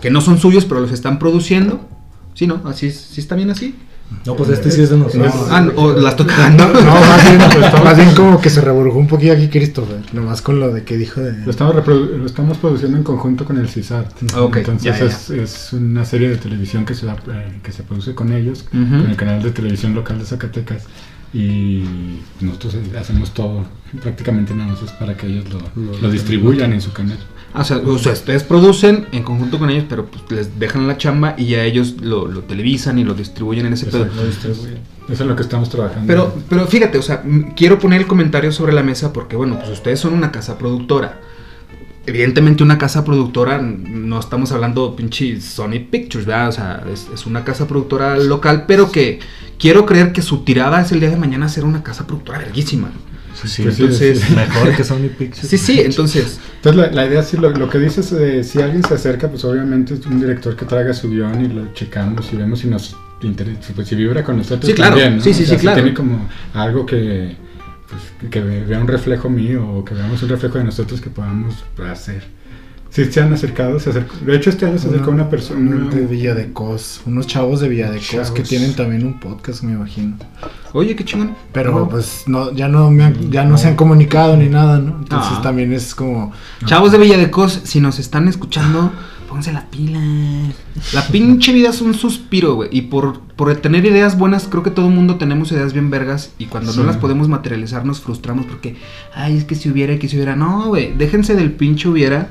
que 0.00 0.10
no 0.10 0.22
son 0.22 0.38
suyos, 0.38 0.64
pero 0.64 0.80
los 0.80 0.92
están 0.92 1.18
produciendo. 1.18 1.86
Sí, 2.34 2.46
¿no? 2.46 2.60
Así 2.64 2.86
es, 2.86 2.96
sí 2.96 3.20
está 3.20 3.34
bien 3.36 3.50
así. 3.50 3.74
No, 4.26 4.34
pues 4.34 4.50
este 4.50 4.72
sí 4.72 4.82
es 4.82 4.90
de 4.90 4.96
nosotros. 4.96 5.32
Ah, 5.50 5.60
no, 5.60 5.70
o 5.80 5.92
la 5.92 6.10
estoy 6.10 6.26
cagando. 6.26 6.66
No, 6.72 6.94
más 7.00 7.24
bien, 7.24 7.38
pues, 7.52 7.84
más 7.84 7.96
bien 7.96 8.12
como 8.14 8.40
que 8.40 8.50
se 8.50 8.60
reburjó 8.60 8.98
un 8.98 9.06
poquito 9.06 9.32
aquí 9.34 9.46
Christopher, 9.48 9.98
nomás 10.12 10.42
con 10.42 10.58
lo 10.58 10.72
de 10.72 10.82
que 10.82 10.96
dijo 10.96 11.20
de... 11.20 11.32
Lo 11.44 11.50
estamos, 11.52 11.76
reprodu- 11.76 12.16
lo 12.16 12.26
estamos 12.26 12.58
produciendo 12.58 12.96
en 12.98 13.04
conjunto 13.04 13.44
con 13.44 13.56
el 13.58 13.68
CISART. 13.68 14.10
Ah, 14.34 14.42
ok, 14.42 14.56
Entonces 14.56 14.82
ya, 14.82 14.98
ya. 14.98 15.04
Es, 15.06 15.30
es 15.30 15.72
una 15.74 16.04
serie 16.04 16.28
de 16.28 16.38
televisión 16.38 16.84
que 16.84 16.94
se, 16.96 17.06
eh, 17.06 17.60
que 17.62 17.70
se 17.70 17.84
produce 17.84 18.12
con 18.16 18.32
ellos, 18.32 18.64
Ujú. 18.74 19.02
con 19.02 19.10
el 19.10 19.16
canal 19.16 19.42
de 19.44 19.52
televisión 19.52 19.94
local 19.94 20.18
de 20.18 20.24
Zacatecas. 20.24 20.84
Y 21.32 21.84
nosotros 22.40 22.76
hacemos 23.00 23.32
todo, 23.32 23.64
prácticamente 24.02 24.52
nada 24.52 24.72
más 24.72 24.82
es 24.82 24.90
para 24.90 25.16
que 25.16 25.28
ellos 25.28 25.44
lo, 25.52 25.60
lo 26.02 26.10
distribuyan 26.10 26.72
en 26.72 26.80
su 26.80 26.92
canal. 26.92 27.18
Ah, 27.52 27.62
O 27.62 27.64
sea, 27.64 27.78
o 27.78 27.98
sea, 27.98 28.12
ustedes 28.12 28.44
producen 28.44 29.06
en 29.12 29.24
conjunto 29.24 29.58
con 29.58 29.70
ellos, 29.70 29.84
pero 29.88 30.06
pues 30.06 30.22
les 30.30 30.58
dejan 30.58 30.86
la 30.86 30.96
chamba 30.96 31.34
y 31.36 31.46
ya 31.46 31.64
ellos 31.64 31.96
lo, 32.00 32.26
lo 32.28 32.42
televisan 32.42 32.98
y 32.98 33.04
lo 33.04 33.14
distribuyen 33.14 33.66
en 33.66 33.72
ese 33.72 33.86
pedo. 33.86 34.04
Exacto. 34.04 34.50
Eso 35.08 35.24
es 35.24 35.28
lo 35.28 35.34
que 35.34 35.42
estamos 35.42 35.68
trabajando. 35.68 36.06
Pero, 36.06 36.34
pero 36.48 36.66
fíjate, 36.66 36.98
o 36.98 37.02
sea, 37.02 37.24
quiero 37.56 37.80
poner 37.80 38.02
el 38.02 38.06
comentario 38.06 38.52
sobre 38.52 38.72
la 38.72 38.82
mesa 38.84 39.12
porque, 39.12 39.34
bueno, 39.34 39.56
pues 39.58 39.70
ustedes 39.70 39.98
son 39.98 40.14
una 40.14 40.30
casa 40.30 40.56
productora. 40.56 41.20
Evidentemente 42.06 42.62
una 42.62 42.78
casa 42.78 43.04
productora, 43.04 43.60
no 43.60 44.18
estamos 44.18 44.52
hablando 44.52 44.94
pinche 44.96 45.40
Sony 45.40 45.80
Pictures, 45.90 46.26
¿verdad? 46.26 46.48
O 46.48 46.52
sea, 46.52 46.84
es, 46.92 47.08
es 47.12 47.26
una 47.26 47.44
casa 47.44 47.66
productora 47.66 48.16
local, 48.16 48.64
pero 48.66 48.90
que 48.90 49.18
quiero 49.58 49.84
creer 49.84 50.12
que 50.12 50.22
su 50.22 50.44
tirada 50.44 50.80
es 50.80 50.92
el 50.92 51.00
día 51.00 51.10
de 51.10 51.16
mañana 51.16 51.48
ser 51.48 51.64
una 51.64 51.82
casa 51.82 52.06
productora 52.06 52.38
verguísima. 52.38 52.90
Sí, 53.42 53.48
sí, 53.48 53.62
Pues 53.62 53.76
sí, 53.76 53.82
entonces- 53.82 54.20
sí. 54.20 54.34
mejor 54.34 54.76
que 54.76 54.84
Sony 54.84 55.08
Pictures. 55.18 55.48
Sí, 55.48 55.58
sí, 55.58 55.80
entonces, 55.80 56.38
Entonces 56.56 56.80
la, 56.80 56.90
la 56.90 57.06
idea 57.06 57.22
sí, 57.22 57.36
lo, 57.36 57.50
lo 57.50 57.68
que 57.70 57.78
dices, 57.78 58.12
eh, 58.12 58.44
si 58.44 58.60
alguien 58.60 58.82
se 58.84 58.94
acerca, 58.94 59.28
pues 59.28 59.44
obviamente 59.44 59.94
es 59.94 60.04
un 60.06 60.20
director 60.20 60.54
que 60.56 60.64
traiga 60.66 60.92
su 60.92 61.08
guion 61.10 61.44
y 61.44 61.48
lo 61.48 61.72
checamos 61.72 62.32
y 62.32 62.36
vemos 62.36 62.58
si 62.60 62.66
nos 62.68 62.96
interesa, 63.22 63.72
pues 63.74 63.88
si 63.88 63.94
vibra 63.94 64.22
con 64.24 64.36
nosotros 64.38 64.66
Sí, 64.66 64.74
claro. 64.74 64.92
también, 64.96 65.16
¿no? 65.18 65.22
Sí, 65.22 65.32
sí, 65.34 65.42
O 65.44 65.46
sea, 65.46 65.54
sí, 65.54 65.58
si 65.58 65.60
claro. 65.62 65.82
tiene 65.82 65.94
como 65.94 66.28
algo 66.54 66.84
que, 66.86 67.36
pues, 67.88 68.30
que 68.30 68.40
vea 68.40 68.78
un 68.78 68.88
reflejo 68.88 69.28
mío 69.30 69.66
o 69.68 69.84
que 69.84 69.94
veamos 69.94 70.22
un 70.22 70.28
reflejo 70.28 70.58
de 70.58 70.64
nosotros 70.64 71.00
que 71.00 71.10
podamos 71.10 71.54
hacer. 71.90 72.24
Si 72.90 73.04
se 73.04 73.20
han 73.20 73.32
acercado, 73.32 73.78
se 73.78 73.90
acercó. 73.90 74.16
De 74.24 74.34
hecho, 74.36 74.50
este 74.50 74.66
año 74.66 74.76
se 74.78 74.88
acercó 74.88 75.10
una 75.12 75.30
persona. 75.30 75.86
de 75.86 76.06
Villa 76.06 76.34
de 76.34 76.52
Cos, 76.52 77.00
unos 77.06 77.26
chavos 77.28 77.60
de 77.60 77.68
Villa 77.68 77.88
de 77.90 78.00
Cos 78.00 78.30
que 78.32 78.42
tienen 78.42 78.74
también 78.74 79.06
un 79.06 79.20
podcast, 79.20 79.62
me 79.62 79.72
imagino. 79.72 80.16
oye, 80.72 80.94
qué 80.96 81.04
chingón. 81.04 81.36
Pero 81.52 81.72
No. 81.72 81.88
pues 81.88 82.24
no, 82.26 82.52
ya 82.52 82.66
no 82.68 82.90
me 82.90 83.04
han- 83.04 83.30
ya 83.30 83.44
no 83.44 83.58
se 83.58 83.68
han 83.68 83.76
comunicado 83.76 84.36
ni 84.36 84.48
nada, 84.48 84.78
¿no? 84.78 84.98
Entonces 85.00 85.32
Ah. 85.36 85.40
también 85.42 85.72
es 85.72 85.94
como 85.94 86.32
Chavos 86.66 86.90
de 86.92 86.98
Villa 86.98 87.16
de 87.16 87.30
Cos, 87.30 87.60
si 87.64 87.80
nos 87.80 87.98
están 88.00 88.26
escuchando, 88.28 88.92
pónganse 89.28 89.52
la 89.52 89.66
pila. 89.66 90.00
La 90.92 91.02
pinche 91.08 91.52
vida 91.52 91.70
es 91.70 91.80
un 91.80 91.94
suspiro, 91.94 92.54
güey. 92.56 92.68
Y 92.72 92.82
por, 92.82 93.20
por 93.36 93.54
tener 93.56 93.84
ideas 93.84 94.18
buenas, 94.18 94.48
creo 94.48 94.62
que 94.64 94.70
todo 94.72 94.88
el 94.88 94.94
mundo 94.94 95.14
tenemos 95.16 95.52
ideas 95.52 95.72
bien 95.72 95.90
vergas. 95.90 96.30
Y 96.38 96.46
cuando 96.46 96.72
no 96.72 96.80
Sí. 96.82 96.86
las 96.86 96.96
podemos 96.96 97.28
materializar, 97.28 97.84
nos 97.84 98.00
frustramos 98.00 98.46
porque, 98.46 98.76
ay, 99.14 99.36
es 99.36 99.44
que 99.44 99.54
si 99.54 99.70
hubiera, 99.70 99.96
que 99.98 100.08
si 100.08 100.16
hubiera. 100.16 100.34
No, 100.36 100.66
güey, 100.68 100.92
déjense 100.96 101.36
del 101.36 101.52
pinche 101.52 101.88
hubiera. 101.88 102.28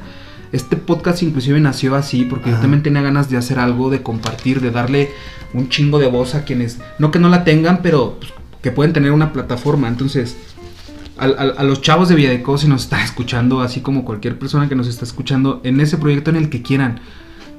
Este 0.51 0.75
podcast 0.77 1.21
inclusive 1.21 1.59
nació 1.59 1.95
así 1.95 2.25
porque 2.25 2.49
yo 2.49 2.57
también 2.57 2.81
tenía 2.81 3.01
ganas 3.01 3.29
de 3.29 3.37
hacer 3.37 3.59
algo, 3.59 3.89
de 3.89 4.01
compartir, 4.01 4.61
de 4.61 4.71
darle 4.71 5.11
un 5.53 5.69
chingo 5.69 5.99
de 5.99 6.07
voz 6.07 6.35
a 6.35 6.43
quienes, 6.43 6.79
no 6.97 7.11
que 7.11 7.19
no 7.19 7.29
la 7.29 7.43
tengan, 7.43 7.81
pero 7.81 8.17
pues, 8.19 8.33
que 8.61 8.71
pueden 8.71 8.93
tener 8.93 9.11
una 9.11 9.31
plataforma. 9.31 9.87
Entonces, 9.87 10.37
a, 11.17 11.63
los 11.63 11.81
chavos 11.81 12.09
de 12.09 12.15
Villadeco, 12.15 12.57
si 12.57 12.67
nos 12.67 12.83
están 12.83 13.01
escuchando, 13.03 13.61
así 13.61 13.81
como 13.81 14.05
cualquier 14.05 14.39
persona 14.39 14.69
que 14.69 14.75
nos 14.75 14.87
está 14.87 15.05
escuchando, 15.05 15.61
en 15.63 15.79
ese 15.79 15.97
proyecto 15.97 16.29
en 16.29 16.37
el 16.37 16.49
que 16.49 16.61
quieran, 16.61 16.99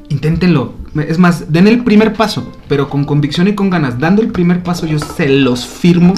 inténtenlo. 0.09 0.75
Es 1.07 1.19
más, 1.19 1.53
den 1.53 1.69
el 1.69 1.85
primer 1.85 2.15
paso, 2.15 2.53
pero 2.69 2.89
con 2.89 3.05
convicción 3.05 3.49
y 3.49 3.55
con 3.55 3.71
ganas. 3.71 3.99
Dando 3.99 4.23
el 4.23 4.29
primer 4.29 4.63
paso, 4.63 4.87
yo 4.87 4.99
se 4.99 5.29
los 5.29 5.67
firmo 5.67 6.15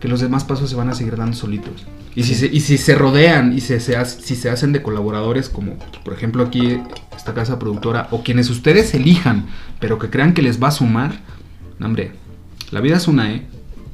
que 0.00 0.08
los 0.08 0.20
demás 0.20 0.44
pasos 0.44 0.70
se 0.70 0.76
van 0.76 0.90
a 0.90 0.94
seguir 0.94 1.16
dando 1.16 1.36
solitos. 1.36 1.86
Y 2.16 2.22
si 2.22 2.34
se, 2.36 2.46
y 2.46 2.60
si 2.60 2.78
se 2.78 2.94
rodean 2.94 3.52
y 3.56 3.60
se, 3.60 3.80
se 3.80 3.96
hace- 3.96 4.20
si 4.22 4.36
se 4.36 4.48
hacen 4.50 4.72
de 4.72 4.82
colaboradores, 4.82 5.48
como 5.48 5.76
por 6.04 6.14
ejemplo 6.14 6.44
aquí 6.44 6.78
esta 7.16 7.34
casa 7.34 7.58
productora, 7.58 8.06
o 8.12 8.22
quienes 8.22 8.50
ustedes 8.50 8.94
elijan, 8.94 9.46
pero 9.80 9.98
que 9.98 10.10
crean 10.10 10.32
que 10.32 10.42
les 10.42 10.62
va 10.62 10.68
a 10.68 10.72
sumar, 10.72 11.12
hombre, 11.82 12.12
la 12.70 12.80
vida 12.80 12.96
es 12.98 13.08
una, 13.08 13.32
¿eh? 13.32 13.42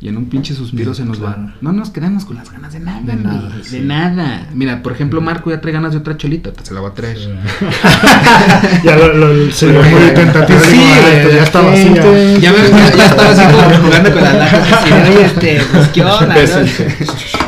Y 0.02 0.08
en 0.08 0.16
un 0.16 0.30
pinche 0.30 0.54
suspiro 0.54 0.94
Sí, 0.94 1.02
se 1.02 1.06
nos 1.08 1.18
claro. 1.18 1.42
va. 1.42 1.54
No 1.60 1.72
nos 1.72 1.90
quedamos 1.90 2.24
con 2.24 2.36
las 2.36 2.50
ganas 2.50 2.72
de 2.72 2.80
nada, 2.80 3.00
De 3.02 3.16
nada, 3.16 3.54
de 3.56 3.64
sí. 3.64 3.80
nada. 3.80 4.48
Mira, 4.54 4.82
por 4.82 4.92
ejemplo, 4.92 5.20
Marco 5.20 5.50
ya 5.50 5.60
trae 5.60 5.74
ganas 5.74 5.92
de 5.92 5.98
otra 5.98 6.16
chelita, 6.16 6.52
se 6.62 6.72
la 6.72 6.80
va 6.80 6.88
a 6.88 6.94
traer. 6.94 7.18
ya 8.84 8.96
lo, 8.96 9.12
lo- 9.12 9.52
se 9.52 9.66
muy 9.66 10.10
tentativo. 10.14 10.58
Sí, 10.60 10.70
digo, 10.78 11.30
ya 11.36 11.42
está 11.42 11.60
vacía. 11.60 11.94
Ya, 12.40 12.50
me- 12.52 12.70
ya, 12.70 12.96
ya 12.96 13.06
estaba 13.06 13.30
así 13.30 13.42
como 13.54 13.76
jugando 13.86 14.12
con 14.12 14.22
las 14.22 14.34
latas 14.34 14.72
así, 14.72 14.92
oye, 14.92 15.24
este, 15.26 15.60
pues 15.72 15.88
qué 15.88 16.02
onda, 16.04 16.34
¿no? 16.34 16.34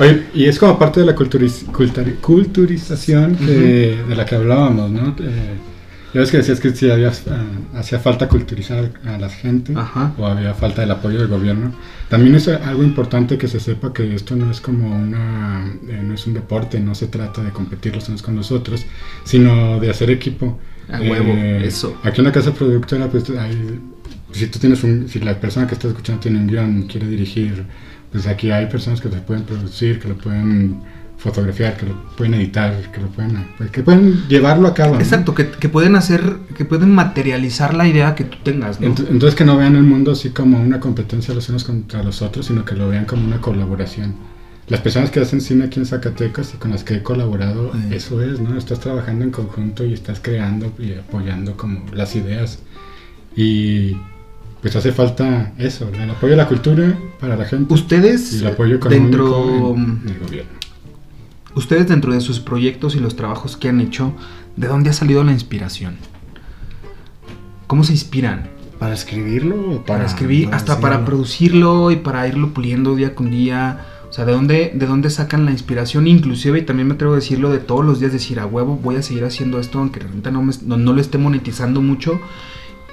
Oye, 0.00 0.22
y 0.34 0.44
es 0.46 0.58
como 0.58 0.78
parte 0.78 1.00
de 1.00 1.06
la 1.06 1.14
culturiz- 1.14 1.64
culturización 2.20 3.36
que- 3.36 3.98
de 4.08 4.14
la 4.16 4.24
que 4.24 4.34
hablábamos, 4.34 4.90
¿no? 4.90 5.14
Eh, 5.20 5.56
ya 6.12 6.20
ves 6.20 6.30
que 6.30 6.38
decías 6.38 6.58
que 6.58 6.70
sí 6.74 6.90
había, 6.90 7.08
ah, 7.30 7.78
hacía 7.78 8.00
falta 8.00 8.26
culturizar 8.28 8.90
a 9.06 9.18
la 9.18 9.28
gente 9.28 9.72
Ajá. 9.76 10.12
o 10.18 10.26
había 10.26 10.54
falta 10.54 10.80
del 10.80 10.90
apoyo 10.90 11.18
del 11.18 11.28
gobierno. 11.28 11.72
También 12.08 12.34
es 12.34 12.48
algo 12.48 12.82
importante 12.82 13.38
que 13.38 13.46
se 13.46 13.60
sepa 13.60 13.92
que 13.92 14.12
esto 14.14 14.34
no 14.34 14.50
es 14.50 14.60
como 14.60 14.92
una, 14.96 15.70
eh, 15.88 16.00
no 16.02 16.14
es 16.14 16.26
un 16.26 16.34
deporte, 16.34 16.80
no 16.80 16.94
se 16.96 17.06
trata 17.06 17.42
de 17.44 17.50
competir 17.50 17.94
los 17.94 18.08
unos 18.08 18.22
con 18.22 18.34
los 18.34 18.50
otros, 18.50 18.84
sino 19.24 19.78
de 19.78 19.90
hacer 19.90 20.10
equipo. 20.10 20.58
A 20.90 20.98
huevo, 21.00 21.32
eso. 21.62 21.96
Aquí 22.02 22.20
en 22.20 22.24
la 22.24 22.32
casa 22.32 22.52
productora, 22.52 23.06
pues 23.06 23.30
hay, 23.30 23.78
si 24.32 24.46
tú 24.48 24.58
tienes 24.58 24.82
un, 24.82 25.08
si 25.08 25.20
la 25.20 25.38
persona 25.38 25.68
que 25.68 25.74
está 25.74 25.86
escuchando 25.86 26.20
tiene 26.20 26.38
un 26.40 26.48
guion, 26.48 26.82
quiere 26.88 27.06
dirigir, 27.06 27.64
pues 28.12 28.26
aquí 28.26 28.50
hay 28.50 28.66
personas 28.66 29.00
que 29.00 29.08
lo 29.08 29.16
pueden 29.22 29.44
producir, 29.44 29.98
que 30.00 30.08
lo 30.08 30.16
pueden 30.18 30.80
fotografiar, 31.16 31.76
que 31.76 31.86
lo 31.86 31.94
pueden 32.16 32.32
editar, 32.34 32.74
que 32.92 33.00
lo 33.00 33.08
pueden, 33.08 33.46
pues, 33.58 33.70
que 33.70 33.82
pueden 33.82 34.26
llevarlo 34.28 34.66
a 34.68 34.72
cabo. 34.74 34.94
¿no? 34.94 35.00
Exacto, 35.00 35.34
que, 35.34 35.50
que 35.50 35.68
pueden 35.68 35.94
hacer, 35.94 36.36
que 36.56 36.64
pueden 36.64 36.94
materializar 36.94 37.74
la 37.74 37.86
idea 37.86 38.14
que 38.14 38.24
tú 38.24 38.38
tengas, 38.42 38.80
¿no? 38.80 38.86
Ent- 38.88 39.06
Entonces 39.10 39.34
que 39.34 39.44
no 39.44 39.56
vean 39.58 39.76
el 39.76 39.82
mundo 39.82 40.12
así 40.12 40.30
como 40.30 40.58
una 40.60 40.80
competencia 40.80 41.34
los 41.34 41.48
unos 41.50 41.64
contra 41.64 42.02
los 42.02 42.22
otros, 42.22 42.46
sino 42.46 42.64
que 42.64 42.74
lo 42.74 42.88
vean 42.88 43.04
como 43.04 43.26
una 43.26 43.38
colaboración. 43.40 44.14
Las 44.68 44.80
personas 44.80 45.10
que 45.10 45.20
hacen 45.20 45.40
cine 45.40 45.64
aquí 45.64 45.78
en 45.80 45.84
Zacatecas 45.86 46.54
y 46.54 46.56
con 46.56 46.70
las 46.70 46.84
que 46.84 46.94
he 46.94 47.02
colaborado, 47.02 47.72
Sí. 47.74 47.94
eso 47.96 48.22
es, 48.22 48.40
¿no? 48.40 48.56
Estás 48.56 48.80
trabajando 48.80 49.24
en 49.24 49.30
conjunto 49.30 49.84
y 49.84 49.92
estás 49.92 50.20
creando 50.20 50.72
y 50.78 50.94
apoyando 50.94 51.54
como 51.56 51.84
las 51.92 52.14
ideas. 52.16 52.60
Y 53.36 53.96
pues 54.62 54.76
hace 54.76 54.92
falta 54.92 55.52
eso, 55.58 55.88
el 55.88 56.10
apoyo 56.10 56.34
a 56.34 56.36
la 56.36 56.48
cultura 56.48 56.94
para 57.18 57.36
la 57.36 57.44
gente 57.46 57.72
y 57.72 57.74
Ustedes 57.74 58.34
el 58.40 58.46
apoyo 58.48 58.76
económico 58.76 59.04
dentro, 59.04 59.74
en- 59.74 60.00
en 60.04 60.08
el 60.14 60.18
gobierno. 60.20 60.50
ustedes 61.54 61.88
dentro 61.88 62.12
de 62.12 62.20
sus 62.20 62.40
proyectos 62.40 62.94
y 62.94 63.00
los 63.00 63.16
trabajos 63.16 63.56
que 63.56 63.68
han 63.68 63.80
hecho, 63.80 64.12
¿de 64.56 64.66
dónde 64.68 64.90
ha 64.90 64.92
salido 64.92 65.24
la 65.24 65.32
inspiración? 65.32 65.96
¿Cómo 67.66 67.84
se 67.84 67.92
inspiran? 67.92 68.48
¿Para 68.78 68.94
escribirlo 68.94 69.56
o 69.56 69.76
Para, 69.84 69.84
para, 70.00 70.04
escribir, 70.06 70.48
hasta 70.52 70.80
para 70.80 71.04
producirlo 71.04 71.90
y 71.90 71.96
para 71.96 72.26
irlo 72.26 72.52
puliendo 72.54 72.94
día 72.96 73.14
con 73.14 73.30
día. 73.30 73.86
O 74.08 74.12
sea, 74.12 74.24
¿de 74.24 74.32
dónde, 74.32 74.72
¿de 74.74 74.86
dónde 74.86 75.08
sacan 75.10 75.44
la 75.44 75.52
inspiración? 75.52 76.08
Inclusive, 76.08 76.58
y 76.58 76.62
también 76.62 76.88
me 76.88 76.94
atrevo 76.94 77.12
a 77.12 77.16
decirlo, 77.16 77.50
de 77.50 77.58
todos 77.58 77.84
los 77.84 78.00
días 78.00 78.12
decir, 78.12 78.40
a 78.40 78.46
huevo, 78.46 78.76
voy 78.82 78.96
a 78.96 79.02
seguir 79.02 79.24
haciendo 79.24 79.60
esto, 79.60 79.78
aunque 79.78 80.00
realmente 80.00 80.32
no, 80.32 80.42
me- 80.42 80.52
no, 80.66 80.76
no 80.76 80.92
lo 80.92 81.00
esté 81.00 81.18
monetizando 81.18 81.80
mucho. 81.80 82.20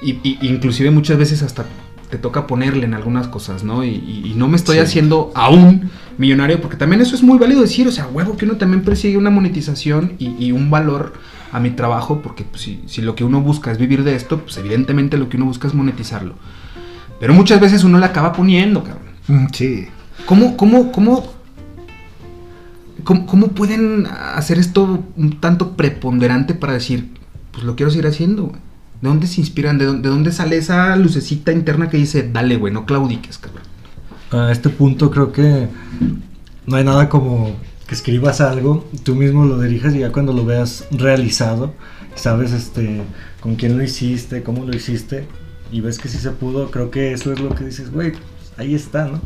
Y, 0.02 0.12
y- 0.22 0.38
inclusive 0.42 0.90
muchas 0.90 1.18
veces 1.18 1.42
hasta 1.42 1.66
te 2.10 2.16
toca 2.18 2.46
ponerle 2.46 2.84
en 2.86 2.94
algunas 2.94 3.28
cosas, 3.28 3.64
¿no? 3.64 3.84
Y, 3.84 3.88
y- 3.90 4.30
y 4.30 4.34
no 4.34 4.48
me 4.48 4.56
estoy 4.56 4.76
Sí. 4.76 4.82
haciendo 4.82 5.30
aún 5.34 5.90
millonario, 6.16 6.60
porque 6.60 6.76
también 6.76 7.02
eso 7.02 7.14
es 7.14 7.22
muy 7.22 7.38
válido 7.38 7.60
decir, 7.60 7.86
o 7.86 7.92
sea, 7.92 8.06
huevo, 8.06 8.36
que 8.36 8.44
uno 8.46 8.56
también 8.56 8.82
persigue 8.82 9.18
una 9.18 9.30
monetización 9.30 10.14
y, 10.18 10.50
un 10.52 10.70
valor 10.70 11.12
a 11.52 11.60
mi 11.60 11.70
trabajo, 11.70 12.20
porque 12.22 12.44
pues, 12.44 12.62
si, 12.62 12.80
si 12.86 13.02
lo 13.02 13.14
que 13.14 13.24
uno 13.24 13.40
busca 13.40 13.70
es 13.72 13.78
vivir 13.78 14.04
de 14.04 14.14
esto, 14.14 14.38
pues 14.40 14.56
evidentemente 14.56 15.16
lo 15.18 15.28
que 15.28 15.36
uno 15.36 15.46
busca 15.46 15.68
es 15.68 15.74
monetizarlo. 15.74 16.34
Pero 17.20 17.34
muchas 17.34 17.60
veces 17.60 17.84
uno 17.84 17.98
le 17.98 18.06
acaba 18.06 18.32
poniendo, 18.32 18.82
cabrón. 18.84 19.04
Mm, 19.28 19.46
Sí. 19.52 19.86
¿Cómo, 20.26 20.56
cómo, 20.56 20.90
cómo, 20.92 21.24
¿cómo, 23.04 23.26
cómo 23.26 23.48
pueden 23.48 24.06
hacer 24.06 24.58
esto 24.58 25.04
un 25.16 25.40
tanto 25.40 25.76
preponderante 25.76 26.54
para 26.54 26.72
decir, 26.74 27.10
pues 27.52 27.64
lo 27.64 27.76
quiero 27.76 27.90
seguir 27.90 28.06
haciendo, 28.06 28.44
güey? 28.44 28.60
¿De 29.00 29.08
dónde 29.08 29.26
se 29.26 29.40
inspiran? 29.40 29.78
¿De 29.78 29.84
dónde, 29.84 30.08
de 30.08 30.14
dónde 30.14 30.32
sale 30.32 30.56
esa 30.56 30.96
lucecita 30.96 31.52
interna 31.52 31.88
que 31.88 31.96
dice, 31.96 32.28
dale, 32.32 32.56
güey, 32.56 32.72
no 32.72 32.86
claudiques, 32.86 33.38
cabrón? 33.38 33.62
A 34.30 34.52
este 34.52 34.68
punto 34.68 35.10
creo 35.10 35.32
que 35.32 35.68
no 36.66 36.76
hay 36.76 36.84
nada 36.84 37.08
como 37.08 37.56
que 37.86 37.94
escribas 37.94 38.42
algo, 38.42 38.86
tú 39.02 39.14
mismo 39.14 39.46
lo 39.46 39.58
dirijas 39.58 39.94
y 39.94 40.00
ya 40.00 40.12
cuando 40.12 40.34
lo 40.34 40.44
veas 40.44 40.84
realizado, 40.90 41.72
sabes 42.14 42.52
este 42.52 43.00
con 43.40 43.56
quién 43.56 43.78
lo 43.78 43.82
hiciste, 43.82 44.42
cómo 44.42 44.66
lo 44.66 44.76
hiciste 44.76 45.26
y 45.72 45.80
ves 45.80 45.98
que 45.98 46.08
sí 46.08 46.18
se 46.18 46.30
pudo, 46.30 46.70
creo 46.70 46.90
que 46.90 47.12
eso 47.12 47.32
es 47.32 47.40
lo 47.40 47.54
que 47.54 47.64
dices, 47.64 47.90
güey, 47.90 48.12
pues, 48.12 48.24
ahí 48.58 48.74
está, 48.74 49.06
¿no? 49.06 49.22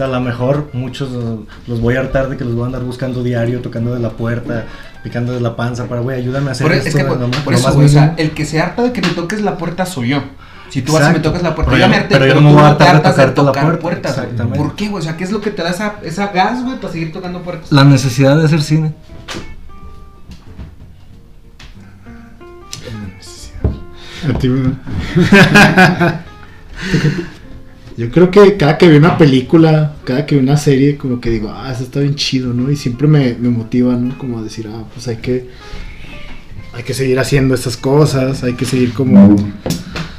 O 0.00 0.02
sea, 0.02 0.06
a 0.06 0.18
lo 0.18 0.20
mejor 0.22 0.70
muchos 0.72 1.10
los, 1.10 1.40
los 1.66 1.78
voy 1.82 1.96
a 1.96 2.00
hartar 2.00 2.30
de 2.30 2.38
que 2.38 2.44
los 2.46 2.54
voy 2.54 2.62
a 2.62 2.66
andar 2.66 2.82
buscando 2.84 3.22
diario, 3.22 3.60
tocando 3.60 3.92
de 3.92 4.00
la 4.00 4.08
puerta, 4.08 4.64
picando 5.04 5.34
de 5.34 5.42
la 5.42 5.56
panza 5.56 5.88
para, 5.88 6.00
güey, 6.00 6.16
ayúdame 6.18 6.48
a 6.48 6.52
hacer 6.52 6.66
Por, 6.66 6.74
esto. 6.74 6.88
es 6.88 6.94
que, 6.94 7.04
por, 7.04 7.20
lo 7.20 7.28
más- 7.28 7.40
por 7.40 7.52
eso, 7.52 7.66
más 7.66 7.74
güey, 7.74 7.84
o 7.86 7.90
sea, 7.90 8.14
el 8.16 8.30
que 8.30 8.46
se 8.46 8.62
harta 8.62 8.80
de 8.82 8.94
que 8.94 9.02
me 9.02 9.08
toques 9.08 9.42
la 9.42 9.58
puerta 9.58 9.84
soy 9.84 10.08
yo. 10.08 10.22
Si 10.70 10.80
tú 10.80 10.94
vas 10.94 11.02
y 11.02 11.04
me 11.04 11.08
Exacto. 11.10 11.28
tocas 11.28 11.42
la 11.42 11.54
puerta, 11.54 11.70
Pero 11.72 11.80
yo 11.80 11.84
yo 11.86 11.90
me 11.90 11.96
no- 11.96 12.02
harté, 12.02 12.14
pero 12.14 12.24
yo 12.24 12.30
pero 12.30 12.40
no 12.40 12.48
tú 12.48 12.54
me 12.54 12.60
voy 12.62 12.66
a 12.66 12.70
no 12.72 12.76
te 12.78 12.84
hartar 12.84 13.02
de 13.02 13.08
hartas 13.08 13.16
de 13.16 13.22
tocarte 13.34 13.40
la 13.42 13.46
tocar 13.46 13.62
puerta. 13.64 13.82
puertas. 13.82 14.12
Exactamente. 14.16 14.58
¿Por 14.58 14.74
qué, 14.74 14.88
güey? 14.88 15.00
O 15.00 15.04
sea, 15.04 15.16
¿qué 15.18 15.24
es 15.24 15.32
lo 15.32 15.40
que 15.42 15.50
te 15.50 15.62
da 15.62 15.68
esa, 15.68 15.94
esa 16.02 16.28
gas, 16.28 16.64
güey, 16.64 16.80
para 16.80 16.92
seguir 16.94 17.12
tocando 17.12 17.42
puertas? 17.42 17.70
La 17.70 17.84
necesidad 17.84 18.38
de 18.38 18.46
hacer 18.46 18.62
cine. 18.62 18.94
A 24.26 24.38
ti. 24.38 24.48
Yo 28.00 28.10
creo 28.10 28.30
que 28.30 28.56
cada 28.56 28.78
que 28.78 28.88
veo 28.88 28.98
una 28.98 29.18
película, 29.18 29.96
cada 30.04 30.24
que 30.24 30.34
veo 30.34 30.42
una 30.42 30.56
serie, 30.56 30.96
como 30.96 31.20
que 31.20 31.28
digo, 31.28 31.52
ah, 31.54 31.70
eso 31.70 31.82
está 31.82 32.00
bien 32.00 32.14
chido, 32.14 32.54
¿no? 32.54 32.70
Y 32.70 32.76
siempre 32.76 33.06
me, 33.06 33.34
me 33.34 33.50
motiva, 33.50 33.94
¿no? 33.94 34.16
Como 34.16 34.38
a 34.38 34.42
decir, 34.42 34.70
ah, 34.72 34.84
pues 34.94 35.06
hay 35.06 35.18
que, 35.18 35.48
hay 36.72 36.82
que 36.82 36.94
seguir 36.94 37.18
haciendo 37.18 37.54
estas 37.54 37.76
cosas, 37.76 38.42
hay 38.42 38.54
que 38.54 38.64
seguir 38.64 38.94
como... 38.94 39.36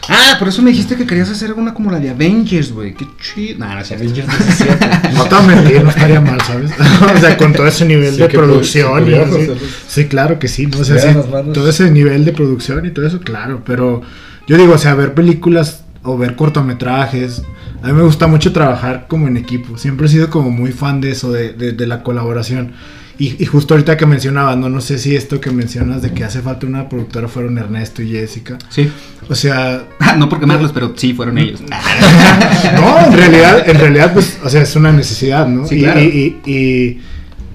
Ah, 0.07 0.35
por 0.37 0.47
eso 0.47 0.61
me 0.61 0.69
dijiste 0.69 0.95
que 0.95 1.07
querías 1.07 1.31
hacer 1.31 1.53
una 1.53 1.73
como 1.73 1.89
la 1.89 1.97
de 1.97 2.11
Avengers, 2.11 2.71
güey. 2.71 2.93
Qué 2.93 3.07
chido. 3.19 3.57
Nah, 3.57 3.73
no, 3.73 3.81
es 3.81 3.87
cierto. 3.87 4.85
No 5.15 5.23
te 5.23 5.35
voy 5.35 5.43
a 5.43 5.47
mentir, 5.47 5.83
no 5.83 5.89
estaría 5.89 6.21
mal, 6.21 6.39
¿sabes? 6.41 6.69
o 7.15 7.19
sea, 7.19 7.35
con 7.35 7.51
todo 7.51 7.65
ese 7.65 7.85
nivel 7.85 8.13
Sí, 8.13 8.21
de 8.21 8.29
producción 8.29 9.05
sí 9.05 9.11
y 9.11 9.15
así. 9.15 9.51
Sí, 9.87 10.05
claro 10.05 10.37
que 10.37 10.47
sí, 10.47 10.67
¿no? 10.67 10.77
O 10.77 10.83
sea, 10.83 10.99
sí, 10.99 11.17
todo 11.51 11.67
ese 11.67 11.89
nivel 11.89 12.25
de 12.25 12.31
producción 12.31 12.85
y 12.85 12.91
todo 12.91 13.07
eso, 13.07 13.21
claro, 13.21 13.63
pero 13.65 14.03
yo 14.45 14.55
digo, 14.55 14.73
o 14.73 14.77
sea, 14.77 14.93
ver 14.93 15.15
películas 15.15 15.83
o 16.03 16.17
ver 16.17 16.35
cortometrajes, 16.35 17.43
a 17.83 17.87
mí 17.87 17.93
me 17.93 18.01
gusta 18.03 18.27
mucho 18.27 18.51
trabajar 18.51 19.05
como 19.07 19.27
en 19.27 19.37
equipo, 19.37 19.77
siempre 19.77 20.07
he 20.07 20.09
sido 20.09 20.29
como 20.29 20.49
muy 20.51 20.71
fan 20.71 20.99
de 21.01 21.11
eso, 21.11 21.31
de, 21.31 21.53
de- 21.53 21.71
de 21.73 21.87
la 21.87 22.03
colaboración. 22.03 22.73
Y, 23.19 23.35
y 23.43 23.45
justo 23.45 23.75
ahorita 23.75 23.97
que 23.97 24.07
mencionabas, 24.07 24.57
no, 24.57 24.67
no 24.67 24.81
sé 24.81 24.97
si 24.97 25.15
esto 25.15 25.39
que 25.39 25.51
mencionas 25.51 26.01
de 26.01 26.11
que 26.11 26.23
hace 26.23 26.41
falta 26.41 26.65
una 26.65 26.89
productora 26.89 27.27
fueron 27.27 27.55
Ernesto 27.59 28.01
y 28.01 28.09
Jessica. 28.09 28.57
Sí. 28.69 28.91
O 29.29 29.35
sea, 29.35 29.83
no 30.17 30.27
por 30.27 30.39
quemarlos, 30.39 30.71
pero 30.71 30.93
sí, 30.95 31.13
fueron 31.13 31.37
ellos. 31.37 31.61
no, 32.75 33.05
en 33.05 33.13
realidad, 33.13 33.69
en 33.69 33.79
realidad, 33.79 34.13
pues, 34.13 34.39
o 34.43 34.49
sea, 34.49 34.63
es 34.63 34.75
una 34.75 34.91
necesidad, 34.91 35.47
¿no? 35.47 35.67
Sí, 35.67 35.75
y, 35.75 35.81
claro. 35.83 36.01
y, 36.01 36.37
y, 36.45 37.01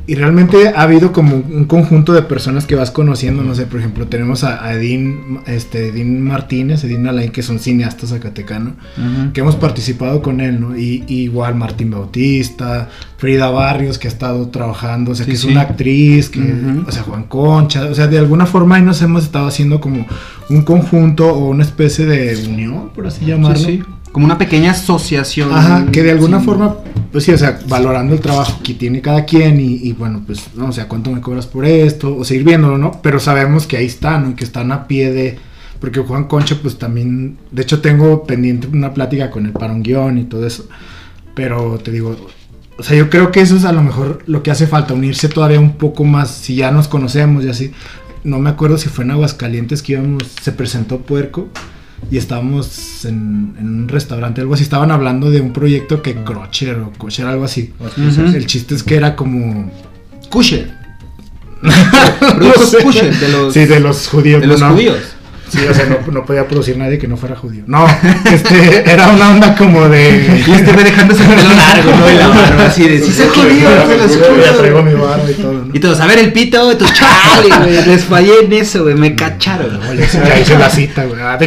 y- 0.07 0.15
realmente 0.15 0.69
ha 0.69 0.83
habido 0.83 1.13
como 1.13 1.37
un 1.37 1.65
conjunto 1.65 2.13
de 2.13 2.23
personas 2.23 2.67
que 2.67 2.75
vas 2.75 2.91
conociendo, 2.91 3.43
no 3.43 3.55
sé, 3.55 3.67
por 3.67 3.81
ejemplo, 3.81 4.07
tenemos 4.07 4.45
a, 4.45 4.65
a 4.65 4.75
Edín, 4.75 5.41
este, 5.47 5.89
Edín 5.89 6.23
Martínez, 6.23 6.85
Edín 6.85 7.07
Alain, 7.07 7.31
que 7.31 7.43
son 7.43 7.59
cineastas 7.59 8.11
zacatecano, 8.11 8.73
que 9.33 9.41
hemos 9.41 9.57
participado 9.57 10.23
con 10.23 10.41
él, 10.41 10.61
¿no? 10.61 10.77
Y, 10.77 11.05
y 11.07 11.23
igual 11.23 11.55
Martín 11.55 11.91
Bautista, 11.91 12.89
Frida 13.19 13.51
Barrios, 13.51 13.99
que 13.99 14.09
ha 14.09 14.11
estado 14.11 14.49
trabajando, 14.49 15.13
o 15.13 15.15
sea, 15.15 15.25
Sí, 15.25 15.31
que 15.31 15.35
es 15.37 15.41
sí. 15.43 15.49
una 15.51 15.63
actriz, 15.63 16.29
que, 16.31 16.41
o 16.87 16.91
sea, 16.93 17.03
Juan 17.03 17.25
Concha, 17.25 17.87
o 17.87 17.95
sea, 17.95 18.07
de 18.07 18.19
alguna 18.19 18.47
forma 18.47 18.77
ahí 18.77 18.83
nos 18.83 19.01
hemos 19.03 19.25
estado 19.25 19.47
haciendo 19.47 19.81
como 19.81 20.07
un 20.49 20.63
conjunto 20.63 21.27
o 21.33 21.49
una 21.51 21.65
especie 21.65 22.07
de 22.07 22.37
unión, 22.49 22.91
por 22.95 23.07
así 23.07 23.25
llamarlo. 23.25 23.57
Sí, 23.59 23.65
sí. 23.79 23.83
Como 24.17 24.25
una 24.25 24.39
pequeña 24.39 24.71
asociación. 24.71 25.53
Ajá, 25.53 25.85
que 25.93 26.03
de 26.03 26.11
alguna 26.11 26.39
Sí. 26.39 26.47
forma, 26.47 26.75
pues 27.13 27.25
sí, 27.25 27.33
o 27.33 27.37
sea, 27.37 27.59
valorando 27.69 28.15
el 28.15 28.21
trabajo 28.21 28.63
que 28.65 28.73
tiene 28.73 29.03
cada 29.03 29.27
quien 29.27 29.61
y, 29.61 29.75
y 29.75 29.93
bueno, 29.93 30.23
pues, 30.27 30.41
no, 30.55 30.69
o 30.69 30.73
sea, 30.73 30.89
cuánto 30.89 31.11
me 31.11 31.21
cobras 31.21 31.47
por 31.47 31.67
esto, 31.67 32.17
o 32.17 32.25
seguir 32.25 32.45
viéndolo, 32.45 32.79
¿no? 32.79 32.93
Pero 33.03 33.21
sabemos 33.21 33.67
que 33.67 33.77
ahí 33.77 33.85
están, 33.85 34.31
¿no? 34.31 34.35
Que 34.35 34.45
están 34.45 34.73
a 34.73 34.87
pie 34.87 35.13
de... 35.13 35.39
Porque 35.81 36.01
Juan 36.01 36.25
Concha, 36.25 36.57
pues 36.63 36.79
también, 36.79 37.37
de 37.51 37.61
hecho 37.61 37.83
tengo 37.83 38.25
pendiente 38.25 38.67
una 38.69 38.95
plática 38.95 39.31
con 39.31 39.45
él 39.45 39.53
para 39.53 39.75
un 39.75 39.83
guion 39.83 40.17
y 40.17 40.25
todo 40.25 40.47
eso. 40.47 40.67
Pero 41.35 41.77
te 41.77 41.91
digo, 41.93 42.17
o 42.79 42.83
sea, 42.83 42.97
yo 42.97 43.11
creo 43.11 43.31
que 43.31 43.43
eso 43.43 43.55
es 43.55 43.67
a 43.67 43.73
lo 43.73 43.83
mejor 43.83 44.23
lo 44.27 44.43
que 44.43 44.51
hace 44.51 44.67
falta, 44.67 44.95
unirse 44.95 45.29
todavía 45.29 45.61
un 45.61 45.73
poco 45.77 46.05
más, 46.05 46.31
si 46.31 46.55
ya 46.55 46.71
nos 46.71 46.89
conocemos 46.89 47.45
y 47.45 47.51
así. 47.51 47.71
No 48.25 48.39
me 48.39 48.49
acuerdo 48.49 48.79
si 48.79 48.89
fue 48.89 49.05
en 49.05 49.11
Aguascalientes 49.11 49.83
que 49.83 49.93
íbamos, 49.93 50.23
se 50.41 50.53
presentó 50.53 51.01
Puerco 51.01 51.49
y 52.11 52.19
estábamos 52.19 53.05
en, 53.05 53.55
en 53.59 53.67
un 53.83 53.89
restaurante, 53.89 54.41
algo 54.41 54.55
así. 54.55 54.63
Estaban 54.63 54.91
hablando 54.91 55.31
de 55.31 55.41
un 55.41 55.53
proyecto 55.53 56.03
que 56.03 56.15
Crocher 56.23 56.79
o 56.81 56.93
Kosher, 56.99 57.27
algo 57.27 57.45
así. 57.45 57.73
El 57.97 58.47
chiste 58.47 58.75
es 58.75 58.83
que 58.83 58.97
era 58.97 59.17
como. 59.17 59.71
Kusher. 60.31 60.75
No 62.39 62.53
sé. 62.93 63.11
De 63.11 63.29
los, 63.29 63.53
Sí, 63.55 63.65
de 63.65 63.81
los 63.81 64.09
judíos. 64.09 64.41
de 64.41 64.47
los 64.47 64.61
¿no? 64.61 64.73
judíos. 64.73 64.99
Sí, 65.49 65.59
o 65.65 65.73
sea, 65.73 65.87
no, 65.87 65.99
no 66.11 66.25
podía 66.25 66.47
producir 66.49 66.77
nadie 66.77 66.99
que 66.99 67.07
no 67.07 67.17
fuera 67.17 67.37
judío. 67.37 67.63
No, 67.67 67.87
este, 68.33 68.91
era 68.91 69.09
una 69.09 69.31
onda 69.31 69.55
como 69.55 69.89
de. 69.89 70.43
Y 70.47 70.53
este 70.53 70.73
me 70.73 70.83
dejando 70.83 71.15
ese 71.15 71.25
pelo 71.25 71.43
largo, 71.43 71.91
¿no? 71.93 72.11
Y 72.11 72.15
la 72.15 72.29
barba 72.29 72.67
así 72.67 72.89
de, 72.89 72.99
sí, 73.01 73.13
soy 73.13 73.29
judío, 73.29 73.69
Ya 74.45 74.57
traigo 74.57 74.83
mi 74.83 74.95
barba 74.95 75.31
y 75.31 75.35
todo, 75.35 75.53
¿no? 75.53 75.75
Y 75.75 75.79
todos, 75.79 76.01
a 76.01 76.07
ver 76.07 76.19
el 76.19 76.33
pito 76.33 76.69
de 76.69 76.75
tu 76.75 76.85
chale, 76.87 77.49
güey. 77.65 77.87
Les 77.87 78.05
fallé 78.05 78.45
en 78.45 78.53
eso, 78.53 78.83
güey. 78.83 78.97
Me 78.97 79.15
cacharon. 79.15 79.81
Oye, 79.89 80.07
ya 80.27 80.41
hice 80.41 80.59
la 80.59 80.71
cita, 80.71 81.05
güey. 81.05 81.21
Ah, 81.21 81.37
de 81.37 81.47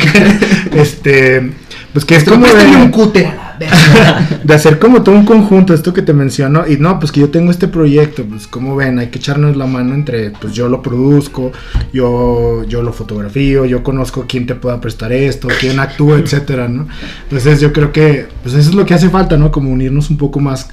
Este, 0.79 1.51
pues 1.91 2.05
que 2.05 2.15
es 2.15 2.19
Esto 2.19 2.31
como 2.31 2.45
préstame 2.45 2.77
un 2.77 2.85
de, 2.85 2.91
cúter. 2.91 3.48
de 4.43 4.53
hacer 4.53 4.79
como 4.79 5.03
todo 5.03 5.15
un 5.15 5.25
conjunto, 5.25 5.73
esto 5.73 5.93
que 5.93 6.01
te 6.01 6.13
menciono, 6.13 6.67
y 6.67 6.77
no, 6.77 6.99
pues 6.99 7.11
que 7.11 7.19
yo 7.19 7.29
tengo 7.29 7.51
este 7.51 7.67
proyecto, 7.67 8.25
pues 8.25 8.47
como 8.47 8.75
ven, 8.75 8.99
hay 8.99 9.07
que 9.07 9.19
echarnos 9.19 9.57
la 9.57 9.65
mano 9.65 9.93
entre, 9.93 10.31
pues 10.31 10.53
yo 10.53 10.69
lo 10.69 10.81
produzco, 10.81 11.51
yo, 11.93 12.63
yo 12.65 12.81
lo 12.81 12.93
fotografío, 12.93 13.65
yo 13.65 13.83
conozco 13.83 14.25
quién 14.27 14.45
te 14.45 14.55
pueda 14.55 14.79
prestar 14.79 15.11
esto, 15.11 15.47
quién 15.59 15.79
actúa, 15.79 16.17
etcétera, 16.19 16.67
¿no? 16.67 16.87
Entonces 17.23 17.59
yo 17.59 17.73
creo 17.73 17.91
que, 17.91 18.27
pues 18.43 18.55
eso 18.55 18.69
es 18.69 18.75
lo 18.75 18.85
que 18.85 18.93
hace 18.93 19.09
falta, 19.09 19.37
¿no? 19.37 19.51
Como 19.51 19.71
unirnos 19.71 20.09
un 20.09 20.17
poco 20.17 20.39
más 20.39 20.69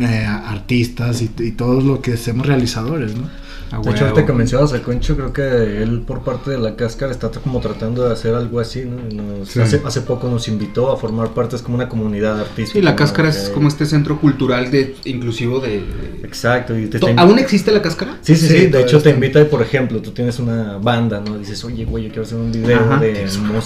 eh, 0.00 0.26
artistas 0.26 1.22
y, 1.22 1.30
y 1.38 1.52
todos 1.52 1.84
lo 1.84 2.00
que 2.00 2.14
hacemos 2.14 2.46
realizadores, 2.46 3.16
¿no? 3.16 3.28
De 3.70 3.90
hecho, 3.90 4.04
ahorita 4.04 4.26
que 4.26 4.32
mencionabas 4.32 4.72
a 4.72 4.82
Concho, 4.82 5.14
creo 5.16 5.32
que 5.32 5.80
él 5.82 6.02
por 6.04 6.22
parte 6.22 6.50
de 6.50 6.58
la 6.58 6.74
cáscara 6.74 7.12
está 7.12 7.30
como 7.30 7.60
tratando 7.60 8.04
de 8.04 8.12
hacer 8.12 8.34
algo 8.34 8.58
así, 8.58 8.84
¿no? 8.84 8.96
Y 9.08 9.14
nos- 9.14 9.48
Sí. 9.48 9.60
hace, 9.60 9.80
hace 9.84 10.00
poco 10.00 10.28
nos 10.28 10.48
invitó 10.48 10.90
a 10.90 10.96
formar 10.96 11.28
parte, 11.34 11.54
es 11.54 11.62
como 11.62 11.76
una 11.76 11.88
comunidad 11.88 12.40
artística. 12.40 12.72
Sí, 12.80 12.82
la 12.82 12.90
¿no? 12.90 12.96
cáscara 12.96 13.28
es 13.28 13.48
como 13.54 13.68
este 13.68 13.86
centro 13.86 14.20
cultural 14.20 14.70
de 14.72 14.96
inclusivo 15.04 15.60
de... 15.60 15.84
Exacto. 16.24 16.76
Y 16.76 16.86
te, 16.86 16.98
¿To- 16.98 17.06
te- 17.06 17.14
¿Aún 17.16 17.38
existe 17.38 17.70
la 17.70 17.80
cáscara? 17.80 18.18
Sí, 18.22 18.34
sí, 18.34 18.48
Sí, 18.48 18.58
sí. 18.58 18.66
De 18.66 18.80
hecho, 18.82 19.00
te 19.00 19.10
invita, 19.10 19.44
por 19.44 19.62
ejemplo, 19.62 20.00
tú 20.02 20.10
tienes 20.10 20.38
una 20.40 20.78
banda, 20.78 21.20
¿no? 21.24 21.38
Dices, 21.38 21.64
oye, 21.64 21.84
güey, 21.84 22.04
yo 22.04 22.08
quiero 22.10 22.22
hacer 22.22 22.38
un 22.38 22.50
video 22.50 22.80
Ajá. 22.80 22.98
de, 22.98 23.12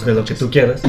de 0.06 0.14
lo 0.14 0.24
que 0.24 0.34
tú 0.34 0.50
quieras. 0.50 0.82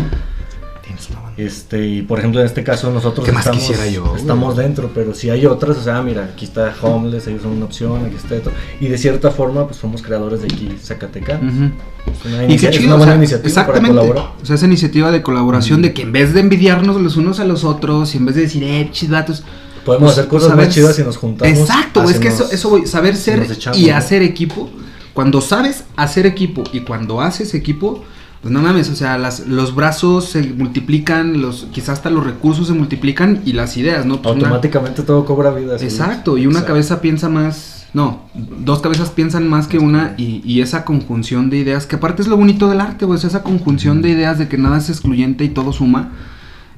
Tienes 0.86 1.09
una 1.09 1.19
banda. 1.21 1.33
Este, 1.41 1.86
y 1.88 2.01
por 2.03 2.19
ejemplo, 2.19 2.39
en 2.41 2.45
este 2.45 2.63
caso 2.63 2.91
nosotros 2.91 3.25
¿Qué 3.25 3.31
más 3.31 3.45
estamos, 3.47 3.91
yo, 3.91 4.15
estamos 4.15 4.55
dentro, 4.55 4.91
pero 4.93 5.13
si 5.15 5.29
hay 5.31 5.45
otras, 5.45 5.77
o 5.77 5.83
sea, 5.83 6.01
mira, 6.03 6.25
aquí 6.25 6.45
está 6.45 6.73
Homeless, 6.81 7.25
ellos 7.27 7.41
son 7.41 7.53
una 7.53 7.65
opción, 7.65 8.05
aquí 8.05 8.15
está 8.15 8.36
esto. 8.36 8.51
Y 8.79 8.88
de 8.88 8.97
cierta 8.97 9.31
forma, 9.31 9.65
pues 9.65 9.77
somos 9.77 10.01
creadores 10.03 10.41
de 10.41 10.45
aquí, 10.47 10.69
Zacatecas. 10.81 11.41
Ujú. 11.41 11.71
Es 12.11 12.25
una, 12.25 12.43
inicia- 12.43 12.69
es 12.69 12.75
chido, 12.77 12.88
una 12.88 12.95
o 12.95 12.97
buena 12.99 13.13
sea, 13.13 13.17
iniciativa 13.17 13.47
exactamente. 13.47 13.88
para 13.95 14.01
colaborar. 14.07 14.33
O 14.41 14.45
sea, 14.45 14.55
esa 14.55 14.65
iniciativa 14.67 15.11
de 15.11 15.21
colaboración 15.23 15.81
de 15.81 15.93
que 15.93 16.03
en 16.03 16.11
vez 16.11 16.33
de 16.33 16.39
envidiarnos 16.41 17.01
los 17.01 17.15
unos 17.17 17.39
a 17.39 17.45
los 17.45 17.63
otros 17.63 18.13
y 18.13 18.17
en 18.19 18.25
vez 18.27 18.36
de 18.36 18.41
decir, 18.43 18.63
eh, 18.63 18.89
chivatos, 18.91 19.43
Podemos 19.83 20.07
pues, 20.13 20.17
hacer 20.19 20.29
cosas 20.29 20.49
saber- 20.49 20.65
más 20.67 20.73
chidas 20.75 20.95
si 20.95 21.03
nos 21.03 21.17
juntamos. 21.17 21.57
Exacto, 21.59 22.03
es 22.09 22.19
que 22.19 22.27
eso, 22.29 22.47
eso 22.51 22.69
voy, 22.69 22.88
saber 22.88 23.15
ser 23.15 23.41
echamos, 23.51 23.77
y 23.79 23.88
¿no? 23.88 23.95
hacer 23.97 24.21
equipo. 24.23 24.69
Cuando 25.13 25.41
sabes 25.41 25.83
hacer 25.95 26.25
equipo 26.25 26.63
y 26.73 26.81
cuando 26.81 27.21
haces 27.21 27.53
equipo, 27.53 28.03
pues 28.45 28.53
no 28.53 28.61
mames, 28.61 28.91
o 28.91 28.95
sea, 28.95 29.17
las, 29.17 29.47
los 29.47 29.73
brazos 29.73 30.25
se 30.25 30.43
multiplican, 30.43 31.41
los, 31.41 31.65
quizás 31.71 31.89
hasta 31.97 32.11
los 32.11 32.23
recursos 32.23 32.67
se 32.67 32.73
multiplican 32.73 33.41
y 33.43 33.53
las 33.53 33.75
ideas, 33.75 34.05
¿no? 34.05 34.21
Pues 34.21 34.35
una- 34.35 34.43
Automáticamente 34.43 35.01
todo 35.01 35.25
cobra 35.25 35.49
vida. 35.49 35.79
¿sí? 35.79 35.85
Exacto, 35.85 36.37
y 36.37 36.41
una 36.45 36.59
Exacto. 36.59 36.67
cabeza 36.67 37.01
piensa 37.01 37.27
más, 37.27 37.87
no, 37.95 38.29
dos 38.35 38.81
cabezas 38.81 39.09
piensan 39.09 39.47
más 39.47 39.67
que 39.67 39.79
una 39.79 40.13
y, 40.17 40.43
y 40.45 40.61
esa 40.61 40.85
conjunción 40.85 41.49
de 41.49 41.57
ideas, 41.57 41.87
que 41.87 41.95
aparte 41.95 42.21
es 42.21 42.27
lo 42.27 42.37
bonito 42.37 42.69
del 42.69 42.81
arte, 42.81 43.07
pues 43.07 43.23
esa 43.23 43.41
conjunción 43.41 44.03
de 44.03 44.09
ideas 44.09 44.37
de 44.37 44.47
que 44.47 44.59
nada 44.59 44.77
es 44.77 44.91
excluyente 44.91 45.43
y 45.43 45.49
todo 45.49 45.73
suma, 45.73 46.11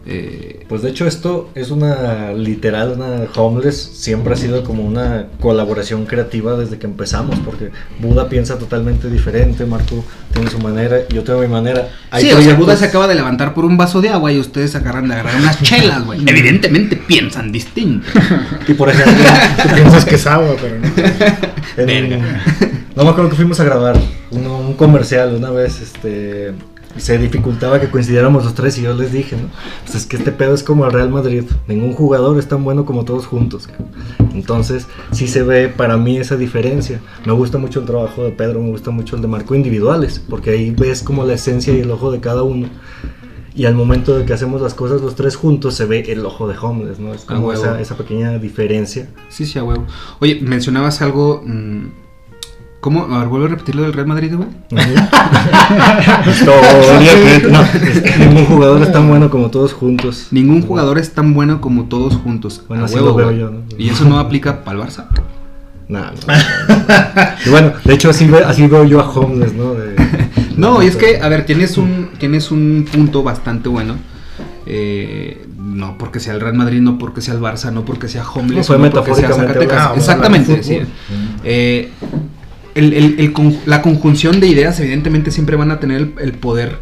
Eh, 0.10 0.64
Pues 0.70 0.82
de 0.82 0.90
hecho 0.90 1.06
esto 1.06 1.50
es 1.54 1.70
una 1.70 2.32
literal, 2.34 2.94
una 2.96 3.26
homeless, 3.36 3.76
siempre 3.78 4.34
ha 4.34 4.38
sido 4.38 4.64
como 4.64 4.84
una 4.84 5.28
colaboración 5.42 6.06
creativa 6.06 6.56
desde 6.58 6.78
que 6.78 6.86
empezamos, 6.88 7.38
porque 7.40 7.72
Buda 8.00 8.30
piensa 8.30 8.58
totalmente 8.58 9.10
diferente, 9.10 9.66
Marco 9.66 10.04
tiene 10.34 10.50
su 10.50 10.60
manera, 10.60 11.08
yo 11.10 11.24
tengo 11.24 11.40
mi 11.42 11.48
manera. 11.48 11.90
Hay 12.12 12.24
sí, 12.26 12.32
o 12.32 12.42
sea, 12.42 12.54
Buda 12.56 12.76
se 12.78 12.86
acaba 12.86 13.08
de 13.08 13.16
levantar 13.16 13.54
por 13.54 13.66
un 13.66 13.76
vaso 13.78 14.00
de 14.02 14.10
agua 14.10 14.32
y 14.32 14.40
ustedes 14.40 14.72
se 14.72 14.78
agarran 14.78 15.08
de 15.10 15.14
agarrar 15.16 15.36
unas 15.42 15.62
chelas, 15.62 16.06
güey. 16.06 16.22
Evidentemente 16.28 16.96
piensan 16.96 17.52
distinto. 17.52 18.08
Y 18.68 18.74
por 18.74 18.90
ejemplo, 18.90 19.14
Tú 19.64 19.76
piensas 19.76 20.06
que 20.06 20.16
es 20.16 20.26
agua, 20.28 20.56
pero 20.62 20.80
no. 20.80 20.88
en- 21.84 22.10
Verga. 22.10 22.42
no 22.96 23.04
me 23.04 23.10
acuerdo 23.10 23.30
que 23.30 23.36
fuimos 23.36 23.60
a 23.60 23.64
grabar 23.66 23.98
un, 24.32 24.46
un 24.48 24.74
comercial 24.76 25.36
una 25.36 25.50
vez, 25.52 25.82
este 25.82 26.54
se 26.98 27.18
dificultaba 27.18 27.80
que 27.80 27.90
coincidiéramos 27.90 28.44
los 28.44 28.54
tres 28.54 28.78
y 28.78 28.84
yo 28.84 28.94
les 28.94 29.12
dije, 29.12 29.36
¿no? 29.36 29.50
Pues 29.84 29.96
es 29.96 30.06
que 30.06 30.18
este 30.18 30.32
pedo 30.32 30.54
es 30.54 30.64
como 30.64 30.86
el 30.86 30.92
Real 30.92 31.10
Madrid, 31.10 31.44
ningún 31.68 31.94
jugador 31.94 32.38
es 32.40 32.48
tan 32.48 32.64
bueno 32.64 32.86
como 32.86 33.06
todos 33.06 33.26
juntos. 33.26 33.70
Entonces, 34.34 34.88
sí 35.12 35.28
se 35.28 35.44
ve 35.44 35.70
para 35.70 35.98
mí 35.98 36.18
esa 36.18 36.38
diferencia. 36.38 37.00
Me 37.26 37.34
gusta 37.34 37.58
mucho 37.58 37.80
el 37.80 37.86
trabajo 37.86 38.24
de 38.24 38.32
Pedro, 38.32 38.62
me 38.62 38.70
gusta 38.70 38.92
mucho 38.92 39.16
el 39.16 39.22
de 39.22 39.28
Marco 39.28 39.56
individuales, 39.56 40.24
porque 40.30 40.52
ahí 40.52 40.72
ves 40.72 41.04
como 41.04 41.24
la 41.26 41.34
esencia 41.34 41.74
y 41.74 41.82
el 41.82 41.92
ojo 41.92 42.12
de 42.12 42.20
cada 42.20 42.44
uno. 42.44 42.68
Y 43.56 43.66
al 43.66 43.74
momento 43.74 44.16
de 44.16 44.24
que 44.26 44.34
hacemos 44.34 44.62
las 44.62 44.76
cosas 44.76 45.02
los 45.02 45.16
tres 45.16 45.36
juntos, 45.36 45.74
se 45.74 45.86
ve 45.86 46.12
el 46.12 46.24
ojo 46.26 46.48
de 46.48 46.56
Homeless, 46.56 47.00
¿no? 47.00 47.14
Es 47.14 47.26
como 47.26 47.52
esa 47.52 47.98
pequeña 47.98 48.38
diferencia. 48.38 49.10
Sí, 49.30 49.48
sí, 49.48 49.58
a 49.58 49.64
huevo. 49.64 49.86
Oye, 50.20 50.40
mencionabas 50.42 51.02
algo. 51.02 51.42
mm, 51.44 52.07
¿Cómo? 52.80 53.14
A 53.14 53.20
ver, 53.20 53.28
vuelvo 53.28 53.46
a 53.48 53.50
repetir 53.50 53.76
lo 53.76 53.82
del 53.84 53.94
Real 53.94 54.08
Madrid, 54.08 54.34
güey. 54.36 54.48
No, 57.52 57.62
es- 57.62 58.20
ningún 58.20 58.46
jugador 58.46 58.82
es 58.82 58.92
tan 58.92 59.08
bueno 59.08 59.30
como 59.30 59.50
todos 59.50 59.74
juntos. 59.74 60.28
Ningún 60.32 60.62
jugador 60.62 60.98
es 60.98 61.12
tan 61.14 61.34
bueno 61.34 61.62
como 61.62 61.86
todos 61.86 62.16
juntos. 62.16 62.62
Bueno, 62.68 62.86
así 62.86 62.96
huevo, 62.96 63.10
lo 63.10 63.16
veo 63.16 63.32
yo, 63.32 63.50
¿no? 63.52 63.62
Y 63.78 63.90
eso 63.90 64.06
no 64.06 64.20
aplica 64.20 64.64
para 64.64 64.80
el 64.80 64.86
Barça. 64.86 65.06
Nah, 65.90 66.12
no. 66.12 66.34
Y 67.46 67.50
bueno, 67.50 67.72
de 67.86 67.94
hecho 67.94 68.10
así, 68.10 68.28
ve- 68.28 68.44
así 68.44 68.68
veo 68.68 68.84
yo 68.84 69.00
a 69.00 69.10
Homeless, 69.10 69.54
¿no? 69.54 69.74
De- 69.74 69.96
No, 70.58 70.84
y 70.84 70.88
es 70.88 70.98
que, 70.98 71.22
a 71.22 71.30
ver, 71.30 71.46
tienes 71.46 71.78
un, 71.78 72.10
tienes 72.18 72.52
un 72.52 72.86
punto 72.92 73.24
bastante 73.24 73.70
bueno. 73.70 73.96
Eh, 74.66 75.46
no 75.58 75.98
porque 75.98 76.20
sea 76.20 76.34
el 76.34 76.42
Real 76.42 76.56
Madrid, 76.56 76.82
no 76.82 76.98
porque 76.98 77.22
sea 77.22 77.36
el 77.36 77.40
Barça, 77.40 77.72
no 77.72 77.86
porque 77.86 78.10
sea 78.10 78.24
No, 78.24 78.32
Homeless, 78.34 78.68
fue 78.68 78.78
no 78.78 78.90
porque 78.92 79.14
sea 79.16 79.32
Zacatecas. 79.32 79.96
Exactamente, 79.96 80.62
sí. 80.62 80.80
Eh, 81.46 81.90
el- 82.78 82.94
el- 83.20 83.34
la 83.66 83.82
conjunción 83.82 84.40
de 84.40 84.48
ideas, 84.48 84.80
evidentemente, 84.80 85.32
siempre 85.32 85.56
van 85.56 85.72
a 85.72 85.80
tener 85.80 86.12
el, 86.20 86.34
poder, 86.34 86.78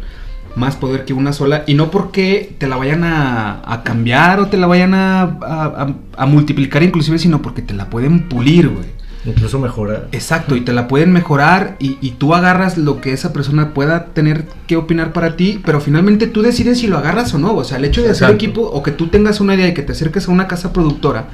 más 0.54 0.76
poder 0.76 1.04
que 1.04 1.12
una 1.12 1.32
sola, 1.32 1.64
y 1.66 1.74
no 1.74 1.90
porque 1.90 2.54
te 2.58 2.66
la 2.66 2.76
vayan 2.76 3.04
a, 3.04 3.62
cambiar 3.84 4.40
o 4.40 4.46
te 4.46 4.56
la 4.56 4.66
vayan 4.66 4.94
a- 4.94 5.94
a 6.16 6.26
multiplicar, 6.26 6.82
inclusive, 6.82 7.18
sino 7.18 7.42
porque 7.42 7.62
te 7.62 7.74
la 7.74 7.90
pueden 7.90 8.28
pulir, 8.28 8.68
güey. 8.68 8.95
Incluso 9.26 9.58
mejorar. 9.58 10.08
Exacto, 10.12 10.54
y 10.54 10.60
te 10.60 10.72
la 10.72 10.86
pueden 10.88 11.12
mejorar 11.12 11.76
y, 11.80 11.98
y 12.00 12.12
tú 12.12 12.34
agarras 12.34 12.78
lo 12.78 13.00
que 13.00 13.12
esa 13.12 13.32
persona 13.32 13.74
pueda 13.74 14.06
tener 14.06 14.46
que 14.66 14.76
opinar 14.76 15.12
para 15.12 15.36
ti, 15.36 15.60
pero 15.64 15.80
finalmente 15.80 16.26
tú 16.28 16.42
decides 16.42 16.78
si 16.78 16.86
lo 16.86 16.96
agarras 16.96 17.34
o 17.34 17.38
no. 17.38 17.54
O 17.54 17.64
sea, 17.64 17.78
el 17.78 17.84
hecho 17.84 18.02
de 18.02 18.10
hacer 18.10 18.30
equipo 18.30 18.62
o 18.62 18.82
que 18.82 18.92
tú 18.92 19.08
tengas 19.08 19.40
una 19.40 19.54
idea 19.54 19.68
y 19.68 19.74
que 19.74 19.82
te 19.82 19.92
acerques 19.92 20.28
a 20.28 20.32
una 20.32 20.46
casa 20.46 20.72
productora, 20.72 21.28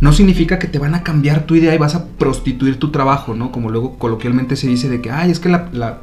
no 0.00 0.12
significa 0.12 0.58
que 0.58 0.66
te 0.66 0.78
van 0.78 0.94
a 0.94 1.02
cambiar 1.02 1.46
tu 1.46 1.54
idea 1.54 1.74
y 1.74 1.78
vas 1.78 1.94
a 1.94 2.06
prostituir 2.06 2.78
tu 2.78 2.90
trabajo, 2.90 3.34
¿no? 3.34 3.52
Como 3.52 3.70
luego 3.70 3.98
coloquialmente 3.98 4.56
se 4.56 4.66
dice 4.66 4.88
de 4.88 5.00
que, 5.00 5.10
ay, 5.10 5.30
es 5.30 5.40
que 5.40 5.48
la, 5.48 5.68
la, 5.72 6.00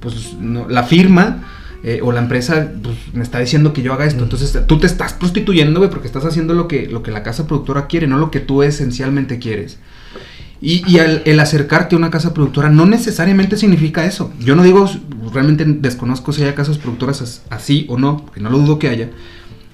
pues, 0.00 0.34
no, 0.38 0.68
la 0.68 0.84
firma 0.84 1.42
eh, 1.82 2.00
o 2.02 2.12
la 2.12 2.20
empresa 2.20 2.72
pues, 2.82 2.96
me 3.12 3.22
está 3.22 3.40
diciendo 3.40 3.72
que 3.72 3.82
yo 3.82 3.92
haga 3.92 4.04
esto. 4.04 4.22
Entonces 4.22 4.58
tú 4.66 4.78
te 4.78 4.86
estás 4.86 5.14
prostituyendo, 5.14 5.80
güey, 5.80 5.90
porque 5.90 6.06
estás 6.06 6.24
haciendo 6.24 6.54
lo 6.54 6.68
que, 6.68 6.86
lo 6.88 7.02
que 7.02 7.10
la 7.10 7.22
casa 7.22 7.46
productora 7.46 7.86
quiere, 7.86 8.06
no 8.06 8.18
lo 8.18 8.30
que 8.30 8.40
tú 8.40 8.62
esencialmente 8.62 9.38
quieres. 9.38 9.78
Y, 10.66 10.82
y 10.90 10.98
al- 10.98 11.20
el 11.26 11.38
acercarte 11.40 11.94
a 11.94 11.98
una 11.98 12.10
casa 12.10 12.32
productora 12.32 12.70
no 12.70 12.86
necesariamente 12.86 13.58
significa 13.58 14.06
eso. 14.06 14.32
Yo 14.40 14.56
no 14.56 14.62
digo, 14.62 14.88
realmente 15.32 15.64
desconozco 15.66 16.32
si 16.32 16.42
haya 16.42 16.54
casas 16.54 16.78
productoras 16.78 17.20
as- 17.20 17.42
así 17.50 17.84
o 17.90 17.98
no, 17.98 18.16
porque 18.24 18.40
no 18.40 18.48
lo 18.48 18.58
dudo 18.58 18.78
que 18.78 18.88
haya. 18.88 19.10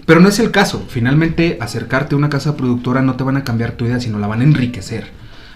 Pero 0.04 0.18
no 0.18 0.28
es 0.28 0.40
el 0.40 0.50
caso. 0.50 0.84
Finalmente, 0.88 1.58
acercarte 1.60 2.16
a 2.16 2.18
una 2.18 2.28
casa 2.28 2.56
productora 2.56 3.02
no 3.02 3.14
te 3.14 3.22
van 3.22 3.36
a 3.36 3.44
cambiar 3.44 3.72
tu 3.72 3.84
idea, 3.84 4.00
sino 4.00 4.18
la 4.18 4.26
van 4.26 4.40
a 4.40 4.44
enriquecer. 4.44 5.06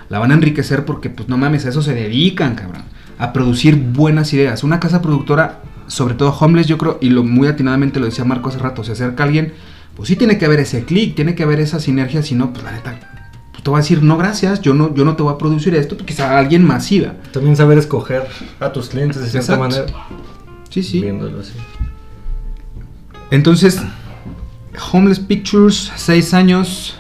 La 0.09 0.21
van 0.21 0.31
a 0.31 0.35
enriquecer 0.35 0.85
porque, 0.85 1.11
pues 1.11 1.29
no 1.29 1.37
mames, 1.37 1.67
a 1.67 1.71
eso 1.71 1.83
se 1.83 1.95
dedican, 1.95 2.55
cabrón. 2.55 2.83
A 3.19 3.33
producir 3.33 3.75
buenas 3.75 4.33
ideas. 4.35 4.63
Una 4.63 4.79
casa 4.79 5.03
productora, 5.03 5.63
sobre 5.89 6.15
todo 6.15 6.31
Homeless, 6.31 6.69
yo 6.69 6.79
creo, 6.79 6.99
y 7.01 7.09
lo 7.11 7.25
muy 7.25 7.49
atinadamente 7.49 7.99
lo 7.99 8.07
decía 8.07 8.25
Marco 8.25 8.51
hace 8.51 8.59
rato, 8.59 8.85
se 8.85 8.93
acerca 8.93 9.25
a 9.25 9.27
alguien, 9.27 9.53
pues 9.97 10.09
sí 10.09 10.15
tiene 10.15 10.39
que 10.39 10.45
haber 10.45 10.61
ese 10.61 10.85
clic, 10.85 11.17
tiene 11.17 11.35
que 11.35 11.43
haber 11.43 11.59
esa 11.59 11.81
sinergia, 11.81 12.23
si 12.23 12.35
no, 12.37 12.53
pues 12.53 12.63
la 12.65 12.71
neta, 12.73 13.14
te 13.65 13.71
va 13.71 13.79
a 13.79 13.81
decir, 13.81 14.03
no 14.03 14.19
gracias, 14.19 14.61
yo 14.61 14.75
no, 14.75 14.95
yo 14.95 15.07
no 15.07 15.17
te 15.17 15.23
voy 15.23 15.33
a 15.33 15.39
producir 15.39 15.75
esto, 15.75 15.97
porque 15.97 16.13
quizá 16.13 16.39
alguien 16.39 16.63
más 16.67 16.93
iba. 16.93 17.15
También 17.33 17.57
saber 17.57 17.79
escoger 17.79 18.29
a 18.61 18.71
tus 18.71 18.91
clientes 18.91 19.23
de 19.23 19.31
cierta 19.31 19.55
Exacto. 19.55 19.61
manera. 19.63 20.07
Sí, 20.69 20.83
sí. 20.83 21.01
Viéndolo 21.01 21.41
así. 21.41 21.55
Entonces, 23.31 23.81
Homeless 24.93 25.19
Pictures, 25.19 25.91
seis 25.97 26.35
años. 26.35 26.95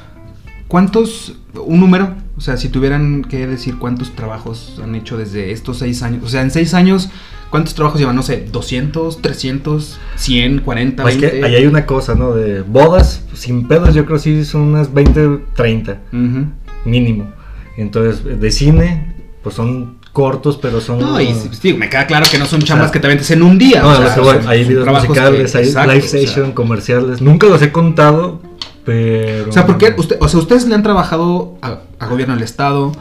¿Cuántos? 0.66 1.34
Un 1.54 1.80
número. 1.80 2.14
O 2.36 2.40
sea, 2.40 2.56
si 2.56 2.68
tuvieran 2.68 3.22
que 3.22 3.46
decir 3.46 3.78
cuántos 3.78 4.10
trabajos 4.16 4.80
han 4.82 4.94
hecho 4.96 5.16
desde 5.16 5.52
estos 5.52 5.78
seis 5.78 6.02
años. 6.02 6.24
O 6.24 6.28
sea, 6.28 6.42
en 6.42 6.50
seis 6.50 6.74
años, 6.74 7.08
¿cuántos 7.50 7.74
trabajos 7.74 8.00
llevan? 8.00 8.16
No 8.16 8.22
sé, 8.24 8.46
200, 8.50 9.22
300, 9.22 9.98
100, 10.16 10.58
40, 10.60 11.02
Pues 11.04 11.20
20. 11.20 11.38
que 11.40 11.46
ahí 11.46 11.54
hay 11.54 11.66
una 11.66 11.86
cosa, 11.86 12.14
¿no? 12.16 12.34
De 12.34 12.62
bodas, 12.62 13.22
sin 13.34 13.68
pedos, 13.68 13.94
yo 13.94 14.04
creo 14.04 14.18
sí 14.18 14.44
son 14.44 14.62
unas 14.62 14.92
20, 14.92 15.40
30 15.54 16.00
Ujú. 16.12 16.46
mínimo. 16.84 17.26
Entonces, 17.76 18.24
de 18.40 18.50
cine, 18.50 19.14
pues 19.42 19.54
son 19.54 19.98
cortos, 20.12 20.58
pero 20.60 20.80
son. 20.80 20.98
No, 21.00 21.20
y 21.20 21.34
me 21.74 21.88
queda 21.88 22.06
claro 22.06 22.26
que 22.30 22.38
no 22.38 22.46
son 22.46 22.62
chambas 22.62 22.86
sea, 22.88 22.92
que 22.92 23.00
te 23.00 23.08
ventes 23.08 23.30
en 23.30 23.42
un 23.42 23.58
día. 23.58 23.80
No, 23.82 23.90
o 23.90 23.96
sea, 23.96 24.14
que 24.14 24.24
son- 24.24 24.48
hay 24.48 24.64
videos 24.64 24.86
musicales, 24.88 25.52
que- 25.52 25.58
hay 25.58 25.64
exacto, 25.66 25.92
live 25.92 26.04
o 26.04 26.08
sea. 26.08 26.20
session, 26.20 26.52
comerciales. 26.52 27.20
Nunca 27.20 27.46
los 27.48 27.60
he 27.62 27.72
contado, 27.72 28.40
pero. 28.84 29.48
O 29.50 29.52
sea, 29.52 29.66
porque 29.66 29.92
usted, 29.96 30.16
o 30.20 30.28
sea, 30.28 30.38
ustedes 30.40 30.66
le 30.66 30.74
han 30.76 30.82
trabajado 30.84 31.58
a, 31.62 31.80
a 32.04 32.08
gobierno 32.08 32.34
del 32.34 32.42
estado, 32.44 32.92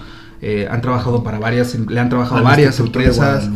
eh, 0.41 0.67
han 0.69 0.81
trabajado 0.81 1.23
para 1.23 1.39
varias, 1.39 1.73
le 1.75 1.99
han 1.99 2.09
trabajado 2.09 2.35
a 2.35 2.39
Al 2.39 2.43
varias 2.45 2.79
empresas, 2.79 3.49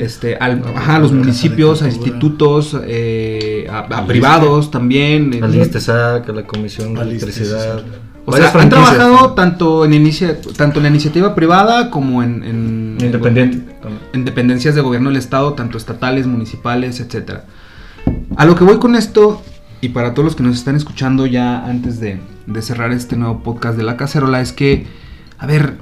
este, 0.00 0.36
al- 0.36 0.62
a 0.74 0.78
ajá, 0.80 0.96
a 0.96 0.98
los 0.98 1.12
municipios, 1.12 1.82
a 1.82 1.86
institutos, 1.86 2.76
eh, 2.84 3.68
a, 3.70 3.78
a 3.80 4.06
privados 4.06 4.70
también. 4.70 5.42
Al 5.42 5.54
ISTESAC, 5.54 6.28
a 6.28 6.32
la 6.32 6.42
Comisión 6.46 6.94
de 6.94 7.02
Electricidad. 7.02 7.82
O 8.24 8.32
sea, 8.36 8.52
han 8.54 8.68
trabajado 8.70 9.16
¿no? 9.16 9.32
tanto 9.34 9.84
en, 9.84 9.94
inicia, 9.94 10.40
tanto 10.56 10.78
en 10.78 10.84
la 10.84 10.88
iniciativa 10.90 11.34
privada 11.34 11.90
como 11.90 12.22
en, 12.22 12.44
en- 12.44 12.98
Independiente. 13.00 13.58
también. 13.80 14.00
en 14.12 14.24
dependencias 14.24 14.74
de 14.76 14.80
gobierno 14.80 15.08
del 15.10 15.18
estado, 15.18 15.54
tanto 15.54 15.76
estatales, 15.76 16.26
municipales, 16.28 17.00
etcétera. 17.00 17.44
A 18.36 18.44
lo 18.44 18.54
que 18.54 18.62
voy 18.64 18.78
con 18.78 18.94
esto, 18.94 19.42
y 19.82 19.88
para 19.88 20.14
todos 20.14 20.24
los 20.24 20.36
que 20.36 20.44
nos 20.44 20.56
están 20.56 20.76
escuchando 20.76 21.26
ya 21.26 21.66
antes 21.66 21.98
de, 21.98 22.20
de 22.46 22.62
cerrar 22.62 22.92
este 22.92 23.16
nuevo 23.16 23.42
podcast 23.42 23.76
de 23.76 23.82
la 23.82 23.96
cacerola, 23.96 24.40
es 24.40 24.52
que, 24.52 24.86
a 25.38 25.46
ver, 25.46 25.76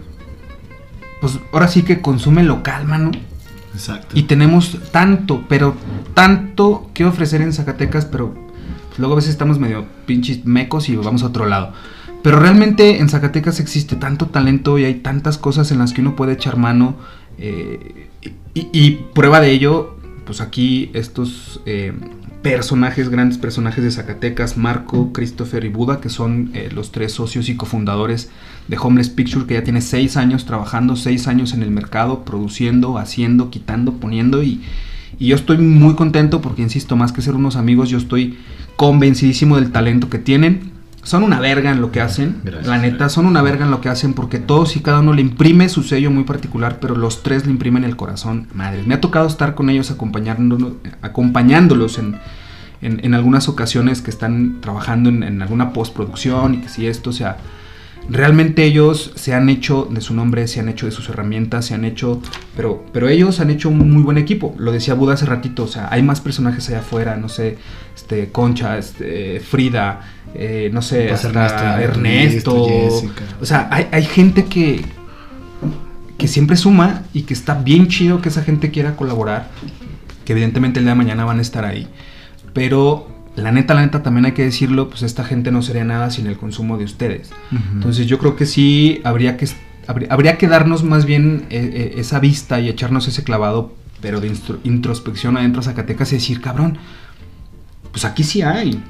pues 1.20 1.38
ahora 1.52 1.68
sí 1.68 1.82
que 1.82 2.00
consume 2.00 2.42
local, 2.42 2.86
mano. 2.86 3.10
Exacto. 3.74 4.18
Y 4.18 4.22
tenemos 4.22 4.78
tanto, 4.90 5.44
pero 5.50 5.74
tanto 6.14 6.90
que 6.94 7.04
ofrecer 7.04 7.42
en 7.42 7.52
Zacatecas, 7.52 8.06
pero 8.06 8.32
pues, 8.88 8.98
luego 8.98 9.12
a 9.12 9.16
veces 9.16 9.32
estamos 9.32 9.58
medio 9.58 9.84
pinches 10.06 10.46
mecos 10.46 10.88
y 10.88 10.96
vamos 10.96 11.22
a 11.22 11.26
otro 11.26 11.44
lado. 11.44 11.74
Pero 12.22 12.40
realmente 12.40 13.00
en 13.00 13.10
Zacatecas 13.10 13.60
existe 13.60 13.96
tanto 13.96 14.26
talento 14.26 14.78
y 14.78 14.84
hay 14.84 14.94
tantas 14.94 15.36
cosas 15.36 15.70
en 15.72 15.78
las 15.78 15.92
que 15.92 16.00
uno 16.00 16.16
puede 16.16 16.32
echar 16.32 16.56
mano. 16.56 16.96
eh, 17.36 18.08
y, 18.54 18.68
y 18.72 19.04
prueba 19.14 19.40
de 19.40 19.52
ello, 19.52 19.96
pues 20.24 20.40
aquí 20.40 20.90
estos 20.94 21.60
eh, 21.66 21.92
personajes, 22.42 23.10
grandes 23.10 23.38
personajes 23.38 23.84
de 23.84 23.90
Zacatecas, 23.90 24.56
Marco, 24.56 25.12
Christopher 25.12 25.64
y 25.64 25.68
Buda, 25.68 26.00
que 26.00 26.08
son 26.08 26.50
eh, 26.54 26.70
los 26.72 26.90
tres 26.90 27.12
socios 27.12 27.48
y 27.48 27.56
cofundadores 27.56 28.30
de 28.68 28.78
Homeless 28.78 29.10
Picture, 29.10 29.46
que 29.46 29.54
ya 29.54 29.64
tiene 29.64 29.82
seis 29.82 30.16
años 30.16 30.46
trabajando, 30.46 30.96
seis 30.96 31.28
años 31.28 31.52
en 31.52 31.62
el 31.62 31.70
mercado, 31.70 32.24
produciendo, 32.24 32.96
haciendo, 32.98 33.50
quitando, 33.50 33.94
poniendo 33.94 34.42
y, 34.42 34.62
y 35.18 35.26
yo 35.28 35.36
estoy 35.36 35.58
muy 35.58 35.94
contento 35.94 36.40
porque, 36.40 36.62
insisto, 36.62 36.96
más 36.96 37.12
que 37.12 37.20
ser 37.20 37.34
unos 37.34 37.56
amigos, 37.56 37.90
yo 37.90 37.98
estoy 37.98 38.38
convencidísimo 38.76 39.56
del 39.56 39.70
talento 39.72 40.08
que 40.08 40.18
tienen. 40.18 40.69
Son 41.02 41.22
una 41.22 41.40
verga 41.40 41.70
en 41.70 41.80
lo 41.80 41.92
que 41.92 42.00
hacen, 42.00 42.40
Gracias. 42.44 42.66
la 42.66 42.78
neta, 42.78 43.08
son 43.08 43.24
una 43.26 43.40
verga 43.40 43.64
en 43.64 43.70
lo 43.70 43.80
que 43.80 43.88
hacen 43.88 44.12
porque 44.12 44.38
todos 44.38 44.76
y 44.76 44.80
cada 44.80 45.00
uno 45.00 45.14
le 45.14 45.22
imprime 45.22 45.68
su 45.70 45.82
sello 45.82 46.10
muy 46.10 46.24
particular, 46.24 46.78
pero 46.78 46.94
los 46.94 47.22
tres 47.22 47.46
le 47.46 47.52
imprimen 47.52 47.84
el 47.84 47.96
corazón. 47.96 48.48
Madre, 48.54 48.82
me 48.84 48.94
ha 48.94 49.00
tocado 49.00 49.26
estar 49.26 49.54
con 49.54 49.70
ellos 49.70 49.90
acompañándolos 49.90 51.98
en, 51.98 52.16
en, 52.82 53.00
en 53.04 53.14
algunas 53.14 53.48
ocasiones 53.48 54.02
que 54.02 54.10
están 54.10 54.60
trabajando 54.60 55.08
en, 55.08 55.22
en 55.22 55.40
alguna 55.42 55.72
postproducción 55.72 56.54
y 56.54 56.58
que 56.58 56.68
si 56.68 56.86
esto, 56.86 57.10
o 57.10 57.14
sea, 57.14 57.38
realmente 58.10 58.64
ellos 58.64 59.12
se 59.14 59.34
han 59.34 59.48
hecho 59.48 59.86
de 59.88 60.00
su 60.00 60.14
nombre, 60.14 60.48
se 60.48 60.60
han 60.60 60.68
hecho 60.68 60.86
de 60.86 60.92
sus 60.92 61.08
herramientas, 61.08 61.66
se 61.66 61.74
han 61.74 61.84
hecho, 61.84 62.20
pero, 62.56 62.84
pero 62.92 63.08
ellos 63.08 63.38
han 63.40 63.50
hecho 63.50 63.68
un 63.68 63.90
muy 63.90 64.02
buen 64.02 64.18
equipo. 64.18 64.54
Lo 64.58 64.72
decía 64.72 64.94
Buda 64.94 65.14
hace 65.14 65.26
ratito, 65.26 65.64
o 65.64 65.68
sea, 65.68 65.88
hay 65.90 66.02
más 66.02 66.20
personajes 66.20 66.68
allá 66.68 66.80
afuera, 66.80 67.16
no 67.16 67.28
sé, 67.28 67.56
este, 67.94 68.30
Concha, 68.30 68.78
este, 68.78 69.38
Frida, 69.40 70.00
eh, 70.34 70.70
no 70.72 70.82
sé, 70.82 71.10
hasta 71.10 71.28
Ernesto, 71.80 72.66
Ernesto. 72.66 73.10
O 73.40 73.46
sea, 73.46 73.68
hay, 73.70 73.86
hay 73.92 74.04
gente 74.04 74.46
que, 74.46 74.84
que 76.18 76.26
siempre 76.26 76.56
suma 76.56 77.04
y 77.12 77.22
que 77.22 77.34
está 77.34 77.54
bien 77.54 77.86
chido 77.86 78.20
que 78.20 78.28
esa 78.28 78.42
gente 78.42 78.72
quiera 78.72 78.96
colaborar, 78.96 79.50
que 80.24 80.32
evidentemente 80.32 80.80
el 80.80 80.84
día 80.84 80.92
de 80.92 80.98
mañana 80.98 81.24
van 81.24 81.38
a 81.38 81.42
estar 81.42 81.64
ahí. 81.64 81.86
Pero 82.52 83.19
la 83.36 83.52
neta, 83.52 83.74
la 83.74 83.82
neta, 83.82 84.02
también 84.02 84.26
hay 84.26 84.32
que 84.32 84.44
decirlo, 84.44 84.88
pues 84.90 85.02
esta 85.02 85.24
gente 85.24 85.50
no 85.50 85.62
sería 85.62 85.84
nada 85.84 86.10
sin 86.10 86.26
el 86.26 86.36
consumo 86.36 86.76
de 86.78 86.84
ustedes. 86.84 87.30
Entonces 87.74 88.06
yo 88.06 88.18
creo 88.18 88.36
que 88.36 88.44
sí 88.46 89.00
habría 89.04 89.36
que, 89.36 89.48
habría, 90.08 90.36
que 90.38 90.48
darnos 90.48 90.82
más 90.84 91.04
bien 91.06 91.46
eh, 91.50 91.70
eh, 91.72 91.94
esa 91.98 92.18
vista 92.20 92.60
y 92.60 92.68
echarnos 92.68 93.06
ese 93.08 93.22
clavado, 93.24 93.72
pero 94.00 94.20
de 94.20 94.32
introspección 94.64 95.36
adentro 95.36 95.60
a 95.60 95.64
Zacatecas 95.64 96.12
y 96.12 96.16
decir, 96.16 96.40
cabrón, 96.40 96.78
pues 97.92 98.04
aquí 98.04 98.22
sí 98.24 98.42
hay. 98.42 98.82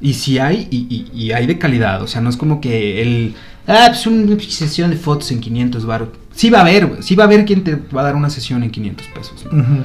Y 0.00 0.12
sí 0.14 0.38
hay, 0.38 0.68
y, 0.70 0.76
y- 0.90 1.10
y 1.26 1.32
hay 1.32 1.46
de 1.46 1.56
calidad. 1.58 2.02
O 2.02 2.06
sea, 2.06 2.20
no 2.20 2.28
es 2.28 2.36
como 2.36 2.60
que 2.60 3.00
el... 3.00 3.34
Ah, 3.66 3.86
pues 3.88 4.06
una 4.06 4.38
sesión 4.40 4.90
de 4.90 4.96
fotos 4.96 5.32
en 5.32 5.40
500 5.40 5.86
baros. 5.86 6.08
Sí 6.34 6.50
va 6.50 6.58
a 6.58 6.60
haber, 6.62 6.98
sí 7.02 7.14
va 7.16 7.24
a 7.24 7.26
haber 7.26 7.44
quien 7.46 7.64
te 7.64 7.74
va 7.76 8.02
a 8.02 8.04
dar 8.04 8.14
una 8.14 8.28
sesión 8.30 8.62
en 8.62 8.70
500 8.70 9.06
pesos. 9.08 9.46
¿no? 9.50 9.84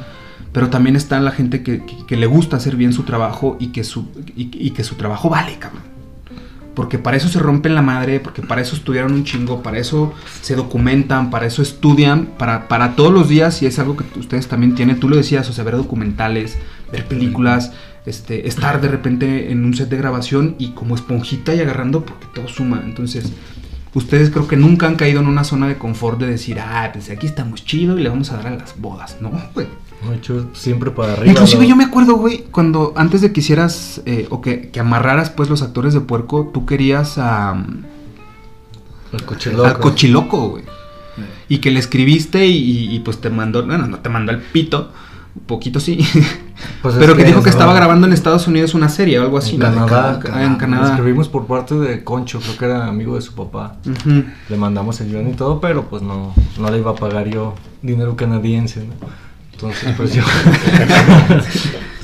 Pero 0.54 0.70
también 0.70 0.96
está 0.96 1.20
la 1.20 1.32
gente 1.32 1.64
que, 1.64 1.84
que- 1.86 2.06
que 2.06 2.18
le 2.18 2.26
gusta 2.28 2.58
hacer 2.58 2.76
bien 2.76 2.92
su 2.94 3.04
trabajo 3.04 3.58
y 3.60 3.68
que 3.68 3.84
su, 3.84 4.08
y, 4.36 4.50
y 4.54 4.72
que 4.72 4.84
su 4.84 4.96
trabajo 4.96 5.30
vale, 5.30 5.58
cabrón. 5.58 5.84
Porque 6.76 6.98
para 6.98 7.18
eso 7.18 7.28
se 7.28 7.40
rompen 7.40 7.76
la 7.76 7.82
madre, 7.82 8.20
porque 8.22 8.42
para 8.42 8.62
eso 8.62 8.76
estudiaron 8.78 9.12
un 9.14 9.26
chingo, 9.26 9.62
para 9.62 9.78
eso 9.78 10.14
se 10.42 10.56
documentan, 10.56 11.30
para 11.30 11.46
eso 11.46 11.62
estudian, 11.62 12.28
para, 12.38 12.70
para 12.70 12.96
todos 12.96 13.12
los 13.14 13.28
días, 13.28 13.62
y 13.62 13.66
es 13.66 13.78
algo 13.78 13.98
que 13.98 14.06
ustedes 14.18 14.48
también 14.48 14.74
tienen, 14.74 14.98
tú 15.00 15.10
lo 15.10 15.18
decías, 15.18 15.50
o 15.50 15.54
sea, 15.54 15.66
ver 15.66 15.76
documentales, 15.76 16.58
ver 16.92 17.06
películas, 17.08 17.74
este, 18.06 18.48
estar 18.48 18.80
de 18.80 18.88
repente 18.88 19.52
en 19.52 19.66
un 19.66 19.74
set 19.76 19.90
de 19.90 19.98
grabación 19.98 20.56
y 20.60 20.70
como 20.70 20.96
esponjita 20.96 21.54
y 21.54 21.60
agarrando 21.60 22.06
porque 22.06 22.28
todo 22.34 22.48
suma. 22.48 22.82
Entonces, 22.86 23.34
ustedes 23.94 24.30
creo 24.30 24.48
que 24.48 24.56
nunca 24.56 24.88
han 24.88 24.96
caído 24.96 25.20
en 25.20 25.28
una 25.28 25.44
zona 25.44 25.68
de 25.68 25.78
confort 25.78 26.20
de 26.22 26.28
decir, 26.28 26.58
ah, 26.62 26.90
pues 26.94 27.10
aquí 27.10 27.28
estamos 27.28 27.66
chido 27.66 28.00
y 28.00 28.04
le 28.04 28.10
vamos 28.10 28.32
a 28.32 28.38
dar 28.38 28.48
a 28.48 28.56
las 28.56 28.80
bodas, 28.80 29.18
¿no? 29.20 29.30
güey. 29.54 29.68
Hecho, 30.16 30.48
siempre 30.54 30.92
para 30.92 31.14
arriba. 31.14 31.32
Inclusive 31.32 31.64
¿no? 31.64 31.70
yo 31.70 31.76
me 31.76 31.84
acuerdo, 31.86 32.16
güey, 32.16 32.46
cuando 32.52 32.94
antes 32.96 33.22
de 33.22 33.32
que 33.32 33.40
hicieras 33.42 34.02
eh, 34.06 34.28
o 34.30 34.42
que, 34.42 34.70
que 34.70 34.80
amarraras 34.80 35.30
pues 35.30 35.50
los 35.50 35.62
actores 35.62 35.94
de 35.94 36.02
puerco, 36.02 36.50
tú 36.54 36.66
querías 36.66 37.18
a, 37.18 37.56
El 39.14 39.24
cochiloco. 39.24 39.66
al 39.66 39.80
cochiloco, 39.80 40.50
güey. 40.50 40.64
Y 41.50 41.58
que 41.60 41.70
le 41.72 41.80
escribiste 41.80 42.48
y, 42.48 42.58
y- 42.58 42.96
y, 42.96 43.00
pues 43.02 43.20
te 43.20 43.30
mandó, 43.30 43.66
bueno, 43.66 43.86
no 43.86 44.00
te 44.00 44.08
mandó 44.10 44.32
el 44.32 44.40
pito, 44.40 44.92
un 45.36 45.44
poquito 45.44 45.80
sí, 45.80 45.98
Pues 46.82 46.94
es 46.96 47.00
pero 47.00 47.16
que, 47.16 47.24
dijo 47.24 47.42
que 47.44 47.50
estaba 47.50 47.74
grabando 47.74 48.06
en 48.08 48.14
Estados 48.14 48.48
Unidos 48.48 48.74
una 48.76 48.88
serie 48.88 49.20
o 49.20 49.24
algo 49.24 49.38
así. 49.38 49.56
en 49.56 49.60
¿no? 49.62 49.86
Canadá. 49.86 50.20
En 50.46 50.56
Canadá. 50.56 50.92
escribimos 50.96 51.28
por 51.28 51.46
parte 51.48 51.76
de 51.76 52.04
Concho, 52.04 52.40
creo 52.40 52.58
que 52.58 52.66
era 52.66 52.88
amigo 52.88 53.16
de 53.16 53.22
su 53.22 53.34
papá. 53.34 53.78
Le 54.48 54.58
mandamos 54.58 55.02
el 55.02 55.10
guion 55.10 55.30
y 55.30 55.34
todo, 55.34 55.60
pero 55.60 55.90
pues 55.90 56.02
no, 56.02 56.34
no 56.60 56.70
le 56.72 56.78
iba 56.78 56.92
a 56.92 56.96
pagar 56.96 57.28
yo 57.28 57.56
dinero 57.82 58.16
canadiense, 58.16 58.86
¿no? 58.86 58.94
Entonces, 59.54 59.94
pues 59.96 60.14
yo. 60.14 60.24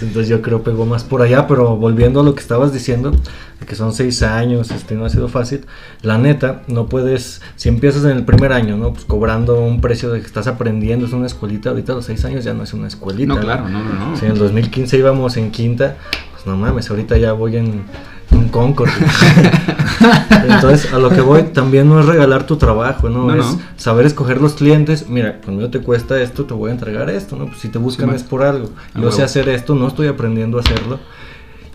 Entonces 0.02 0.30
yo 0.30 0.42
creo 0.42 0.62
pegó 0.62 0.86
más 0.86 1.04
por 1.04 1.22
allá, 1.22 1.48
pero 1.48 1.76
volviendo 1.76 2.20
a 2.20 2.24
lo 2.24 2.36
que 2.36 2.42
estabas 2.42 2.72
diciendo, 2.72 3.12
de 3.60 3.66
que 3.66 3.76
son 3.76 3.94
seis 3.94 4.22
años, 4.22 4.70
este 4.72 4.96
no 4.96 5.06
ha 5.06 5.10
sido 5.10 5.28
fácil. 5.28 5.66
La 6.02 6.18
neta, 6.18 6.62
no 6.68 6.88
puedes, 6.88 7.42
si 7.56 7.70
empiezas 7.70 8.04
en 8.06 8.12
el 8.12 8.24
primer 8.24 8.52
año, 8.52 8.78
¿no? 8.78 8.94
Pues 8.94 9.06
cobrando 9.06 9.60
un 9.60 9.82
precio 9.82 10.12
de 10.12 10.20
que 10.20 10.28
estás 10.28 10.48
aprendiendo, 10.48 11.08
es 11.08 11.14
una 11.14 11.26
escuelita, 11.26 11.70
ahorita 11.70 11.94
a 11.94 11.96
los 11.96 12.06
seis 12.06 12.24
años 12.26 12.44
ya 12.44 12.54
no 12.54 12.64
es 12.64 12.74
una 12.74 12.88
escuelita. 12.88 13.34
No, 13.34 13.40
claro, 13.40 13.68
no, 13.70 13.84
no, 13.84 13.94
no. 13.94 14.18
Si 14.18 14.26
en 14.26 14.34
el 14.34 14.38
2015 14.38 14.98
íbamos 14.98 15.36
en 15.38 15.52
quinta, 15.52 15.98
pues 16.34 16.46
no 16.46 16.56
mames, 16.58 16.90
ahorita 16.90 17.18
ya 17.18 17.34
voy 17.34 17.58
en 17.58 17.84
un 18.32 18.50
Concord. 18.50 18.90
Entonces, 20.48 20.94
a 20.94 21.00
lo 21.00 21.10
que 21.10 21.22
voy 21.22 21.44
también 21.44 21.90
no 21.90 22.00
es 22.00 22.06
regalar 22.06 22.46
tu 22.46 22.58
trabajo, 22.58 23.10
¿no? 23.10 23.26
No, 23.26 23.34
es 23.36 23.46
no. 23.46 23.62
saber 23.78 24.06
escoger 24.06 24.42
los 24.42 24.54
clientes. 24.54 25.10
Mira, 25.10 25.42
conmigo 25.42 25.70
te 25.70 25.80
cuesta 25.80 26.22
esto, 26.22 26.46
te 26.46 26.54
voy 26.54 26.70
a 26.70 26.74
entregar 26.74 27.10
esto, 27.10 27.36
¿no? 27.36 27.46
Pues 27.48 27.60
si 27.60 27.70
te 27.70 27.78
buscan 27.78 28.10
Sí, 28.10 28.16
es 28.16 28.24
por 28.24 28.44
algo. 28.44 28.70
Yo 28.96 29.12
sé 29.12 29.24
hacer 29.24 29.50
esto, 29.50 29.76
no 29.76 29.88
estoy 29.88 30.08
aprendiendo 30.08 30.58
a 30.58 30.62
hacerlo. 30.62 31.00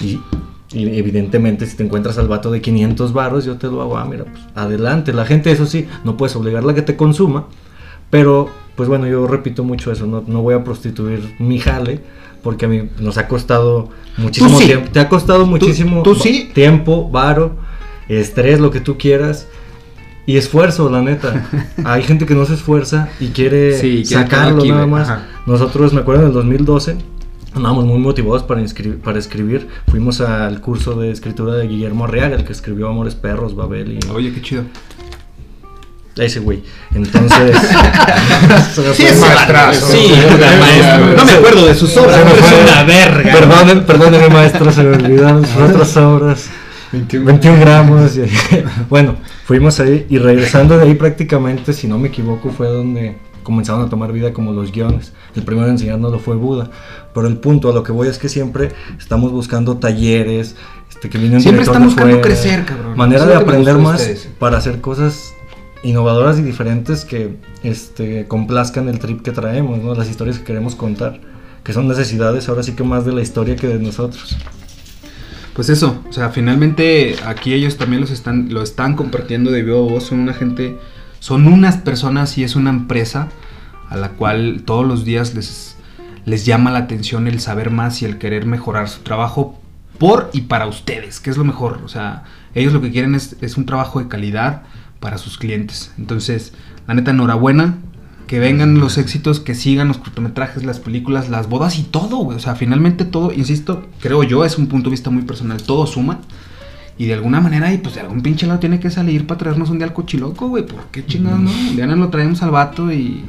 Y, 0.01 0.21
y 0.73 0.99
evidentemente, 0.99 1.67
si 1.67 1.77
te 1.77 1.85
encuentras 1.85 2.19
al 2.19 2.29
vato 2.29 2.51
de 2.51 2.61
500 2.61 3.13
varos, 3.13 3.45
yo 3.45 3.57
te 3.57 3.67
lo 3.69 3.83
hago. 3.83 3.99
Ah, 3.99 4.05
mira, 4.05 4.25
pues 4.25 4.43
adelante. 4.55 5.13
La 5.13 5.25
gente, 5.25 5.51
eso 5.51 5.67
sí, 5.67 5.87
no 6.05 6.17
puedes 6.17 6.37
obligarla 6.37 6.73
a 6.73 6.75
que 6.75 6.83
te 6.83 6.97
consuma. 6.97 7.47
Pero, 8.11 8.51
pues 8.83 8.89
bueno, 8.89 9.07
yo 9.07 9.29
repito 9.29 9.63
mucho 9.63 9.93
eso. 9.93 10.07
No, 10.07 10.25
no 10.27 10.43
voy 10.43 10.55
a 10.55 10.65
prostituir 10.65 11.37
mi 11.39 11.61
jale. 11.61 12.01
Porque 12.43 12.65
a 12.65 12.69
mí 12.69 12.89
nos 12.99 13.19
ha 13.19 13.29
costado 13.29 13.91
muchísimo 14.17 14.59
sí. 14.59 14.65
tiempo. 14.67 14.91
Te 14.91 14.99
ha 14.99 15.09
costado 15.09 15.47
muchísimo 15.47 16.03
tú 16.03 16.15
va- 16.15 16.21
sí. 16.21 16.51
tiempo, 16.53 17.09
varo, 17.09 17.55
estrés, 18.09 18.59
lo 18.59 18.73
que 18.73 18.81
tú 18.81 18.99
quieras. 18.99 19.47
Y 20.27 20.37
esfuerzo, 20.37 20.91
la 20.91 21.03
neta. 21.03 21.49
Hay 21.85 22.03
gente 22.03 22.27
que 22.27 22.35
no 22.35 22.45
se 22.45 22.55
esfuerza 22.55 23.11
y 23.21 23.29
quiere 23.29 23.79
Sí, 23.79 24.05
sacarlo 24.05 24.59
aquí, 24.59 24.71
nada 24.73 24.89
más. 24.89 25.09
Ajá. 25.09 25.29
Nosotros, 25.47 25.93
me 25.93 26.01
acuerdo, 26.01 26.23
en 26.23 26.29
el 26.29 26.33
2012, 26.35 26.97
andábamos 27.55 27.85
muy 27.85 27.99
motivados 27.99 28.43
para, 28.43 28.61
para 29.05 29.19
escribir. 29.21 29.69
Fuimos 29.89 30.21
al 30.21 30.61
curso 30.61 30.95
de 30.99 31.13
escritura 31.13 31.55
de 31.55 31.69
Guillermo 31.69 32.07
Arriaga, 32.07 32.35
el 32.35 32.45
que 32.45 32.53
escribió 32.53 32.89
Amores 32.89 33.15
Perros, 33.15 33.55
Babel 33.55 33.93
y... 33.93 34.11
Oye, 34.11 34.33
qué 34.33 34.43
chido. 34.43 34.65
Ese 36.17 36.41
güey. 36.41 36.63
Entonces... 36.95 37.57
Sí, 38.95 39.05
es 39.05 39.21
vato, 39.21 39.73
Sí, 39.73 40.13
maestro. 40.61 41.17
No 41.17 41.25
me 41.25 41.33
acuerdo 41.33 41.67
de 41.67 41.75
sus 41.75 41.97
obras, 41.97 42.21
fue. 42.21 42.39
es 42.39 42.65
una 42.65 42.83
verga. 42.85 43.33
Perdónenme, 43.33 43.83
perdónenme, 43.83 44.29
maestro, 44.29 44.73
se 44.73 44.83
me 44.83 44.97
olvidaron 44.97 45.47
sus 45.47 45.57
otras 45.57 45.97
obras. 45.97 46.51
21. 46.93 47.27
21 47.27 47.61
gramos. 47.61 48.17
y- 48.17 48.31
bueno, 48.91 49.17
fuimos 49.45 49.81
ahí 49.81 50.07
y 50.09 50.19
regresando 50.19 50.77
de 50.77 50.85
ahí 50.85 50.95
prácticamente, 50.95 51.73
si 51.73 51.87
no 51.89 51.99
me 51.99 52.09
equivoco, 52.09 52.51
fue 52.51 52.69
donde 52.69 53.17
comenzaron 53.43 53.83
a 53.83 53.89
tomar 53.89 54.13
vida 54.13 54.33
como 54.33 54.53
los 54.53 54.73
guiones. 54.73 55.13
El 55.35 55.43
primero 55.43 55.67
en 55.67 55.73
enseñárnoslo 55.75 56.19
fue 56.19 56.37
Buda. 56.37 56.71
Pero 57.15 57.27
el 57.27 57.39
punto 57.39 57.71
a 57.71 57.73
lo 57.73 57.83
que 57.83 57.93
voy 57.93 58.09
es 58.09 58.19
que 58.19 58.29
siempre 58.29 58.73
estamos 58.99 59.33
buscando 59.33 59.79
talleres, 59.79 60.57
este, 60.91 61.09
que 61.09 61.19
vienen 61.19 61.41
Siempre 61.41 61.65
están 61.65 61.85
buscando 61.85 62.13
fuera, 62.13 62.23
crecer, 62.23 62.65
cabrón. 62.65 62.97
Manera 62.97 63.25
de 63.27 63.35
aprender 63.35 63.77
más 63.79 64.01
ustedes. 64.01 64.29
para 64.39 64.59
hacer 64.59 64.81
cosas 64.81 65.35
innovadoras 65.83 66.39
y 66.39 66.43
diferentes 66.43 67.05
que 67.05 67.37
este, 67.63 68.27
complazcan 68.27 68.89
el 68.89 68.99
trip 68.99 69.23
que 69.23 69.33
traemos, 69.33 69.83
¿no? 69.83 69.95
las 69.95 70.09
historias 70.09 70.39
que 70.39 70.45
queremos 70.45 70.75
contar, 70.75 71.21
que 71.65 71.73
son 71.73 71.89
necesidades 71.89 72.49
ahora 72.49 72.63
sí 72.63 72.73
que 72.73 72.85
más 72.85 73.05
de 73.05 73.13
la 73.13 73.23
historia 73.23 73.57
que 73.57 73.69
de 73.69 73.79
nosotros. 73.79 74.37
Pues 75.55 75.69
eso, 75.69 76.03
o 76.09 76.13
sea, 76.13 76.31
finalmente 76.31 77.17
aquí 77.27 77.53
ellos 77.53 77.77
también 77.77 78.01
los 78.01 78.11
están, 78.11 78.53
lo 78.55 78.63
están 78.63 78.97
compartiendo 78.97 79.51
de 79.51 79.63
viva 79.63 79.81
voz, 79.81 80.05
son 80.05 80.21
una 80.21 80.33
gente, 80.33 80.79
son 81.19 81.47
unas 81.47 81.77
personas 81.77 82.39
y 82.39 82.45
es 82.45 82.57
una 82.57 82.71
empresa 82.71 83.29
a 83.91 83.97
la 83.97 84.11
cual 84.11 84.63
todos 84.65 84.87
los 84.87 85.05
días 85.05 85.35
les, 85.35 85.77
les 86.25 86.47
llama 86.47 86.71
la 86.71 86.79
atención 86.79 87.27
el 87.27 87.39
saber 87.41 87.71
más 87.71 88.01
y 88.01 88.07
el 88.07 88.17
querer 88.17 88.47
mejorar 88.47 88.89
su 88.89 89.01
trabajo 89.01 89.61
por 89.99 90.31
y 90.33 90.43
para 90.43 90.67
ustedes, 90.67 91.21
que 91.21 91.29
es 91.29 91.37
lo 91.37 91.45
mejor, 91.45 91.81
o 91.85 91.89
sea, 91.89 92.25
ellos 92.55 92.73
lo 92.73 92.81
que 92.81 92.91
quieren 92.91 93.15
es, 93.15 93.37
es 93.43 93.59
un 93.59 93.67
trabajo 93.67 93.99
de 94.01 94.09
calidad 94.09 94.63
para 95.03 95.19
sus 95.19 95.37
clientes. 95.37 95.91
Entonces, 95.99 96.53
la 96.87 96.95
neta, 96.95 97.11
enhorabuena, 97.11 97.77
que 98.29 98.39
vengan 98.39 98.79
los 98.79 98.97
éxitos, 98.97 99.41
que 99.41 99.55
sigan 99.55 99.89
los 99.89 99.99
cortometrajes, 99.99 100.65
las 100.65 100.79
películas, 100.79 101.29
las 101.29 101.49
bodas 101.49 101.79
y 101.79 101.83
todo, 101.83 102.19
güey. 102.19 102.39
O 102.39 102.41
sea, 102.41 102.55
finalmente 102.55 103.05
todo, 103.05 103.33
insisto, 103.33 103.87
creo 104.01 104.23
yo, 104.23 104.47
es 104.47 104.57
un 104.57 104.69
punto 104.69 104.89
de 104.89 104.93
vista 104.93 105.11
muy 105.11 105.25
personal, 105.25 105.61
todo 105.63 105.87
suma. 105.87 106.21
Y 106.97 107.07
de 107.07 107.15
alguna 107.15 107.41
manera, 107.41 107.73
y 107.75 107.79
pues 107.79 107.97
de 107.97 108.01
algún 108.03 108.23
pinche 108.23 108.47
lado 108.47 108.61
tiene 108.61 108.79
que 108.79 108.91
salir 108.91 109.27
para 109.27 109.39
traernos 109.39 109.71
un 109.71 109.79
día 109.79 109.87
al 109.87 109.93
cochiloco, 109.93 110.49
güey. 110.49 110.65
¿Por 110.65 110.85
qué 110.93 111.05
chingados 111.05 111.41
no? 111.41 111.51
Un 111.51 111.77
día 111.77 111.87
nos 111.87 111.99
lo 111.99 112.09
traemos 112.09 112.43
al 112.43 112.51
vato 112.51 112.93
y. 112.93 113.25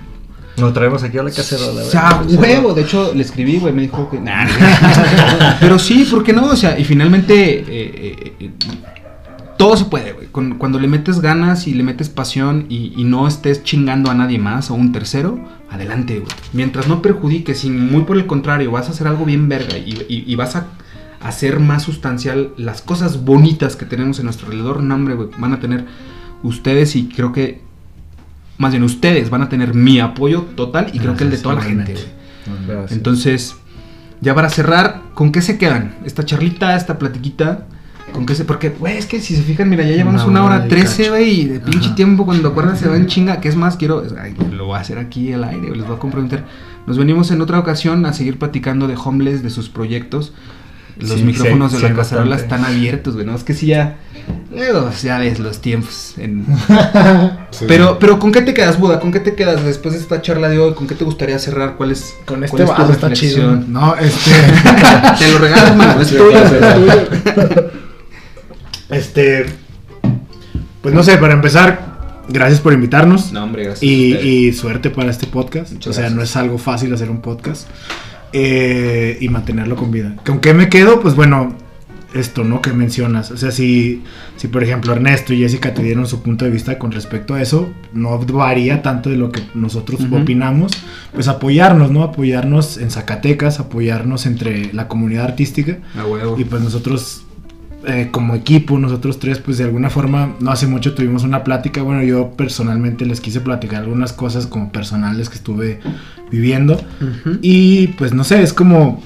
Nos 0.58 0.74
traemos 0.74 1.02
aquí 1.02 1.18
a 1.18 1.24
la 1.24 1.32
cacerola. 1.32 1.72
O 1.72 1.76
¿verdad? 1.76 1.90
sea, 1.90 2.40
huevo. 2.40 2.74
De 2.76 2.84
hecho, 2.84 3.14
le 3.16 3.24
escribí, 3.24 3.58
güey, 3.58 3.74
me 3.74 3.82
dijo 3.82 4.10
que. 4.10 4.20
Nah, 4.22 4.46
Pero 5.60 5.80
sí, 5.80 6.06
¿por 6.10 6.24
qué 6.24 6.34
no? 6.34 6.46
O 6.46 6.56
sea, 6.56 6.78
y 6.78 6.84
finalmente. 6.84 7.60
eh, 7.60 7.66
eh, 7.68 8.34
eh, 8.40 8.52
todo 9.58 9.78
se 9.78 9.86
puede, 9.86 10.14
güey. 10.14 10.28
Cuando 10.28 10.80
le 10.80 10.88
metes 10.88 11.20
ganas 11.22 11.68
y 11.68 11.74
le 11.74 11.84
metes 11.84 12.10
pasión 12.10 12.66
y, 12.70 12.94
y 12.96 13.04
no 13.04 13.28
estés 13.28 13.64
chingando 13.64 14.10
a 14.12 14.14
nadie 14.16 14.40
más 14.40 14.70
o 14.72 14.74
un 14.74 14.92
tercero, 14.92 15.40
adelante, 15.70 16.20
güey. 16.20 16.32
Mientras 16.54 16.88
no 16.88 17.02
perjudiques 17.02 17.64
y 17.64 17.70
muy 17.70 18.04
por 18.04 18.18
el 18.18 18.26
contrario, 18.26 18.72
vas 18.72 18.88
a 18.88 18.92
hacer 18.92 19.08
algo 19.08 19.26
bien 19.26 19.48
verga 19.50 19.78
y, 19.78 19.92
y- 20.10 20.24
y 20.28 20.36
vas 20.36 20.56
a 20.56 20.68
hacer 21.22 21.60
más 21.60 21.84
sustancial 21.84 22.50
las 22.58 22.82
cosas 22.82 23.24
bonitas 23.24 23.76
que 23.78 23.86
tenemos 23.86 24.20
en 24.20 24.26
nuestro 24.26 24.48
alrededor, 24.48 24.84
no, 24.84 24.96
hombre, 24.96 25.16
güey, 25.16 25.30
van 25.38 25.54
a 25.54 25.60
tener 25.60 25.86
ustedes 26.44 26.96
y 26.98 27.08
creo 27.08 27.32
que, 27.32 27.62
más 28.58 28.72
bien 28.72 28.84
ustedes 28.84 29.30
van 29.30 29.42
a 29.42 29.50
tener 29.50 29.74
mi 29.74 30.00
apoyo 30.02 30.42
total 30.56 30.88
y 30.94 31.00
creo 31.00 31.16
que 31.16 31.24
el 31.24 31.32
de 31.32 31.38
toda 31.38 31.56
la 31.56 31.62
gente, 31.62 31.94
güey. 31.94 32.06
Entonces, 32.92 33.56
ya 34.20 34.36
para 34.36 34.50
cerrar, 34.50 35.02
¿con 35.14 35.32
qué 35.32 35.42
se 35.42 35.58
quedan? 35.58 35.96
Esta 36.06 36.26
charlita, 36.26 36.76
esta 36.76 37.00
platiquita, 37.00 37.68
¿Con 38.14 38.26
qué 38.26 38.36
se? 38.36 38.46
Porque, 38.46 38.70
güey, 38.70 38.98
es 38.98 39.06
que 39.08 39.20
si 39.20 39.36
se 39.36 39.42
fijan, 39.42 39.70
mira, 39.70 39.84
ya 39.84 39.96
llevamos 39.96 40.22
Una 40.24 40.42
una 40.42 40.46
hora 40.46 40.68
trece, 40.68 41.10
güey, 41.10 41.42
y 41.42 41.46
de 41.46 41.60
pinche 41.60 41.88
Ajá. 41.88 41.96
tiempo 41.96 42.26
cuando 42.26 42.50
acuerdan 42.50 42.78
se 42.78 42.88
va 42.88 42.96
en 42.96 43.08
chinga. 43.08 43.42
¿Qué 43.42 43.50
es 43.50 43.56
más? 43.56 43.76
Quiero, 43.76 44.04
ay, 44.22 44.36
lo 44.52 44.66
voy 44.68 44.78
a 44.78 44.80
hacer 44.82 45.00
aquí 45.00 45.34
al 45.34 45.44
aire, 45.44 45.76
les 45.76 45.86
voy 45.86 45.96
a 45.96 46.00
comprometer. 46.00 46.44
Nos 46.86 46.98
venimos 46.98 47.32
en 47.32 47.42
otra 47.42 47.60
ocasión 47.60 48.06
a 48.06 48.14
seguir 48.14 48.38
platicando 48.40 48.88
de 48.88 48.96
Homeless, 48.96 49.42
de 49.44 49.50
sus 49.50 49.70
proyectos. 49.70 50.34
Los 51.00 51.10
Sí, 51.12 51.24
micrófonos 51.24 51.72
sí, 51.72 51.78
de 51.78 51.84
la 51.84 51.90
sí, 51.90 51.96
cacerola 51.96 52.30
bastante. 52.36 52.56
están 52.56 52.72
abiertos, 52.72 53.16
güey, 53.16 53.26
¿no? 53.26 53.34
Es 53.34 53.44
que 53.44 53.56
sí 53.56 53.66
ya... 53.66 53.98
Luego, 54.56 54.92
ya 55.02 55.18
ves 55.18 55.40
los 55.40 55.60
tiempos. 55.60 56.14
en- 56.20 56.46
Sí. 57.50 57.66
Pero, 57.68 57.98
pero, 58.00 58.20
¿con 58.20 58.32
qué 58.32 58.42
te 58.44 58.54
quedas, 58.54 58.80
Buda? 58.80 59.00
¿Con 59.00 59.12
qué 59.12 59.20
te 59.20 59.34
quedas 59.34 59.64
después 59.64 59.96
de 59.96 60.00
esta 60.02 60.22
charla 60.22 60.50
de 60.50 60.60
hoy? 60.60 60.74
¿Con 60.76 60.86
qué 60.88 60.94
te 60.96 61.04
gustaría 61.04 61.40
cerrar? 61.40 61.76
¿Cuál 61.78 61.92
es, 61.92 62.14
Con 62.26 62.38
cuál 62.38 62.44
este 62.46 62.64
es 62.64 62.70
tu 62.70 62.82
vaso 62.82 62.92
está 62.92 63.12
chido. 63.12 63.56
No, 63.68 63.96
este. 63.96 64.32
Te 65.20 65.32
lo 65.32 65.40
regalo, 65.40 65.76
mano, 65.76 66.00
es 66.02 66.10
tuyo. 66.10 66.32
este. 68.96 69.46
Pues 70.82 70.94
no 70.94 71.02
sé, 71.04 71.18
para 71.18 71.34
empezar, 71.34 72.24
gracias 72.28 72.60
por 72.60 72.74
invitarnos. 72.74 73.32
No, 73.32 73.44
hombre, 73.44 73.64
gracias. 73.66 73.84
Y, 73.84 74.52
suerte 74.54 74.90
para 74.90 75.10
este 75.10 75.28
podcast. 75.28 75.72
Muchas 75.72 75.92
o 75.92 75.94
sea, 75.94 76.02
gracias. 76.04 76.18
no 76.18 76.24
es 76.24 76.36
algo 76.36 76.58
fácil 76.58 76.94
hacer 76.94 77.10
un 77.10 77.22
podcast. 77.22 77.68
eh, 78.34 79.18
y 79.22 79.30
mantenerlo 79.30 79.76
con 79.76 79.92
vida. 79.92 80.16
¿Con 80.26 80.40
qué 80.40 80.54
me 80.54 80.68
quedo? 80.68 81.00
Pues 81.00 81.16
bueno, 81.16 81.56
esto, 82.14 82.44
¿no? 82.44 82.62
Que 82.62 82.74
mencionas. 82.74 83.32
O 83.32 83.38
sea, 83.38 83.52
si, 83.52 84.04
si 84.38 84.48
por 84.48 84.64
ejemplo 84.64 84.94
Ernesto 84.94 85.34
y 85.34 85.40
Jessica 85.40 85.74
te 85.74 85.82
dieron 85.84 86.08
su 86.08 86.22
punto 86.22 86.46
de 86.46 86.52
vista 86.52 86.78
con 86.78 86.92
respecto 86.92 87.34
a 87.34 87.42
eso, 87.42 87.70
no 87.94 88.18
varía 88.20 88.82
tanto 88.82 89.10
de 89.10 89.18
lo 89.18 89.32
que 89.32 89.42
nosotros 89.54 90.02
opinamos. 90.12 90.72
Pues 91.14 91.28
apoyarnos, 91.28 91.92
¿no? 91.92 92.04
Apoyarnos 92.04 92.78
en 92.78 92.92
Zacatecas, 92.92 93.60
apoyarnos 93.60 94.26
entre 94.26 94.74
la 94.74 94.88
comunidad 94.88 95.26
artística. 95.26 95.78
A 95.98 96.06
huevo. 96.06 96.36
Y 96.40 96.44
pues 96.46 96.62
nosotros, 96.62 97.24
eh, 97.86 98.10
como 98.12 98.36
equipo, 98.36 98.80
nosotros 98.80 99.20
tres, 99.20 99.40
pues 99.40 99.58
de 99.58 99.66
alguna 99.66 99.90
forma, 99.90 100.36
no 100.40 100.52
hace 100.52 100.68
mucho 100.68 100.94
tuvimos 100.94 101.24
una 101.24 101.44
plática. 101.44 101.82
Bueno, 101.82 102.04
yo 102.04 102.32
personalmente 102.32 103.06
les 103.06 103.22
quise 103.22 103.42
platicar 103.42 103.84
algunas 103.84 104.14
cosas 104.14 104.48
como 104.48 104.72
personales 104.72 105.30
que 105.30 105.36
estuve 105.36 105.80
viviendo. 106.32 106.82
Y 107.42 107.88
pues 107.88 108.14
no 108.14 108.24
sé, 108.24 108.42
es 108.42 108.54
como 108.54 109.02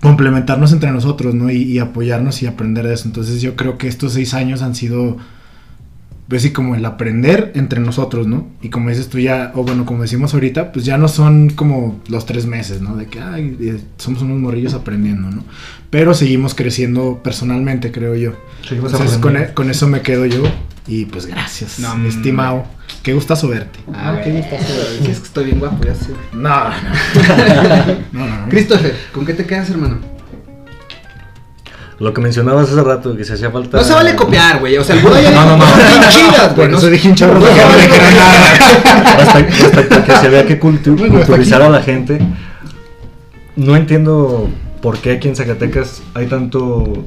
complementarnos 0.00 0.72
entre 0.72 0.92
nosotros, 0.92 1.34
¿no? 1.34 1.50
Y, 1.50 1.62
y 1.62 1.78
apoyarnos 1.78 2.42
y 2.42 2.46
aprender 2.46 2.86
de 2.86 2.94
eso. 2.94 3.08
Entonces 3.08 3.42
yo 3.42 3.56
creo 3.56 3.76
que 3.78 3.88
estos 3.88 4.12
seis 4.12 4.34
años 4.34 4.62
han 4.62 4.74
sido, 4.74 5.16
pues 6.28 6.42
sí, 6.42 6.50
como 6.52 6.74
el 6.74 6.84
aprender 6.84 7.52
entre 7.54 7.80
nosotros, 7.80 8.26
¿no? 8.26 8.48
Y 8.60 8.68
como 8.70 8.88
dices 8.90 9.08
tú 9.08 9.18
ya, 9.20 9.52
o 9.54 9.62
bueno, 9.62 9.86
como 9.86 10.02
decimos 10.02 10.34
ahorita, 10.34 10.72
pues 10.72 10.84
ya 10.84 10.98
no 10.98 11.06
son 11.08 11.50
como 11.50 12.00
los 12.08 12.26
tres 12.26 12.46
meses, 12.46 12.80
¿no? 12.80 12.96
De 12.96 13.06
que, 13.06 13.20
ay, 13.20 13.56
eh, 13.60 13.80
somos 13.96 14.22
unos 14.22 14.38
morrillos 14.38 14.74
aprendiendo, 14.74 15.30
¿no? 15.30 15.44
Pero 15.90 16.14
seguimos 16.14 16.54
creciendo 16.54 17.20
personalmente, 17.22 17.92
creo 17.92 18.14
yo. 18.16 18.32
Seguimos 18.68 18.92
Entonces 18.92 19.18
con, 19.18 19.36
e- 19.36 19.54
con 19.54 19.70
eso 19.70 19.86
me 19.86 20.02
quedo 20.02 20.26
yo. 20.26 20.42
Y 20.88 21.04
pues 21.06 21.26
gracias, 21.26 21.78
No, 21.80 21.96
mi 21.96 22.08
estimado. 22.08 22.64
Qué 23.02 23.12
gustazo 23.14 23.48
verte. 23.48 23.78
Ah, 23.92 24.20
qué 24.22 24.30
güey. 24.30 24.42
gustazo 24.42 24.72
Sí, 25.04 25.10
es 25.10 25.18
que 25.18 25.26
estoy 25.26 25.44
bien 25.46 25.58
guapo, 25.60 25.84
ya 25.84 25.94
sé. 25.94 26.10
No, 26.32 26.68
no, 26.70 26.74
no, 28.12 28.26
no, 28.26 28.40
no. 28.42 28.48
Christopher, 28.48 28.96
¿con 29.12 29.24
qué 29.26 29.34
te 29.34 29.44
quedas, 29.44 29.70
hermano? 29.70 29.98
Lo 31.98 32.12
que 32.12 32.20
mencionabas 32.20 32.70
hace 32.70 32.82
rato, 32.82 33.16
que 33.16 33.24
se 33.24 33.34
hacía 33.34 33.50
falta. 33.50 33.78
No 33.78 33.84
se 33.84 33.94
vale 33.94 34.14
copiar, 34.14 34.60
güey. 34.60 34.76
O 34.76 34.84
sea, 34.84 34.96
el 34.96 35.02
ya 35.02 35.30
No, 35.30 35.46
no, 35.46 35.56
no. 35.56 35.64
chidas, 36.10 36.54
güey. 36.54 36.68
No 36.68 36.78
sé- 36.78 36.90
dije 36.90 37.08
un 37.08 37.14
chorro 37.14 37.34
No, 37.34 37.40
porque 37.40 37.56
no, 37.60 37.70
no 37.70 37.76
le 37.76 37.88
no, 37.88 37.94
creo 37.94 38.10
no. 38.10 38.16
nada. 38.16 39.16
Respecto, 39.18 39.64
respecto 39.64 39.94
a 39.94 40.04
que 40.04 40.12
se 40.12 40.26
había 40.26 40.46
que 40.46 40.52
hasta 40.54 40.60
culturizar 40.60 41.62
a 41.62 41.70
la 41.70 41.82
gente. 41.82 42.18
No 43.56 43.76
entiendo 43.76 44.48
por 44.82 44.98
qué 44.98 45.12
aquí 45.12 45.28
en 45.28 45.36
Zacatecas 45.36 46.02
hay 46.14 46.26
tanto 46.26 47.04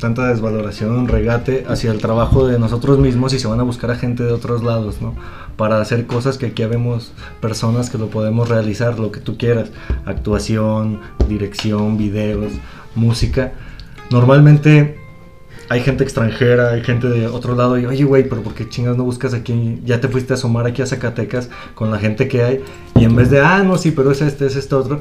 tanta 0.00 0.26
desvaloración, 0.26 1.08
regate 1.08 1.64
hacia 1.68 1.90
el 1.90 1.98
trabajo 1.98 2.46
de 2.46 2.58
nosotros 2.58 2.98
mismos 2.98 3.32
y 3.32 3.38
se 3.38 3.46
van 3.46 3.60
a 3.60 3.62
buscar 3.62 3.90
a 3.90 3.96
gente 3.96 4.22
de 4.22 4.32
otros 4.32 4.62
lados, 4.62 4.96
¿no? 5.00 5.14
Para 5.56 5.80
hacer 5.80 6.06
cosas 6.06 6.36
que 6.36 6.46
aquí 6.46 6.62
habemos 6.62 7.12
personas 7.40 7.88
que 7.88 7.96
lo 7.96 8.08
podemos 8.08 8.48
realizar, 8.50 8.98
lo 8.98 9.12
que 9.12 9.20
tú 9.20 9.38
quieras, 9.38 9.70
actuación, 10.04 11.00
dirección, 11.28 11.96
videos, 11.96 12.52
música. 12.94 13.52
Normalmente 14.10 14.98
hay 15.68 15.80
gente 15.80 16.04
extranjera, 16.04 16.70
hay 16.70 16.82
gente 16.82 17.08
de 17.08 17.26
otro 17.26 17.54
lado 17.54 17.78
y 17.78 17.86
oye 17.86 18.04
güey, 18.04 18.28
pero 18.28 18.42
¿por 18.42 18.54
qué 18.54 18.68
chingas 18.68 18.96
no 18.96 19.04
buscas 19.04 19.34
aquí? 19.34 19.80
Ya 19.84 20.00
te 20.00 20.08
fuiste 20.08 20.34
a 20.34 20.36
asomar 20.36 20.66
aquí 20.66 20.82
a 20.82 20.86
Zacatecas 20.86 21.48
con 21.74 21.90
la 21.90 21.98
gente 21.98 22.28
que 22.28 22.42
hay 22.42 22.64
y 22.96 23.04
en 23.04 23.16
vez 23.16 23.30
de, 23.30 23.40
ah, 23.40 23.62
no, 23.62 23.78
sí, 23.78 23.90
pero 23.90 24.10
es 24.10 24.20
este, 24.20 24.46
es 24.46 24.56
este 24.56 24.74
otro, 24.74 25.00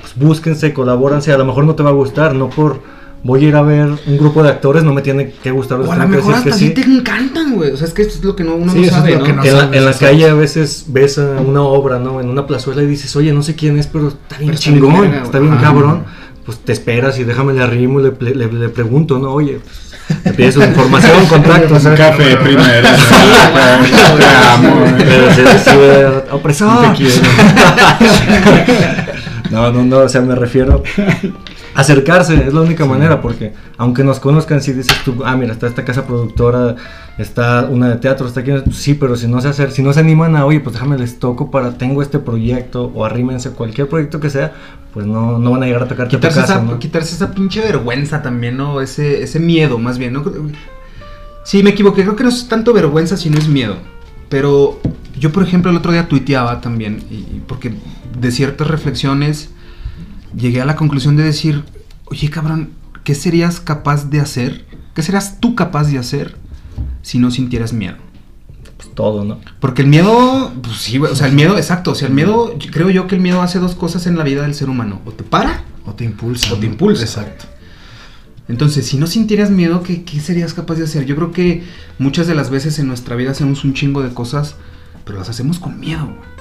pues 0.00 0.14
búsquense, 0.16 0.72
colabóranse, 0.72 1.32
a 1.32 1.38
lo 1.38 1.44
mejor 1.44 1.64
no 1.64 1.74
te 1.74 1.82
va 1.82 1.90
a 1.90 1.94
gustar, 1.94 2.34
no 2.34 2.50
por 2.50 2.80
voy 3.24 3.44
a 3.44 3.48
ir 3.48 3.56
a 3.56 3.62
ver 3.62 3.88
un 4.06 4.18
grupo 4.18 4.42
de 4.42 4.50
actores, 4.50 4.82
no 4.82 4.92
me 4.92 5.02
tiene 5.02 5.32
que 5.42 5.50
gustar, 5.50 5.80
O 5.80 5.90
a 5.90 5.96
lo 5.96 6.08
mejor 6.08 6.34
hasta 6.34 6.50
que 6.50 6.56
sí 6.56 6.70
te 6.70 6.82
encantan, 6.82 7.54
güey. 7.54 7.70
O 7.70 7.76
sea, 7.76 7.86
es 7.86 7.94
que 7.94 8.02
esto 8.02 8.14
es 8.14 8.24
lo 8.24 8.34
que 8.34 8.44
no, 8.44 8.56
uno 8.56 8.72
Sí, 8.72 8.78
no 8.78 8.84
eso 8.84 8.96
es 8.96 8.96
sabe, 9.00 9.12
lo 9.12 9.18
¿no? 9.20 9.24
que 9.24 9.32
no 9.32 9.44
en 9.44 9.56
la, 9.56 9.76
en 9.76 9.84
la 9.84 9.92
calle 9.92 10.28
a 10.28 10.34
veces 10.34 10.86
ves 10.88 11.18
a 11.18 11.40
una 11.40 11.62
obra, 11.62 11.98
¿no? 11.98 12.20
En 12.20 12.28
una 12.28 12.46
plazuela 12.46 12.82
y 12.82 12.86
dices, 12.86 13.14
oye, 13.16 13.32
no 13.32 13.42
sé 13.42 13.54
quién 13.54 13.78
es, 13.78 13.86
pero 13.86 14.08
está 14.08 14.38
bien 14.38 14.50
Pero 14.50 14.58
está 14.58 14.70
bien 14.70 14.82
chingón, 14.82 15.00
verga, 15.02 15.22
está 15.22 15.38
bien 15.38 15.56
cabrón. 15.56 16.04
Pues 16.44 16.58
te 16.58 16.72
esperas 16.72 17.18
y 17.18 17.24
déjame 17.24 17.52
le 17.52 17.62
arrimo 17.62 18.00
y 18.00 18.04
le, 18.04 18.12
le- 18.34 18.52
le 18.52 18.68
pregunto, 18.68 19.18
¿no? 19.18 19.30
Oye, 19.32 19.60
pues, 19.62 20.22
te 20.24 20.32
pides 20.32 20.54
su 20.54 20.62
información, 20.62 21.26
contacto, 21.30 21.74
Un 21.74 21.94
café 21.96 22.36
primero. 22.36 22.88
Pero 24.98 25.34
sí, 25.34 25.42
güey, 25.76 26.04
opresor. 26.32 26.92
Te 26.92 26.96
quiero. 26.96 27.14
No, 29.50 29.70
no, 29.70 29.84
no, 29.84 29.98
o 29.98 30.08
sea, 30.08 30.22
me 30.22 30.34
refiero 30.34 30.82
acercarse, 31.74 32.34
es 32.46 32.52
la 32.52 32.60
única 32.60 32.84
manera, 32.84 33.20
porque 33.20 33.52
aunque 33.78 34.04
nos 34.04 34.20
conozcan, 34.20 34.60
si 34.60 34.72
dices 34.72 34.96
tú, 35.04 35.22
ah, 35.24 35.36
mira, 35.36 35.52
está 35.52 35.66
esta 35.66 35.84
casa 35.84 36.06
productora, 36.06 36.76
está 37.18 37.66
una 37.70 37.88
de 37.88 37.96
teatro, 37.96 38.26
está 38.26 38.40
aquí, 38.40 38.52
sí, 38.72 38.94
pero 38.94 39.16
si 39.16 39.26
no 39.26 39.40
se 39.40 39.48
hacer, 39.48 39.70
si 39.70 39.82
no 39.82 39.92
se 39.92 40.00
animan 40.00 40.36
a, 40.36 40.44
oye, 40.44 40.60
pues 40.60 40.74
déjame 40.74 40.98
les 40.98 41.18
toco 41.18 41.50
para, 41.50 41.78
tengo 41.78 42.02
este 42.02 42.18
proyecto, 42.18 42.92
o 42.94 43.04
arrímense 43.04 43.50
cualquier 43.50 43.88
proyecto 43.88 44.20
que 44.20 44.30
sea, 44.30 44.52
pues 44.92 45.06
no, 45.06 45.38
no 45.38 45.50
van 45.50 45.62
a 45.62 45.66
llegar 45.66 45.82
a 45.82 45.88
tocarte 45.88 46.16
a 46.16 46.20
tu 46.20 46.26
Quitarse, 46.26 46.40
casa, 46.40 46.54
esa, 46.54 46.62
¿no? 46.62 46.78
quitarse 46.78 47.14
esa 47.14 47.30
pinche 47.32 47.60
vergüenza 47.60 48.22
también, 48.22 48.56
¿no? 48.56 48.80
Ese, 48.80 49.22
ese 49.22 49.40
miedo, 49.40 49.78
más 49.78 49.98
bien, 49.98 50.12
¿no? 50.12 50.24
Sí, 51.44 51.62
me 51.62 51.70
equivoqué. 51.70 52.02
Creo 52.02 52.14
que 52.14 52.22
no 52.22 52.28
es 52.28 52.46
tanto 52.46 52.72
vergüenza, 52.72 53.16
sino 53.16 53.38
es 53.38 53.48
miedo. 53.48 53.76
Pero 54.28 54.80
yo, 55.18 55.32
por 55.32 55.42
ejemplo, 55.42 55.70
el 55.70 55.76
otro 55.76 55.90
día 55.92 56.08
tuiteaba 56.08 56.60
también, 56.60 57.02
y 57.10 57.40
porque 57.46 57.74
de 58.20 58.30
ciertas 58.30 58.68
reflexiones 58.68 59.50
llegué 60.36 60.60
a 60.60 60.64
la 60.64 60.76
conclusión 60.76 61.16
de 61.16 61.24
decir, 61.24 61.64
oye, 62.06 62.30
cabrón, 62.30 62.70
¿qué 63.04 63.14
serías 63.14 63.60
capaz 63.60 64.10
de 64.10 64.20
hacer? 64.20 64.64
¿Qué 64.94 65.02
serías 65.02 65.40
tú 65.40 65.54
capaz 65.54 65.84
de 65.84 65.98
hacer 65.98 66.36
si 67.02 67.18
no 67.18 67.30
sintieras 67.30 67.72
miedo? 67.72 67.96
Pues 68.76 68.94
todo, 68.94 69.24
¿no? 69.24 69.40
Porque 69.60 69.82
el 69.82 69.88
miedo, 69.88 70.52
pues 70.62 70.76
sí, 70.76 70.98
o 70.98 71.14
sea, 71.14 71.28
el 71.28 71.34
miedo, 71.34 71.56
exacto, 71.56 71.92
o 71.92 71.94
sea, 71.94 72.08
el 72.08 72.14
miedo, 72.14 72.56
creo 72.70 72.90
yo 72.90 73.06
que 73.06 73.14
el 73.14 73.20
miedo 73.20 73.42
hace 73.42 73.58
dos 73.58 73.74
cosas 73.74 74.06
en 74.06 74.16
la 74.16 74.24
vida 74.24 74.42
del 74.42 74.54
ser 74.54 74.68
humano, 74.68 75.00
o 75.04 75.12
te 75.12 75.24
para 75.24 75.64
O 75.86 75.92
te 75.92 76.04
impulsa. 76.04 76.52
O 76.52 76.58
te 76.58 76.66
impulsa. 76.66 77.04
Exacto. 77.04 77.46
Entonces, 78.48 78.86
si 78.86 78.98
no 78.98 79.06
sintieras 79.06 79.50
miedo, 79.50 79.82
¿qué, 79.82 80.02
qué 80.02 80.20
serías 80.20 80.52
capaz 80.52 80.74
de 80.74 80.84
hacer? 80.84 81.06
Yo 81.06 81.14
creo 81.14 81.32
que 81.32 81.64
muchas 81.98 82.26
de 82.26 82.34
las 82.34 82.50
veces 82.50 82.78
en 82.78 82.88
nuestra 82.88 83.16
vida 83.16 83.30
hacemos 83.30 83.64
un 83.64 83.72
chingo 83.72 84.02
de 84.02 84.12
cosas, 84.12 84.56
pero 85.04 85.18
las 85.18 85.28
hacemos 85.28 85.58
con 85.58 85.78
miedo. 85.78 86.06
güey. 86.06 86.31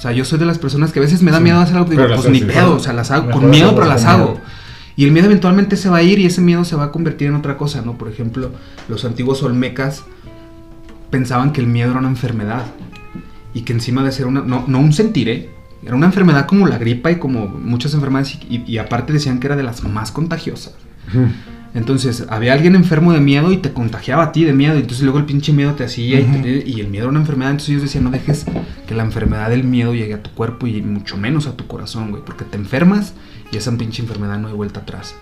O 0.00 0.02
sea, 0.02 0.12
yo 0.12 0.24
soy 0.24 0.38
de 0.38 0.46
las 0.46 0.56
personas 0.58 0.92
que 0.92 0.98
a 0.98 1.02
veces 1.02 1.20
me 1.20 1.30
da 1.30 1.36
Sí. 1.36 1.44
miedo 1.44 1.60
hacer 1.60 1.76
algo, 1.76 1.90
digo, 1.90 2.00
Pero 2.00 2.14
las 2.14 2.22
pues 2.22 2.32
ni 2.32 2.40
pedo, 2.40 2.76
o 2.76 2.78
sea, 2.78 2.94
las 2.94 3.10
hago 3.10 3.30
con 3.30 3.50
miedo, 3.50 3.74
pero 3.74 3.86
las 3.86 4.06
hago. 4.06 4.30
miedo. 4.30 4.40
Y 4.96 5.04
el 5.04 5.12
miedo 5.12 5.26
eventualmente 5.26 5.76
se 5.76 5.90
va 5.90 5.98
a 5.98 6.02
ir 6.02 6.18
y 6.18 6.24
ese 6.24 6.40
miedo 6.40 6.64
se 6.64 6.74
va 6.74 6.84
a 6.84 6.90
convertir 6.90 7.28
en 7.28 7.34
otra 7.34 7.58
cosa, 7.58 7.82
¿no? 7.82 7.98
Por 7.98 8.08
ejemplo, 8.08 8.50
los 8.88 9.04
antiguos 9.04 9.42
olmecas 9.42 10.04
pensaban 11.10 11.52
que 11.52 11.60
el 11.60 11.66
miedo 11.66 11.90
era 11.90 11.98
una 12.00 12.08
enfermedad 12.08 12.64
y 13.52 13.60
que 13.62 13.74
encima 13.74 14.02
de 14.02 14.10
ser 14.12 14.24
una, 14.26 14.40
no, 14.40 14.64
no 14.66 14.78
un 14.78 14.94
sentir, 14.94 15.28
¿eh? 15.28 15.50
Era 15.84 15.94
una 15.96 16.06
enfermedad 16.06 16.46
como 16.46 16.66
la 16.66 16.78
gripa 16.78 17.10
y 17.10 17.16
como 17.16 17.46
muchas 17.46 17.92
enfermedades 17.92 18.38
y, 18.48 18.56
y- 18.56 18.64
y 18.66 18.78
aparte 18.78 19.12
decían 19.12 19.38
que 19.38 19.48
era 19.48 19.56
de 19.56 19.64
las 19.64 19.84
más 19.84 20.12
contagiosas. 20.12 20.74
Entonces, 21.72 22.26
había 22.28 22.52
alguien 22.52 22.74
enfermo 22.74 23.12
de 23.12 23.20
miedo 23.20 23.52
y 23.52 23.58
te 23.58 23.72
contagiaba 23.72 24.24
a 24.24 24.32
ti 24.32 24.44
de 24.44 24.52
miedo. 24.52 24.74
Y 24.74 24.80
entonces 24.80 25.02
luego 25.04 25.18
el 25.18 25.24
pinche 25.24 25.52
miedo 25.52 25.74
te 25.74 25.84
hacía 25.84 26.18
y, 26.20 26.24
te- 26.42 26.68
y 26.68 26.80
el 26.80 26.88
miedo 26.88 27.04
era 27.04 27.10
una 27.10 27.20
enfermedad. 27.20 27.52
Entonces 27.52 27.70
ellos 27.70 27.82
decían, 27.82 28.04
no 28.04 28.10
dejes 28.10 28.44
que 28.88 28.94
la 28.94 29.04
enfermedad 29.04 29.50
del 29.50 29.62
miedo 29.64 29.94
llegue 29.94 30.14
a 30.14 30.22
tu 30.22 30.30
cuerpo 30.30 30.66
y 30.66 30.82
mucho 30.82 31.16
menos 31.16 31.46
a 31.46 31.56
tu 31.56 31.66
corazón, 31.66 32.10
güey. 32.10 32.24
Porque 32.24 32.44
te 32.44 32.56
enfermas 32.56 33.14
y 33.52 33.56
esa 33.56 33.70
pinche 33.76 34.02
enfermedad 34.02 34.38
no 34.38 34.48
hay 34.48 34.54
vuelta 34.54 34.80
atrás. 34.80 35.14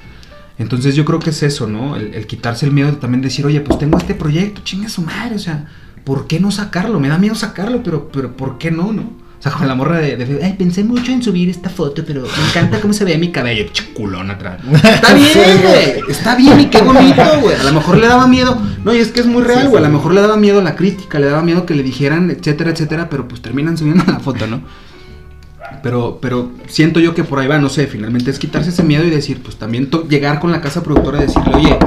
Entonces 0.58 0.94
yo 0.96 1.04
creo 1.04 1.18
que 1.18 1.30
es 1.30 1.42
eso, 1.42 1.66
¿no? 1.68 1.96
El, 1.96 2.14
el 2.14 2.26
quitarse 2.26 2.66
el 2.66 2.72
miedo 2.72 2.90
de 2.90 2.96
también 2.96 3.20
decir, 3.22 3.44
oye, 3.46 3.60
pues 3.60 3.78
tengo 3.78 3.96
este 3.98 4.14
proyecto, 4.14 4.60
chinga 4.64 4.88
su 4.88 5.02
madre, 5.02 5.36
o 5.36 5.38
sea, 5.38 5.66
¿por 6.04 6.26
qué 6.26 6.40
no 6.40 6.50
sacarlo? 6.50 6.98
Me 6.98 7.08
da 7.08 7.16
miedo 7.18 7.34
sacarlo, 7.36 7.82
pero, 7.84 8.08
pero 8.12 8.36
¿por 8.36 8.58
qué 8.58 8.70
no, 8.70 8.92
no? 8.92 9.04
O 9.38 9.42
sea, 9.42 9.52
con 9.52 9.68
la 9.68 9.76
morra 9.76 9.98
de, 9.98 10.16
de 10.16 10.44
ay, 10.44 10.54
pensé 10.58 10.82
mucho 10.82 11.12
en 11.12 11.22
subir 11.22 11.48
esta 11.48 11.70
foto, 11.70 12.02
pero 12.04 12.22
me 12.22 12.48
encanta 12.48 12.80
cómo 12.80 12.92
se 12.92 13.04
ve 13.04 13.16
mi 13.18 13.30
cabello, 13.30 13.64
pinche 13.66 13.92
culón 13.92 14.32
atrás. 14.32 14.60
Está 14.74 15.14
bien, 15.14 15.62
güey, 15.62 16.10
está 16.10 16.34
bien 16.34 16.60
y 16.60 16.66
qué 16.66 16.82
bonito, 16.82 17.22
güey. 17.40 17.54
A 17.54 17.62
lo 17.62 17.72
mejor 17.72 17.98
le 17.98 18.08
daba 18.08 18.26
miedo, 18.26 18.60
no, 18.84 18.92
y 18.92 18.98
es 18.98 19.08
que 19.08 19.20
es 19.20 19.26
muy 19.26 19.44
real, 19.44 19.68
güey, 19.68 19.84
a 19.84 19.86
lo 19.86 19.92
mejor 19.92 20.12
le 20.12 20.20
daba 20.20 20.36
miedo 20.36 20.60
la 20.60 20.74
crítica, 20.74 21.20
le 21.20 21.26
daba 21.26 21.42
miedo 21.42 21.66
que 21.66 21.76
le 21.76 21.84
dijeran, 21.84 22.30
etcétera, 22.32 22.70
etcétera, 22.70 23.08
pero 23.08 23.28
pues 23.28 23.40
terminan 23.40 23.78
subiendo 23.78 24.02
la 24.08 24.18
foto, 24.18 24.48
¿no? 24.48 24.62
Pero, 25.84 26.18
pero 26.20 26.50
siento 26.66 26.98
yo 26.98 27.14
que 27.14 27.22
por 27.22 27.38
ahí 27.38 27.46
va, 27.46 27.58
no 27.58 27.68
sé, 27.68 27.86
finalmente 27.86 28.32
es 28.32 28.40
quitarse 28.40 28.70
ese 28.70 28.82
miedo 28.82 29.04
y 29.04 29.10
decir, 29.10 29.40
pues 29.40 29.56
también 29.56 29.88
llegar 30.08 30.40
con 30.40 30.50
la 30.50 30.60
casa 30.60 30.82
productora 30.82 31.18
y 31.18 31.22
decirle, 31.22 31.54
oye, 31.54 31.78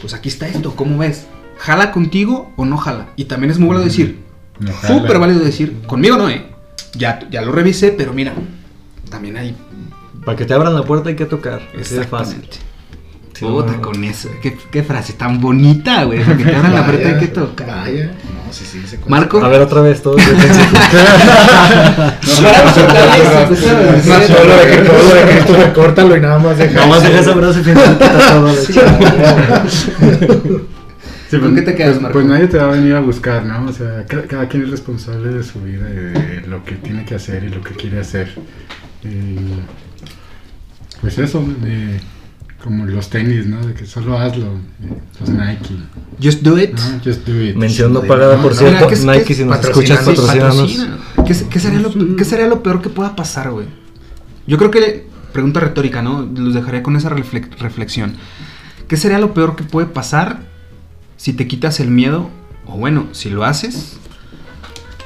pues 0.00 0.14
aquí 0.14 0.28
está 0.28 0.48
esto, 0.48 0.74
¿cómo 0.74 0.98
ves? 0.98 1.26
¿Jala 1.58 1.92
contigo 1.92 2.52
o 2.56 2.64
no 2.64 2.76
jala? 2.76 3.06
Y 3.14 3.26
también 3.26 3.52
es 3.52 3.58
muy 3.60 3.68
válido 3.68 3.84
decir, 3.84 4.18
No 4.58 4.72
súper 4.86 5.20
válido 5.20 5.40
decir, 5.40 5.82
conmigo 5.86 6.16
no, 6.16 6.28
eh. 6.28 6.55
Ya, 6.96 7.20
ya 7.30 7.42
lo 7.42 7.52
revisé, 7.52 7.92
pero 7.92 8.12
mira, 8.12 8.32
también 9.10 9.36
hay 9.36 9.56
Para 10.24 10.36
que 10.36 10.44
te 10.44 10.54
abran 10.54 10.74
la 10.74 10.82
puerta 10.82 11.08
hay 11.08 11.16
que 11.16 11.26
tocar. 11.26 11.60
Sí, 11.82 13.44
Puta, 13.44 13.72
no. 13.72 13.82
con 13.82 14.02
eso. 14.02 14.30
¿Qué, 14.40 14.56
qué 14.70 14.82
frase 14.82 15.12
tan 15.12 15.38
bonita, 15.40 16.04
güey. 16.04 16.24
Para 16.24 16.38
que 16.38 16.44
te 16.44 16.56
abran 16.56 16.74
la 16.74 16.86
puerta 16.86 17.08
hay 17.08 17.18
que 17.18 17.26
tocar. 17.26 17.66
Vaya. 17.66 18.06
No, 18.06 18.50
sí, 18.50 18.64
sí, 18.64 18.80
ese 18.82 18.98
Marco. 19.08 19.44
A 19.44 19.48
ver 19.48 19.60
otra 19.60 19.82
vez 19.82 20.00
todo. 20.00 20.16
Es 20.16 20.26
más, 24.08 24.26
todo 24.26 24.44
lo 24.44 24.56
de 24.56 24.66
que 24.70 25.42
todo 25.46 25.56
recórtalo 25.56 26.16
y 26.16 26.20
nada 26.20 26.38
más 26.38 26.56
deja. 26.56 26.74
Nada 26.74 26.86
más 26.86 27.02
deja 27.02 27.32
brazo 27.34 27.60
y 27.60 27.64
final 27.64 27.98
Sí. 31.28 31.36
Sí, 31.36 31.38
¿Con 31.40 31.54
qué 31.56 31.62
te 31.62 31.74
quedas, 31.74 32.00
Marco? 32.00 32.14
Pues 32.18 32.26
nadie 32.26 32.46
te 32.46 32.56
va 32.58 32.68
a 32.68 32.70
venir 32.76 32.94
a 32.94 33.00
buscar, 33.00 33.44
¿no? 33.44 33.66
O 33.68 33.72
sea, 33.72 34.04
ca- 34.06 34.22
cada, 34.28 34.48
quien 34.48 34.62
es 34.64 34.70
responsable 34.70 35.28
de 35.32 35.42
su 35.42 35.60
vida 35.60 35.88
y 35.90 35.94
de 35.94 36.44
lo 36.46 36.64
que 36.64 36.76
tiene 36.76 37.04
que 37.04 37.14
hacer 37.16 37.42
y 37.44 37.48
lo 37.48 37.62
que 37.62 37.74
quiere 37.74 37.98
hacer. 38.00 38.28
Y, 39.02 39.36
pues 41.00 41.18
eso, 41.18 41.44
de, 41.62 42.00
como 42.62 42.86
los 42.86 43.10
tenis, 43.10 43.46
¿no? 43.46 43.64
De 43.66 43.74
que 43.74 43.86
solo 43.86 44.18
hazlo. 44.18 44.52
Los 45.20 45.28
Nike. 45.28 45.76
Just 46.22 46.42
do 46.42 46.58
it. 46.58 46.72
¿no? 46.74 47.00
Just 47.04 47.26
do 47.26 47.42
it. 47.42 47.56
Mención 47.56 47.92
no 47.92 48.02
pagada, 48.02 48.36
no, 48.36 48.42
por 48.42 48.52
no, 48.52 48.58
cierto. 48.58 48.76
mira, 48.76 48.88
¿qué 48.88 48.94
es- 48.94 49.00
qué 49.00 49.06
Nike, 49.06 49.32
es? 49.32 49.38
si 49.38 49.44
nos 49.44 49.60
escuchas, 49.64 49.98
patrocínanos. 49.98 50.56
Patrocina. 50.56 50.98
¿Qué, 51.26 51.34
qué 51.50 51.58
sería 51.60 51.78
lo, 51.80 52.16
qué 52.16 52.24
sería 52.24 52.46
lo 52.46 52.62
peor 52.62 52.80
que 52.82 52.88
pueda 52.88 53.16
pasar, 53.16 53.50
güey? 53.50 53.66
Yo 54.46 54.58
creo 54.58 54.70
que, 54.70 55.06
pregunta 55.32 55.60
retórica, 55.60 56.02
¿no? 56.02 56.22
Los 56.34 56.54
dejaría 56.54 56.82
con 56.82 56.96
esa 56.96 57.10
refle- 57.10 57.48
reflexión. 57.58 58.14
¿Qué 58.88 58.96
sería 58.96 59.18
lo 59.18 59.34
peor 59.34 59.56
que 59.56 59.64
puede 59.64 59.88
pasar 59.88 60.40
si 61.16 61.32
te 61.32 61.46
quitas 61.46 61.80
el 61.80 61.90
miedo? 61.90 62.30
O 62.66 62.76
bueno, 62.76 63.06
si 63.12 63.30
lo 63.30 63.44
haces, 63.44 63.98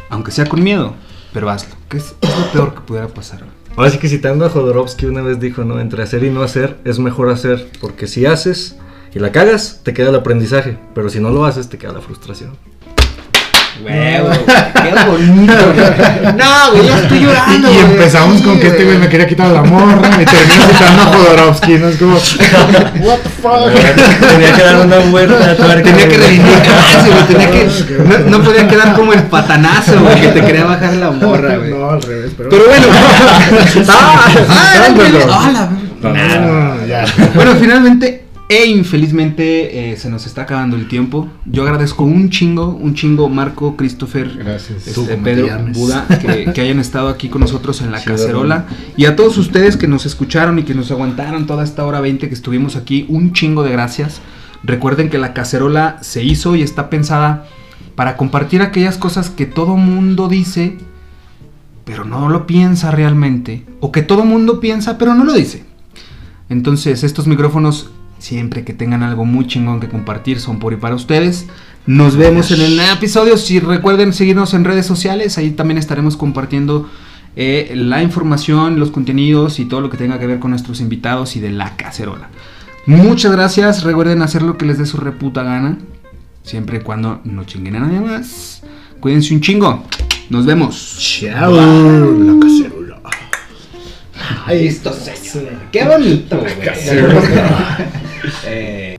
aunque 0.09 0.31
sea 0.31 0.47
con 0.47 0.62
miedo, 0.62 0.95
pero 1.32 1.51
hazlo. 1.51 1.74
¿Qué 1.89 1.99
es, 1.99 2.15
lo 2.23 2.53
peor 2.53 2.74
que 2.74 2.81
pudiera 2.81 3.09
pasar? 3.09 3.45
Ahora 3.77 3.91
sí 3.91 3.99
que 3.99 4.09
citando 4.09 4.45
a 4.45 4.51
Jodorowsky 4.51 5.07
una 5.07 5.23
vez 5.23 5.41
dijo, 5.41 5.65
¿no? 5.65 5.81
Entre 5.81 6.03
hacer 6.03 6.24
y 6.24 6.31
no 6.31 6.43
hacer 6.43 6.78
es 6.85 6.99
mejor 6.99 7.31
hacer, 7.31 7.70
porque 7.81 8.07
si 8.07 8.27
haces 8.27 8.77
y 9.15 9.19
la 9.19 9.32
cagas, 9.32 9.81
te 9.85 9.95
queda 9.95 10.11
el 10.11 10.15
aprendizaje, 10.15 10.78
pero 10.95 11.09
si 11.09 11.20
no 11.20 11.31
lo 11.31 11.45
haces, 11.45 11.69
te 11.69 11.78
queda 11.78 11.93
la 11.93 12.01
frustración. 12.01 12.57
Huevo, 13.82 14.31
qué 14.82 15.11
bonito. 15.11 15.52
No, 16.36 16.73
güey, 16.73 16.86
ya 16.86 16.98
estoy 16.98 17.20
llorando. 17.20 17.73
y 17.73 17.78
empezamos 17.78 18.39
sí, 18.39 18.43
con 18.44 18.61
que 18.61 18.66
este 18.69 18.85
güey 18.85 18.98
me 18.98 19.09
quería 19.09 19.27
quitar 19.27 19.48
la 19.48 19.62
morra 19.62 20.11
y 20.20 20.24
terminó 20.24 20.65
citando 20.66 21.02
a 21.02 21.07
Jodorowsky, 21.07 21.73
¿no? 21.78 21.89
Es 21.89 21.97
como, 21.97 22.15
what 23.07 23.19
the 23.19 23.28
fuck. 23.40 24.28
Tenía 24.31 24.52
que 24.52 24.62
dar 24.62 24.86
una 24.86 24.98
vuelta 25.11 25.51
a 25.51 25.57
tuerca. 25.57 25.82
Tenía 25.82 26.09
que 26.09 26.19
reivindicarse, 26.19 27.11
güey. 27.11 27.24
Tenía 27.27 27.51
que. 27.51 27.70
No, 28.31 28.39
no 28.39 28.44
podía 28.44 28.66
quedar 28.66 28.94
como 28.94 29.12
el 29.12 29.23
patanazo, 29.24 30.01
güey, 30.01 30.20
que 30.20 30.28
te 30.28 30.43
quería 30.43 30.65
bajar 30.65 30.94
la 30.94 31.11
morra, 31.11 31.57
güey. 31.57 31.70
No, 31.70 31.90
al 31.90 32.02
revés, 32.02 32.32
pero. 32.36 32.48
Pero 32.51 32.65
bueno. 32.66 32.86
ah, 33.89 34.27
ah. 34.48 34.70
Ah, 35.31 35.51
la- 36.02 36.11
No, 36.40 36.86
ya. 36.86 37.05
Bueno, 37.35 37.55
finalmente 37.61 38.24
e 38.51 38.66
infelizmente 38.66 39.93
eh, 39.93 39.97
se 39.97 40.10
nos 40.10 40.27
está 40.27 40.43
acabando 40.43 40.74
el 40.77 40.89
tiempo. 40.89 41.28
Yo 41.44 41.62
agradezco 41.62 42.02
un 42.02 42.31
chingo, 42.31 42.70
un 42.70 42.94
chingo 42.94 43.28
Marco, 43.28 43.77
Christopher, 43.77 44.36
Gracias. 44.36 44.89
este, 44.89 45.16
Pedro, 45.18 45.47
llames. 45.47 45.78
Buda, 45.78 46.05
que, 46.20 46.52
que 46.52 46.60
hayan 46.60 46.81
estado 46.81 47.10
aquí 47.10 47.28
con 47.28 47.43
nosotros 47.43 47.81
en 47.81 47.93
la 47.93 48.01
Chido, 48.01 48.16
cacerola. 48.16 48.66
Y 48.97 49.05
a 49.05 49.14
todos 49.14 49.39
ustedes 49.39 49.77
que 49.77 49.86
nos 49.86 50.05
escucharon 50.05 50.59
y 50.59 50.64
que 50.64 50.74
nos 50.74 50.90
aguantaron 50.90 51.47
toda 51.47 51.62
esta 51.62 51.86
hora 51.86 52.01
20 52.01 52.27
que 52.27 52.35
estuvimos 52.35 52.74
aquí, 52.74 53.06
un 53.09 53.32
chingo 53.32 53.62
de 53.62 53.70
gracias. 53.70 54.20
Recuerden 54.64 55.10
que 55.10 55.18
la 55.18 55.32
cacerola 55.32 55.98
se 56.01 56.24
hizo 56.24 56.56
y 56.56 56.62
está 56.62 56.90
pensada 56.90 57.47
para 57.94 58.16
compartir 58.16 58.62
aquellas 58.62 58.98
cosas 58.98 59.31
que 59.31 59.47
todo 59.47 59.77
mundo 59.77 60.27
dice, 60.27 60.77
pero 61.85 62.05
no 62.05 62.28
lo 62.28 62.48
piensa 62.48 62.90
realmente. 62.90 63.64
O 63.78 63.93
que 63.93 64.02
todo 64.02 64.24
mundo 64.24 64.59
piensa, 64.59 64.98
pero 64.98 65.14
no 65.14 65.22
lo 65.22 65.35
dice. 65.35 65.62
Entonces, 66.48 67.05
estos 67.05 67.28
micrófonos, 67.28 67.90
siempre 68.20 68.64
que 68.64 68.72
tengan 68.72 69.02
algo 69.02 69.24
muy 69.24 69.47
chingón 69.48 69.80
que 69.80 69.88
compartir, 69.88 70.38
son 70.38 70.60
por 70.60 70.72
y 70.72 70.76
para 70.76 70.94
ustedes. 70.94 71.48
Nos 71.86 72.16
vemos 72.16 72.52
en 72.52 72.60
el 72.60 72.78
episodio. 72.78 73.36
Si 73.36 73.59
recuerden 73.59 74.12
seguirnos 74.12 74.55
en 74.55 74.64
redes 74.64 74.86
sociales, 74.86 75.38
ahí 75.38 75.51
también 75.51 75.78
estaremos 75.78 76.16
compartiendo 76.16 76.88
eh, 77.36 77.72
la 77.74 78.02
información, 78.02 78.78
los 78.78 78.90
contenidos 78.90 79.59
y 79.59 79.64
todo 79.64 79.80
lo 79.80 79.90
que 79.90 79.97
tenga 79.97 80.18
que 80.18 80.26
ver 80.26 80.38
con 80.38 80.51
nuestros 80.51 80.80
invitados 80.80 81.36
y 81.36 81.40
de 81.40 81.51
la 81.51 81.76
cacerola. 81.76 82.28
Muchas 82.86 83.32
gracias. 83.32 83.82
Recuerden 83.82 84.22
hacer 84.22 84.42
lo 84.42 84.56
que 84.56 84.66
les 84.66 84.78
dé 84.78 84.86
su 84.86 84.98
reputa 84.98 85.42
gana. 85.42 85.78
Siempre 86.42 86.78
y 86.78 86.80
cuando 86.80 87.20
no 87.24 87.44
chinguen 87.44 87.76
a 87.76 87.80
nadie 87.80 88.01
más. 88.01 88.62
Cuídense 89.01 89.34
un 89.34 89.40
chingo. 89.40 89.84
Nos 90.28 90.47
vemos. 90.47 90.97
Chao. 90.98 91.52
La 91.52 92.40
cacerola. 92.40 93.01
Listo, 94.48 94.92
señor. 94.92 95.52
Qué 95.72 95.84
bonito. 95.84 96.38
güey. 96.38 96.60
Cacerola. 96.60 97.90
Eh, 98.44 98.98